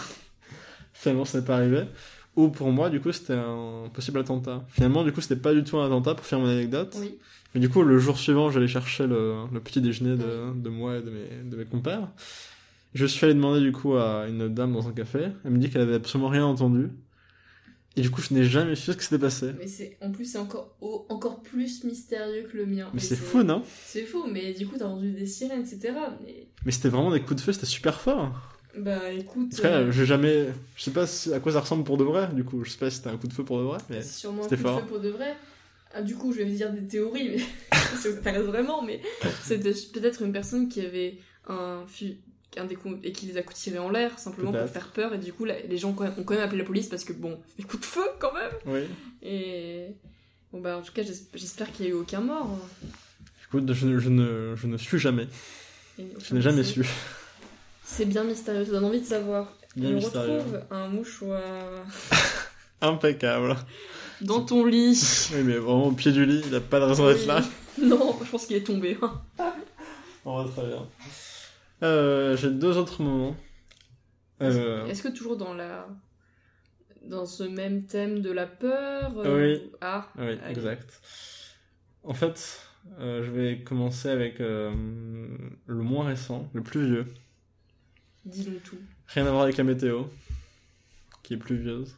Finalement, 0.93 1.23
ça 1.25 1.39
n'est 1.39 1.45
pas 1.45 1.55
arrivé. 1.57 1.83
Ou 2.35 2.49
pour 2.49 2.69
moi, 2.71 2.89
du 2.89 2.99
coup, 2.99 3.11
c'était 3.13 3.33
un 3.33 3.89
possible 3.93 4.19
attentat. 4.19 4.65
Finalement, 4.69 5.03
du 5.03 5.11
coup, 5.13 5.21
c'était 5.21 5.37
pas 5.41 5.53
du 5.53 5.63
tout 5.63 5.77
un 5.77 5.85
attentat 5.85 6.13
pour 6.15 6.25
faire 6.25 6.39
mon 6.39 6.47
anecdote. 6.47 6.95
Oui. 6.99 7.17
Mais 7.55 7.61
du 7.61 7.69
coup, 7.69 7.81
le 7.83 7.97
jour 7.97 8.17
suivant, 8.17 8.51
j'allais 8.51 8.67
chercher 8.67 9.07
le, 9.07 9.45
le 9.51 9.59
petit 9.59 9.81
déjeuner 9.81 10.15
de, 10.17 10.53
de 10.53 10.69
moi 10.69 10.97
et 10.97 11.01
de 11.01 11.09
mes, 11.09 11.49
de 11.49 11.55
mes 11.55 11.65
compères. 11.65 12.09
Je 12.93 13.05
suis 13.05 13.25
allé 13.25 13.33
demander 13.33 13.61
du 13.61 13.71
coup 13.71 13.95
à 13.95 14.25
une 14.27 14.47
dame 14.49 14.73
dans 14.73 14.87
un 14.87 14.91
café. 14.91 15.27
Elle 15.45 15.51
me 15.51 15.57
dit 15.57 15.69
qu'elle 15.69 15.81
avait 15.81 15.95
absolument 15.95 16.29
rien 16.29 16.45
entendu. 16.45 16.89
Et 17.95 18.01
du 18.01 18.11
coup, 18.11 18.21
je 18.21 18.33
n'ai 18.33 18.43
jamais 18.43 18.75
su 18.75 18.91
ce 18.91 18.97
qui 18.97 19.03
s'était 19.05 19.17
passé. 19.17 19.51
Mais 19.57 19.65
c'est 19.67 19.97
en 20.01 20.11
plus 20.11 20.25
c'est 20.25 20.37
encore 20.37 20.75
encore 21.09 21.41
plus 21.41 21.83
mystérieux 21.83 22.47
que 22.51 22.55
le 22.57 22.65
mien. 22.67 22.89
Mais 22.93 22.99
c'est 22.99 23.15
fou, 23.15 23.41
non? 23.43 23.63
C'est 23.85 24.03
fou, 24.05 24.25
mais 24.31 24.53
du 24.53 24.67
coup 24.67 24.75
t'as 24.77 24.85
entendu 24.85 25.11
des 25.13 25.25
sirènes, 25.25 25.61
etc. 25.61 25.93
Mais 26.23 26.47
Mais 26.65 26.71
c'était 26.71 26.89
vraiment 26.89 27.11
des 27.11 27.21
coups 27.21 27.37
de 27.37 27.41
feu, 27.41 27.53
c'était 27.53 27.65
super 27.65 27.99
fort. 27.99 28.31
bah 28.77 29.11
écoute, 29.11 29.51
En 29.51 29.55
tout 29.55 29.61
cas, 29.63 29.79
euh, 29.81 29.91
j'ai 29.91 30.05
jamais. 30.05 30.47
Je 30.75 30.83
sais 30.83 30.91
pas 30.91 31.05
à 31.33 31.39
quoi 31.39 31.51
ça 31.53 31.59
ressemble 31.61 31.83
pour 31.83 31.97
de 31.97 32.03
vrai, 32.03 32.29
du 32.33 32.43
coup. 32.43 32.63
Je 32.63 32.69
sais 32.69 32.77
pas 32.77 32.91
si 32.91 32.97
c'était 32.97 33.09
un 33.09 33.17
coup 33.17 33.27
de 33.27 33.33
feu 33.33 33.43
pour 33.43 33.57
de 33.57 33.63
vrai, 33.63 33.79
mais. 33.89 34.03
sûrement 34.03 34.43
un 34.43 34.47
coup 34.47 34.49
c'était 34.49 34.57
de 34.57 34.67
fort. 34.67 34.79
feu 34.81 34.85
pour 34.87 34.99
de 34.99 35.09
vrai. 35.09 35.35
Ah, 35.97 36.01
du 36.03 36.15
coup, 36.15 36.31
je 36.31 36.37
vais 36.37 36.45
dire 36.45 36.71
des 36.71 36.85
théories, 36.87 37.29
mais 37.29 37.39
ça 37.97 38.11
t'intéresse 38.13 38.43
vraiment, 38.45 38.81
mais 38.83 39.01
c'était 39.43 39.71
peut-être 39.93 40.21
une 40.21 40.31
personne 40.31 40.69
qui 40.69 40.81
avait 40.81 41.17
un, 41.49 41.85
un 42.57 42.65
des 42.65 42.75
coups 42.75 42.97
et 43.03 43.11
qui 43.11 43.25
les 43.27 43.37
a 43.37 43.41
tirés 43.43 43.79
en 43.79 43.89
l'air 43.89 44.17
simplement 44.19 44.51
pour 44.51 44.69
faire 44.69 44.89
peur 44.91 45.13
et 45.13 45.17
du 45.17 45.31
coup 45.33 45.45
les 45.45 45.77
gens 45.77 45.89
ont 45.89 45.93
quand 46.23 46.33
même 46.35 46.43
appelé 46.43 46.59
la 46.59 46.63
police 46.65 46.87
parce 46.87 47.03
que 47.03 47.13
bon, 47.13 47.39
des 47.57 47.63
coups 47.63 47.81
de 47.81 47.85
feu 47.85 48.03
quand 48.19 48.33
même. 48.33 48.51
Oui. 48.65 48.81
Et 49.21 49.87
bon 50.51 50.59
bah 50.61 50.77
en 50.77 50.81
tout 50.81 50.91
cas 50.93 51.03
j'es- 51.03 51.13
j'espère 51.35 51.71
qu'il 51.71 51.85
y 51.85 51.87
a 51.89 51.91
eu 51.91 51.95
aucun 51.95 52.19
mort. 52.21 52.57
Écoute, 53.47 53.71
je, 53.73 53.85
ne- 53.87 53.99
je 53.99 54.09
ne, 54.09 54.55
je 54.55 54.67
ne 54.67 54.77
suis 54.77 54.99
jamais. 54.99 55.27
Je 55.97 56.33
n'ai 56.33 56.41
jamais 56.41 56.63
su. 56.63 56.83
C'est 57.83 58.05
bien 58.05 58.23
mystérieux, 58.23 58.65
ça 58.65 58.71
donne 58.71 58.85
envie 58.85 59.01
de 59.01 59.05
savoir. 59.05 59.53
Bien 59.75 59.91
On 59.91 59.93
mystérieux. 59.93 60.37
retrouve 60.37 60.59
un 60.71 60.87
mouchoir 60.89 61.41
Impeccable. 62.81 63.55
dans 64.21 64.43
ton 64.45 64.65
lit. 64.65 65.29
Oui, 65.33 65.43
mais 65.43 65.57
vraiment 65.57 65.87
au 65.87 65.91
pied 65.91 66.11
du 66.11 66.25
lit, 66.25 66.41
il 66.45 66.55
a 66.55 66.61
pas 66.61 66.79
de 66.79 66.85
raison 66.85 67.07
d'être 67.07 67.25
là. 67.25 67.41
Non, 67.79 68.17
je 68.25 68.29
pense 68.31 68.47
qu'il 68.47 68.57
est 68.57 68.63
tombé. 68.65 68.97
On 70.25 70.43
va 70.43 70.49
très 70.49 70.65
bien. 70.65 70.87
Euh, 71.83 72.35
j'ai 72.35 72.49
deux 72.49 72.75
autres 72.75 73.03
moments. 73.03 73.35
Euh, 74.41 74.87
Est-ce 74.87 75.03
que 75.03 75.09
toujours 75.09 75.37
dans 75.37 75.53
la 75.53 75.87
dans 77.05 77.27
ce 77.27 77.43
même 77.43 77.85
thème 77.85 78.21
de 78.21 78.31
la 78.31 78.47
peur 78.47 79.13
Oui. 79.17 79.61
Ah, 79.79 80.07
oui, 80.17 80.39
allez. 80.43 80.51
exact. 80.57 80.99
En 82.03 82.15
fait, 82.15 82.61
euh, 82.99 83.23
je 83.23 83.29
vais 83.29 83.59
commencer 83.61 84.09
avec 84.09 84.41
euh, 84.41 84.73
le 85.67 85.81
moins 85.83 86.07
récent, 86.07 86.49
le 86.53 86.63
plus 86.63 86.83
vieux. 86.85 87.05
dis-nous 88.25 88.57
tout. 88.59 88.77
Rien 89.07 89.27
à 89.27 89.29
voir 89.31 89.43
avec 89.43 89.57
la 89.57 89.63
météo, 89.63 90.05
qui 91.21 91.35
est 91.35 91.37
pluvieuse. 91.37 91.95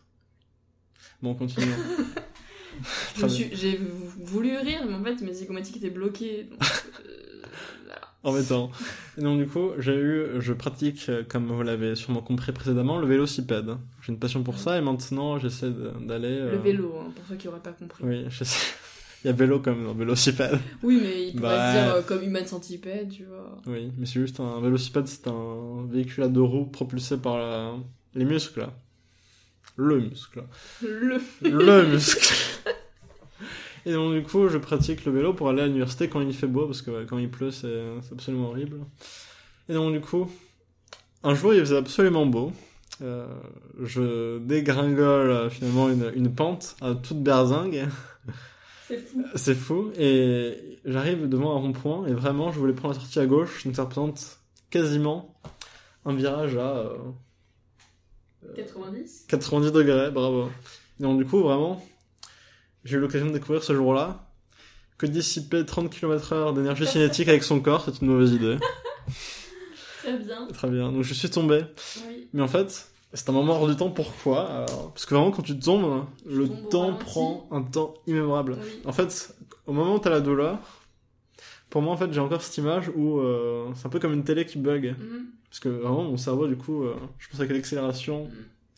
Bon, 1.22 1.34
continuons. 1.36 1.68
Je 3.18 3.28
J'ai 3.54 3.80
voulu 4.24 4.56
rire, 4.58 4.84
mais 4.88 4.94
en 4.94 5.04
fait 5.04 5.22
mes 5.22 5.34
zygomatiques 5.34 5.78
étaient 5.78 5.90
bloquées. 5.90 6.48
donc, 6.50 6.60
euh, 7.06 7.42
voilà. 7.86 8.02
Embêtant. 8.24 8.72
Et 9.18 9.22
donc, 9.22 9.38
du 9.40 9.48
coup, 9.48 9.72
j'ai 9.80 9.96
eu, 9.96 10.26
je 10.40 10.54
pratique, 10.54 11.08
euh, 11.10 11.24
comme 11.28 11.48
vous 11.48 11.62
l'avez 11.62 11.96
sûrement 11.96 12.22
compris 12.22 12.54
précédemment, 12.54 12.98
le 13.00 13.08
vélocipède. 13.08 13.72
J'ai 14.02 14.14
une 14.14 14.20
passion 14.20 14.44
pour 14.44 14.58
ça 14.60 14.78
et 14.78 14.82
maintenant 14.82 15.38
j'essaie 15.40 15.72
d'aller. 16.02 16.40
Le 16.40 16.54
euh, 16.54 16.58
vélo, 16.58 16.96
hein, 17.02 17.12
pour 17.14 17.26
ceux 17.28 17.36
qui 17.36 17.48
n'auraient 17.48 17.60
pas 17.60 17.74
compris. 17.74 18.02
Oui, 18.06 18.26
j'essaie, 18.30 18.74
Il 19.26 19.28
y 19.28 19.30
a 19.30 19.34
vélo 19.34 19.60
comme 19.60 19.84
dans 19.84 19.94
vélocipède. 19.94 20.58
Oui, 20.82 21.00
mais 21.02 21.28
il 21.28 21.36
pourrait 21.36 21.56
se 21.74 21.84
dire 21.84 21.96
euh, 21.96 22.02
comme 22.04 22.24
Human 22.24 22.46
Centipede, 22.46 23.10
tu 23.10 23.26
vois. 23.26 23.58
Oui, 23.68 23.92
mais 23.98 24.06
c'est 24.06 24.22
juste 24.22 24.40
un 24.40 24.62
vélocipède, 24.62 25.08
c'est 25.08 25.28
un 25.28 25.86
véhicule 25.90 26.24
à 26.24 26.28
deux 26.30 26.42
roues 26.44 26.68
propulsé 26.68 27.18
par 27.18 27.38
la- 27.38 27.74
les 28.16 28.24
muscles. 28.26 28.62
là. 28.62 28.74
Le 29.82 30.00
muscle. 30.00 30.44
Le. 30.82 31.22
Le 31.42 31.86
muscle. 31.92 32.36
Et 33.86 33.94
donc 33.94 34.14
du 34.14 34.24
coup, 34.24 34.50
je 34.50 34.58
pratique 34.58 35.06
le 35.06 35.12
vélo 35.14 35.34
pour 35.34 35.48
aller 35.50 35.62
à 35.62 35.68
l'université 35.68 36.10
quand 36.10 36.20
il 36.20 36.34
fait 36.34 36.48
beau, 36.48 36.66
parce 36.66 36.82
que 36.82 36.92
ouais, 36.92 37.06
quand 37.10 37.18
il 37.18 37.32
pleut, 37.32 37.52
c'est 37.52 37.84
c'est 38.02 38.14
absolument 38.14 38.50
horrible. 38.50 38.80
Et 39.70 39.74
donc 39.74 39.94
du 39.94 40.02
coup, 40.02 40.30
un 41.24 41.34
jour, 41.34 41.54
il 41.54 41.62
faisait 41.62 41.78
absolument 41.78 42.26
beau. 42.26 42.52
Euh, 43.02 43.26
je 43.82 44.40
dégringole 44.40 45.30
euh, 45.30 45.50
finalement 45.50 45.88
une, 45.88 46.12
une 46.14 46.36
pente 46.36 46.76
à 46.82 46.96
toute 46.96 47.24
berzingue. 47.24 47.88
C'est 48.86 48.98
fou. 48.98 49.24
C'est 49.36 49.56
fou. 49.56 49.92
Et 49.98 50.80
j'arrive 50.84 51.30
devant 51.30 51.56
un 51.56 51.60
rond-point 51.60 52.06
et 52.08 52.14
vraiment, 52.14 52.52
je 52.52 52.60
voulais 52.60 52.74
prendre 52.74 52.96
la 52.96 53.00
sortie 53.00 53.20
à 53.20 53.26
gauche, 53.26 53.64
donc 53.64 53.76
ça 53.76 53.84
représente 53.84 54.40
quasiment 54.70 55.40
un 56.06 56.14
virage 56.14 56.58
à 56.58 56.78
euh, 56.78 56.98
90 58.56 59.26
90 59.28 59.72
degrés, 59.72 60.12
bravo. 60.12 60.50
Et 61.00 61.04
donc 61.04 61.18
du 61.18 61.26
coup, 61.26 61.42
vraiment, 61.42 61.84
j'ai 62.84 62.98
eu 62.98 63.00
l'occasion 63.00 63.28
de 63.28 63.34
découvrir 63.34 63.64
ce 63.64 63.74
jour-là 63.74 64.26
que 64.98 65.06
dissiper 65.06 65.66
30 65.66 65.90
km/h 65.90 66.54
d'énergie 66.54 66.86
cinétique 66.88 67.28
avec 67.28 67.44
son 67.44 67.60
corps, 67.62 67.84
c'est 67.86 68.02
une 68.02 68.10
mauvaise 68.10 68.34
idée. 68.34 68.58
Très 70.00 70.18
bien. 70.18 70.48
Très 70.54 70.70
bien. 70.70 70.92
Donc 70.92 71.04
je 71.04 71.14
suis 71.14 71.30
tombé. 71.30 71.64
Oui. 72.08 72.28
Mais 72.34 72.42
en 72.42 72.48
fait, 72.48 72.90
c'est 73.14 73.30
un 73.30 73.34
moment 73.34 73.54
hors 73.54 73.68
du 73.68 73.76
temps. 73.76 73.90
Pourquoi? 73.90 74.50
Alors, 74.50 74.92
Parce 74.94 75.06
que 75.06 75.16
vraiment, 75.16 75.32
quand 75.32 75.42
tu 75.42 75.58
tombes, 75.58 76.06
le 76.26 76.48
tombes 76.48 76.70
temps 76.70 76.94
prend 76.96 77.48
un 77.52 77.62
temps 77.62 77.96
immémorable. 78.08 78.58
Oui. 78.62 78.82
En 78.86 78.92
fait, 78.92 79.34
au 79.66 79.74
moment 79.74 79.96
où 79.96 80.00
t'as 80.00 80.10
la 80.10 80.22
douleur, 80.22 80.60
pour 81.70 81.82
moi, 81.82 81.94
en 81.94 81.98
fait, 81.98 82.12
j'ai 82.12 82.20
encore 82.20 82.42
cette 82.42 82.58
image 82.58 82.90
où 82.96 83.20
euh, 83.20 83.70
c'est 83.76 83.86
un 83.86 83.90
peu 83.90 84.00
comme 84.00 84.14
une 84.14 84.24
télé 84.24 84.46
qui 84.46 84.58
bug. 84.58 84.96
Mhm. 85.00 85.26
Parce 85.50 85.60
que 85.60 85.70
vraiment, 85.70 86.04
mon 86.04 86.18
cerveau, 86.18 86.48
du 86.48 86.56
coup, 86.58 86.84
euh, 86.84 86.96
je 87.18 87.28
pense 87.30 87.40
que 87.48 87.54
l'accélération 87.54 88.26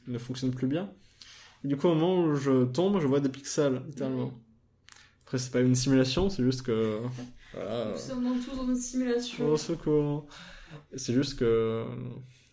Mm. 0.08 0.14
ne 0.14 0.18
fonctionne 0.18 0.52
plus 0.52 0.68
bien. 0.68 0.89
Et 1.64 1.68
du 1.68 1.78
coup, 1.78 1.88
au 1.88 1.94
moment 1.94 2.24
où 2.24 2.36
je 2.36 2.64
tombe, 2.66 3.00
je 3.00 3.08
vois 3.08 3.20
des 3.20 3.30
pixels, 3.30 3.82
littéralement. 3.86 4.28
Mhm. 4.28 4.32
Après, 5.26 5.38
c'est 5.38 5.52
pas 5.52 5.62
une 5.62 5.76
simulation, 5.76 6.30
c'est 6.30 6.44
juste 6.44 6.64
que. 6.64 7.00
Voilà. 7.54 7.92
Nous 7.92 7.98
sommes 7.98 8.39
tous 8.44 8.56
dans 8.56 8.68
une 8.68 8.76
simulation. 8.76 9.48
Au 9.50 9.58
secours. 9.58 10.28
C'est 10.96 11.14
juste 11.14 11.38
que. 11.39 11.84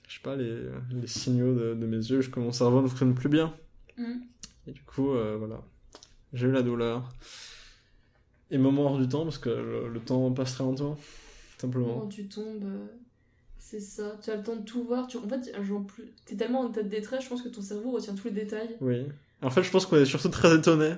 Je 0.09 0.15
sais 0.15 0.23
pas, 0.23 0.37
les, 0.37 0.63
les 0.91 1.07
signaux 1.07 1.55
de, 1.55 1.75
de 1.75 1.87
mes 1.87 1.97
yeux, 1.99 2.21
que 2.23 2.41
mon 2.41 2.51
cerveau 2.53 2.81
ne 2.83 2.89
fonctionne 2.89 3.15
plus 3.15 3.29
bien. 3.29 3.55
Mhm. 3.97 4.23
Et 4.67 4.73
du 4.73 4.83
coup, 4.83 5.13
euh, 5.13 5.37
voilà. 5.39 5.63
J'ai 6.33 6.47
eu 6.49 6.53
la 6.53 6.63
douleur. 6.63 7.09
Et 8.51 8.59
moment 8.59 8.85
hors 8.87 8.99
du 8.99 9.09
temps, 9.09 9.25
parce 9.25 9.39
que 9.39 9.49
le, 9.51 9.89
le 9.89 10.01
temps 10.01 10.31
passe 10.33 10.55
très 10.55 10.65
lentement. 10.65 10.97
Simplement. 11.59 12.01
Quand 12.01 12.07
tu 12.09 12.29
tombes, 12.29 12.65
euh, 12.65 12.87
c'est 13.59 13.81
ça. 13.81 14.17
Tu 14.23 14.31
as 14.31 14.37
le 14.37 14.43
temps 14.43 14.57
de 14.57 14.63
tout 14.63 14.85
voir. 14.85 15.07
Tu... 15.07 15.19
En 15.19 15.29
fait, 15.29 15.53
genre, 15.63 15.85
plus... 15.85 16.05
t'es 16.25 16.35
tellement 16.37 16.61
en 16.61 16.71
état 16.71 16.83
de 16.83 16.89
détresse, 16.89 17.25
je 17.25 17.29
pense 17.29 17.43
que 17.43 17.49
ton 17.49 17.61
cerveau 17.63 17.91
retient 17.93 18.15
tous 18.15 18.29
les 18.29 18.35
détails. 18.35 18.77
Oui. 18.81 19.05
En 19.43 19.51
fait, 19.51 19.63
je 19.63 19.71
pense 19.71 19.87
qu'on 19.87 19.97
est 19.97 20.05
surtout 20.05 20.29
très 20.31 20.55
étonnés. 20.57 20.95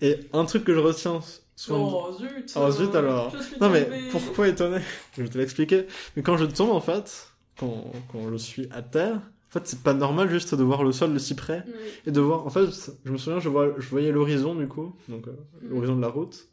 Et 0.00 0.16
un 0.32 0.44
truc 0.44 0.64
que 0.64 0.74
je 0.74 0.78
retiens 0.78 1.20
souvent. 1.56 2.08
Oh 2.10 2.12
zut 2.18 2.52
Oh, 2.56 2.70
zut, 2.70 2.94
alors. 2.94 3.34
Non 3.60 3.68
mais 3.70 3.88
pourquoi 4.10 4.48
étonné 4.48 4.78
Je 5.16 5.22
vais 5.22 5.28
te 5.28 5.36
l'expliquer. 5.38 5.86
Mais 6.16 6.22
quand 6.22 6.36
je 6.36 6.44
tombe 6.44 6.70
en 6.70 6.80
fait, 6.80 7.32
quand, 7.58 7.90
quand 8.12 8.30
je 8.30 8.36
suis 8.36 8.68
à 8.70 8.82
terre, 8.82 9.16
en 9.16 9.50
fait 9.52 9.66
c'est 9.66 9.82
pas 9.82 9.92
normal 9.94 10.30
juste 10.30 10.54
de 10.54 10.62
voir 10.62 10.84
le 10.84 10.92
sol 10.92 11.12
de 11.12 11.18
si 11.18 11.34
près 11.34 11.64
Oui. 11.66 11.72
et 12.06 12.10
de 12.12 12.20
voir. 12.20 12.46
En 12.46 12.50
fait, 12.50 12.66
je 13.04 13.10
me 13.10 13.18
souviens, 13.18 13.40
je, 13.40 13.48
vois, 13.48 13.74
je 13.78 13.88
voyais 13.88 14.12
l'horizon 14.12 14.54
du 14.54 14.68
coup, 14.68 14.94
donc 15.08 15.26
euh, 15.26 15.32
Mhm. 15.62 15.70
l'horizon 15.70 15.96
de 15.96 16.00
la 16.02 16.08
route. 16.08 16.46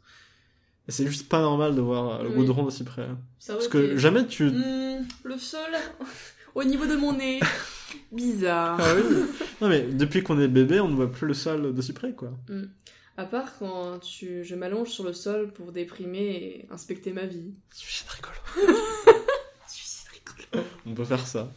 Et 0.88 0.92
c'est 0.92 1.06
juste 1.06 1.28
pas 1.28 1.40
normal 1.42 1.74
de 1.74 1.80
voir 1.82 2.22
le 2.22 2.30
Oui. 2.30 2.36
goudron 2.36 2.64
de 2.64 2.70
si 2.70 2.82
près. 2.84 3.06
Ça 3.38 3.52
Parce 3.54 3.68
que 3.68 3.78
été- 3.78 3.98
jamais 3.98 4.26
tu. 4.26 4.44
Hmm, 4.50 5.06
le 5.24 5.36
sol 5.36 5.60
au 6.54 6.64
niveau 6.64 6.86
de 6.86 6.96
mon 6.96 7.12
nez. 7.12 7.40
Bizarre. 8.12 8.78
Ah 8.80 8.94
oui. 8.96 9.02
non 9.60 9.68
mais 9.68 9.82
depuis 9.82 10.22
qu'on 10.22 10.40
est 10.40 10.48
bébé, 10.48 10.80
on 10.80 10.88
ne 10.88 10.94
voit 10.94 11.10
plus 11.12 11.26
le 11.26 11.34
sol 11.34 11.74
de 11.74 11.82
si 11.82 11.92
près 11.92 12.12
quoi. 12.12 12.32
À 13.16 13.24
part 13.24 13.58
quand 13.58 13.98
tu... 13.98 14.44
je 14.44 14.54
m'allonge 14.54 14.88
sur 14.88 15.04
le 15.04 15.12
sol 15.12 15.52
pour 15.52 15.72
déprimer 15.72 16.20
et 16.36 16.66
inspecter 16.70 17.12
ma 17.12 17.26
vie. 17.26 17.52
Suicide 17.72 18.06
rigolo. 18.10 18.78
Suicide 19.66 20.08
rigolo. 20.12 20.66
On 20.86 20.94
peut 20.94 21.04
faire 21.04 21.26
ça. 21.26 21.52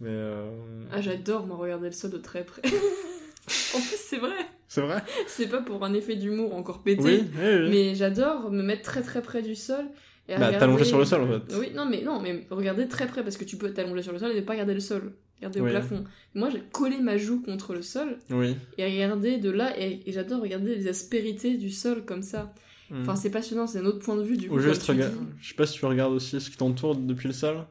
Mais 0.00 0.10
euh, 0.10 0.84
Ah, 0.92 1.00
j'adore, 1.00 1.46
moi, 1.46 1.56
regarder 1.56 1.86
le 1.86 1.92
sol 1.92 2.10
de 2.12 2.18
très 2.18 2.44
près. 2.44 2.62
en 2.64 3.80
plus, 3.80 3.98
c'est 4.08 4.18
vrai. 4.18 4.36
C'est 4.68 4.80
vrai. 4.82 5.02
C'est 5.26 5.48
pas 5.48 5.60
pour 5.62 5.84
un 5.84 5.92
effet 5.94 6.14
d'humour 6.16 6.54
encore 6.54 6.82
pété. 6.82 7.02
Oui, 7.02 7.22
oui, 7.34 7.54
oui. 7.62 7.68
Mais 7.70 7.94
j'adore 7.94 8.50
me 8.50 8.62
mettre 8.62 8.82
très 8.82 9.02
très 9.02 9.22
près 9.22 9.42
du 9.42 9.54
sol. 9.54 9.84
Et 10.28 10.32
Bah, 10.32 10.36
regarder- 10.48 10.58
t'allonger 10.58 10.84
sur 10.84 10.98
le 10.98 11.04
sol, 11.06 11.22
en 11.22 11.26
fait. 11.26 11.54
Oui, 11.58 11.68
non, 11.74 11.86
mais 11.86 12.02
non, 12.02 12.20
mais 12.20 12.46
regarder 12.50 12.86
très 12.86 13.06
près 13.06 13.22
parce 13.22 13.36
que 13.38 13.44
tu 13.44 13.56
peux 13.56 13.70
t'allonger 13.72 14.02
sur 14.02 14.12
le 14.12 14.18
sol 14.18 14.30
et 14.32 14.34
ne 14.36 14.40
pas 14.42 14.52
regarder 14.52 14.74
le 14.74 14.80
sol. 14.80 15.12
Regarder 15.38 15.60
au 15.60 15.64
plafond. 15.66 16.04
Moi, 16.34 16.50
j'ai 16.50 16.62
collé 16.72 16.98
ma 16.98 17.16
joue 17.16 17.40
contre 17.40 17.72
le 17.72 17.80
sol 17.82 18.18
Oui. 18.30 18.56
et 18.76 18.84
regarder 18.84 19.38
de 19.38 19.50
là. 19.50 19.72
Et, 19.80 20.00
et 20.04 20.12
j'adore 20.12 20.42
regarder 20.42 20.74
les 20.74 20.86
aspérités 20.88 21.56
du 21.56 21.70
sol 21.70 22.04
comme 22.04 22.22
ça. 22.22 22.52
Mm. 22.90 23.02
Enfin, 23.02 23.16
c'est 23.16 23.30
passionnant, 23.30 23.66
c'est 23.66 23.78
un 23.78 23.84
autre 23.86 24.00
point 24.00 24.16
de 24.16 24.22
vue 24.22 24.36
du 24.36 24.48
coup. 24.48 24.56
Ou 24.56 24.58
juste 24.60 24.90
dis- 24.90 25.00
Je 25.40 25.48
sais 25.48 25.54
pas 25.54 25.66
si 25.66 25.78
tu 25.78 25.86
regardes 25.86 26.12
aussi 26.12 26.40
ce 26.40 26.50
qui 26.50 26.56
t'entoure 26.56 26.96
depuis 26.96 27.28
le 27.28 27.34
sol. 27.34 27.64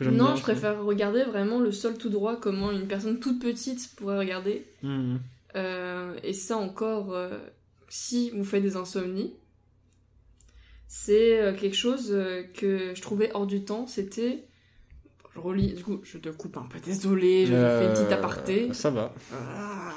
Non, 0.00 0.10
bien 0.10 0.36
je 0.36 0.40
préfère 0.42 0.82
regarder 0.84 1.22
vraiment 1.24 1.58
le 1.60 1.72
sol 1.72 1.96
tout 1.98 2.08
droit, 2.08 2.36
comment 2.40 2.70
une 2.72 2.86
personne 2.86 3.18
toute 3.20 3.40
petite 3.40 3.90
pourrait 3.96 4.18
regarder. 4.18 4.64
Mhm. 4.82 5.18
Euh, 5.56 6.18
et 6.22 6.32
ça 6.32 6.56
encore, 6.56 7.12
euh, 7.12 7.38
si 7.88 8.30
vous 8.30 8.44
faites 8.44 8.62
des 8.62 8.76
insomnies, 8.76 9.34
c'est 10.88 11.40
euh, 11.40 11.54
quelque 11.54 11.76
chose 11.76 12.08
que 12.54 12.92
je 12.94 13.02
trouvais 13.02 13.30
hors 13.34 13.46
du 13.46 13.64
temps. 13.64 13.86
C'était. 13.86 14.46
Je 15.34 15.38
relis, 15.38 15.74
du 15.74 15.84
coup, 15.84 16.00
je 16.02 16.18
te 16.18 16.28
coupe 16.28 16.56
un 16.56 16.64
peu, 16.64 16.80
désolé, 16.80 17.46
je 17.46 17.52
fais 17.52 17.86
une 17.86 17.92
petite 17.92 18.12
aparté. 18.12 18.72
Ça 18.74 18.90
va. 18.90 19.14
Ah. 19.32 19.92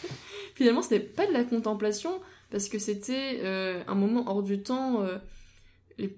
Finalement, 0.54 0.82
c'était 0.82 1.00
pas 1.00 1.26
de 1.26 1.32
la 1.32 1.42
contemplation, 1.42 2.20
parce 2.50 2.68
que 2.68 2.78
c'était 2.78 3.40
un 3.86 3.94
moment 3.94 4.28
hors 4.30 4.42
du 4.42 4.62
temps. 4.62 5.02
les- 5.96 6.14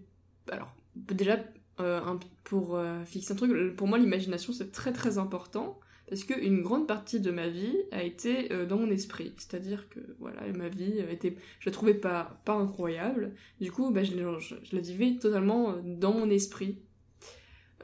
Alors, 0.51 0.74
déjà, 0.97 1.39
un- 1.78 2.18
pour 2.43 2.78
fixer 3.05 3.32
un 3.32 3.37
truc, 3.37 3.76
pour 3.76 3.87
moi, 3.87 3.99
l'imagination, 3.99 4.53
c'est 4.53 4.72
très 4.72 4.93
très 4.93 5.16
important, 5.18 5.78
parce 6.09 6.24
qu'une 6.24 6.62
grande 6.62 6.86
partie 6.86 7.20
de 7.20 7.30
ma 7.30 7.48
vie 7.48 7.74
a 7.90 8.02
été 8.02 8.52
euh, 8.52 8.64
dans 8.66 8.76
mon 8.78 8.90
esprit. 8.90 9.32
C'est-à-dire 9.38 9.88
que, 9.88 9.98
voilà, 10.20 10.40
ma 10.54 10.68
vie 10.68 11.00
été, 11.11 11.36
je 11.61 11.66
la 11.68 11.72
trouvais 11.72 11.94
pas, 11.94 12.40
pas 12.44 12.54
incroyable. 12.54 13.34
Du 13.61 13.72
coup, 13.72 13.90
bah, 13.90 14.04
je, 14.04 14.12
l'ai- 14.14 14.24
je, 14.40 14.54
je 14.62 14.76
la 14.76 14.82
vivais 14.82 15.16
totalement 15.20 15.72
euh, 15.72 15.80
dans 15.84 16.12
mon 16.14 16.30
esprit. 16.30 16.78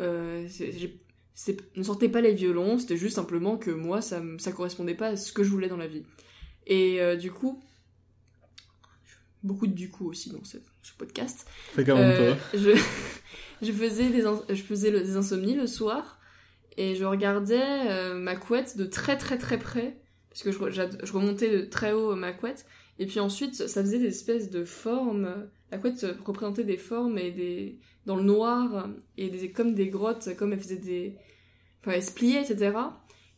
Euh, 0.00 0.46
c'est- 0.48 1.56
ne 1.76 1.82
sortez 1.82 2.08
pas 2.08 2.20
les 2.20 2.32
violons, 2.34 2.78
c'était 2.78 2.96
juste 2.96 3.16
simplement 3.16 3.56
que 3.56 3.70
moi, 3.70 4.00
ça, 4.00 4.22
ça 4.38 4.52
correspondait 4.52 4.94
pas 4.94 5.08
à 5.08 5.16
ce 5.16 5.32
que 5.32 5.42
je 5.42 5.48
voulais 5.50 5.68
dans 5.68 5.76
la 5.76 5.88
vie. 5.88 6.04
Et 6.66 7.00
euh, 7.00 7.16
du 7.16 7.32
coup, 7.32 7.60
beaucoup 9.42 9.66
de 9.66 9.72
du 9.72 9.90
coup 9.90 10.08
aussi 10.08 10.30
dans 10.30 10.44
ce, 10.44 10.58
ce 10.82 10.92
podcast, 10.96 11.46
Fais 11.72 11.84
euh, 11.88 12.34
peut. 12.52 12.58
je, 12.58 12.70
je 13.66 13.72
faisais, 13.72 14.10
des, 14.10 14.22
je 14.48 14.62
faisais 14.62 14.90
le- 14.90 15.00
des 15.00 15.16
insomnies 15.16 15.54
le 15.54 15.66
soir 15.66 16.18
et 16.76 16.94
je 16.94 17.04
regardais 17.04 17.90
euh, 17.90 18.14
ma 18.14 18.36
couette 18.36 18.76
de 18.76 18.84
très 18.84 19.16
très 19.16 19.38
très 19.38 19.58
près 19.58 19.98
parce 20.30 20.42
que 20.42 20.50
je, 20.50 21.12
remontais 21.12 21.50
de 21.50 21.64
très 21.66 21.92
haut 21.92 22.14
ma 22.14 22.32
couette 22.32 22.66
et 22.98 23.06
puis 23.06 23.20
ensuite 23.20 23.54
ça 23.54 23.82
faisait 23.82 23.98
des 23.98 24.06
espèces 24.06 24.50
de 24.50 24.64
formes. 24.64 25.48
La 25.70 25.78
couette 25.78 26.06
représentait 26.24 26.64
des 26.64 26.76
formes 26.76 27.18
et 27.18 27.30
des 27.30 27.78
dans 28.06 28.16
le 28.16 28.22
noir 28.22 28.88
et 29.16 29.28
des 29.28 29.50
comme 29.50 29.74
des 29.74 29.88
grottes 29.88 30.34
comme 30.36 30.52
elle 30.52 30.60
faisait 30.60 30.76
des 30.76 31.16
enfin 31.80 31.92
elle 31.92 32.02
se 32.02 32.12
pliait 32.12 32.42
etc. 32.42 32.76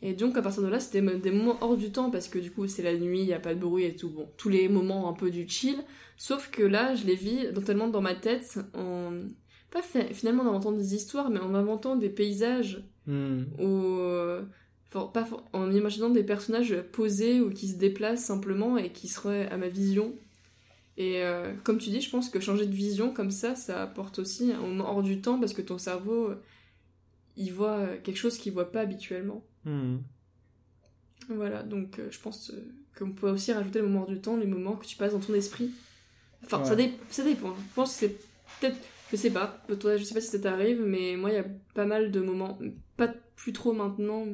Et 0.03 0.13
donc 0.13 0.37
à 0.37 0.43
partir 0.43 0.63
de 0.63 0.69
là 0.69 0.81
c'était 0.81 1.01
des 1.19 1.31
moments 1.31 1.59
hors 1.61 1.77
du 1.77 1.91
temps 1.91 2.11
parce 2.11 2.29
que 2.29 2.39
du 2.39 2.51
coup 2.51 2.67
c'est 2.69 2.83
la 2.83 2.97
nuit 2.97 3.21
il 3.21 3.27
y 3.27 3.35
a 3.35 3.41
pas 3.41 3.55
de 3.55 3.61
bruit 3.61 3.85
et 3.85 3.97
tout 3.97 4.11
bon 4.11 4.29
tous 4.37 4.49
les 4.49 4.69
moments 4.69 5.09
un 5.09 5.15
peu 5.15 5.31
du 5.31 5.49
chill 5.49 5.83
Sauf 6.17 6.51
que 6.51 6.63
là, 6.63 6.95
je 6.95 7.07
les 7.07 7.17
vis 7.17 7.49
tellement 7.65 7.89
dans 7.89 8.01
ma 8.01 8.15
tête, 8.15 8.59
en... 8.75 9.13
pas 9.71 9.83
finalement 9.83 10.45
en 10.45 10.49
inventant 10.49 10.73
des 10.73 10.95
histoires, 10.95 11.31
mais 11.31 11.41
en 11.41 11.55
inventant 11.55 11.97
des 11.97 12.09
paysages, 12.09 12.85
Ou 13.59 13.99
euh, 13.99 14.43
for- 14.91 15.13
pas 15.13 15.25
for- 15.25 15.45
en 15.53 15.71
imaginant 15.71 16.11
des 16.11 16.23
personnages 16.25 16.75
posés 16.93 17.41
ou 17.41 17.51
qui 17.51 17.69
se 17.69 17.77
déplacent 17.77 18.25
simplement 18.25 18.79
et 18.79 18.91
qui 18.91 19.09
seraient 19.09 19.49
à 19.51 19.57
ma 19.57 19.69
vision. 19.69 20.15
Et 20.97 21.23
euh, 21.25 21.53
comme 21.65 21.79
tu 21.79 21.91
dis, 21.91 22.01
je 22.01 22.09
pense 22.11 22.31
que 22.31 22.39
changer 22.41 22.67
de 22.67 22.75
vision 22.75 23.13
comme 23.13 23.31
ça, 23.33 23.57
ça 23.57 23.83
apporte 23.83 24.19
aussi 24.21 24.53
un 24.53 24.61
moment 24.61 24.89
hors 24.91 25.03
du 25.03 25.21
temps 25.21 25.39
parce 25.41 25.53
que 25.53 25.63
ton 25.63 25.77
cerveau, 25.79 26.29
euh, 26.31 26.43
il 27.37 27.53
voit 27.53 27.87
quelque 28.05 28.17
chose 28.17 28.39
qu'il 28.39 28.53
voit 28.53 28.71
pas 28.71 28.81
habituellement. 28.83 29.43
Mhm. 29.65 30.01
Voilà, 31.31 31.63
donc 31.63 32.01
je 32.11 32.19
pense 32.21 32.53
qu'on 32.99 33.11
peut 33.13 33.31
aussi 33.31 33.53
rajouter 33.53 33.81
le 33.81 33.87
moment 33.87 34.03
hors 34.03 34.09
du 34.09 34.21
temps, 34.21 34.37
les 34.37 34.47
moments 34.47 34.77
que 34.77 34.87
tu 34.87 34.97
passes 34.97 35.13
dans 35.13 35.21
ton 35.21 35.35
esprit. 35.35 35.71
Enfin, 36.45 36.59
ça, 36.65 36.77
dé- 36.77 36.93
ça 37.11 37.25
dépend. 37.25 37.55
Je 37.57 37.75
pense 37.75 37.95
que 37.95 38.01
c'est 38.07 38.17
peut-être, 38.61 38.77
je 39.15 39.21
sais 39.21 39.31
pas, 39.31 39.63
toi, 39.81 39.97
je 39.97 40.05
sais 40.05 40.15
pas 40.15 40.21
si 40.21 40.29
ça 40.29 40.39
t'arrive, 40.39 40.83
mais 40.85 41.17
moi, 41.17 41.31
il 41.31 41.35
y 41.35 41.39
a 41.39 41.47
pas 41.75 41.87
mal 41.87 42.11
de 42.11 42.21
moments, 42.21 42.59
pas 42.97 43.09
plus 43.37 43.53
trop 43.53 43.73
maintenant, 43.73 44.27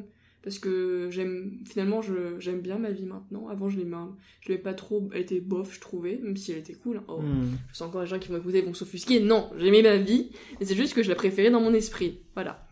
Parce 0.42 0.58
que 0.58 1.08
j'aime, 1.10 1.58
finalement, 1.66 2.00
j'aime 2.38 2.62
bien 2.62 2.78
ma 2.78 2.90
vie 2.90 3.04
maintenant. 3.04 3.48
Avant, 3.48 3.68
je 3.68 3.76
l'aimais, 3.78 3.96
un- 3.96 4.16
je 4.40 4.48
l'aimais 4.48 4.62
pas 4.62 4.72
trop, 4.72 5.10
elle 5.12 5.20
était 5.20 5.38
bof, 5.38 5.74
je 5.74 5.80
trouvais, 5.80 6.16
même 6.22 6.34
si 6.34 6.50
elle 6.52 6.56
était 6.60 6.72
cool. 6.72 6.96
hein. 6.96 7.04
Oh, 7.08 7.20
Hmm. 7.20 7.56
je 7.70 7.76
sens 7.76 7.88
encore 7.88 8.00
les 8.00 8.06
gens 8.06 8.18
qui 8.18 8.30
vont 8.30 8.38
écouter 8.38 8.62
vont 8.62 8.72
s'offusquer. 8.72 9.20
Non, 9.20 9.50
j'aimais 9.58 9.82
ma 9.82 9.98
vie, 9.98 10.30
mais 10.58 10.64
c'est 10.64 10.74
juste 10.74 10.94
que 10.94 11.02
je 11.02 11.10
la 11.10 11.14
préférais 11.14 11.50
dans 11.50 11.60
mon 11.60 11.74
esprit. 11.74 12.20
Voilà. 12.32 12.66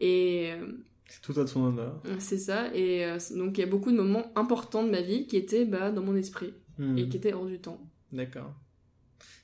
Et 0.00 0.52
euh, 0.52 0.68
C'est 1.08 1.20
tout 1.20 1.34
à 1.40 1.44
ton 1.44 1.64
honneur. 1.64 2.00
c'est 2.20 2.38
ça. 2.38 2.72
Et 2.76 3.04
euh, 3.04 3.18
donc, 3.34 3.58
il 3.58 3.62
y 3.62 3.64
a 3.64 3.66
beaucoup 3.66 3.90
de 3.90 3.96
moments 3.96 4.30
importants 4.36 4.84
de 4.84 4.90
ma 4.90 5.00
vie 5.02 5.26
qui 5.26 5.36
étaient 5.36 5.64
bah, 5.64 5.90
dans 5.90 6.02
mon 6.04 6.14
esprit 6.14 6.54
Hmm. 6.78 6.96
et 6.96 7.08
qui 7.08 7.16
étaient 7.16 7.32
hors 7.32 7.46
du 7.46 7.58
temps. 7.58 7.80
D'accord. 8.12 8.54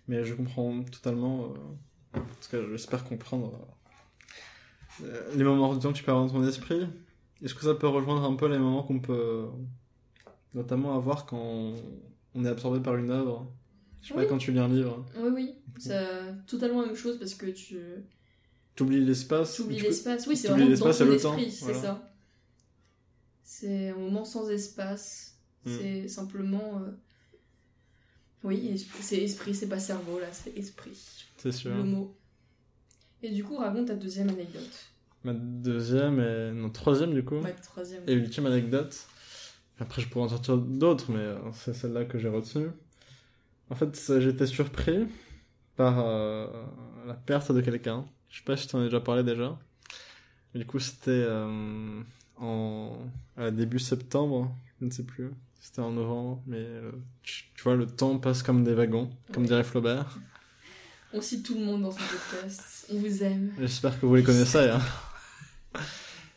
Mais 0.06 0.22
je 0.24 0.34
comprends 0.34 0.84
totalement. 0.84 1.46
euh, 1.46 1.58
en 2.16 2.20
tout 2.40 2.50
cas, 2.50 2.58
j'espère 2.70 3.04
comprendre 3.04 3.66
euh, 5.02 5.34
les 5.34 5.44
moments 5.44 5.74
de 5.74 5.80
temps 5.80 5.92
que 5.92 5.98
tu 5.98 6.02
peux 6.04 6.10
avoir 6.12 6.26
dans 6.26 6.32
ton 6.32 6.46
esprit. 6.46 6.86
Est-ce 7.42 7.54
que 7.54 7.62
ça 7.62 7.74
peut 7.74 7.88
rejoindre 7.88 8.24
un 8.24 8.34
peu 8.34 8.48
les 8.48 8.58
moments 8.58 8.82
qu'on 8.82 8.98
peut 9.00 9.46
notamment 10.54 10.96
avoir 10.96 11.26
quand 11.26 11.74
on 12.34 12.44
est 12.44 12.48
absorbé 12.48 12.80
par 12.80 12.96
une 12.96 13.10
œuvre? 13.10 13.46
Je 14.02 14.08
sais 14.08 14.14
Oui. 14.14 14.22
pas, 14.24 14.28
quand 14.28 14.38
tu 14.38 14.52
lis 14.52 14.58
un 14.58 14.68
livre. 14.68 15.04
Oui, 15.18 15.30
oui. 15.34 15.54
C'est 15.78 16.06
totalement 16.46 16.80
la 16.82 16.86
même 16.88 16.96
chose 16.96 17.18
parce 17.18 17.34
que 17.34 17.46
tu 17.46 17.78
Tu 18.74 18.82
oublies 18.82 19.04
l'espace. 19.04 19.56
tu 19.56 19.62
oublies 19.62 19.76
tu 19.76 19.82
peux- 19.82 19.88
l'espace. 19.88 20.26
Oui, 20.26 20.36
c'est 20.36 20.48
t'oublies 20.48 20.74
vraiment 20.74 20.92
dans 20.92 21.18
ton 21.18 21.36
esprit, 21.36 21.50
c'est 21.50 21.64
voilà. 21.64 21.80
ça. 21.82 22.12
C'est 23.42 23.88
un 23.90 23.96
moment 23.96 24.24
sans 24.24 24.48
espace. 24.48 25.36
Mm. 25.64 25.76
C'est 25.78 26.08
simplement. 26.08 26.80
euh, 26.80 26.90
Oui, 28.44 28.78
c'est 29.00 29.18
esprit, 29.18 29.54
c'est 29.54 29.68
pas 29.68 29.80
cerveau 29.80 30.20
là, 30.20 30.28
c'est 30.32 30.56
esprit. 30.56 31.25
C'est 31.36 31.52
sûr. 31.52 31.74
Le 31.74 31.82
mot. 31.84 32.16
Et 33.22 33.30
du 33.30 33.44
coup, 33.44 33.56
raconte 33.56 33.88
ta 33.88 33.94
deuxième 33.94 34.28
anecdote. 34.28 34.86
Ma 35.24 35.32
deuxième 35.32 36.20
et. 36.20 36.52
Non, 36.52 36.70
troisième 36.70 37.12
du 37.14 37.24
coup. 37.24 37.40
Ma 37.40 37.52
troisième. 37.52 38.02
Et 38.06 38.12
ultime 38.12 38.46
anecdote. 38.46 38.96
Après, 39.78 40.00
je 40.00 40.08
pourrais 40.08 40.24
en 40.24 40.28
sortir 40.28 40.56
d'autres, 40.56 41.10
mais 41.10 41.18
euh, 41.18 41.38
c'est 41.52 41.74
celle-là 41.74 42.04
que 42.04 42.18
j'ai 42.18 42.28
retenue. 42.28 42.68
En 43.68 43.74
fait, 43.74 43.94
été 44.30 44.46
surpris 44.46 45.06
par 45.76 45.98
euh, 45.98 46.46
la 47.06 47.14
perte 47.14 47.52
de 47.52 47.60
quelqu'un. 47.60 48.06
Je 48.28 48.38
sais 48.38 48.44
pas 48.44 48.56
si 48.56 48.66
tu 48.66 48.76
en 48.76 48.80
as 48.80 48.84
déjà 48.84 49.00
parlé 49.00 49.22
déjà. 49.22 49.58
Mais 50.54 50.60
du 50.60 50.66
coup, 50.66 50.78
c'était 50.78 51.10
euh, 51.10 52.00
en 52.38 52.96
à 53.36 53.50
début 53.50 53.78
septembre, 53.78 54.54
je 54.80 54.86
ne 54.86 54.90
sais 54.90 55.02
plus. 55.04 55.30
C'était 55.60 55.80
en 55.80 55.90
novembre, 55.90 56.42
mais 56.46 56.58
euh, 56.60 56.92
tu, 57.22 57.44
tu 57.54 57.62
vois, 57.64 57.74
le 57.74 57.86
temps 57.86 58.18
passe 58.18 58.42
comme 58.42 58.62
des 58.62 58.72
wagons, 58.72 59.10
comme 59.32 59.42
Ouais. 59.42 59.48
dirait 59.48 59.64
Flaubert. 59.64 60.18
On 61.12 61.20
cite 61.20 61.46
tout 61.46 61.54
le 61.54 61.64
monde 61.64 61.82
dans 61.82 61.90
ce 61.92 61.98
podcast. 61.98 62.86
On 62.92 62.98
vous 62.98 63.22
aime. 63.22 63.52
J'espère 63.58 63.98
que 63.98 64.06
vous 64.06 64.14
les 64.14 64.22
connaissez. 64.22 64.68
Hein. 64.70 64.80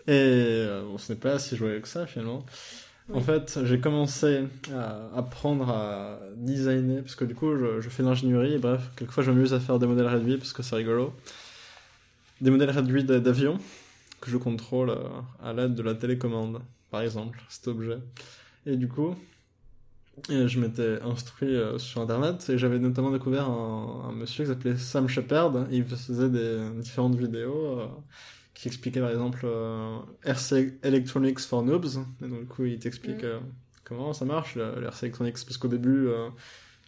Et 0.08 0.12
euh, 0.14 0.84
bon, 0.84 0.98
ce 0.98 1.12
n'est 1.14 1.20
pas 1.20 1.38
si 1.40 1.56
joyeux 1.56 1.80
que 1.80 1.88
ça 1.88 2.06
finalement. 2.08 2.46
En 3.12 3.22
fait, 3.22 3.60
j'ai 3.64 3.80
commencé 3.80 4.44
à 4.72 5.10
apprendre 5.18 5.68
à 5.70 6.20
designer, 6.36 7.02
parce 7.02 7.16
que 7.16 7.26
du 7.26 7.34
coup, 7.34 7.56
je, 7.58 7.82
je 7.82 7.90
fais 7.90 8.04
de 8.04 8.08
l'ingénierie, 8.08 8.54
et 8.54 8.58
bref, 8.60 8.92
quelquefois 8.96 9.24
je 9.24 9.32
m'amuse 9.32 9.52
à 9.56 9.60
faire 9.60 9.80
des 9.80 9.88
modèles 9.88 10.06
réduits, 10.06 10.38
parce 10.38 10.54
que 10.54 10.62
c'est 10.62 10.76
rigolo. 10.76 11.12
Des 12.40 12.52
modèles 12.52 12.70
réduits 12.70 13.04
d'a- 13.04 13.20
d'avions, 13.20 13.58
que 14.22 14.30
je 14.30 14.38
contrôle 14.38 14.92
euh, 14.92 14.98
à 15.44 15.54
l'aide 15.54 15.74
de 15.74 15.82
la 15.82 15.96
télécommande, 15.96 16.62
par 16.92 17.02
exemple, 17.02 17.42
cet 17.50 17.68
objet. 17.68 17.98
Et 18.68 18.76
du 18.78 18.88
coup, 18.88 19.16
euh, 20.30 20.48
je 20.48 20.60
m'étais 20.60 21.02
instruit 21.02 21.56
euh, 21.56 21.78
sur 21.78 22.02
Internet, 22.02 22.50
et 22.50 22.58
j'avais 22.58 22.80
notamment 22.80 23.12
découvert 23.12 23.50
un, 23.50 24.06
un 24.10 24.12
monsieur 24.12 24.44
qui 24.44 24.50
s'appelait 24.50 24.78
Sam 24.78 25.08
Shepard, 25.08 25.68
et 25.72 25.78
il 25.78 25.86
faisait 25.86 26.30
des 26.30 26.70
différentes 26.80 27.16
vidéos... 27.16 27.80
euh, 27.80 27.88
qui 28.56 28.68
expliquait 28.68 29.00
par 29.00 29.10
exemple 29.10 29.44
euh, 29.46 30.00
RC 30.26 30.80
Electronics 30.84 31.40
for 31.40 31.64
Noobs. 31.64 31.98
Et 32.22 32.28
donc, 32.28 32.42
du 32.42 32.46
coup, 32.46 32.66
il 32.66 32.78
t'explique 32.78 33.24
Mm. 33.24 33.28
euh, 33.28 33.40
comment 33.86 34.12
ça 34.12 34.26
marche, 34.26 34.56
le, 34.56 34.82
le 34.82 34.88
RC 34.88 35.06
Electronics. 35.06 35.38
Parce 35.46 35.58
qu'au 35.58 35.70
début, 35.70 36.08
euh, 36.08 36.28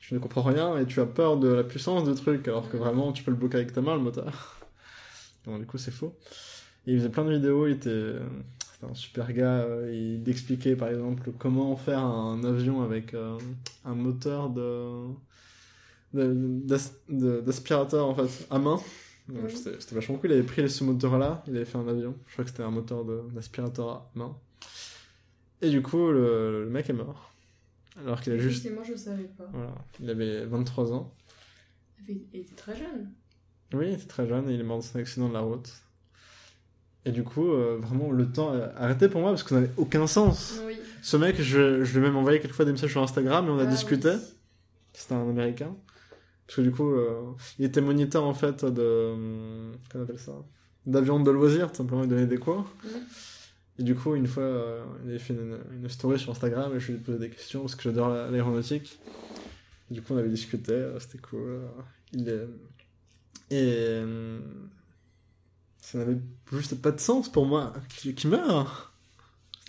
tu 0.02 0.14
ne 0.14 0.20
comprends 0.20 0.42
rien 0.42 0.78
et 0.78 0.86
tu 0.86 1.00
as 1.00 1.06
peur 1.06 1.38
de 1.38 1.48
la 1.48 1.64
puissance 1.64 2.04
du 2.04 2.14
truc, 2.14 2.46
alors 2.50 2.68
que 2.70 2.76
Mm. 2.76 2.80
vraiment, 2.82 3.12
tu 3.14 3.24
peux 3.24 3.32
le 3.32 3.38
bloquer 3.38 3.56
avec 3.56 3.72
ta 3.72 3.80
main, 3.80 3.96
le 3.96 4.02
moteur. 4.02 4.60
Donc, 5.46 5.62
du 5.62 5.66
coup, 5.66 5.78
c'est 5.78 5.92
faux. 5.92 6.14
Et 6.88 6.92
il 6.92 6.98
faisait 6.98 7.10
plein 7.10 7.24
de 7.24 7.32
vidéos, 7.32 7.66
il 7.68 7.74
était. 7.74 8.16
C'était 8.82 8.92
un 8.92 8.96
super 8.96 9.34
gars, 9.34 9.60
euh, 9.60 9.92
il 9.94 10.28
expliquait 10.28 10.76
par 10.76 10.90
exemple 10.90 11.32
comment 11.38 11.76
faire 11.76 12.00
un 12.00 12.44
avion 12.44 12.82
avec 12.82 13.14
euh, 13.14 13.38
un 13.86 13.94
moteur 13.94 14.50
de 14.50 15.08
d'aspirateur 16.14 18.08
en 18.08 18.16
fait 18.16 18.48
à 18.50 18.58
main. 18.58 18.80
Oui. 19.30 19.52
C'était 19.52 19.96
vachement 19.96 20.18
cool, 20.18 20.32
il 20.32 20.34
avait 20.34 20.44
pris 20.44 20.68
ce 20.68 20.84
moteur-là, 20.84 21.44
il 21.48 21.56
avait 21.56 21.66
fait 21.66 21.78
un 21.78 21.88
avion. 21.88 22.16
Je 22.26 22.34
crois 22.34 22.44
que 22.44 22.50
c'était 22.50 22.64
un 22.64 22.72
moteur 22.72 23.06
d'aspirateur 23.06 23.90
à 23.90 24.12
main. 24.16 24.36
Et 25.62 25.70
du 25.70 25.82
coup, 25.82 26.12
le, 26.12 26.64
le 26.64 26.70
mec 26.70 26.90
est 26.90 26.94
mort. 26.94 27.32
Alors 28.00 28.20
qu'il 28.20 28.34
a 28.34 28.38
juste. 28.38 28.66
Effectivement, 28.66 28.84
je 28.84 28.96
savais 28.96 29.30
pas. 29.38 29.48
Voilà, 29.54 29.76
il 30.02 30.10
avait 30.10 30.46
23 30.46 30.92
ans. 30.92 31.14
Il 32.10 32.26
était 32.34 32.56
très 32.56 32.76
jeune. 32.76 33.12
Oui, 33.74 33.90
il 33.90 33.94
était 33.94 34.08
très 34.08 34.28
jeune 34.28 34.50
et 34.50 34.56
il 34.56 34.60
est 34.60 34.64
mort 34.64 34.80
dans 34.80 34.98
un 34.98 35.00
accident 35.00 35.30
de 35.30 35.34
la 35.34 35.42
route. 35.42 35.72
Et 37.06 37.12
du 37.12 37.24
coup, 37.24 37.52
euh, 37.52 37.78
vraiment, 37.82 38.12
le 38.12 38.32
temps 38.32 38.54
a 38.54 38.72
arrêté 38.84 39.10
pour 39.10 39.22
moi 39.22 39.32
parce 39.32 39.44
que 39.44 39.50
ça 39.50 39.56
n'avait 39.56 39.72
aucun 39.78 40.06
sens. 40.08 40.60
Oui. 40.68 40.78
Ce 41.02 41.18
mec, 41.18 41.42
je, 41.42 41.84
je 41.84 41.92
lui 41.94 41.98
ai 42.00 42.02
même 42.10 42.16
envoyé 42.18 42.40
quelquefois 42.40 42.66
des 42.66 42.72
messages 42.72 42.92
sur 42.92 43.02
Instagram 43.02 43.48
et 43.48 43.50
on 43.50 43.58
a 43.58 43.64
Ah, 43.64 43.66
discuté. 43.66 44.10
oui. 44.10 44.20
C'était 44.94 45.14
un 45.16 45.28
américain. 45.28 45.76
Parce 46.46 46.58
que 46.58 46.62
du 46.62 46.72
coup, 46.72 46.92
euh, 46.92 47.22
il 47.58 47.66
était 47.66 47.82
moniteur 47.82 48.24
en 48.24 48.34
fait 48.36 48.64
de. 48.66 48.82
euh, 48.82 49.72
Comment 49.92 50.04
on 50.04 50.08
appelle 50.08 50.20
ça? 50.20 50.34
D'avion 50.86 51.20
de 51.20 51.32
loisirs, 51.32 51.72
tout 51.72 51.78
simplement, 51.78 52.04
il 52.04 52.10
donnait 52.10 52.26
des 52.28 52.38
cours. 52.38 52.66
Et 53.80 53.84
du 53.84 53.96
coup, 53.96 54.14
une 54.16 54.28
fois, 54.28 54.44
euh, 54.44 54.84
il 55.06 55.10
avait 55.12 55.20
fait 55.20 55.34
une, 55.34 55.58
une 55.82 55.90
story 55.90 56.20
sur 56.20 56.32
Instagram 56.32 56.72
et 56.76 56.80
je 56.80 56.92
lui 56.92 56.96
ai 56.96 56.98
posé 57.02 57.18
des 57.18 57.30
questions 57.30 57.62
parce 57.62 57.74
que 57.76 57.84
j'adore 57.84 58.10
la- 58.10 58.30
l'aéronautique. 58.30 59.00
Du 59.90 60.02
coup, 60.02 60.14
on 60.14 60.18
avait 60.18 60.30
discuté, 60.30 60.74
euh, 60.74 61.00
c'était 61.00 61.18
cool. 61.20 61.40
euh, 61.48 61.68
Il 62.14 62.30
est... 62.30 62.48
Et. 63.50 64.02
Ça 65.82 65.98
n'avait 65.98 66.20
juste 66.54 66.80
pas 66.82 66.92
de 66.92 67.00
sens 67.00 67.30
pour 67.30 67.46
moi. 67.46 67.74
Qui, 67.90 68.14
qui 68.16 68.28
meurt 68.28 68.94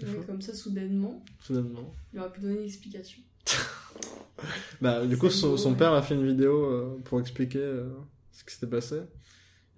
Mais 0.03 0.25
comme 0.27 0.41
ça, 0.41 0.55
soudainement, 0.55 1.25
soudainement. 1.41 1.95
il 2.13 2.21
aurait 2.21 2.31
pu 2.31 2.41
donner 2.41 2.59
une 2.59 2.65
explication. 2.65 3.21
Bah, 4.81 5.07
du 5.07 5.17
coup, 5.17 5.31
son, 5.31 5.57
son 5.57 5.75
père 5.75 5.93
a 5.93 6.03
fait 6.03 6.15
une 6.17 6.27
vidéo 6.27 6.65
euh, 6.65 7.01
pour 7.05 7.21
expliquer 7.21 7.61
euh, 7.61 7.89
ce 8.33 8.43
qui 8.43 8.53
s'était 8.53 8.67
passé. 8.67 9.01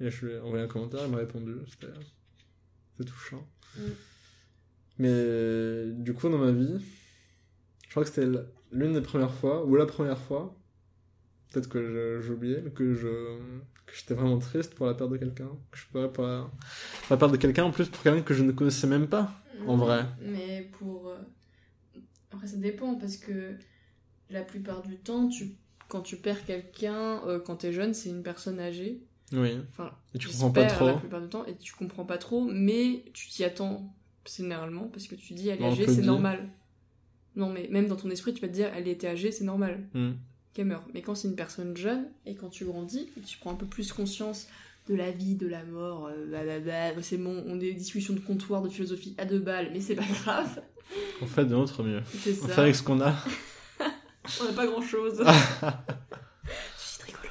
Et 0.01 0.11
je 0.11 0.25
lui 0.25 0.33
ai 0.33 0.39
envoyé 0.39 0.65
un 0.65 0.69
commentaire, 0.69 1.01
il 1.05 1.11
m'a 1.11 1.19
répondu. 1.19 1.53
C'était 1.69 1.93
touchant. 3.05 3.47
Mm. 3.77 3.81
Mais 4.99 5.93
du 5.93 6.15
coup, 6.15 6.31
dans 6.31 6.39
ma 6.39 6.53
vie, 6.53 6.79
je 7.85 7.91
crois 7.91 8.05
que 8.05 8.09
c'était 8.09 8.29
l'une 8.73 8.95
des 8.95 9.03
premières 9.03 9.35
fois, 9.35 9.67
ou 9.67 9.77
la 9.77 9.87
première 9.87 10.19
fois, 10.19 10.57
peut-être 11.51 11.69
que 11.69 12.21
j'ai 12.25 12.33
oublié, 12.33 12.61
mais 12.63 12.71
que 12.71 12.95
je 12.95 13.39
j'étais 13.97 14.15
vraiment 14.15 14.39
triste 14.39 14.75
pour 14.75 14.87
la 14.87 14.95
perte 14.95 15.11
de 15.11 15.17
quelqu'un. 15.17 15.49
Que 15.71 15.79
je 15.79 15.87
pleurais 15.87 16.13
pour 16.13 16.25
la, 16.25 16.41
pour 16.43 17.11
la 17.11 17.17
perte 17.17 17.33
de 17.33 17.37
quelqu'un, 17.37 17.65
en 17.65 17.71
plus 17.71 17.89
pour 17.89 18.03
quelqu'un 18.03 18.23
que 18.23 18.35
je 18.35 18.43
ne 18.43 18.53
connaissais 18.53 18.87
même 18.87 19.07
pas. 19.09 19.33
En 19.67 19.77
vrai. 19.77 20.05
Mais 20.21 20.69
pour. 20.79 21.09
euh, 21.09 21.17
Après, 22.33 22.47
ça 22.47 22.57
dépend 22.57 22.95
parce 22.97 23.17
que 23.17 23.57
la 24.31 24.43
plupart 24.43 24.83
du 24.83 24.97
temps, 24.97 25.29
tu... 25.29 25.53
quand 25.89 26.01
tu 26.03 26.17
perds 26.17 26.45
quelqu'un, 26.45 27.23
euh, 27.27 27.39
quand 27.39 27.57
t'es 27.57 27.73
jeune, 27.73 27.95
c'est 27.95 28.09
une 28.11 28.23
personne 28.23 28.59
âgée. 28.59 29.01
Oui. 29.33 29.59
Enfin, 29.71 29.91
Et 30.15 30.19
tu 30.19 30.29
comprends 30.29 30.51
pas 30.51 30.67
trop. 30.67 30.87
La 30.87 30.95
plupart 30.95 31.21
du 31.23 31.29
temps, 31.29 31.45
et 31.47 31.57
tu 31.57 31.73
comprends 31.75 32.05
pas 32.05 32.19
trop, 32.19 32.45
mais 32.45 33.05
tu 33.15 33.29
t'y 33.29 33.43
attends 33.45 33.95
généralement 34.27 34.89
parce 34.89 35.07
que 35.07 35.15
tu 35.15 35.35
dis 35.35 35.49
elle 35.49 35.61
est 35.63 35.67
âgée, 35.67 35.87
c'est 35.87 36.03
normal. 36.03 36.49
Non, 37.37 37.51
mais 37.51 37.69
même 37.71 37.89
dans 37.89 37.97
ton 37.97 38.11
esprit, 38.11 38.33
tu 38.35 38.41
vas 38.43 38.49
te 38.49 38.53
dire 38.53 38.71
elle 38.75 38.87
était 38.89 39.09
âgée, 39.09 39.33
c'est 39.33 39.45
normal 39.45 39.89
Hmm. 39.95 40.13
Qu'elle 40.55 40.67
meurt. 40.67 40.85
Mais 40.95 41.03
quand 41.03 41.15
c'est 41.15 41.29
une 41.29 41.37
personne 41.37 41.77
jeune 41.77 42.07
et 42.27 42.35
quand 42.35 42.49
tu 42.49 42.65
grandis, 42.65 43.11
tu 43.27 43.39
prends 43.39 43.51
un 43.53 43.57
peu 43.57 43.67
plus 43.67 43.93
conscience 43.93 44.47
de 44.89 44.95
la 44.95 45.11
vie, 45.11 45.35
de 45.35 45.47
la 45.47 45.65
mort, 45.65 46.07
euh, 46.07 46.27
blablabla, 46.27 47.03
c'est 47.03 47.17
bon, 47.17 47.43
on 47.47 47.55
a 47.57 47.59
des 47.59 47.73
discussions 47.73 48.15
de 48.15 48.21
comptoir, 48.21 48.63
de 48.63 48.69
philosophie 48.69 49.15
à 49.19 49.25
deux 49.25 49.39
balles, 49.39 49.71
mais 49.73 49.81
c'est 49.81 49.95
pas 49.95 50.05
grave. 50.25 50.63
On 51.23 51.27
fait 51.27 51.45
de 51.45 51.51
notre 51.51 51.83
mieux. 51.83 52.03
C'est 52.13 52.39
On 52.43 52.47
fait 52.47 52.53
ça. 52.55 52.63
avec 52.63 52.75
ce 52.77 52.83
qu'on 52.83 53.01
a. 53.01 53.15
On 54.41 54.45
n'a 54.45 54.53
pas 54.53 54.67
grand 54.67 54.83
chose. 54.83 55.23
c'est 56.77 57.03
rigolo. 57.07 57.29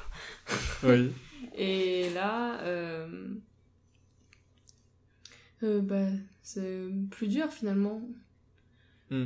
Oui. 0.84 1.12
Et 1.56 2.10
là, 2.10 2.60
euh... 2.62 3.28
euh, 5.62 5.80
bah, 5.80 6.06
c'est 6.42 6.88
plus 7.10 7.28
dur 7.28 7.50
finalement. 7.52 8.02
Hmm. 9.10 9.24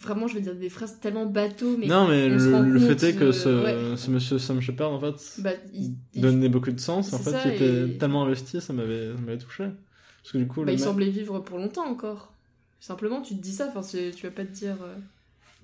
Vraiment, 0.00 0.28
je 0.28 0.34
vais 0.34 0.40
dire 0.42 0.54
des 0.54 0.68
phrases 0.68 1.00
tellement 1.00 1.26
bateau, 1.26 1.76
mais 1.78 1.86
non, 1.86 2.06
mais 2.06 2.28
le, 2.28 2.78
fait 2.78 3.02
est 3.02 3.16
que 3.16 3.32
ce, 3.32 3.48
ouais. 3.48 3.96
ce 3.96 4.10
monsieur 4.10 4.38
Sam 4.38 4.60
Shepard, 4.60 4.92
en 4.92 5.00
fait, 5.00 5.40
bah, 5.42 5.50
il, 5.74 5.94
il- 6.14 6.20
donnait 6.22 6.48
beaucoup 6.48 6.70
de 6.70 6.78
sens. 6.78 7.12
En 7.12 7.18
fait, 7.18 7.30
ça, 7.30 7.42
il 7.46 7.54
était 7.54 7.88
et- 7.94 7.98
tellement 7.98 8.24
investi, 8.24 8.60
ça 8.60 8.72
m'avait 8.72 9.38
touché. 9.38 9.64
Parce 10.22 10.32
que 10.32 10.38
du 10.38 10.46
coup, 10.46 10.62
bah, 10.64 10.70
il 10.72 10.76
mec- 10.76 10.84
semblait 10.84 11.10
vivre 11.10 11.40
pour 11.40 11.58
longtemps 11.58 11.86
encore. 11.86 12.32
Simplement, 12.80 13.22
tu 13.22 13.34
te 13.34 13.40
dis 13.42 13.52
ça, 13.52 13.72
enfin, 13.74 13.80
tu 13.82 14.22
vas 14.26 14.30
pas 14.30 14.44
te 14.44 14.52
dire. 14.52 14.76
euh, 14.82 14.94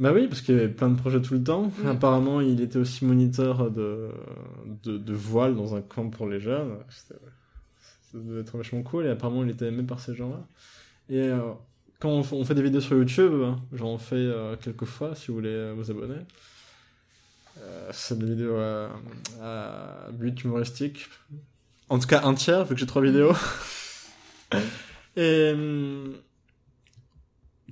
Bah 0.00 0.12
oui, 0.12 0.26
parce 0.26 0.40
qu'il 0.40 0.54
y 0.56 0.58
avait 0.58 0.68
plein 0.68 0.88
de 0.88 0.96
projets 0.98 1.20
tout 1.20 1.34
le 1.34 1.42
temps. 1.44 1.70
Mm. 1.84 1.86
Apparemment, 1.88 2.40
il 2.40 2.60
était 2.60 2.78
aussi 2.78 3.04
moniteur 3.04 3.70
de, 3.70 4.08
de, 4.84 4.98
de 4.98 5.12
voile 5.12 5.54
dans 5.54 5.74
un 5.76 5.80
camp 5.82 6.08
pour 6.08 6.26
les 6.26 6.40
jeunes. 6.40 6.76
Ça 6.88 7.14
devait 8.14 8.40
être 8.40 8.56
vachement 8.56 8.82
cool. 8.82 9.06
Et 9.06 9.10
apparemment, 9.10 9.44
il 9.44 9.50
était 9.50 9.66
aimé 9.66 9.82
par 9.82 10.00
ces 10.00 10.14
gens-là. 10.14 10.44
Et 11.10 11.20
euh, 11.20 11.40
quand 12.00 12.10
on, 12.10 12.44
fait 12.44 12.54
des 12.54 12.62
vidéos 12.62 12.80
sur 12.80 12.96
YouTube, 12.96 13.32
j'en 13.72 13.98
fais 13.98 14.14
euh, 14.16 14.56
quelques 14.56 14.84
fois 14.84 15.14
si 15.14 15.28
vous 15.28 15.34
voulez 15.34 15.48
euh, 15.48 15.74
vous 15.76 15.90
abonner. 15.90 16.20
Euh, 17.58 17.90
c'est 17.92 18.16
des 18.18 18.26
vidéos 18.26 18.56
à, 18.56 18.90
à 19.42 20.10
but 20.12 20.44
humoristique. 20.44 21.08
En 21.88 21.98
tout 21.98 22.06
cas, 22.06 22.22
un 22.24 22.34
tiers, 22.34 22.64
vu 22.64 22.74
que 22.74 22.80
j'ai 22.80 22.86
trois 22.86 23.02
vidéos. 23.02 23.32
Et 25.16 25.50
hum, 25.52 26.14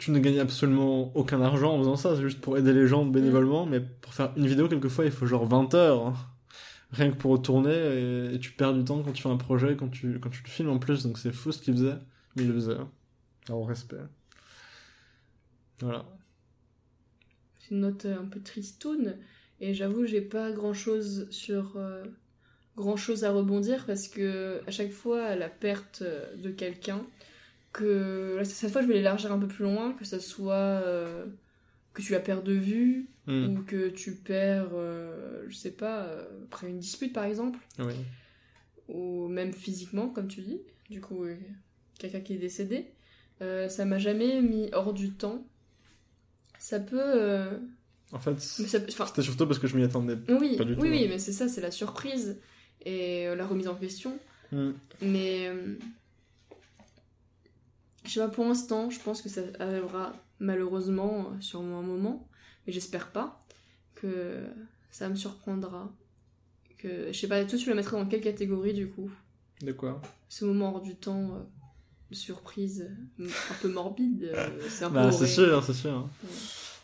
tu 0.01 0.11
ne 0.11 0.19
gagnes 0.19 0.40
absolument 0.40 1.16
aucun 1.16 1.40
argent 1.40 1.74
en 1.74 1.78
faisant 1.78 1.97
ça, 1.97 2.16
c'est 2.16 2.23
juste 2.23 2.40
pour 2.40 2.59
aider 2.59 2.73
les 2.73 2.89
gens 2.89 3.05
bénévolement, 3.05 3.65
mais 3.65 3.81
pour 3.81 4.12
faire 4.12 4.32
une 4.36 4.47
vidéo, 4.48 4.69
quelquefois, 4.69 5.05
il 5.05 5.12
faut 5.12 5.27
genre 5.27 5.47
20 5.47 5.74
heures. 5.74 6.07
hein. 6.07 6.15
Rien 6.93 7.11
que 7.11 7.16
pour 7.16 7.40
tourner, 7.40 7.74
et, 7.74 8.35
et 8.35 8.39
tu 8.40 8.53
perds 8.53 8.74
du 8.74 8.85
temps 8.85 9.03
quand 9.03 9.12
tu 9.12 9.23
fais 9.23 9.28
un 9.28 9.36
projet, 9.36 9.77
quand 9.77 9.89
tu, 9.89 10.19
quand 10.19 10.31
tu 10.31 10.43
le 10.44 10.48
filmes 10.48 10.70
en 10.70 10.78
plus, 10.78 11.05
donc 11.05 11.19
c'est 11.19 11.32
fou 11.32 11.53
ce 11.53 11.61
qu'il 11.61 11.74
faisait, 11.74 11.97
mais 12.35 12.43
il 12.43 12.48
le 12.48 12.55
faisait. 12.55 12.77
Alors, 13.48 13.66
respect. 13.68 13.97
Voilà. 15.81 16.05
C'est 17.60 17.70
une 17.74 17.81
note 17.81 18.05
euh, 18.06 18.18
un 18.20 18.24
peu 18.27 18.40
tristoune. 18.40 19.16
Et 19.60 19.74
j'avoue, 19.74 20.06
j'ai 20.06 20.20
pas 20.20 20.52
grand 20.52 20.74
chose 20.74 21.28
sur. 21.31 21.77
euh, 21.77 22.05
grand 22.77 22.97
chose 22.98 23.24
à 23.24 23.31
rebondir 23.32 23.86
parce 23.86 24.06
que 24.06 24.60
à 24.66 24.70
chaque 24.70 24.90
fois, 24.93 25.35
la 25.35 25.48
perte 25.48 26.02
euh, 26.02 26.36
de 26.36 26.51
quelqu'un, 26.51 27.06
que. 27.73 28.40
Cette 28.44 28.70
fois, 28.70 28.82
je 28.82 28.86
vais 28.86 28.94
l'élargir 28.94 29.32
un 29.32 29.39
peu 29.39 29.48
plus 29.48 29.64
loin, 29.64 29.93
que 29.94 30.05
ça 30.05 30.20
soit. 30.20 30.55
euh, 30.55 31.27
que 31.94 32.02
tu 32.02 32.12
la 32.12 32.20
perds 32.20 32.43
de 32.43 32.52
vue, 32.52 33.09
Hmm, 33.27 33.56
ou 33.56 33.62
que 33.62 33.89
tu 33.89 34.14
perds, 34.14 34.68
euh, 34.74 35.44
je 35.48 35.56
sais 35.56 35.70
pas, 35.73 36.06
après 36.44 36.68
une 36.68 36.78
dispute 36.78 37.12
par 37.14 37.24
exemple, 37.24 37.59
Oui. 37.78 37.94
ou 38.89 39.28
même 39.28 39.52
physiquement, 39.55 40.10
comme 40.10 40.28
tu 40.28 40.43
dis, 40.43 40.60
du 40.90 41.01
coup, 41.01 41.24
quelqu'un 41.98 42.20
qui 42.20 42.35
est 42.35 42.39
décédé, 42.39 42.93
euh, 43.42 43.68
ça 43.68 43.84
m'a 43.84 43.98
jamais 43.98 44.40
mis 44.42 44.68
hors 44.72 44.92
du 44.92 45.12
temps. 45.12 45.44
Ça 46.58 46.80
peut. 46.80 46.98
euh, 47.00 47.58
En 48.12 48.18
fait, 48.18 48.40
c'était 48.40 49.22
surtout 49.22 49.46
parce 49.46 49.58
que 49.58 49.66
je 49.66 49.76
m'y 49.76 49.84
attendais. 49.84 50.16
oui, 50.28 50.56
Pas 50.56 50.64
du 50.64 50.74
tout, 50.74 50.80
oui, 50.82 50.88
oui, 50.90 51.04
hein. 51.04 51.08
mais 51.10 51.18
c'est 51.18 51.32
ça, 51.32 51.48
c'est 51.48 51.60
la 51.60 51.70
surprise 51.70 52.38
et 52.84 53.26
euh, 53.28 53.34
la 53.36 53.46
remise 53.46 53.68
en 53.68 53.74
question. 53.74 54.18
Hmm. 54.52 54.70
Mais 55.02 55.48
euh, 55.48 55.76
je 58.04 58.10
sais 58.10 58.20
pas 58.20 58.28
pour 58.28 58.44
l'instant, 58.44 58.90
je 58.90 59.00
pense 59.00 59.22
que 59.22 59.28
ça 59.28 59.42
arrivera 59.58 60.12
malheureusement 60.38 61.32
sur 61.40 61.60
un 61.60 61.82
moment, 61.82 62.28
mais 62.66 62.72
j'espère 62.72 63.10
pas 63.10 63.44
que 63.94 64.44
ça 64.90 65.08
me 65.08 65.14
surprendra. 65.16 65.92
Que 66.78 67.08
je 67.12 67.18
sais 67.18 67.26
pas, 67.28 67.44
toi 67.44 67.58
tu 67.58 67.68
le 67.68 67.74
mettrais 67.74 67.96
dans 67.96 68.06
quelle 68.06 68.20
catégorie 68.20 68.74
du 68.74 68.88
coup? 68.88 69.10
De 69.62 69.72
quoi? 69.72 70.00
Ce 70.28 70.44
moment 70.44 70.74
hors 70.74 70.82
du 70.82 70.94
temps, 70.94 71.46
surprise, 72.14 72.88
un 73.20 73.54
peu 73.60 73.68
morbide, 73.68 74.30
euh, 74.32 74.48
c'est 74.68 74.84
un 74.84 74.88
peu 74.88 74.94
Bah, 74.94 75.12
c'est 75.12 75.26
sûr, 75.26 75.62
c'est 75.64 75.72
sûr. 75.74 76.08
Ouais. 76.22 76.30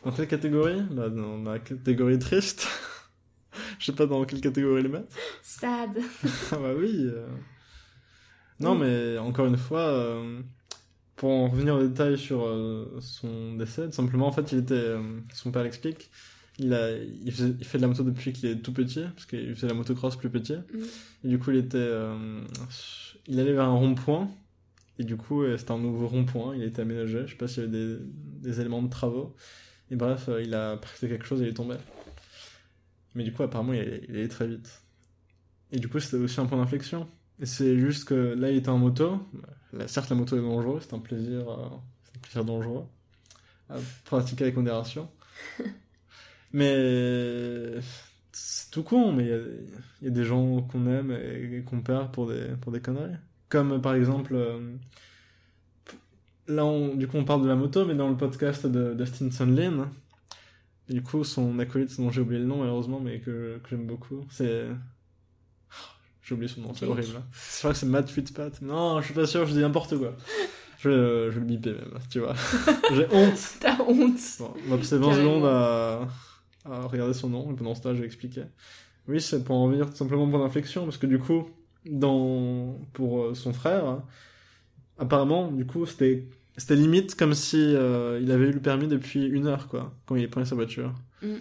Dans 0.04 0.10
quelle 0.12 0.26
catégorie? 0.28 0.82
Bah, 0.90 1.08
dans 1.08 1.38
ma 1.38 1.58
catégorie 1.60 2.18
triste. 2.18 2.66
Je 3.78 3.86
sais 3.86 3.92
pas 3.92 4.06
dans 4.06 4.24
quelle 4.24 4.40
catégorie 4.40 4.82
les 4.82 4.88
mettre. 4.88 5.08
Sad. 5.42 5.90
Ah 6.52 6.56
bah 6.56 6.72
oui. 6.76 7.06
euh. 7.06 7.26
Non, 8.60 8.72
Oui. 8.72 8.78
mais 8.80 9.18
encore 9.18 9.46
une 9.46 9.56
fois, 9.58 9.80
euh, 9.80 10.40
pour 11.16 11.30
en 11.30 11.48
revenir 11.48 11.74
au 11.76 11.82
détail 11.86 12.16
sur 12.18 12.44
euh, 12.46 12.96
son 13.00 13.54
décès, 13.56 13.86
tout 13.86 13.92
simplement, 13.92 14.26
en 14.26 14.32
fait, 14.32 14.50
il 14.52 14.58
était, 14.58 14.74
euh, 14.74 15.02
son 15.34 15.50
père 15.52 15.62
l'explique, 15.64 16.10
il, 16.58 16.72
a, 16.74 16.96
il, 16.96 17.30
faisait- 17.32 17.54
il 17.58 17.64
fait 17.64 17.78
de 17.78 17.82
la 17.82 17.88
moto 17.88 18.02
depuis 18.04 18.32
qu'il 18.32 18.48
est 18.48 18.56
tout 18.56 18.72
petit, 18.72 19.02
parce 19.14 19.26
qu'il 19.26 19.54
faisait 19.54 19.68
la 19.68 19.74
motocross 19.74 20.16
plus 20.16 20.30
petit. 20.30 20.54
Mm. 20.56 20.78
Et 21.24 21.28
du 21.28 21.38
coup, 21.38 21.50
il 21.50 21.58
était, 21.58 21.90
il 23.26 23.38
allait 23.40 23.52
vers 23.52 23.64
un 23.64 23.74
rond-point, 23.76 24.30
et 24.98 25.04
du 25.04 25.16
coup, 25.16 25.42
euh, 25.42 25.56
c'était 25.56 25.72
un 25.72 25.78
nouveau 25.78 26.06
rond-point, 26.06 26.54
il 26.54 26.62
a 26.62 26.66
été 26.66 26.82
aménagé, 26.82 27.22
je 27.26 27.32
sais 27.32 27.36
pas 27.36 27.48
s'il 27.48 27.64
y 27.64 27.66
avait 27.66 27.76
des, 27.76 27.96
des 28.00 28.60
éléments 28.60 28.82
de 28.82 28.90
travaux. 28.90 29.34
Et 29.90 29.96
bref, 29.96 30.28
euh, 30.28 30.42
il 30.42 30.54
a 30.54 30.76
percuté 30.76 31.08
quelque 31.08 31.24
chose 31.24 31.40
et 31.40 31.44
il 31.44 31.50
est 31.50 31.54
tombé. 31.54 31.76
Mais 33.14 33.24
du 33.24 33.32
coup, 33.32 33.42
apparemment, 33.42 33.72
il 33.72 33.80
est, 33.80 34.04
il 34.08 34.16
est 34.16 34.28
très 34.28 34.46
vite. 34.46 34.82
Et 35.70 35.78
du 35.78 35.88
coup, 35.88 36.00
c'était 36.00 36.16
aussi 36.22 36.40
un 36.40 36.46
point 36.46 36.58
d'inflexion. 36.58 37.08
Et 37.40 37.46
c'est 37.46 37.78
juste 37.78 38.06
que 38.06 38.14
là, 38.14 38.50
il 38.50 38.58
était 38.58 38.68
en 38.68 38.78
moto. 38.78 39.18
Là, 39.72 39.88
certes, 39.88 40.10
la 40.10 40.16
moto 40.16 40.36
est 40.36 40.40
dangereuse, 40.40 40.84
c'est 40.88 40.94
un 40.94 40.98
plaisir, 40.98 41.48
euh, 41.48 41.68
c'est 42.04 42.18
un 42.18 42.20
plaisir 42.20 42.44
dangereux 42.44 42.84
à 43.70 43.76
pratiquer 44.04 44.44
avec 44.44 44.56
modération. 44.56 45.10
mais 46.52 47.80
c'est 48.32 48.70
tout 48.70 48.82
con, 48.82 49.12
mais 49.12 49.24
il 49.24 49.28
y 49.30 49.32
a, 49.32 49.38
il 50.02 50.04
y 50.04 50.08
a 50.08 50.10
des 50.10 50.24
gens 50.24 50.62
qu'on 50.62 50.86
aime 50.86 51.10
et 51.10 51.62
qu'on 51.64 51.80
perd 51.80 52.12
pour 52.12 52.28
des, 52.28 52.48
pour 52.60 52.72
des 52.72 52.80
conneries. 52.80 53.16
Comme 53.52 53.82
par 53.82 53.94
exemple, 53.94 54.32
euh, 54.34 54.58
là, 56.48 56.64
on, 56.64 56.94
du 56.94 57.06
coup, 57.06 57.18
on 57.18 57.24
parle 57.24 57.42
de 57.42 57.48
la 57.48 57.54
moto, 57.54 57.84
mais 57.84 57.94
dans 57.94 58.08
le 58.08 58.16
podcast 58.16 58.66
de 58.66 58.94
Dustin 58.94 59.30
Sunlin, 59.30 59.90
du 60.88 61.02
coup, 61.02 61.22
son 61.22 61.58
acolyte, 61.58 61.94
dont 62.00 62.10
j'ai 62.10 62.22
oublié 62.22 62.40
le 62.40 62.46
nom 62.46 62.58
malheureusement, 62.60 62.98
mais 62.98 63.20
que, 63.20 63.58
que 63.62 63.68
j'aime 63.68 63.86
beaucoup, 63.86 64.24
c'est. 64.30 64.66
J'ai 66.22 66.34
oublié 66.34 66.48
son 66.48 66.62
nom, 66.62 66.72
c'est 66.72 66.86
horrible. 66.86 67.16
hein. 67.18 67.24
Je 67.32 67.58
crois 67.58 67.72
que 67.72 67.76
c'est 67.76 67.84
Matt 67.86 68.08
Fitzpat. 68.08 68.62
Non, 68.62 69.00
je 69.00 69.06
suis 69.06 69.14
pas 69.14 69.26
sûr, 69.26 69.44
je 69.44 69.52
dis 69.52 69.58
n'importe 69.60 69.98
quoi. 69.98 70.16
Je 70.78 70.88
vais, 70.88 71.30
je 71.30 71.34
vais 71.34 71.40
le 71.40 71.46
biper 71.46 71.72
même, 71.72 71.90
tu 72.08 72.20
vois. 72.20 72.34
J'ai 72.94 73.06
honte. 73.12 73.38
T'as 73.60 73.78
honte. 73.82 74.18
Bon, 74.38 74.54
on 74.66 74.70
va 74.70 74.78
passer 74.78 74.96
20 74.96 75.08
Carrément. 75.10 75.20
secondes 75.20 75.44
à, 75.46 76.08
à 76.64 76.80
regarder 76.86 77.12
son 77.12 77.28
nom, 77.28 77.52
et 77.52 77.54
pendant 77.54 77.74
ce 77.74 77.82
temps, 77.82 77.92
je 77.94 78.00
vais 78.00 78.06
expliquer. 78.06 78.44
Oui, 79.08 79.20
c'est 79.20 79.44
pour 79.44 79.56
en 79.56 79.64
revenir 79.64 79.90
tout 79.90 79.96
simplement 79.96 80.24
au 80.24 80.28
point 80.28 80.38
d'inflexion, 80.38 80.84
parce 80.84 80.96
que 80.96 81.06
du 81.06 81.18
coup, 81.18 81.48
dans, 81.86 82.78
pour 82.92 83.22
euh, 83.22 83.34
son 83.34 83.52
frère, 83.52 84.02
apparemment, 84.98 85.50
du 85.50 85.66
coup, 85.66 85.84
c'était, 85.86 86.26
c'était 86.56 86.76
limite 86.76 87.14
comme 87.16 87.34
si 87.34 87.56
euh, 87.58 88.20
il 88.22 88.30
avait 88.30 88.48
eu 88.48 88.52
le 88.52 88.60
permis 88.60 88.86
depuis 88.88 89.24
une 89.26 89.46
heure, 89.46 89.68
quoi, 89.68 89.94
quand 90.06 90.16
il 90.16 90.28
prenait 90.30 90.46
sa 90.46 90.54
voiture. 90.54 90.94
Mm. 91.22 91.34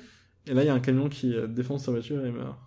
Et 0.47 0.53
là, 0.53 0.63
il 0.63 0.68
y 0.68 0.69
a 0.69 0.73
un 0.73 0.80
camion 0.80 1.09
qui 1.09 1.35
euh, 1.35 1.47
défonce 1.47 1.84
sa 1.85 1.91
voiture 1.91 2.23
et 2.26 2.30
il 2.30 2.34
meurt. 2.34 2.57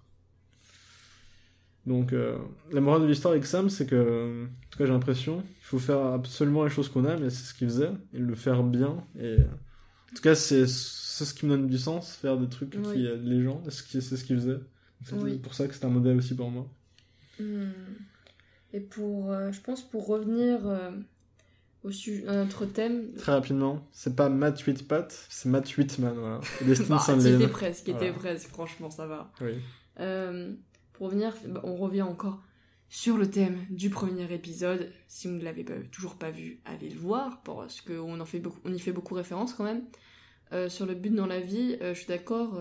Donc, 1.86 2.12
euh, 2.12 2.38
la 2.72 2.80
morale 2.80 3.02
de 3.02 3.06
l'histoire 3.06 3.32
avec 3.32 3.44
Sam, 3.44 3.68
c'est 3.68 3.86
que, 3.86 4.44
en 4.44 4.70
tout 4.70 4.78
cas, 4.78 4.86
j'ai 4.86 4.92
l'impression, 4.92 5.42
il 5.42 5.64
faut 5.64 5.78
faire 5.78 5.98
absolument 6.06 6.64
les 6.64 6.70
choses 6.70 6.88
qu'on 6.88 7.04
aime, 7.04 7.24
et 7.24 7.30
c'est 7.30 7.44
ce 7.44 7.52
qu'il 7.52 7.68
faisait, 7.68 7.90
et 8.14 8.18
le 8.18 8.34
faire 8.34 8.62
bien. 8.62 9.04
Et 9.20 9.36
en 9.36 10.14
tout 10.14 10.22
cas, 10.22 10.34
c'est 10.34 10.66
c'est 10.66 11.24
ce 11.26 11.34
qui 11.34 11.46
me 11.46 11.50
donne 11.50 11.68
du 11.68 11.78
sens, 11.78 12.16
faire 12.16 12.36
des 12.38 12.48
trucs 12.48 12.74
Oui. 12.76 12.92
qui 12.94 13.06
aident 13.06 13.24
les 13.26 13.42
gens, 13.42 13.62
et 13.66 13.70
c'est 13.70 14.00
ce 14.00 14.24
qu'il 14.24 14.36
faisait. 14.36 14.58
C'est 15.04 15.14
Oui. 15.14 15.38
pour 15.38 15.52
ça 15.54 15.68
que 15.68 15.74
c'est 15.74 15.84
un 15.84 15.90
modèle 15.90 16.16
aussi 16.16 16.34
pour 16.34 16.50
moi. 16.50 16.66
Hmm. 17.40 17.70
Et 18.72 18.80
pour, 18.80 19.30
euh, 19.30 19.52
je 19.52 19.60
pense, 19.60 19.82
pour 19.82 20.06
revenir 20.06 20.66
euh, 20.66 20.90
au 21.84 21.90
sujet, 21.90 22.26
à 22.26 22.34
notre 22.36 22.66
thème, 22.66 23.12
Très 23.16 23.32
rapidement, 23.32 23.86
c'est 23.92 24.16
pas 24.16 24.28
Matt 24.28 24.66
Whitpat, 24.66 25.08
c'est 25.28 25.48
Matt 25.48 25.76
Whitman, 25.76 26.14
voilà. 26.14 26.40
Destin 26.66 26.96
bah, 26.96 26.98
Sandlin. 26.98 27.38
c'était 27.38 27.48
presque, 27.48 27.88
était 27.88 28.10
Voilà. 28.10 28.12
presque, 28.14 28.48
franchement, 28.48 28.90
ça 28.90 29.06
va. 29.06 29.30
Oui. 29.40 29.52
Euh, 30.00 30.54
pour 30.92 31.06
revenir, 31.06 31.34
bah, 31.48 31.60
on 31.64 31.76
revient 31.76 32.02
encore 32.02 32.42
sur 32.88 33.16
le 33.16 33.28
thème 33.30 33.58
du 33.70 33.90
premier 33.90 34.32
épisode. 34.32 34.92
Si 35.08 35.28
vous 35.28 35.34
ne 35.34 35.42
l'avez 35.44 35.64
pas- 35.64 35.74
toujours 35.92 36.16
pas 36.16 36.30
vu, 36.30 36.60
allez 36.64 36.88
le 36.90 36.98
voir, 36.98 37.42
parce 37.42 37.80
qu'on 37.80 38.18
en 38.20 38.24
fait 38.24 38.38
beaucoup, 38.40 38.60
on 38.64 38.72
y 38.72 38.78
fait 38.78 38.92
beaucoup 38.92 39.14
référence 39.14 39.52
quand 39.54 39.64
même. 39.64 39.84
Sur 40.68 40.86
le 40.86 40.94
but 40.94 41.12
dans 41.12 41.26
la 41.26 41.40
vie, 41.40 41.76
je 41.80 41.94
suis 41.94 42.06
d'accord. 42.06 42.60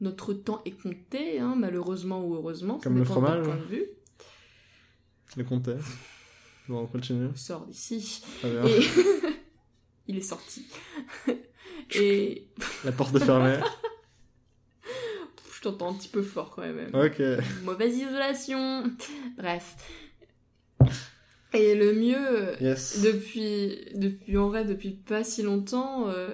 Notre 0.00 0.32
temps 0.32 0.62
est 0.64 0.70
compté, 0.80 1.38
hein, 1.40 1.54
malheureusement 1.56 2.24
ou 2.24 2.34
heureusement. 2.34 2.78
Comme 2.78 2.98
le 2.98 3.04
fromage. 3.04 3.44
point 3.44 3.56
de 3.56 3.62
vue. 3.64 3.86
Le 5.36 5.44
comptait. 5.44 5.76
Bon, 6.68 6.80
on 6.80 6.86
continue. 6.86 7.28
Sort 7.34 7.66
d'ici. 7.66 8.22
Et 8.44 8.48
il 10.08 10.16
est 10.18 10.22
sorti. 10.22 10.66
Et 11.94 12.46
La 12.84 12.92
porte 12.92 13.14
est 13.16 13.24
fermée. 13.24 13.58
je 15.54 15.60
t'entends 15.62 15.90
un 15.90 15.94
petit 15.94 16.08
peu 16.08 16.22
fort 16.22 16.50
quand 16.50 16.62
même. 16.62 16.90
ok. 16.94 17.20
Mauvaise 17.64 17.96
isolation. 17.96 18.84
Bref. 19.36 19.76
Et 21.52 21.74
le 21.74 21.92
mieux, 21.94 22.54
Yes. 22.62 23.00
depuis, 23.02 23.76
depuis 23.96 24.36
en 24.38 24.48
vrai, 24.48 24.64
depuis 24.64 24.90
pas 24.90 25.24
si 25.24 25.42
longtemps, 25.42 26.08
euh, 26.08 26.28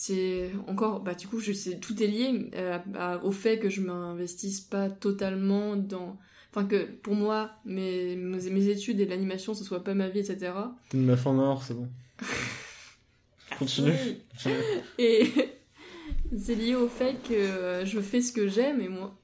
c'est 0.00 0.50
encore, 0.66 1.00
bah 1.00 1.12
du 1.12 1.28
coup, 1.28 1.40
je 1.40 1.52
sais, 1.52 1.76
tout 1.76 2.02
est 2.02 2.06
lié 2.06 2.48
euh, 2.54 2.78
à- 2.94 3.22
au 3.22 3.32
fait 3.32 3.58
que 3.58 3.68
je 3.68 3.82
m'investisse 3.82 4.62
pas 4.62 4.88
totalement 4.88 5.76
dans, 5.76 6.18
enfin 6.48 6.64
que 6.64 6.84
pour 6.86 7.14
moi, 7.14 7.50
mes, 7.66 8.16
mes, 8.16 8.68
études 8.68 8.98
et 9.00 9.04
l'animation, 9.04 9.52
ce 9.52 9.62
soit 9.62 9.84
pas 9.84 9.92
ma 9.92 10.08
vie, 10.08 10.20
etc. 10.20 10.52
T'es 10.88 10.96
une 10.96 11.04
meuf 11.04 11.26
en 11.26 11.38
or, 11.38 11.62
c'est 11.62 11.74
bon. 11.74 11.86
Continue. 13.58 13.92
Et 14.96 15.30
c'est 16.34 16.54
lié 16.54 16.74
au 16.76 16.88
fait 16.88 17.22
que 17.22 17.34
euh, 17.34 17.84
je 17.84 18.00
fais 18.00 18.22
ce 18.22 18.32
que 18.32 18.48
j'aime 18.48 18.80
et 18.80 18.88
moi, 18.88 19.14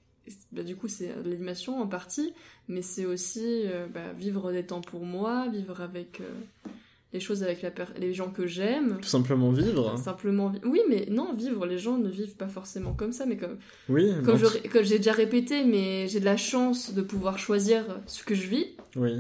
bah, 0.53 0.63
du 0.63 0.77
coup 0.77 0.89
c'est 0.89 1.23
de 1.23 1.31
l'animation 1.31 1.81
en 1.81 1.87
partie, 1.87 2.35
mais 2.69 2.83
c'est 2.83 3.07
aussi 3.07 3.63
euh, 3.65 3.87
bah, 3.87 4.13
vivre 4.13 4.53
des 4.53 4.67
temps 4.67 4.83
pour 4.83 5.07
moi, 5.07 5.49
vivre 5.49 5.81
avec 5.81 6.21
euh, 6.21 6.69
les 7.17 7.21
choses 7.21 7.43
avec 7.43 7.63
la 7.63 7.71
per- 7.71 7.95
les 7.99 8.13
gens 8.15 8.31
que 8.31 8.47
j'aime. 8.47 8.99
Tout 9.03 9.09
simplement 9.09 9.51
vivre. 9.51 9.99
Simplement, 9.99 10.49
vi- 10.51 10.61
oui, 10.65 10.81
mais 10.89 11.07
non, 11.11 11.35
vivre, 11.35 11.67
les 11.67 11.79
gens 11.79 11.99
ne 11.99 12.09
vivent 12.09 12.37
pas 12.37 12.49
forcément 12.49 12.93
comme 12.95 13.13
ça, 13.13 13.27
mais 13.27 13.37
comme, 13.37 13.57
Oui, 13.89 14.11
comme, 14.25 14.39
bon, 14.39 14.49
je- 14.63 14.69
comme 14.69 14.85
j'ai 14.85 14.99
déjà 14.99 15.13
répété, 15.13 15.65
mais 15.65 16.07
j'ai 16.09 16.21
de 16.21 16.25
la 16.25 16.37
chance 16.37 16.95
de 16.95 17.03
pouvoir 17.03 17.39
choisir 17.39 17.85
ce 18.07 18.23
que 18.23 18.35
je 18.35 18.47
vis. 18.47 18.67
oui. 18.97 19.15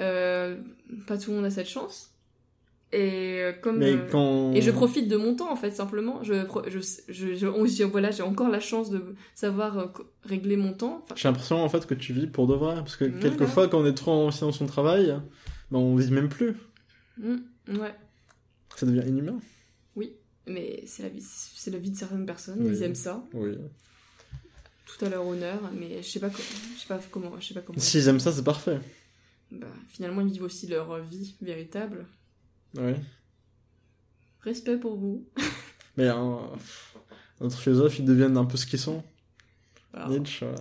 Euh, 0.00 0.56
pas 1.06 1.16
tout 1.18 1.30
le 1.30 1.36
monde 1.36 1.44
a 1.44 1.50
cette 1.50 1.68
chance. 1.68 2.08
Et 2.94 3.40
euh, 3.40 3.52
comme 3.62 3.78
Mais 3.78 3.94
quand. 4.10 4.52
et 4.52 4.60
je 4.60 4.70
profite 4.70 5.06
de 5.08 5.16
mon 5.16 5.34
temps 5.36 5.50
en 5.50 5.56
fait 5.56 5.70
simplement. 5.70 6.22
Je 6.22 6.34
je, 6.68 6.78
je, 7.08 7.34
je- 7.34 7.84
voilà 7.84 8.10
j'ai 8.10 8.22
encore 8.22 8.48
la 8.50 8.60
chance 8.60 8.90
de 8.90 9.14
savoir 9.34 9.78
euh, 9.78 9.86
régler 10.24 10.56
mon 10.56 10.72
temps. 10.74 11.00
Enfin, 11.04 11.14
J'ai 11.16 11.28
l'impression 11.28 11.62
en 11.62 11.68
fait 11.70 11.86
que 11.86 11.94
tu 11.94 12.12
vis 12.12 12.26
pour 12.26 12.46
de 12.46 12.54
vrai. 12.54 12.74
Parce 12.76 12.96
que 12.96 13.04
Voilà. 13.04 13.20
quelquefois, 13.22 13.68
quand 13.68 13.80
on 13.80 13.86
est 13.86 13.94
trop 13.94 14.12
investi 14.24 14.40
dans 14.42 14.52
son 14.52 14.66
travail, 14.66 15.06
ben, 15.70 15.78
on 15.78 15.94
vit 15.96 16.10
même 16.10 16.28
plus. 16.28 16.54
Hmm, 17.22 17.38
ouais. 17.80 17.94
Ça 18.76 18.86
devient 18.86 19.08
inhumain. 19.08 19.40
Mais 20.44 20.82
c'est 20.88 21.04
la 21.04 21.08
vie 21.08 21.22
c'est 21.22 21.70
la 21.70 21.78
vie 21.78 21.92
de 21.92 21.96
certaines 21.96 22.26
personnes. 22.26 22.58
Oui. 22.66 22.72
Ils 22.74 22.82
aiment 22.82 22.96
ça. 22.96 23.24
Oui. 23.32 23.56
Tout 24.86 25.04
à 25.04 25.08
leur 25.08 25.24
honneur. 25.24 25.70
Mais 25.72 26.02
je 26.02 26.08
sais 26.08 26.18
pas 26.18 26.30
co- 26.30 26.42
je 26.74 26.80
sais 26.80 26.88
pas 26.88 27.00
comment 27.12 27.38
je 27.38 27.46
sais 27.46 27.54
pas 27.54 27.60
comment. 27.60 27.78
S'ils 27.78 28.08
aiment 28.08 28.18
ça, 28.18 28.32
c'est 28.32 28.42
parfait. 28.42 28.80
Bah, 29.52 29.68
finalement 29.86 30.20
ils 30.20 30.32
vivent 30.32 30.42
aussi 30.42 30.66
leur 30.66 30.98
vie 31.00 31.36
véritable. 31.40 32.06
Oui. 32.76 32.94
Respect 34.40 34.78
pour 34.78 34.96
vous. 34.96 35.28
Mais 35.96 36.08
un, 36.08 36.50
notre 37.40 37.56
philosophe, 37.60 38.00
ils 38.00 38.04
deviennent 38.04 38.36
un 38.36 38.44
peu 38.44 38.56
ce 38.56 38.66
qu'ils 38.66 38.80
sont. 38.80 39.04
Voilà. 39.92 40.08
Nietzsche. 40.08 40.44
euh. 40.44 40.56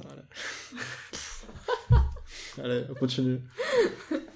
Allez, 2.63 2.83
on 2.91 2.93
continue. 2.93 3.39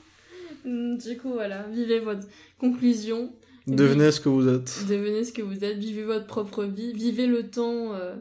Hmm, 0.65 0.97
Du 0.97 1.17
coup 1.17 1.31
voilà 1.33 1.63
vivez 1.71 1.99
votre 1.99 2.25
conclusion. 2.59 3.31
Devenez 3.67 4.11
ce 4.11 4.19
que 4.19 4.29
vous 4.29 4.47
êtes. 4.47 4.85
Devenez 4.89 5.23
ce 5.23 5.33
que 5.33 5.41
vous 5.41 5.63
êtes, 5.63 5.77
vivez 5.77 6.03
votre 6.03 6.25
propre 6.27 6.63
vie, 6.65 6.93
vivez 6.93 7.25
le 7.27 7.49
temps. 7.49 7.93
Euh... 7.93 8.15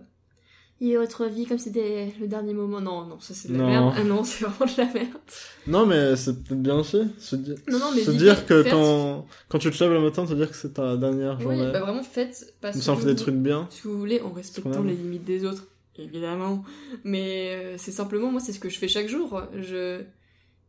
Vivez 0.80 0.96
votre 0.96 1.26
vie 1.26 1.46
comme 1.46 1.58
c'était 1.58 2.12
le 2.20 2.26
dernier 2.26 2.52
moment. 2.52 2.80
Non, 2.80 3.04
non, 3.06 3.20
ça 3.20 3.32
c'est 3.32 3.48
de 3.48 3.52
la 3.56 3.60
Non. 3.60 3.66
merde. 3.68 3.94
Ah 3.96 4.04
non, 4.04 4.24
c'est 4.24 4.44
vraiment 4.44 4.72
de 4.72 4.78
la 4.78 4.92
merde. 4.92 5.20
Non, 5.66 5.86
mais 5.86 6.16
c'est 6.16 6.42
peut-être 6.42 6.62
bien 6.62 6.76
aussi. 6.76 6.98
Se, 7.18 7.36
di- 7.36 7.54
Non, 7.70 7.78
non, 7.78 7.90
mais 7.94 8.00
se 8.02 8.10
vivez- 8.10 8.24
dire 8.24 8.44
que 8.46 8.62
faites- 8.62 8.72
quand, 8.72 9.26
quand 9.48 9.58
tu 9.58 9.70
te 9.70 9.84
lèves 9.84 9.92
le 9.92 10.00
matin, 10.00 10.26
te 10.26 10.32
dire 10.34 10.50
que 10.50 10.56
c'est 10.56 10.74
ta 10.74 10.96
dernière 10.96 11.36
Oui, 11.38 11.42
journée. 11.56 11.70
bah 11.72 11.80
vraiment 11.80 12.02
faites 12.02 12.54
pas 12.60 12.72
Comme 12.72 12.80
ce 12.80 12.86
ça, 12.86 12.92
on 12.92 12.96
que 12.96 13.00
fait 13.02 13.06
des 13.06 13.12
vous- 13.12 13.18
trucs 13.20 13.34
bien. 13.36 13.68
que 13.82 13.88
vous 13.88 13.98
voulez 13.98 14.20
en 14.20 14.32
respectant 14.32 14.82
les 14.82 14.94
limites 14.94 15.24
des 15.24 15.44
autres, 15.44 15.64
évidemment. 15.96 16.64
Mais 17.04 17.54
euh, 17.54 17.74
c'est 17.78 17.92
simplement, 17.92 18.30
moi, 18.32 18.40
c'est 18.40 18.52
ce 18.52 18.58
que 18.60 18.68
je 18.68 18.78
fais 18.78 18.88
chaque 18.88 19.08
jour. 19.08 19.42
Je... 19.60 20.00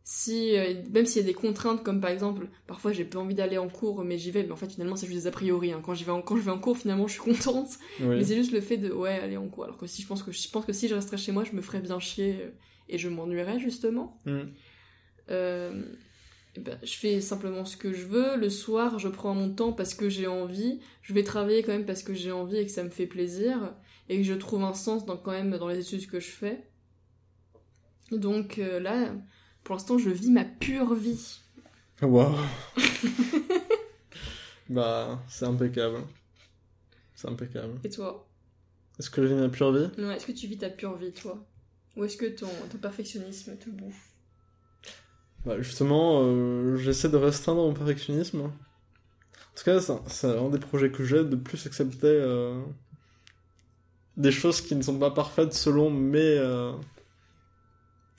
Si, 0.07 0.56
euh, 0.56 0.76
même 0.91 1.07
s'il 1.07 1.23
y 1.23 1.26
a 1.26 1.27
des 1.27 1.34
contraintes, 1.34 1.82
comme 1.82 1.99
par 1.99 2.11
exemple, 2.11 2.48
parfois 2.68 2.94
j'ai 2.94 3.06
pas 3.06 3.18
envie 3.18 3.34
d'aller 3.34 3.57
en 3.57 3.68
cours, 3.68 4.03
mais 4.03 4.19
j'y 4.19 4.30
vais, 4.30 4.44
mais 4.44 4.52
en 4.52 4.56
fait, 4.56 4.72
finalement, 4.72 4.95
c'est 4.95 5.07
juste 5.07 5.22
des 5.22 5.27
a 5.27 5.32
priori. 5.32 5.72
hein. 5.72 5.82
Quand, 5.84 5.95
j'y 5.95 6.03
vais 6.03 6.11
en... 6.11 6.22
Quand 6.22 6.38
je 6.38 6.44
vais 6.44 6.52
en 6.52 6.60
cours, 6.60 6.77
finalement, 6.77 7.07
je 7.07 7.14
suis 7.14 7.23
contente. 7.23 7.69
Oui. 7.99 8.18
Mais 8.18 8.23
c'est 8.23 8.36
juste 8.36 8.52
le 8.52 8.61
fait 8.61 8.77
de, 8.77 8.91
ouais, 8.91 9.18
aller 9.18 9.36
en 9.36 9.48
cours. 9.48 9.64
Alors 9.64 9.77
que 9.77 9.88
si 9.88 10.03
je 10.03 10.07
pense 10.07 10.22
que, 10.22 10.32
je 10.32 10.48
pense 10.49 10.64
que 10.64 10.73
si 10.73 10.88
je 10.88 10.94
resterais 10.94 11.18
chez 11.18 11.32
moi, 11.32 11.44
je 11.44 11.53
me 11.53 11.61
ferais 11.61 11.80
bien 11.80 11.99
chier 11.99 12.38
euh, 12.40 12.52
et 12.88 12.99
je 12.99 13.10
m'ennuierais, 13.10 13.60
justement. 13.60 14.22
Mm. 14.26 14.41
Euh, 15.32 15.84
ben, 16.60 16.77
je 16.84 16.94
fais 16.94 17.19
simplement 17.19 17.65
ce 17.65 17.76
que 17.76 17.91
je 17.91 18.06
veux. 18.06 18.38
Le 18.38 18.52
soir, 18.52 18.99
je 18.99 19.07
prends 19.07 19.34
mon 19.34 19.49
temps 19.49 19.73
parce 19.73 19.95
que 19.95 20.07
j'ai 20.07 20.27
envie. 20.27 20.82
Je 21.02 21.15
vais 21.15 21.23
travailler 21.23 21.64
quand 21.64 21.72
même 21.72 21.86
parce 21.88 22.03
que 22.03 22.14
j'ai 22.14 22.32
envie 22.32 22.57
et 22.57 22.65
que 22.65 22.72
ça 22.72 22.84
me 22.84 22.91
fait 22.91 23.07
plaisir. 23.07 23.73
Et 24.10 24.18
que 24.18 24.23
je 24.23 24.36
trouve 24.36 24.61
un 24.61 24.76
sens 24.76 25.03
dans, 25.07 25.18
quand 25.18 25.32
même 25.32 25.57
dans 25.57 25.68
les 25.68 25.80
études 25.80 26.06
que 26.06 26.19
je 26.19 26.30
fais. 26.30 26.64
Donc 28.11 28.57
là, 28.57 29.15
pour 29.65 29.75
l'instant, 29.75 29.97
je 29.97 30.11
vis 30.11 30.29
ma 30.29 30.45
pure 30.45 30.93
vie. 30.93 31.39
Waouh. 32.01 32.35
bah, 34.69 35.19
c'est 35.27 35.45
impeccable. 35.45 35.97
C'est 37.15 37.27
impeccable. 37.27 37.79
Et 37.83 37.89
toi? 37.89 38.27
Est-ce 38.99 39.09
que 39.09 39.23
je 39.23 39.33
vis 39.33 39.41
ma 39.41 39.49
pure 39.49 39.73
vie? 39.73 39.89
Ouais, 39.97 40.15
Est-ce 40.15 40.27
que 40.27 40.31
tu 40.31 40.45
vis 40.45 40.59
ta 40.59 40.69
pure 40.69 40.95
vie, 40.95 41.11
toi? 41.11 41.43
Ou 41.97 42.03
est-ce 42.03 42.15
que 42.15 42.27
ton, 42.27 42.47
ton 42.71 42.77
perfectionnisme 42.77 43.57
te 43.57 43.71
bouffe? 43.71 44.11
Bah, 45.45 45.59
justement, 45.59 46.21
euh, 46.21 46.77
j'essaie 46.77 47.09
de 47.09 47.17
restreindre 47.17 47.63
mon 47.63 47.73
perfectionnisme. 47.73 48.41
En 48.41 49.57
tout 49.57 49.63
cas, 49.63 49.81
c'est 49.81 49.93
c'est 50.07 50.37
un 50.37 50.49
des 50.49 50.59
projets 50.59 50.91
que 50.91 51.03
j'ai 51.03 51.23
de 51.23 51.35
plus 51.35 51.65
accepter 51.65 52.05
euh, 52.05 52.61
des 54.15 54.31
choses 54.31 54.61
qui 54.61 54.75
ne 54.75 54.83
sont 54.83 54.99
pas 54.99 55.11
parfaites 55.11 55.53
selon 55.53 55.89
mes, 55.89 56.19
euh, 56.19 56.73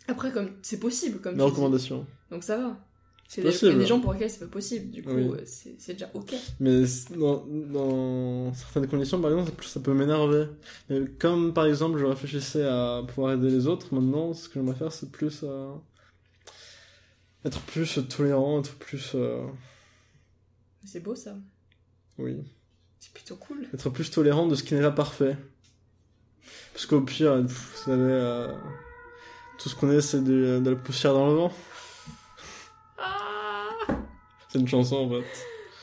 Après, 0.08 0.30
comme 0.32 0.50
c'est 0.62 0.78
possible, 0.78 1.20
comme 1.20 1.34
mes 1.34 1.38
tu 1.38 1.44
dis. 1.44 1.50
recommandations. 1.50 2.06
Donc 2.30 2.44
ça 2.44 2.56
va. 2.58 2.78
C'est 3.28 3.42
des, 3.42 3.48
il 3.48 3.50
y 3.52 3.56
a 3.56 3.58
possible. 3.60 3.78
des 3.80 3.86
gens 3.86 4.00
pour 4.00 4.12
lesquels 4.12 4.30
c'est 4.30 4.38
pas 4.38 4.46
possible. 4.46 4.90
Du 4.92 5.02
coup, 5.02 5.10
Oui. 5.10 5.24
euh, 5.32 5.42
c'est 5.44 5.94
déjà 5.94 6.08
ok. 6.14 6.32
Mais 6.60 6.84
dans, 7.16 7.44
dans 7.46 8.54
certaines 8.54 8.86
conditions, 8.86 9.20
par 9.20 9.32
exemple, 9.32 9.64
ça 9.64 9.80
peut- 9.80 9.92
m'énerver. 9.94 10.46
Mais 10.88 11.00
comme 11.18 11.52
par 11.52 11.66
exemple, 11.66 11.98
je 11.98 12.04
réfléchissais 12.04 12.64
à 12.64 13.02
pouvoir 13.08 13.32
aider 13.32 13.50
les 13.50 13.66
autres, 13.66 13.92
maintenant, 13.92 14.32
ce 14.32 14.48
que 14.48 14.54
j'aimerais 14.54 14.76
faire, 14.76 14.92
c'est 14.92 15.10
plus 15.10 15.40
euh, 15.42 15.72
être 17.44 17.60
plus 17.62 17.98
tolérant, 18.08 18.60
être 18.60 18.74
plus. 18.76 19.12
euh, 19.16 19.44
C'est 20.84 21.00
beau 21.00 21.14
ça. 21.16 21.36
oui. 22.18 22.36
C'est 23.00 23.12
plutôt 23.12 23.36
cool. 23.36 23.68
être 23.74 23.90
plus 23.90 24.10
tolérant 24.10 24.46
de 24.48 24.54
ce 24.54 24.62
qui 24.64 24.74
n'est 24.74 24.80
pas 24.82 24.90
parfait. 24.90 25.36
Parce 26.72 26.86
qu'au 26.86 27.00
pire, 27.02 27.40
vous 27.42 27.76
savez, 27.84 28.02
euh, 28.02 28.52
tout 29.58 29.68
ce 29.68 29.74
qu'on 29.74 29.90
est, 29.90 30.00
c'est 30.00 30.22
de, 30.22 30.60
de 30.62 30.70
la 30.70 30.76
poussière 30.76 31.12
dans 31.14 31.26
le 31.28 31.34
vent. 31.34 31.52
Ah 32.98 33.68
C'est 34.48 34.58
une 34.58 34.68
chanson 34.68 34.96
en 34.96 35.10
fait. 35.10 35.26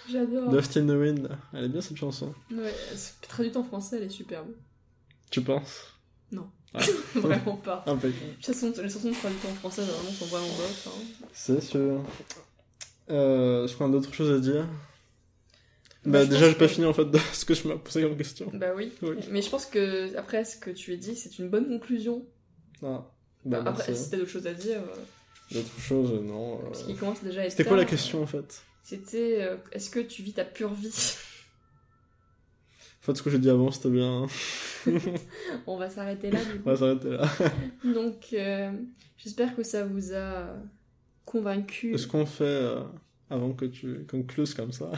J'adore. 0.09 0.49
Dust 0.49 0.77
in 0.77 0.85
the 0.85 0.91
Wind. 0.91 1.29
Elle 1.53 1.65
est 1.65 1.69
bien 1.69 1.81
cette 1.81 1.97
chanson. 1.97 2.33
Ouais, 2.51 2.73
traduite 3.21 3.55
en 3.57 3.63
français, 3.63 3.97
elle 3.97 4.03
est 4.03 4.09
superbe. 4.09 4.49
Tu 5.31 5.41
penses? 5.41 5.89
Vraiment 7.15 7.57
pas. 7.57 7.83
Impeccable. 7.85 8.15
Les 8.35 8.43
chansons, 8.43 8.73
les 8.81 8.89
chansons 8.89 9.11
traduites 9.11 9.45
en 9.45 9.53
français, 9.53 9.83
vraiment, 9.83 10.09
sont 10.11 10.25
vraiment 10.25 10.47
bof. 10.47 10.87
Hein. 10.87 11.25
C'est 11.31 11.61
sûr. 11.61 12.01
Euh, 13.11 13.65
Est-ce 13.65 13.75
qu'on 13.77 13.85
a 13.89 13.91
d'autres 13.91 14.11
choses 14.11 14.31
à 14.35 14.39
dire 14.39 14.65
Bah, 16.03 16.11
Bah, 16.11 16.25
je 16.25 16.29
déjà, 16.31 16.47
j'ai 16.49 16.55
pas 16.55 16.65
que- 16.65 16.71
fini 16.73 16.87
en 16.87 16.93
fait 16.93 17.05
de 17.05 17.19
ce 17.31 17.45
que 17.45 17.53
je 17.53 17.67
m'ai 17.67 17.75
posé 17.75 18.01
comme 18.01 18.17
question. 18.17 18.49
Bah 18.55 18.69
oui. 18.75 18.91
Oui. 19.03 19.17
Mais 19.29 19.43
je 19.43 19.49
pense 19.51 19.67
que, 19.67 20.17
après, 20.17 20.43
ce 20.45 20.57
que 20.57 20.71
tu 20.71 20.93
as 20.93 20.95
dit, 20.97 21.15
c'est 21.15 21.37
une 21.37 21.49
bonne 21.49 21.67
conclusion. 21.67 22.25
Ah, 22.83 23.05
bah, 23.45 23.63
après, 23.65 23.93
si 23.95 24.09
t'as 24.09 24.17
d'autres 24.17 24.29
choses 24.29 24.47
à 24.47 24.53
dire, 24.53 24.79
euh, 24.81 25.53
D'autres 25.53 25.79
choses, 25.79 26.11
non. 26.23 26.55
euh, 26.55 26.63
parce 26.65 26.83
qu'il 26.83 26.97
commence 26.97 27.23
déjà 27.23 27.41
à 27.41 27.45
être 27.45 27.51
C'était 27.51 27.65
quoi 27.65 27.77
la 27.77 27.85
question 27.85 28.23
en 28.23 28.27
fait? 28.27 28.63
C'était, 28.83 29.41
euh, 29.41 29.57
est-ce 29.71 29.89
que 29.89 29.99
tu 29.99 30.23
vis 30.23 30.33
ta 30.33 30.45
pure 30.45 30.73
vie? 30.73 30.87
En 33.01 33.05
fait, 33.05 33.15
ce 33.15 33.21
que 33.23 33.29
j'ai 33.29 33.39
dit 33.39 33.49
avant, 33.49 33.69
c'était 33.71 33.89
bien. 33.89 34.25
On 35.67 35.77
va 35.77 35.89
s'arrêter 35.89 36.31
là, 36.31 36.39
du 36.43 36.59
coup. 36.59 36.63
On 36.65 36.69
va 36.71 36.75
s'arrêter 36.77 37.09
là. 37.09 37.29
Donc, 37.83 38.27
euh, 38.33 38.71
j'espère 39.17 39.55
que 39.55 39.63
ça 39.63 39.83
vous 39.85 40.13
a 40.13 40.47
convaincu. 41.25 41.93
Est-ce 41.93 42.07
qu'on 42.07 42.25
fait 42.25 42.43
euh, 42.43 42.81
avant 43.29 43.53
que 43.53 43.65
tu 43.65 44.05
conclues 44.09 44.53
comme 44.55 44.71
ça 44.71 44.91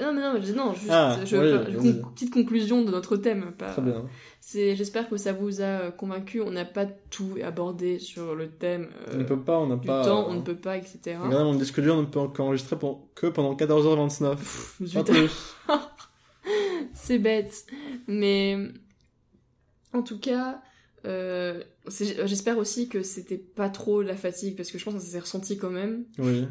Non, 0.00 0.12
mais 0.12 0.20
non, 0.20 0.34
mais 0.34 0.52
non, 0.52 0.74
juste 0.74 0.90
Ah, 0.90 1.18
je- 1.24 1.26
je- 1.26 1.76
con- 2.00 2.10
petite 2.14 2.32
conclusion 2.32 2.82
de 2.84 2.90
notre 2.90 3.16
thème. 3.16 3.52
Pas... 3.56 3.70
Très 3.72 3.82
bien. 3.82 4.04
C'est, 4.40 4.76
j'espère 4.76 5.08
que 5.08 5.16
ça 5.16 5.32
vous 5.32 5.60
a 5.60 5.64
euh, 5.64 5.90
convaincu. 5.90 6.40
On 6.42 6.50
n'a 6.50 6.64
pas 6.66 6.86
tout 6.86 7.36
abordé 7.42 7.98
sur 7.98 8.34
le 8.34 8.48
thème 8.50 8.88
euh, 9.08 9.12
on 9.14 9.18
ne 9.18 9.24
peut 9.24 9.40
pas, 9.40 9.58
on 9.58 9.66
n'a 9.68 9.76
pas. 9.78 10.04
temps, 10.04 10.26
euh, 10.28 10.32
on 10.32 10.34
ne 10.34 10.42
peut 10.42 10.56
pas, 10.56 10.76
etc. 10.76 11.16
Regardez, 11.22 11.44
mon 11.44 11.54
disque 11.54 11.80
dur 11.80 11.96
ne 11.96 12.04
peut 12.04 12.28
qu'enregistrer 12.28 12.78
pour... 12.78 13.08
que 13.14 13.26
pendant 13.26 13.54
14h29. 13.54 14.36
Zut. 14.84 14.94
Pas 14.94 15.04
plus. 15.04 15.54
C'est 16.94 17.18
bête. 17.18 17.64
Mais 18.06 18.56
en 19.92 20.02
tout 20.02 20.18
cas, 20.18 20.60
euh, 21.06 21.62
j'espère 22.24 22.58
aussi 22.58 22.88
que 22.88 23.02
c'était 23.02 23.38
pas 23.38 23.68
trop 23.70 24.02
la 24.02 24.16
fatigue, 24.16 24.56
parce 24.56 24.70
que 24.70 24.78
je 24.78 24.84
pense 24.84 24.94
que 24.94 25.00
ça 25.00 25.06
s'est 25.06 25.20
ressenti 25.20 25.56
quand 25.58 25.70
même. 25.70 26.04
Oui. 26.18 26.44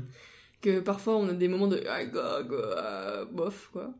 Que 0.67 0.79
parfois 0.81 1.15
on 1.15 1.29
a 1.29 1.33
des 1.33 1.47
moments 1.47 1.67
de 1.67 1.81
ah, 1.89 2.03
go, 2.03 2.19
go, 2.47 2.57
ah, 2.75 3.23
bof, 3.31 3.69
quoi. 3.71 3.93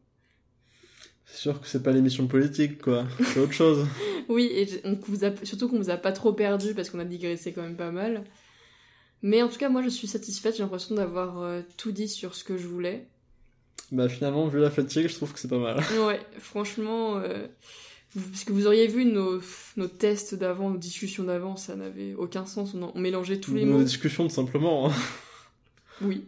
C'est 1.25 1.37
sûr 1.37 1.61
que 1.61 1.67
c'est 1.67 1.81
pas 1.83 1.91
l'émission 1.93 2.27
politique, 2.27 2.81
quoi. 2.81 3.05
C'est 3.33 3.39
autre 3.39 3.53
chose. 3.53 3.85
Oui, 4.29 4.49
et 4.51 4.67
j- 4.67 4.81
on 4.83 4.97
vous 5.07 5.23
a, 5.23 5.29
surtout 5.43 5.69
qu'on 5.69 5.77
vous 5.77 5.89
a 5.89 5.95
pas 5.95 6.11
trop 6.11 6.33
perdu 6.33 6.73
parce 6.73 6.89
qu'on 6.89 6.99
a 6.99 7.05
digressé 7.05 7.53
quand 7.53 7.61
même 7.61 7.77
pas 7.77 7.91
mal. 7.91 8.25
Mais 9.21 9.41
en 9.41 9.47
tout 9.47 9.57
cas, 9.57 9.69
moi 9.69 9.81
je 9.81 9.87
suis 9.87 10.07
satisfaite, 10.07 10.57
j'ai 10.57 10.63
l'impression 10.63 10.95
d'avoir 10.95 11.41
euh, 11.41 11.61
tout 11.77 11.93
dit 11.93 12.09
sur 12.09 12.35
ce 12.35 12.43
que 12.43 12.57
je 12.57 12.67
voulais. 12.67 13.07
bah, 13.93 14.09
finalement, 14.09 14.45
vu 14.49 14.59
la 14.59 14.69
fatigue, 14.69 15.07
je 15.07 15.15
trouve 15.15 15.31
que 15.31 15.39
c'est 15.39 15.47
pas 15.47 15.57
mal. 15.59 15.77
Ouais, 16.05 16.19
franchement, 16.39 17.15
euh, 17.19 17.47
vous- 18.15 18.29
parce 18.29 18.43
que 18.43 18.51
vous 18.51 18.67
auriez 18.67 18.87
vu 18.87 19.05
nos, 19.05 19.39
nos 19.77 19.87
tests 19.87 20.35
d'avant, 20.35 20.71
nos 20.71 20.77
discussions 20.77 21.23
d'avant, 21.23 21.55
ça 21.55 21.77
n'avait 21.77 22.13
aucun 22.15 22.45
sens, 22.45 22.73
on, 22.73 22.83
en- 22.83 22.91
on 22.93 22.99
mélangeait 22.99 23.39
tous 23.39 23.53
les 23.55 23.63
Nos 23.63 23.77
mots. 23.77 23.83
discussions, 23.83 24.27
tout 24.27 24.33
simplement. 24.35 24.89
hein. 24.89 24.93
Oui, 26.01 26.25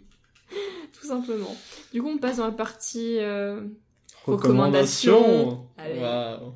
tout 0.99 1.07
simplement. 1.07 1.55
Du 1.93 2.01
coup, 2.01 2.09
on 2.09 2.17
passe 2.17 2.37
dans 2.37 2.45
la 2.45 2.51
partie 2.51 3.19
euh, 3.19 3.61
Recommandations. 4.25 5.67
Recommandations. 5.77 6.53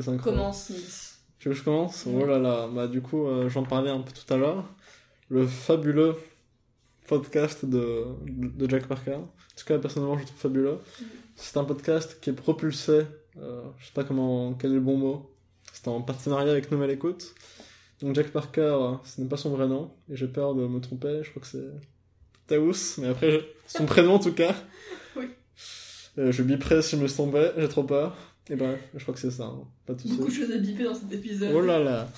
Synchro. 0.00 0.30
commence. 0.30 0.72
Tu 1.38 1.48
veux 1.48 1.54
que 1.54 1.60
je 1.60 1.64
commence? 1.64 2.06
Ouais. 2.06 2.22
Oh 2.22 2.26
là 2.26 2.38
là. 2.38 2.68
Bah, 2.68 2.86
du 2.86 3.00
coup, 3.00 3.26
euh, 3.26 3.48
j'en 3.48 3.64
parlais 3.64 3.90
un 3.90 4.00
peu 4.00 4.12
tout 4.12 4.32
à 4.32 4.36
l'heure. 4.36 4.64
Le 5.28 5.46
fabuleux 5.46 6.16
podcast 7.06 7.64
de, 7.64 8.04
de 8.26 8.68
Jack 8.68 8.86
Parker. 8.86 9.14
En 9.14 9.30
tout 9.56 9.64
cas, 9.66 9.78
personnellement, 9.78 10.14
je 10.16 10.20
le 10.20 10.26
trouve 10.26 10.38
fabuleux. 10.38 10.78
C'est 11.36 11.56
un 11.56 11.64
podcast 11.64 12.18
qui 12.20 12.30
est 12.30 12.34
propulsé, 12.34 13.02
euh, 13.38 13.62
je 13.78 13.86
sais 13.86 13.92
pas 13.92 14.04
comment, 14.04 14.54
quel 14.54 14.72
est 14.72 14.74
le 14.74 14.80
bon 14.80 14.96
mot. 14.96 15.34
C'est 15.72 15.88
en 15.88 16.02
partenariat 16.02 16.50
avec 16.50 16.70
Nouvelle 16.70 16.90
Écoute. 16.90 17.34
Donc 18.00 18.14
Jack 18.14 18.28
Parker, 18.28 18.60
euh, 18.60 18.94
ce 19.04 19.20
n'est 19.20 19.28
pas 19.28 19.36
son 19.36 19.50
vrai 19.50 19.66
nom, 19.66 19.92
et 20.10 20.16
j'ai 20.16 20.28
peur 20.28 20.54
de 20.54 20.66
me 20.66 20.80
tromper, 20.80 21.20
je 21.22 21.30
crois 21.30 21.42
que 21.42 21.48
c'est 21.48 21.70
Taous, 22.46 23.00
mais 23.00 23.08
après, 23.08 23.40
son 23.68 23.86
prénom 23.86 24.14
en 24.14 24.18
tout 24.18 24.32
cas. 24.32 24.54
Oui. 25.16 25.26
Euh, 26.18 26.32
je 26.32 26.42
biperai 26.42 26.82
si 26.82 26.96
je 26.96 27.02
me 27.02 27.08
tombé, 27.08 27.50
j'ai 27.56 27.68
trop 27.68 27.84
peur. 27.84 28.16
Et 28.50 28.56
bref, 28.56 28.80
je 28.94 29.02
crois 29.02 29.14
que 29.14 29.20
c'est 29.20 29.30
ça, 29.30 29.44
hein. 29.44 29.60
pas 29.86 29.92
de 29.92 30.08
Beaucoup 30.08 30.28
de 30.28 30.34
choses 30.34 30.50
à 30.50 30.56
biper 30.56 30.84
dans 30.84 30.94
cet 30.94 31.12
épisode. 31.12 31.52
Oh 31.54 31.60
là 31.60 31.78
là 31.78 32.08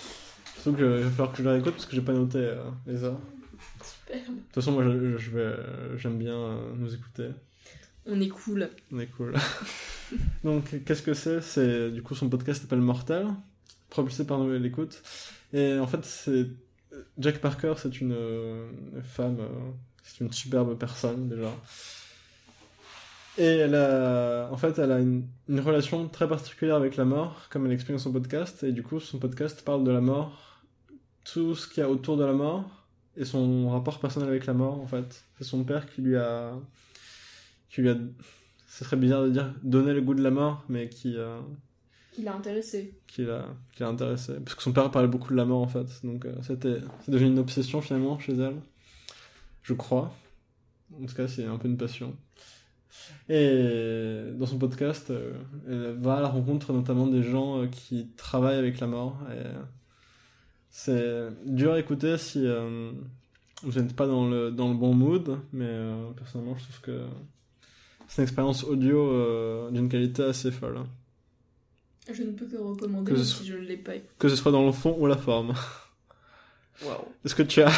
Surtout 0.55 0.78
que 0.78 0.98
il 0.98 1.05
va 1.05 1.10
falloir 1.10 1.32
que 1.32 1.39
je 1.39 1.43
la 1.43 1.52
réécoute 1.52 1.72
parce 1.72 1.86
que 1.86 1.94
j'ai 1.97 2.02
pas 2.02 2.12
noté 2.12 2.39
euh, 2.39 2.62
les 2.86 3.02
heures. 3.02 3.18
Super. 3.82 4.20
De 4.20 4.27
toute 4.27 4.55
façon, 4.55 4.72
moi 4.72 4.85
je, 4.85 5.18
je 5.18 5.31
vais, 5.31 5.55
j'aime 5.97 6.18
bien 6.18 6.35
euh, 6.35 6.72
nous 6.77 6.94
écouter. 6.94 7.28
On 8.06 8.20
est 8.20 8.28
cool. 8.28 8.70
On 8.93 9.01
est 9.01 9.06
cool. 9.06 9.35
Donc, 10.44 10.85
qu'est-ce 10.85 11.02
que 11.02 11.14
c'est? 11.14 11.40
C'est 11.40 11.90
du 11.90 12.02
coup 12.02 12.14
son 12.14 12.28
podcast 12.28 12.62
s'appelle 12.62 12.81
Mortel, 12.81 13.27
propulsé 13.89 14.24
par 14.24 14.39
Nouvelle 14.39 14.64
Écoute. 14.64 15.02
Et 15.52 15.78
en 15.78 15.86
fait, 15.86 16.05
c'est 16.05 16.47
Jack 17.18 17.39
Parker, 17.39 17.74
c'est 17.77 18.01
une, 18.01 18.12
euh, 18.12 18.70
femme, 19.02 19.39
euh, 19.40 19.70
c'est 20.02 20.24
une 20.24 20.32
superbe 20.32 20.77
personne 20.78 21.28
déjà. 21.28 21.51
Et 23.39 23.44
elle 23.44 23.74
a, 23.74 24.48
en 24.51 24.56
fait, 24.56 24.78
elle 24.78 24.93
a 24.93 24.98
une, 24.98 25.27
une 25.48 25.60
relation 25.60 26.09
très 26.09 26.28
particulière 26.28 26.77
avec 26.77 26.97
la 26.97 27.05
mort, 27.05 27.48
comme 27.48 27.66
elle 27.66 27.72
explique 27.72 27.97
dans 27.97 28.02
son 28.02 28.12
podcast. 28.12 28.62
Et 28.64 28.72
du 28.72 28.82
coup, 28.82 29.01
son 29.01 29.18
podcast 29.18 29.62
parle 29.64 29.85
de 29.85 29.90
la 29.90 30.01
mort, 30.01 30.62
tout 31.24 31.55
ce 31.55 31.68
qu'il 31.68 31.82
y 31.82 31.86
a 31.86 31.89
autour 31.89 32.16
de 32.16 32.24
la 32.24 32.32
mort 32.32 32.86
et 33.16 33.24
son 33.24 33.70
rapport 33.70 33.98
personnel 34.01 34.28
avec 34.28 34.47
la 34.47 34.55
mort. 34.55 34.81
En 34.81 34.86
fait, 34.86 35.24
c'est 35.39 35.44
son 35.44 35.64
père 35.64 35.89
qui 35.89 36.02
lui 36.02 36.16
a, 36.16 36.52
qui 37.70 37.82
lui 37.82 37.90
a 37.90 37.97
ce 38.70 38.85
serait 38.85 38.97
bizarre 38.97 39.24
de 39.24 39.31
dire 39.31 39.52
donner 39.64 39.93
le 39.93 40.01
goût 40.01 40.14
de 40.14 40.22
la 40.22 40.31
mort, 40.31 40.64
mais 40.68 40.89
qui, 40.89 41.16
euh, 41.16 41.40
Il 42.16 42.28
a 42.28 42.36
intéressé. 42.36 43.01
qui 43.09 43.24
l'a 43.24 43.44
qui 43.72 43.82
l'a 43.82 43.89
intéressé. 43.89 44.35
Parce 44.44 44.55
que 44.55 44.62
son 44.62 44.72
père 44.72 44.89
parlait 44.93 45.09
beaucoup 45.09 45.32
de 45.32 45.36
la 45.36 45.44
mort 45.44 45.60
en 45.60 45.66
fait. 45.66 45.86
Donc 46.05 46.24
euh, 46.24 46.35
c'était 46.43 46.78
c'est 47.05 47.10
devenu 47.10 47.31
une 47.31 47.39
obsession 47.40 47.81
finalement 47.81 48.18
chez 48.20 48.32
elle. 48.35 48.56
Je 49.62 49.74
crois. 49.74 50.14
En 51.00 51.06
tout 51.06 51.14
cas, 51.14 51.28
c'est 51.28 51.44
un 51.44 51.56
peu 51.56 51.68
une 51.68 51.76
passion. 51.76 52.16
Et 53.28 54.24
dans 54.34 54.46
son 54.46 54.58
podcast, 54.58 55.10
euh, 55.10 55.34
elle 55.68 55.96
va 56.00 56.16
à 56.16 56.20
la 56.20 56.28
rencontre 56.28 56.72
notamment 56.72 57.06
des 57.06 57.22
gens 57.22 57.62
euh, 57.62 57.66
qui 57.66 58.08
travaillent 58.16 58.58
avec 58.58 58.80
la 58.80 58.88
mort. 58.88 59.18
C'est 60.70 61.28
dur 61.44 61.72
à 61.72 61.80
écouter 61.80 62.16
si 62.16 62.46
euh, 62.46 62.92
vous 63.62 63.80
n'êtes 63.80 63.94
pas 63.94 64.06
dans 64.06 64.28
le, 64.28 64.52
dans 64.52 64.68
le 64.68 64.74
bon 64.76 64.94
mood, 64.94 65.38
mais 65.52 65.66
euh, 65.66 66.10
personnellement, 66.12 66.56
je 66.56 66.62
trouve 66.62 66.80
que 66.80 67.00
c'est 68.06 68.22
une 68.22 68.24
expérience 68.24 68.64
audio 68.64 69.10
euh, 69.10 69.70
d'une 69.70 69.88
qualité 69.88 70.22
assez 70.22 70.52
folle. 70.52 70.80
Je 72.10 72.22
ne 72.22 72.32
peux 72.32 72.46
que 72.46 72.56
recommander 72.56 73.10
Que 73.12 73.16
même 73.16 73.24
si 73.24 73.46
je 73.46 73.54
ne 73.54 73.60
l'ai 73.60 73.76
pas 73.76 73.96
écouté. 73.96 74.12
Que 74.18 74.28
ce 74.28 74.36
soit 74.36 74.52
dans 74.52 74.64
le 74.64 74.72
fond 74.72 74.96
ou 74.98 75.06
la 75.06 75.16
forme. 75.16 75.54
Waouh. 76.84 77.04
Est-ce 77.24 77.34
que 77.34 77.42
tu 77.42 77.62
as 77.62 77.72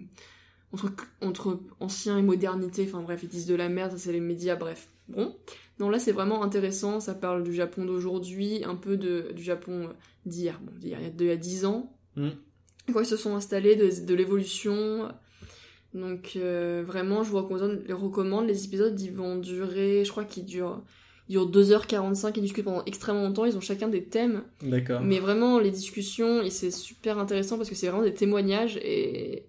entre 0.72 0.92
entre 1.20 1.58
ancien 1.80 2.18
et 2.18 2.22
modernité. 2.22 2.84
Enfin 2.88 3.02
bref 3.02 3.20
ils 3.22 3.28
disent 3.28 3.46
de 3.46 3.54
la 3.54 3.68
merde, 3.68 3.92
ça 3.92 3.98
c'est 3.98 4.12
les 4.12 4.20
médias. 4.20 4.56
Bref 4.56 4.88
bon. 5.08 5.34
Non, 5.78 5.88
là, 5.88 5.98
c'est 5.98 6.12
vraiment 6.12 6.42
intéressant. 6.42 7.00
Ça 7.00 7.14
parle 7.14 7.42
du 7.42 7.54
Japon 7.54 7.86
d'aujourd'hui, 7.86 8.62
un 8.66 8.74
peu 8.74 8.98
de, 8.98 9.32
du 9.34 9.42
Japon 9.42 9.88
d'hier, 10.26 10.60
bon, 10.62 10.72
d'hier, 10.78 10.98
il 11.00 11.04
y 11.04 11.06
a- 11.06 11.10
d'il 11.10 11.26
y 11.26 11.30
a 11.30 11.36
10 11.36 11.64
ans. 11.64 11.90
Mm. 12.16 12.28
Quand 12.92 13.00
ils 13.00 13.06
se 13.06 13.16
sont 13.16 13.34
installés, 13.34 13.76
de, 13.76 14.04
de 14.04 14.14
l'évolution. 14.14 15.08
Donc, 15.94 16.32
euh, 16.36 16.84
vraiment, 16.86 17.22
je 17.24 17.30
vous 17.30 17.38
recommande, 17.38 17.82
les 17.86 17.94
recommande. 17.94 18.46
Les 18.46 18.66
épisodes, 18.66 19.00
ils 19.00 19.10
vont 19.12 19.36
durer, 19.38 20.04
je 20.04 20.10
crois 20.10 20.24
qu'ils 20.24 20.44
durent, 20.44 20.82
durent 21.30 21.50
2h45, 21.50 22.32
ils 22.36 22.42
discutent 22.42 22.64
pendant 22.64 22.84
extrêmement 22.84 23.22
longtemps. 23.22 23.44
Ils 23.44 23.56
ont 23.56 23.60
chacun 23.60 23.88
des 23.88 24.04
thèmes. 24.04 24.42
D'accord. 24.62 25.00
Mais 25.00 25.18
vraiment, 25.18 25.58
les 25.58 25.70
discussions, 25.70 26.42
et 26.42 26.50
c'est 26.50 26.70
super 26.70 27.18
intéressant 27.18 27.56
parce 27.56 27.68
que 27.68 27.74
c'est 27.74 27.88
vraiment 27.88 28.04
des 28.04 28.14
témoignages 28.14 28.78
et 28.82 29.46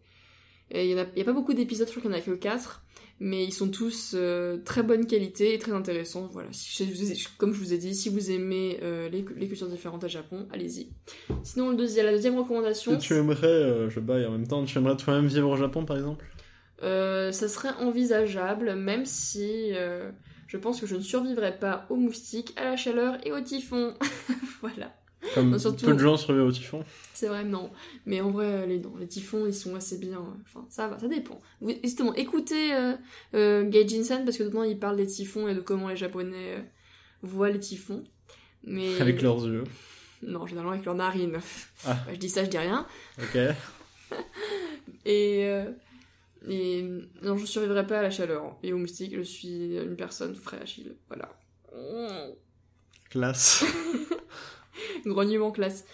il 0.73 0.85
y 0.85 0.95
en 0.95 0.99
a, 0.99 1.05
pas 1.05 1.33
beaucoup 1.33 1.53
d'épisodes, 1.53 1.87
je 1.87 1.91
crois 1.91 2.01
qu'il 2.03 2.11
y 2.11 2.13
en 2.13 2.17
a 2.17 2.21
que 2.21 2.31
4, 2.31 2.81
mais 3.19 3.43
ils 3.43 3.51
sont 3.51 3.69
tous 3.69 4.13
euh, 4.15 4.57
très 4.63 4.83
bonne 4.83 5.05
qualité 5.05 5.53
et 5.53 5.59
très 5.59 5.73
intéressants. 5.73 6.29
Voilà, 6.31 6.49
Si- 6.53 6.85
je 6.85 7.27
comme 7.37 7.53
je 7.53 7.59
vous 7.59 7.73
ai 7.73 7.77
dit, 7.77 7.93
si 7.93 8.09
vous 8.09 8.31
aimez 8.31 8.79
euh, 8.81 9.09
les, 9.09 9.25
les 9.35 9.47
cultures 9.47 9.67
différentes 9.67 10.03
à 10.03 10.07
Japon, 10.07 10.47
allez-y. 10.51 10.87
Sinon, 11.43 11.71
le 11.71 11.75
deuxième, 11.75 12.05
la 12.05 12.13
deuxième 12.13 12.37
recommandation, 12.37 12.95
Et 12.95 12.97
tu 12.99 13.15
aimerais, 13.15 13.47
euh, 13.47 13.89
je 13.89 13.99
baille 13.99 14.25
en 14.25 14.31
même 14.31 14.47
temps, 14.47 14.63
tu 14.63 14.77
aimerais 14.77 14.95
toi-même 14.95 15.27
vivre 15.27 15.49
au 15.49 15.57
Japon 15.57 15.85
par 15.85 15.97
exemple? 15.97 16.25
Ça 16.81 17.47
serait 17.47 17.73
envisageable, 17.79 18.75
même 18.75 19.05
si 19.05 19.71
je 20.51 20.57
pense 20.57 20.81
que 20.81 20.85
je 20.85 20.95
ne 20.97 20.99
survivrais 21.01 21.57
pas 21.57 21.85
aux 21.89 21.95
moustiques, 21.95 22.51
à 22.57 22.65
la 22.65 22.75
chaleur 22.75 23.25
et 23.25 23.31
au 23.31 23.39
typhon. 23.39 23.93
voilà. 24.61 24.93
Comme 25.33 25.51
Non, 25.51 25.57
surtout- 25.57 25.85
peu 25.85 25.93
de 25.93 25.99
gens 25.99 26.17
survivent 26.17 26.43
au 26.43 26.51
typhon. 26.51 26.83
C'est 27.13 27.27
vrai, 27.27 27.45
non. 27.45 27.71
Mais 28.05 28.19
en 28.19 28.31
vrai, 28.31 28.67
les, 28.67 28.79
non, 28.79 28.91
les 28.99 29.07
typhons, 29.07 29.45
ils 29.47 29.53
sont 29.53 29.75
assez 29.75 29.97
bien. 29.97 30.21
Enfin, 30.43 30.65
ça 30.69 30.89
va, 30.89 30.99
ça 30.99 31.07
dépend. 31.07 31.39
Vous- 31.61 31.71
Justement, 31.81 32.13
écoutez 32.15 32.73
euh, 32.73 32.97
euh, 33.33 33.63
parce 34.25 34.37
que 34.37 34.43
dedans, 34.43 34.63
il 34.63 34.77
parle 34.77 34.97
des 34.97 35.07
typhons 35.07 35.47
et 35.47 35.55
de 35.55 35.61
comment 35.61 35.87
les 35.87 35.95
Japonais 35.95 36.57
euh, 36.57 36.61
voient 37.21 37.49
les 37.49 37.59
typhons. 37.59 38.03
Mais... 38.65 38.99
Avec 38.99 39.21
leurs 39.21 39.45
yeux. 39.45 39.63
Non, 40.21 40.45
généralement 40.47 40.73
avec 40.73 40.83
leurs 40.83 40.95
narines. 40.95 41.39
Ah. 41.85 41.93
Bah, 42.05 42.11
je 42.11 42.17
dis 42.19 42.29
ça, 42.29 42.43
je 42.43 42.49
dis 42.49 42.57
rien. 42.57 42.85
Ok. 43.23 43.37
Et... 45.05 45.49
et 46.47 46.83
non, 47.21 47.37
je 47.37 47.45
survivrai 47.45 47.85
pas 47.85 47.99
à 47.99 48.01
la 48.01 48.09
chaleur. 48.11 48.55
Et 48.63 48.73
aux 48.73 48.77
moustiques, 48.77 49.15
je 49.15 49.21
suis 49.21 49.77
une 49.77 49.95
personne 49.95 50.35
fragile. 50.35 50.95
Voilà. 51.07 51.29
Classe. 53.09 53.65
Grognement 55.05 55.51
classe. 55.51 55.85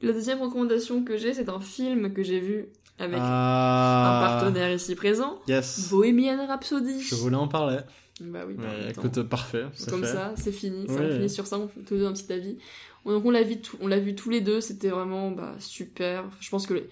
La 0.00 0.12
deuxième 0.12 0.40
recommandation 0.40 1.04
que 1.04 1.16
j'ai, 1.16 1.34
c'est 1.34 1.48
un 1.48 1.60
film 1.60 2.12
que 2.12 2.22
j'ai 2.22 2.40
vu 2.40 2.66
avec 2.98 3.18
un 3.18 3.22
Ah. 3.22 4.38
partenaire 4.40 4.72
ici 4.72 4.94
présent. 4.94 5.40
Yes. 5.46 5.88
Bohemian 5.90 6.46
Rhapsody. 6.46 7.00
Je 7.00 7.14
voulais 7.14 7.36
en 7.36 7.48
parler. 7.48 7.78
Bah 8.20 8.40
oui, 8.46 8.54
bah, 8.54 8.68
écoute, 8.90 9.22
parfait. 9.24 9.64
c'est 9.74 9.90
comme 9.90 10.04
fait. 10.04 10.12
ça, 10.12 10.32
c'est 10.36 10.52
fini. 10.52 10.86
Ça, 10.88 10.94
Oui. 10.94 11.06
on 11.10 11.14
finit 11.14 11.30
sur 11.30 11.46
ça, 11.46 11.58
on 11.58 11.68
fait 11.68 11.80
tous 11.80 11.94
les 11.94 12.00
deux 12.00 12.06
un 12.06 12.12
petit 12.12 12.32
avis. 12.32 12.56
Donc 13.04 13.24
on 13.24 13.30
l'a 13.30 13.42
vu, 13.42 13.56
on 13.80 13.86
l'a 13.88 13.98
vu 13.98 14.14
tous 14.14 14.30
les 14.30 14.40
deux, 14.40 14.60
c'était 14.60 14.90
vraiment 14.90 15.30
bah, 15.32 15.54
super. 15.58 16.24
Je 16.40 16.48
pense 16.50 16.66
que 16.66 16.74
les, 16.74 16.88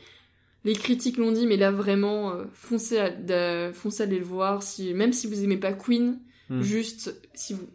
les 0.64 0.74
critiques 0.74 1.16
l'ont 1.16 1.32
dit, 1.32 1.46
mais 1.46 1.56
là 1.56 1.70
vraiment, 1.70 2.32
euh, 2.32 2.44
foncez, 2.52 2.98
à, 2.98 3.72
foncez 3.72 4.02
aller 4.02 4.18
le 4.18 4.24
voir. 4.24 4.62
Si, 4.62 4.92
même 4.94 5.12
si 5.12 5.26
vous 5.26 5.42
aimez 5.44 5.56
pas 5.56 5.72
Queen, 5.72 6.18
Hmm. 6.48 6.62
juste 6.62 7.14
si 7.32 7.54
vous, 7.54 7.68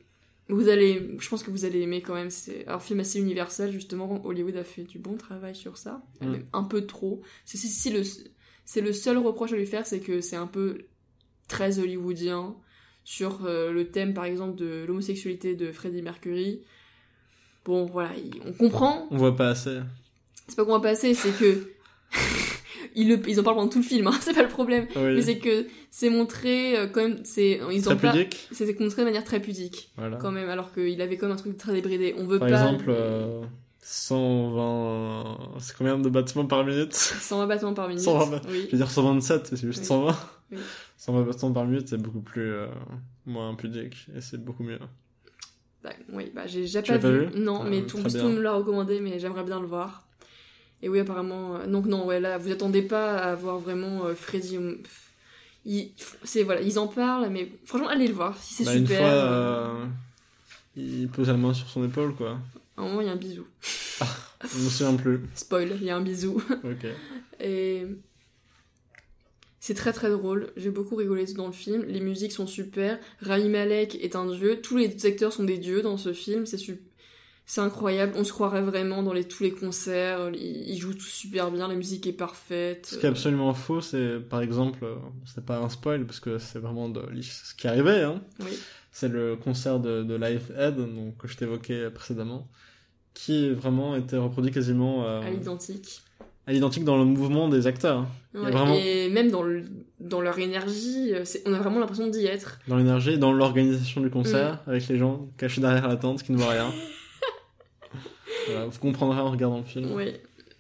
vous 0.50 0.68
allez, 0.68 1.16
je 1.20 1.30
pense 1.30 1.44
que 1.44 1.50
vous 1.50 1.64
allez 1.66 1.80
aimer 1.82 2.02
quand 2.02 2.14
même. 2.14 2.30
C'est 2.30 2.68
un 2.68 2.78
film 2.80 3.00
assez 3.00 3.20
universel 3.20 3.72
justement. 3.72 4.24
Hollywood 4.26 4.58
a 4.58 4.64
fait 4.66 4.84
du 4.84 5.00
bon 5.00 5.16
travail 5.16 5.56
sur 5.56 5.78
ça, 5.78 6.04
Hmm. 6.22 6.30
même 6.32 6.46
un 6.54 6.64
peu 6.64 6.86
trop. 6.86 7.22
C'est 7.46 7.58
si, 7.58 7.70
si 7.70 7.90
le, 7.90 8.02
c'est 8.66 8.82
le 8.82 8.92
seul 8.94 9.18
reproche 9.18 9.54
à 9.54 9.56
lui 9.56 9.66
faire, 9.66 9.88
c'est 9.88 10.00
que 10.02 10.20
c'est 10.22 10.36
un 10.36 10.48
peu 10.48 10.80
très 11.48 11.80
hollywoodien 11.80 12.56
sur 13.06 13.46
euh, 13.46 13.72
le 13.72 13.88
thème 13.90 14.14
par 14.14 14.26
exemple 14.26 14.56
de 14.58 14.84
l'homosexualité 14.88 15.56
de 15.56 15.72
Freddie 15.72 16.02
Mercury. 16.02 16.62
Bon 17.64 17.86
voilà, 17.86 18.12
il- 18.18 18.42
on 18.46 18.52
comprend. 18.54 19.08
On 19.10 19.18
voit 19.18 19.36
pas 19.36 19.50
assez. 19.50 19.80
C'est 20.48 20.56
pas 20.56 20.66
qu'on 20.66 20.74
va 20.74 20.80
passer, 20.82 21.14
c'est 21.14 21.32
que 21.32 21.72
ils, 22.96 23.08
le- 23.10 23.30
ils 23.30 23.40
en 23.40 23.44
parlent 23.44 23.58
pendant 23.58 23.70
tout 23.70 23.80
le 23.80 23.84
film, 23.84 24.08
hein, 24.08 24.14
c'est 24.22 24.34
pas 24.34 24.44
le 24.44 24.50
problème. 24.50 24.88
Oui. 24.96 25.14
Mais 25.16 25.22
c'est 25.22 25.38
que 25.38 25.68
c'est 25.92 26.10
montré 26.10 26.78
euh, 26.78 26.88
quand 26.88 27.02
même, 27.02 27.20
c'est 27.24 27.60
ils 27.72 27.84
pudique. 27.98 28.48
C'est 28.52 28.80
montré 28.80 29.02
de 29.02 29.06
manière 29.08 29.24
très 29.24 29.40
pudique 29.40 29.92
Voilà. 29.98 30.18
quand 30.18 30.32
même, 30.32 30.50
alors 30.50 30.74
qu'il 30.74 31.02
avait 31.02 31.18
comme 31.18 31.32
un 31.32 31.36
truc 31.36 31.58
très 31.58 31.74
débridé. 31.74 32.16
On 32.18 32.26
veut 32.26 32.40
Par 32.40 32.48
pas. 32.50 32.54
exemple, 32.66 32.86
euh, 32.90 33.42
120... 33.82 35.38
C'est 35.60 35.76
combien 35.78 35.98
de 35.98 36.10
battements 36.10 36.46
par 36.46 36.66
minute? 36.66 36.94
120 36.94 37.48
battements 37.48 37.74
par 37.74 37.88
minute. 37.88 38.04
120 38.04 38.30
battements. 38.32 38.50
Oui. 38.52 38.64
Je 38.68 38.72
veux 38.72 38.78
dire 38.78 38.90
127, 38.90 39.52
mais 39.52 39.58
c'est 39.58 39.68
juste 39.68 39.80
Oui. 39.82 39.86
120. 39.86 40.16
Oui. 40.52 40.58
120 40.98 41.22
battements 41.24 41.52
par 41.52 41.66
minute, 41.66 41.88
c'est 41.88 41.98
beaucoup 42.02 42.22
plus... 42.22 42.52
euh, 42.52 42.68
moins 43.26 43.56
pudique, 43.56 44.08
et 44.16 44.22
c'est 44.22 44.44
beaucoup 44.44 44.64
mieux. 44.64 44.80
Bah, 45.84 45.92
oui, 46.14 46.32
bah 46.34 46.48
j'ai 46.48 46.62
déjà 46.62 46.82
pas, 46.82 46.98
vu. 46.98 47.28
Non, 47.36 47.62
Ah, 47.64 47.70
mais 47.70 47.82
tout, 47.84 47.98
tout 47.98 48.04
bien. 48.06 48.18
le 48.18 48.24
monde 48.24 48.38
me 48.38 48.42
l'a 48.42 48.54
recommandé, 48.54 49.00
mais 49.02 49.20
j'aimerais 49.20 49.44
bien 49.44 49.60
le 49.60 49.68
voir. 49.68 50.08
Et 50.86 50.90
oui, 50.90 51.00
apparemment. 51.00 51.56
euh, 51.56 51.66
donc 51.66 51.88
non, 51.88 52.06
ouais, 52.06 52.20
là, 52.20 52.38
vous 52.38 52.52
attendez 52.52 52.84
pas 52.84 53.18
à 53.18 53.34
voir 53.34 53.58
vraiment 53.58 54.06
euh, 54.06 54.14
Freddy. 54.14 54.60
il- 55.66 55.90
c'est 56.24 56.44
voilà, 56.44 56.62
ils 56.62 56.78
en 56.78 56.88
parlent, 56.88 57.28
mais 57.32 57.52
franchement, 57.66 57.88
allez 57.88 58.08
le 58.08 58.14
voir. 58.14 58.38
Si 58.40 58.54
c'est 58.54 58.66
Bah, 58.66 58.74
super. 58.74 58.92
Une 58.92 58.98
fois, 58.98 59.08
euh, 59.08 59.86
il 60.78 61.08
pose 61.10 61.28
la 61.28 61.38
main 61.38 61.56
sur 61.56 61.68
son 61.70 61.84
épaule, 61.84 62.14
quoi. 62.14 62.38
À 62.78 62.82
un 62.82 62.86
moment, 62.86 63.02
il 63.02 63.08
y 63.08 63.10
a 63.10 63.14
un 63.14 63.16
bisou. 63.16 63.46
Je 64.44 64.60
me 64.60 64.70
souviens 64.70 64.94
plus. 64.96 65.22
Spoil, 65.36 65.72
il 65.82 65.86
y 65.86 65.90
a 65.90 65.98
un 65.98 66.02
bisou. 66.02 66.40
Ok. 66.64 66.86
Et 67.40 67.88
c'est 69.60 69.74
très 69.74 69.92
très 69.94 70.12
drôle. 70.12 70.52
J'ai 70.56 70.70
beaucoup 70.70 70.96
rigolé 70.96 71.26
dans 71.34 71.48
le 71.48 71.54
film. 71.54 71.84
Les 71.88 72.00
musiques 72.02 72.32
sont 72.34 72.46
super. 72.46 73.00
Rami 73.22 73.50
Malek 73.50 73.96
est 74.04 74.16
un 74.16 74.28
dieu. 74.30 74.62
Tous 74.62 74.78
les 74.78 75.04
acteurs 75.08 75.34
sont 75.34 75.46
des 75.46 75.58
dieux 75.58 75.82
dans 75.82 75.98
ce 75.98 76.14
film. 76.14 76.46
C'est 76.46 76.58
su- 76.60 76.82
c'est 77.46 77.62
incroyable. 77.62 78.14
On 78.16 78.24
se 78.24 78.32
croirait 78.34 78.62
vraiment 78.62 79.04
dans 79.04 79.14
les, 79.14 79.24
tous 79.26 79.44
les 79.44 79.52
concerts. 79.52 80.30
Ils, 80.34 80.70
ils 80.72 80.78
jouent 80.80 80.94
tous 80.94 81.06
super 81.08 81.52
bien. 81.52 81.68
La 81.68 81.76
musique 81.76 82.08
est 82.08 82.14
parfaite. 82.14 82.88
Ce 82.88 82.98
qui 82.98 83.06
est 83.06 83.10
absolument 83.10 83.54
faux, 83.54 83.82
c'est 83.82 84.20
par 84.20 84.42
exemple, 84.42 84.80
euh, 84.84 84.96
c'est 85.26 85.46
pas 85.46 85.58
un 85.60 85.70
spoil 85.70 86.06
parce 86.06 86.20
que 86.20 86.38
c'est 86.40 86.60
vraiment 86.60 86.90
de 86.90 87.02
ce 87.22 87.54
qui 87.56 87.68
arrivait, 87.68 88.02
hein. 88.04 88.22
Oui. 88.40 88.58
C'est 88.92 89.10
le 89.10 89.36
concert 89.36 89.80
de, 89.80 90.04
de 90.04 90.16
Live 90.16 90.54
Aid, 90.58 90.76
donc 90.78 91.18
que 91.18 91.28
je 91.28 91.36
t'évoquais 91.36 91.90
précédemment, 91.90 92.48
qui 93.14 93.50
vraiment 93.50 93.96
était 93.96 94.16
reproduit 94.18 94.52
quasiment 94.52 95.04
euh, 95.06 95.22
À 95.22 95.30
l'identique. 95.32 96.02
à 96.48 96.54
l'identique 96.54 96.86
dans 96.86 96.98
le 96.98 97.04
mouvement 97.06 97.50
des 97.50 97.68
acteurs, 97.68 98.00
hein. 98.00 98.08
Ouais, 98.34 98.52
vraiment- 98.52 98.74
Et 98.76 99.10
même 99.10 99.32
dans, 99.32 99.44
le- 99.44 99.66
dans 100.00 100.22
leur 100.22 100.40
énergie, 100.40 101.14
euh, 101.14 101.24
on 101.46 101.54
a 101.54 101.60
vraiment 101.60 101.80
l'impression 101.80 102.08
d'y 102.08 102.26
être. 102.26 102.60
dans 102.70 102.78
l'énergie, 102.78 103.18
dans 103.18 103.34
l'organisation 103.34 104.00
du 104.02 104.10
concert, 104.10 104.62
Mm. 104.66 104.70
avec 104.70 104.88
les 104.88 104.98
gens 104.98 105.28
cachés 105.38 105.60
derrière 105.62 105.88
la 105.90 105.98
tente 105.98 106.24
qui 106.24 106.32
ne 106.32 106.38
voient 106.38 106.52
rien. 106.52 106.72
Voilà, 108.46 108.66
vous 108.68 108.80
comprendrez 108.80 109.20
en 109.20 109.32
regardant 109.32 109.58
le 109.60 109.64
film. 109.66 109.92
Oui. 109.94 110.14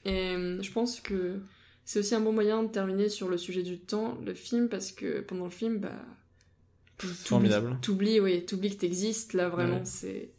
Et 0.05 0.11
euh, 0.35 0.61
je 0.61 0.71
pense 0.71 0.99
que 1.01 1.39
c'est 1.83 1.99
aussi 1.99 2.15
un 2.15 2.19
bon 2.21 2.31
moyen 2.33 2.63
de 2.63 2.69
terminer 2.69 3.09
sur 3.09 3.27
le 3.27 3.37
sujet 3.37 3.63
du 3.63 3.79
temps, 3.79 4.17
le 4.25 4.33
film, 4.33 4.69
parce 4.69 4.91
que 4.91 5.21
pendant 5.21 5.45
le 5.45 5.51
film, 5.51 5.77
bah. 5.79 5.91
Formidable. 6.97 7.77
T'oublies, 7.81 8.19
oui, 8.21 8.45
t'oublies 8.45 8.69
que 8.75 8.79
t'existes, 8.81 9.33
là, 9.33 9.49
vraiment, 9.49 9.77
Ouais. 9.77 9.85
c'est. 9.85 10.29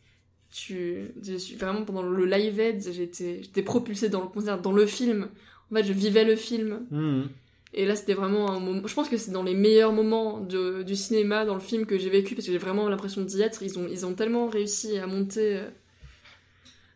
Tu. 0.50 1.10
Je 1.22 1.36
suis 1.36 1.56
vraiment 1.56 1.84
pendant 1.84 2.02
le 2.02 2.24
live 2.24 2.58
aid, 2.60 2.82
j'étais 2.92 3.42
j'étais 3.42 3.62
propulsée 3.62 4.08
dans 4.08 4.22
le 4.22 4.28
concert, 4.28 4.60
dans 4.60 4.72
le 4.72 4.86
film. 4.86 5.28
En 5.70 5.74
fait, 5.74 5.84
je 5.84 5.92
vivais 5.92 6.24
le 6.24 6.34
film. 6.36 6.86
Mhm. 6.90 7.28
Et 7.74 7.84
là, 7.84 7.94
c'était 7.94 8.14
vraiment 8.14 8.50
un 8.50 8.58
moment. 8.60 8.86
Je 8.86 8.94
pense 8.94 9.08
que 9.10 9.18
c'est 9.18 9.32
dans 9.32 9.42
les 9.42 9.52
meilleurs 9.54 9.92
moments 9.92 10.40
de, 10.40 10.82
du 10.82 10.96
cinéma, 10.96 11.44
dans 11.44 11.52
le 11.54 11.60
film 11.60 11.84
que 11.84 11.98
j'ai 11.98 12.08
vécu, 12.08 12.34
parce 12.34 12.46
que 12.46 12.52
j'ai 12.52 12.58
vraiment 12.58 12.88
l'impression 12.88 13.22
d'y 13.22 13.42
être. 13.42 13.62
Ils 13.62 13.78
ont, 13.78 13.86
ils 13.86 14.06
ont 14.06 14.14
tellement 14.14 14.48
réussi 14.48 14.96
à 14.96 15.06
monter 15.06 15.56
euh, 15.58 15.68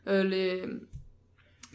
les, 0.06 0.62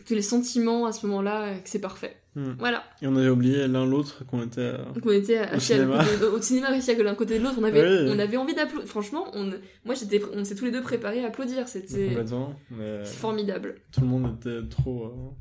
que 0.05 0.13
les 0.13 0.21
sentiments 0.21 0.85
à 0.85 0.91
ce 0.91 1.05
moment-là, 1.07 1.43
euh, 1.45 1.55
que 1.59 1.69
c'est 1.69 1.79
parfait. 1.79 2.17
Mhm. 2.35 2.55
Voilà. 2.59 2.83
Et 3.01 3.07
on 3.07 3.15
avait 3.15 3.29
oublié 3.29 3.65
l'un 3.67 3.85
l'autre 3.85 4.25
qu'on 4.27 4.43
était. 4.43 4.59
euh, 4.59 4.77
Donc 4.93 5.05
on 5.05 5.11
était 5.11 5.37
à 5.37 5.57
cinéma. 5.59 6.03
côté- 6.03 6.25
au 6.25 6.41
cinéma, 6.41 6.67
à 6.67 7.03
l'un 7.03 7.15
côté 7.15 7.39
de 7.39 7.43
l'autre. 7.43 7.55
On 7.59 7.63
avait, 7.63 7.81
Oui. 8.03 8.09
on 8.13 8.19
avait 8.19 8.35
envie 8.37 8.53
d'applaudir. 8.53 8.87
Franchement, 8.89 9.27
on, 9.33 9.51
moi, 9.85 9.95
j'étais, 9.95 10.21
on 10.33 10.43
s'est 10.43 10.55
tous 10.55 10.65
les 10.65 10.71
deux 10.71 10.81
préparés 10.81 11.23
à 11.23 11.27
applaudir. 11.27 11.67
C'était 11.69 12.07
complètement, 12.09 12.59
mais 12.71 13.05
c'est 13.05 13.15
formidable. 13.15 13.75
tout 13.93 14.01
le 14.01 14.07
monde 14.07 14.35
était 14.39 14.67
trop 14.69 15.31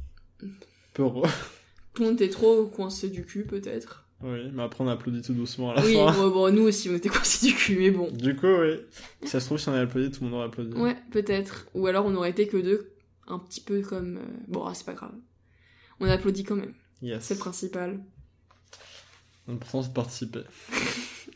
euh, 0.42 0.46
peureux. 0.92 1.28
Tout 1.94 2.02
le 2.02 2.08
monde 2.10 2.20
était 2.20 2.30
trop 2.32 2.66
coincé 2.66 3.08
du 3.08 3.24
cul, 3.24 3.44
peut-être. 3.44 4.03
Oui, 4.24 4.50
mais 4.52 4.62
après 4.62 4.82
on 4.82 4.88
a 4.88 4.92
applaudi 4.92 5.20
tout 5.20 5.34
doucement 5.34 5.72
à 5.72 5.74
la 5.74 5.84
Oui, 5.84 5.94
fin. 5.94 6.10
bon, 6.12 6.30
bon, 6.30 6.54
nous 6.54 6.62
aussi, 6.62 6.88
on 6.88 6.94
était 6.94 7.10
coincés 7.10 7.46
du 7.46 7.54
cul, 7.54 7.76
mais 7.78 7.90
bon. 7.90 8.10
Du 8.10 8.34
coup, 8.34 8.46
oui. 8.46 8.80
Si 9.22 9.28
ça 9.28 9.38
se 9.40 9.44
trouve, 9.46 9.58
si 9.58 9.68
on 9.68 9.72
avait 9.72 9.82
applaudi, 9.82 10.10
tout 10.10 10.24
le 10.24 10.30
monde 10.30 10.38
aurait 10.38 10.46
applaudi. 10.46 10.72
Ouais, 10.76 10.96
peut-être. 11.10 11.66
Ou 11.74 11.86
alors 11.86 12.06
on 12.06 12.14
aurait 12.14 12.30
été 12.30 12.46
que 12.48 12.56
deux, 12.56 12.90
un 13.28 13.38
petit 13.38 13.60
peu 13.60 13.82
comme. 13.82 14.16
euh, 14.16 14.20
Bon, 14.48 14.64
ah, 14.64 14.72
c'est 14.74 14.86
pas 14.86 14.94
grave. 14.94 15.12
On 16.00 16.06
a 16.08 16.12
applaudi 16.12 16.42
quand 16.42 16.56
même. 16.56 16.72
Yes. 17.02 17.22
C'est 17.24 17.34
le 17.34 17.40
principal. 17.40 18.00
L'important, 19.46 19.82
c'est 19.82 19.88
de 19.90 19.94
participer. 19.94 20.40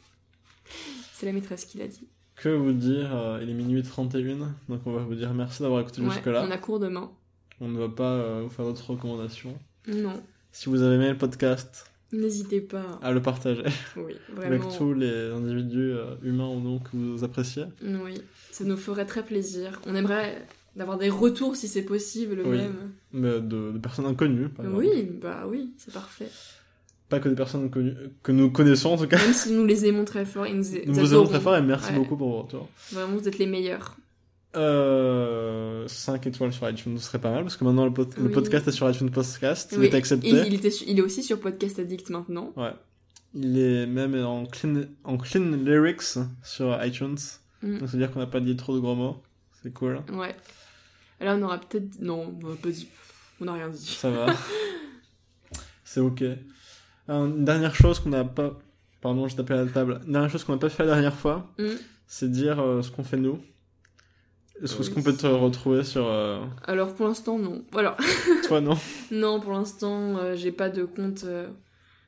C'est 1.12 1.26
la 1.26 1.32
maîtresse 1.32 1.64
qui 1.64 1.78
l'a 1.78 1.88
dit. 1.88 2.08
Que 2.36 2.48
vous 2.48 2.72
dire 2.72 3.14
euh, 3.14 3.40
Il 3.42 3.50
est 3.50 3.54
minuit 3.54 3.82
31, 3.82 4.54
donc 4.68 4.80
on 4.86 4.92
va 4.92 5.02
vous 5.02 5.16
dire 5.16 5.34
merci 5.34 5.62
d'avoir 5.62 5.80
écouté 5.80 6.00
Ouais, 6.00 6.10
jusque-là. 6.12 6.44
on 6.46 6.50
a 6.52 6.58
cours 6.58 6.78
demain. 6.78 7.10
On 7.60 7.66
ne 7.68 7.76
va 7.78 7.88
pas 7.88 8.12
euh, 8.12 8.42
vous 8.44 8.48
faire 8.48 8.64
d'autres 8.64 8.90
recommandations. 8.92 9.58
Non, 9.88 10.22
Si 10.52 10.68
vous 10.68 10.80
avez 10.82 10.94
aimé 10.94 11.08
le 11.10 11.18
podcast, 11.18 11.90
n'hésitez 12.12 12.60
pas. 12.60 12.98
à 13.02 13.12
le 13.12 13.20
partager 13.22 13.62
Oui, 13.96 14.14
avec 14.42 14.62
tous 14.76 14.94
les 14.94 15.30
individus 15.30 15.92
euh, 15.92 16.14
humains 16.22 16.48
ou 16.48 16.60
non 16.60 16.78
que 16.78 16.90
vous 16.96 17.24
appréciez. 17.24 17.64
Oui, 17.82 18.14
ça 18.50 18.64
nous 18.64 18.76
ferait 18.76 19.06
très 19.06 19.24
plaisir. 19.24 19.80
On 19.86 19.94
aimerait 19.94 20.46
d'avoir 20.76 20.98
des 20.98 21.10
retours 21.10 21.56
si 21.56 21.66
c'est 21.68 21.82
possible 21.82 22.42
Oui. 22.44 22.56
même. 22.58 22.76
Mais 23.12 23.40
de, 23.40 23.72
de 23.72 23.78
personnes 23.78 24.06
inconnues, 24.06 24.48
par 24.48 24.64
exemple. 24.66 24.84
Oui, 24.84 25.10
bah 25.20 25.44
oui, 25.48 25.72
c'est 25.76 25.92
parfait. 25.92 26.28
Pas 27.08 27.20
que 27.20 27.28
des 27.30 27.34
personnes 27.34 27.70
connues, 27.70 27.94
que 28.22 28.32
nous 28.32 28.50
connaissons 28.50 28.90
en 28.90 28.96
tout 28.98 29.06
cas. 29.06 29.16
Même 29.16 29.32
si 29.32 29.50
nous 29.52 29.64
les 29.64 29.86
aimons 29.86 30.04
très 30.04 30.26
fort, 30.26 30.46
ils 30.46 30.56
nous, 30.56 30.64
Nous 30.86 30.94
vous 30.94 31.14
aimons 31.14 31.24
très 31.26 31.40
fort 31.40 31.56
et 31.56 31.62
merci 31.62 31.90
Ouais. 31.92 31.98
beaucoup 31.98 32.16
pour 32.16 32.28
vos 32.30 32.42
retours. 32.42 32.68
Vraiment, 32.92 33.16
vous 33.16 33.26
êtes 33.26 33.38
les 33.38 33.46
meilleurs. 33.46 33.96
Euh, 34.58 35.86
5 35.88 36.26
étoiles 36.26 36.52
sur 36.52 36.68
iTunes, 36.68 36.98
ce 36.98 37.04
serait 37.06 37.20
pas 37.20 37.30
mal 37.30 37.42
parce 37.44 37.56
que 37.56 37.64
maintenant 37.64 37.84
le, 37.84 37.92
pod- 37.92 38.12
le 38.18 38.24
Oui. 38.26 38.32
podcast 38.32 38.66
est 38.68 38.72
sur 38.72 38.88
iTunes 38.90 39.10
Podcast, 39.10 39.70
il 39.72 39.78
Oui, 39.78 39.86
est 39.86 39.94
accepté. 39.94 40.28
Et 40.28 40.46
il, 40.46 40.54
était 40.54 40.68
il 40.86 40.98
est 40.98 41.02
aussi 41.02 41.22
sur 41.22 41.38
Podcast 41.40 41.78
Addict 41.78 42.10
maintenant. 42.10 42.52
Ouais. 42.56 42.72
Il 43.34 43.58
est 43.58 43.86
même 43.86 44.14
en 44.24 44.46
clean, 44.46 44.82
en 45.04 45.16
clean 45.16 45.50
lyrics 45.64 46.18
sur 46.42 46.84
iTunes. 46.84 47.16
Mm. 47.62 47.78
Donc, 47.78 47.88
c'est-à-dire 47.88 48.10
qu'on 48.10 48.18
n'a 48.20 48.26
pas 48.26 48.40
dit 48.40 48.56
trop 48.56 48.74
de 48.74 48.80
gros 48.80 48.94
mots. 48.94 49.22
C'est 49.62 49.72
cool. 49.72 50.00
Ouais. 50.12 50.34
Là, 51.20 51.34
on 51.36 51.42
aura 51.42 51.58
peut-être. 51.58 52.00
Non, 52.00 52.34
on 52.42 52.48
n'a 52.48 52.56
pas 52.56 52.68
dit. 52.70 52.88
On 53.40 53.44
n'a 53.44 53.52
rien 53.54 53.68
dit. 53.68 53.86
Ça 53.86 54.10
va. 54.10 54.26
c'est 55.84 56.00
ok. 56.00 56.22
Alors, 57.06 57.26
Une 57.26 57.44
dernière 57.44 57.74
chose 57.74 58.00
qu'on 58.00 58.10
n'a 58.10 58.24
pas. 58.24 58.58
Pardon, 59.00 59.28
j'ai 59.28 59.36
tapé 59.36 59.54
à 59.54 59.64
la 59.64 59.70
table. 59.70 60.00
Une 60.06 60.12
dernière 60.12 60.30
chose 60.30 60.44
qu'on 60.44 60.52
n'a 60.52 60.58
pas 60.58 60.68
fait 60.68 60.84
la 60.84 60.94
dernière 60.94 61.14
fois, 61.14 61.52
Mm. 61.58 61.64
c'est 62.06 62.30
dire 62.30 62.58
euh, 62.60 62.82
ce 62.82 62.90
qu'on 62.90 63.04
fait 63.04 63.16
nous. 63.16 63.38
Est-ce 64.62 64.76
Oui. 64.80 64.90
qu'on 64.90 65.02
peut 65.02 65.14
te 65.16 65.26
retrouver 65.26 65.84
sur. 65.84 66.06
euh, 66.06 66.40
Alors, 66.66 66.92
pour 66.94 67.06
l'instant, 67.06 67.38
non. 67.38 67.62
Voilà. 67.72 67.96
Toi, 68.48 68.60
non 68.60 68.76
Non, 69.10 69.40
pour 69.40 69.52
l'instant, 69.52 70.16
euh, 70.18 70.34
j'ai 70.36 70.50
pas 70.52 70.68
de 70.68 70.84
compte 70.84 71.24
euh, 71.24 71.46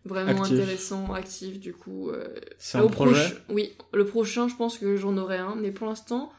vraiment 0.04 0.42
Actif. 0.42 0.54
intéressant, 0.58 1.12
actif, 1.14 1.60
du 1.60 1.72
coup. 1.72 2.10
euh, 2.10 2.24
C'est 2.58 2.78
Là, 2.78 2.84
un 2.84 2.88
projet 2.88 3.12
proche- 3.12 3.36
Oui, 3.50 3.72
le 3.92 4.04
prochain, 4.04 4.48
je 4.48 4.56
pense 4.56 4.78
que 4.78 4.96
j'en 4.96 5.16
aurai 5.16 5.36
un, 5.38 5.54
mais 5.54 5.70
pour 5.70 5.86
l'instant, 5.86 6.32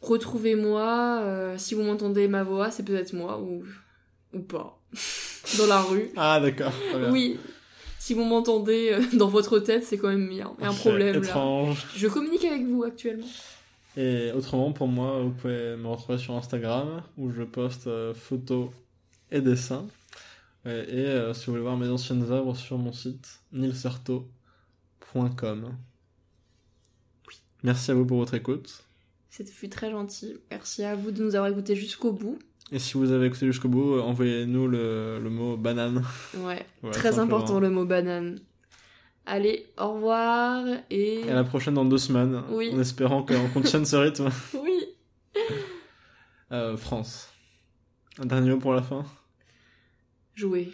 retrouvez-moi. 0.00 1.20
euh, 1.22 1.54
si 1.58 1.74
vous 1.74 1.82
m'entendez 1.82 2.28
ma 2.28 2.42
voix, 2.44 2.70
c'est 2.70 2.82
peut-être 2.84 3.12
moi 3.12 3.40
ou, 3.40 3.64
ou 4.32 4.40
pas. 4.40 4.78
dans 5.58 5.66
la 5.66 5.80
rue. 5.82 6.10
Ah, 6.16 6.40
d'accord. 6.40 6.72
bien. 6.98 7.10
Oui. 7.10 7.38
Si 7.98 8.12
vous 8.12 8.24
m'entendez 8.24 8.90
euh, 8.92 9.00
dans 9.16 9.28
votre 9.28 9.58
tête, 9.58 9.82
c'est 9.84 9.96
quand 9.96 10.08
même 10.08 10.28
a 10.28 10.32
il 10.32 10.36
y 10.36 10.42
a 10.42 10.46
un 10.68 10.74
problème 10.74 11.14
là. 11.14 11.26
étrange. 11.26 11.86
Je 11.96 12.06
communique 12.06 12.44
avec 12.44 12.64
vous 12.66 12.84
actuellement. 12.84 13.26
Et 13.96 14.32
autrement, 14.32 14.72
pour 14.72 14.88
moi, 14.88 15.22
vous 15.22 15.30
pouvez 15.30 15.76
me 15.76 15.86
retrouver 15.86 16.18
sur 16.18 16.34
Instagram 16.34 17.02
où 17.16 17.30
je 17.30 17.42
poste 17.42 17.86
euh, 17.86 18.12
photos 18.12 18.70
et 19.30 19.40
dessins. 19.40 19.86
Et, 20.66 20.70
et, 20.70 21.06
euh, 21.06 21.34
si 21.34 21.46
vous 21.46 21.52
voulez 21.52 21.62
voir 21.62 21.76
mes 21.76 21.88
anciennes 21.88 22.30
œuvres 22.30 22.56
sur 22.56 22.78
mon 22.78 22.92
site 22.92 23.40
nilserto.com. 23.52 25.76
Merci 27.62 27.90
à 27.90 27.94
vous 27.94 28.04
pour 28.04 28.18
votre 28.18 28.34
écoute. 28.34 28.84
C'était 29.30 29.52
fut 29.52 29.68
très 29.68 29.90
gentil. 29.90 30.36
Merci 30.50 30.84
à 30.84 30.94
vous 30.94 31.10
de 31.10 31.24
nous 31.24 31.34
avoir 31.34 31.50
écoutés 31.50 31.76
jusqu'au 31.76 32.12
bout. 32.12 32.38
Et 32.72 32.78
si 32.78 32.94
vous 32.94 33.10
avez 33.10 33.26
écouté 33.26 33.46
jusqu'au 33.46 33.68
bout, 33.68 33.94
euh, 33.94 34.00
envoyez-nous 34.00 34.66
le, 34.66 35.20
le 35.22 35.30
mot 35.30 35.56
banane. 35.56 36.02
Ouais, 36.38 36.64
Ouais, 36.82 36.90
très 36.90 37.18
important 37.18 37.60
le 37.60 37.70
mot 37.70 37.84
banane. 37.84 38.40
Allez, 39.26 39.66
au 39.78 39.94
revoir 39.94 40.64
et... 40.90 41.20
Et 41.20 41.30
à 41.30 41.34
la 41.34 41.44
prochaine 41.44 41.74
dans 41.74 41.84
deux 41.86 41.98
semaines, 41.98 42.42
Oui. 42.50 42.70
en 42.74 42.80
espérant 42.80 43.22
qu'on 43.22 43.48
contienne 43.48 43.84
ce 43.86 43.96
rythme. 43.96 44.28
Oui. 44.62 44.84
Euh, 46.52 46.76
France. 46.76 47.30
Un 48.18 48.26
dernier 48.26 48.50
mot 48.50 48.58
pour 48.58 48.74
la 48.74 48.82
fin? 48.82 49.04
Jouer. 50.34 50.72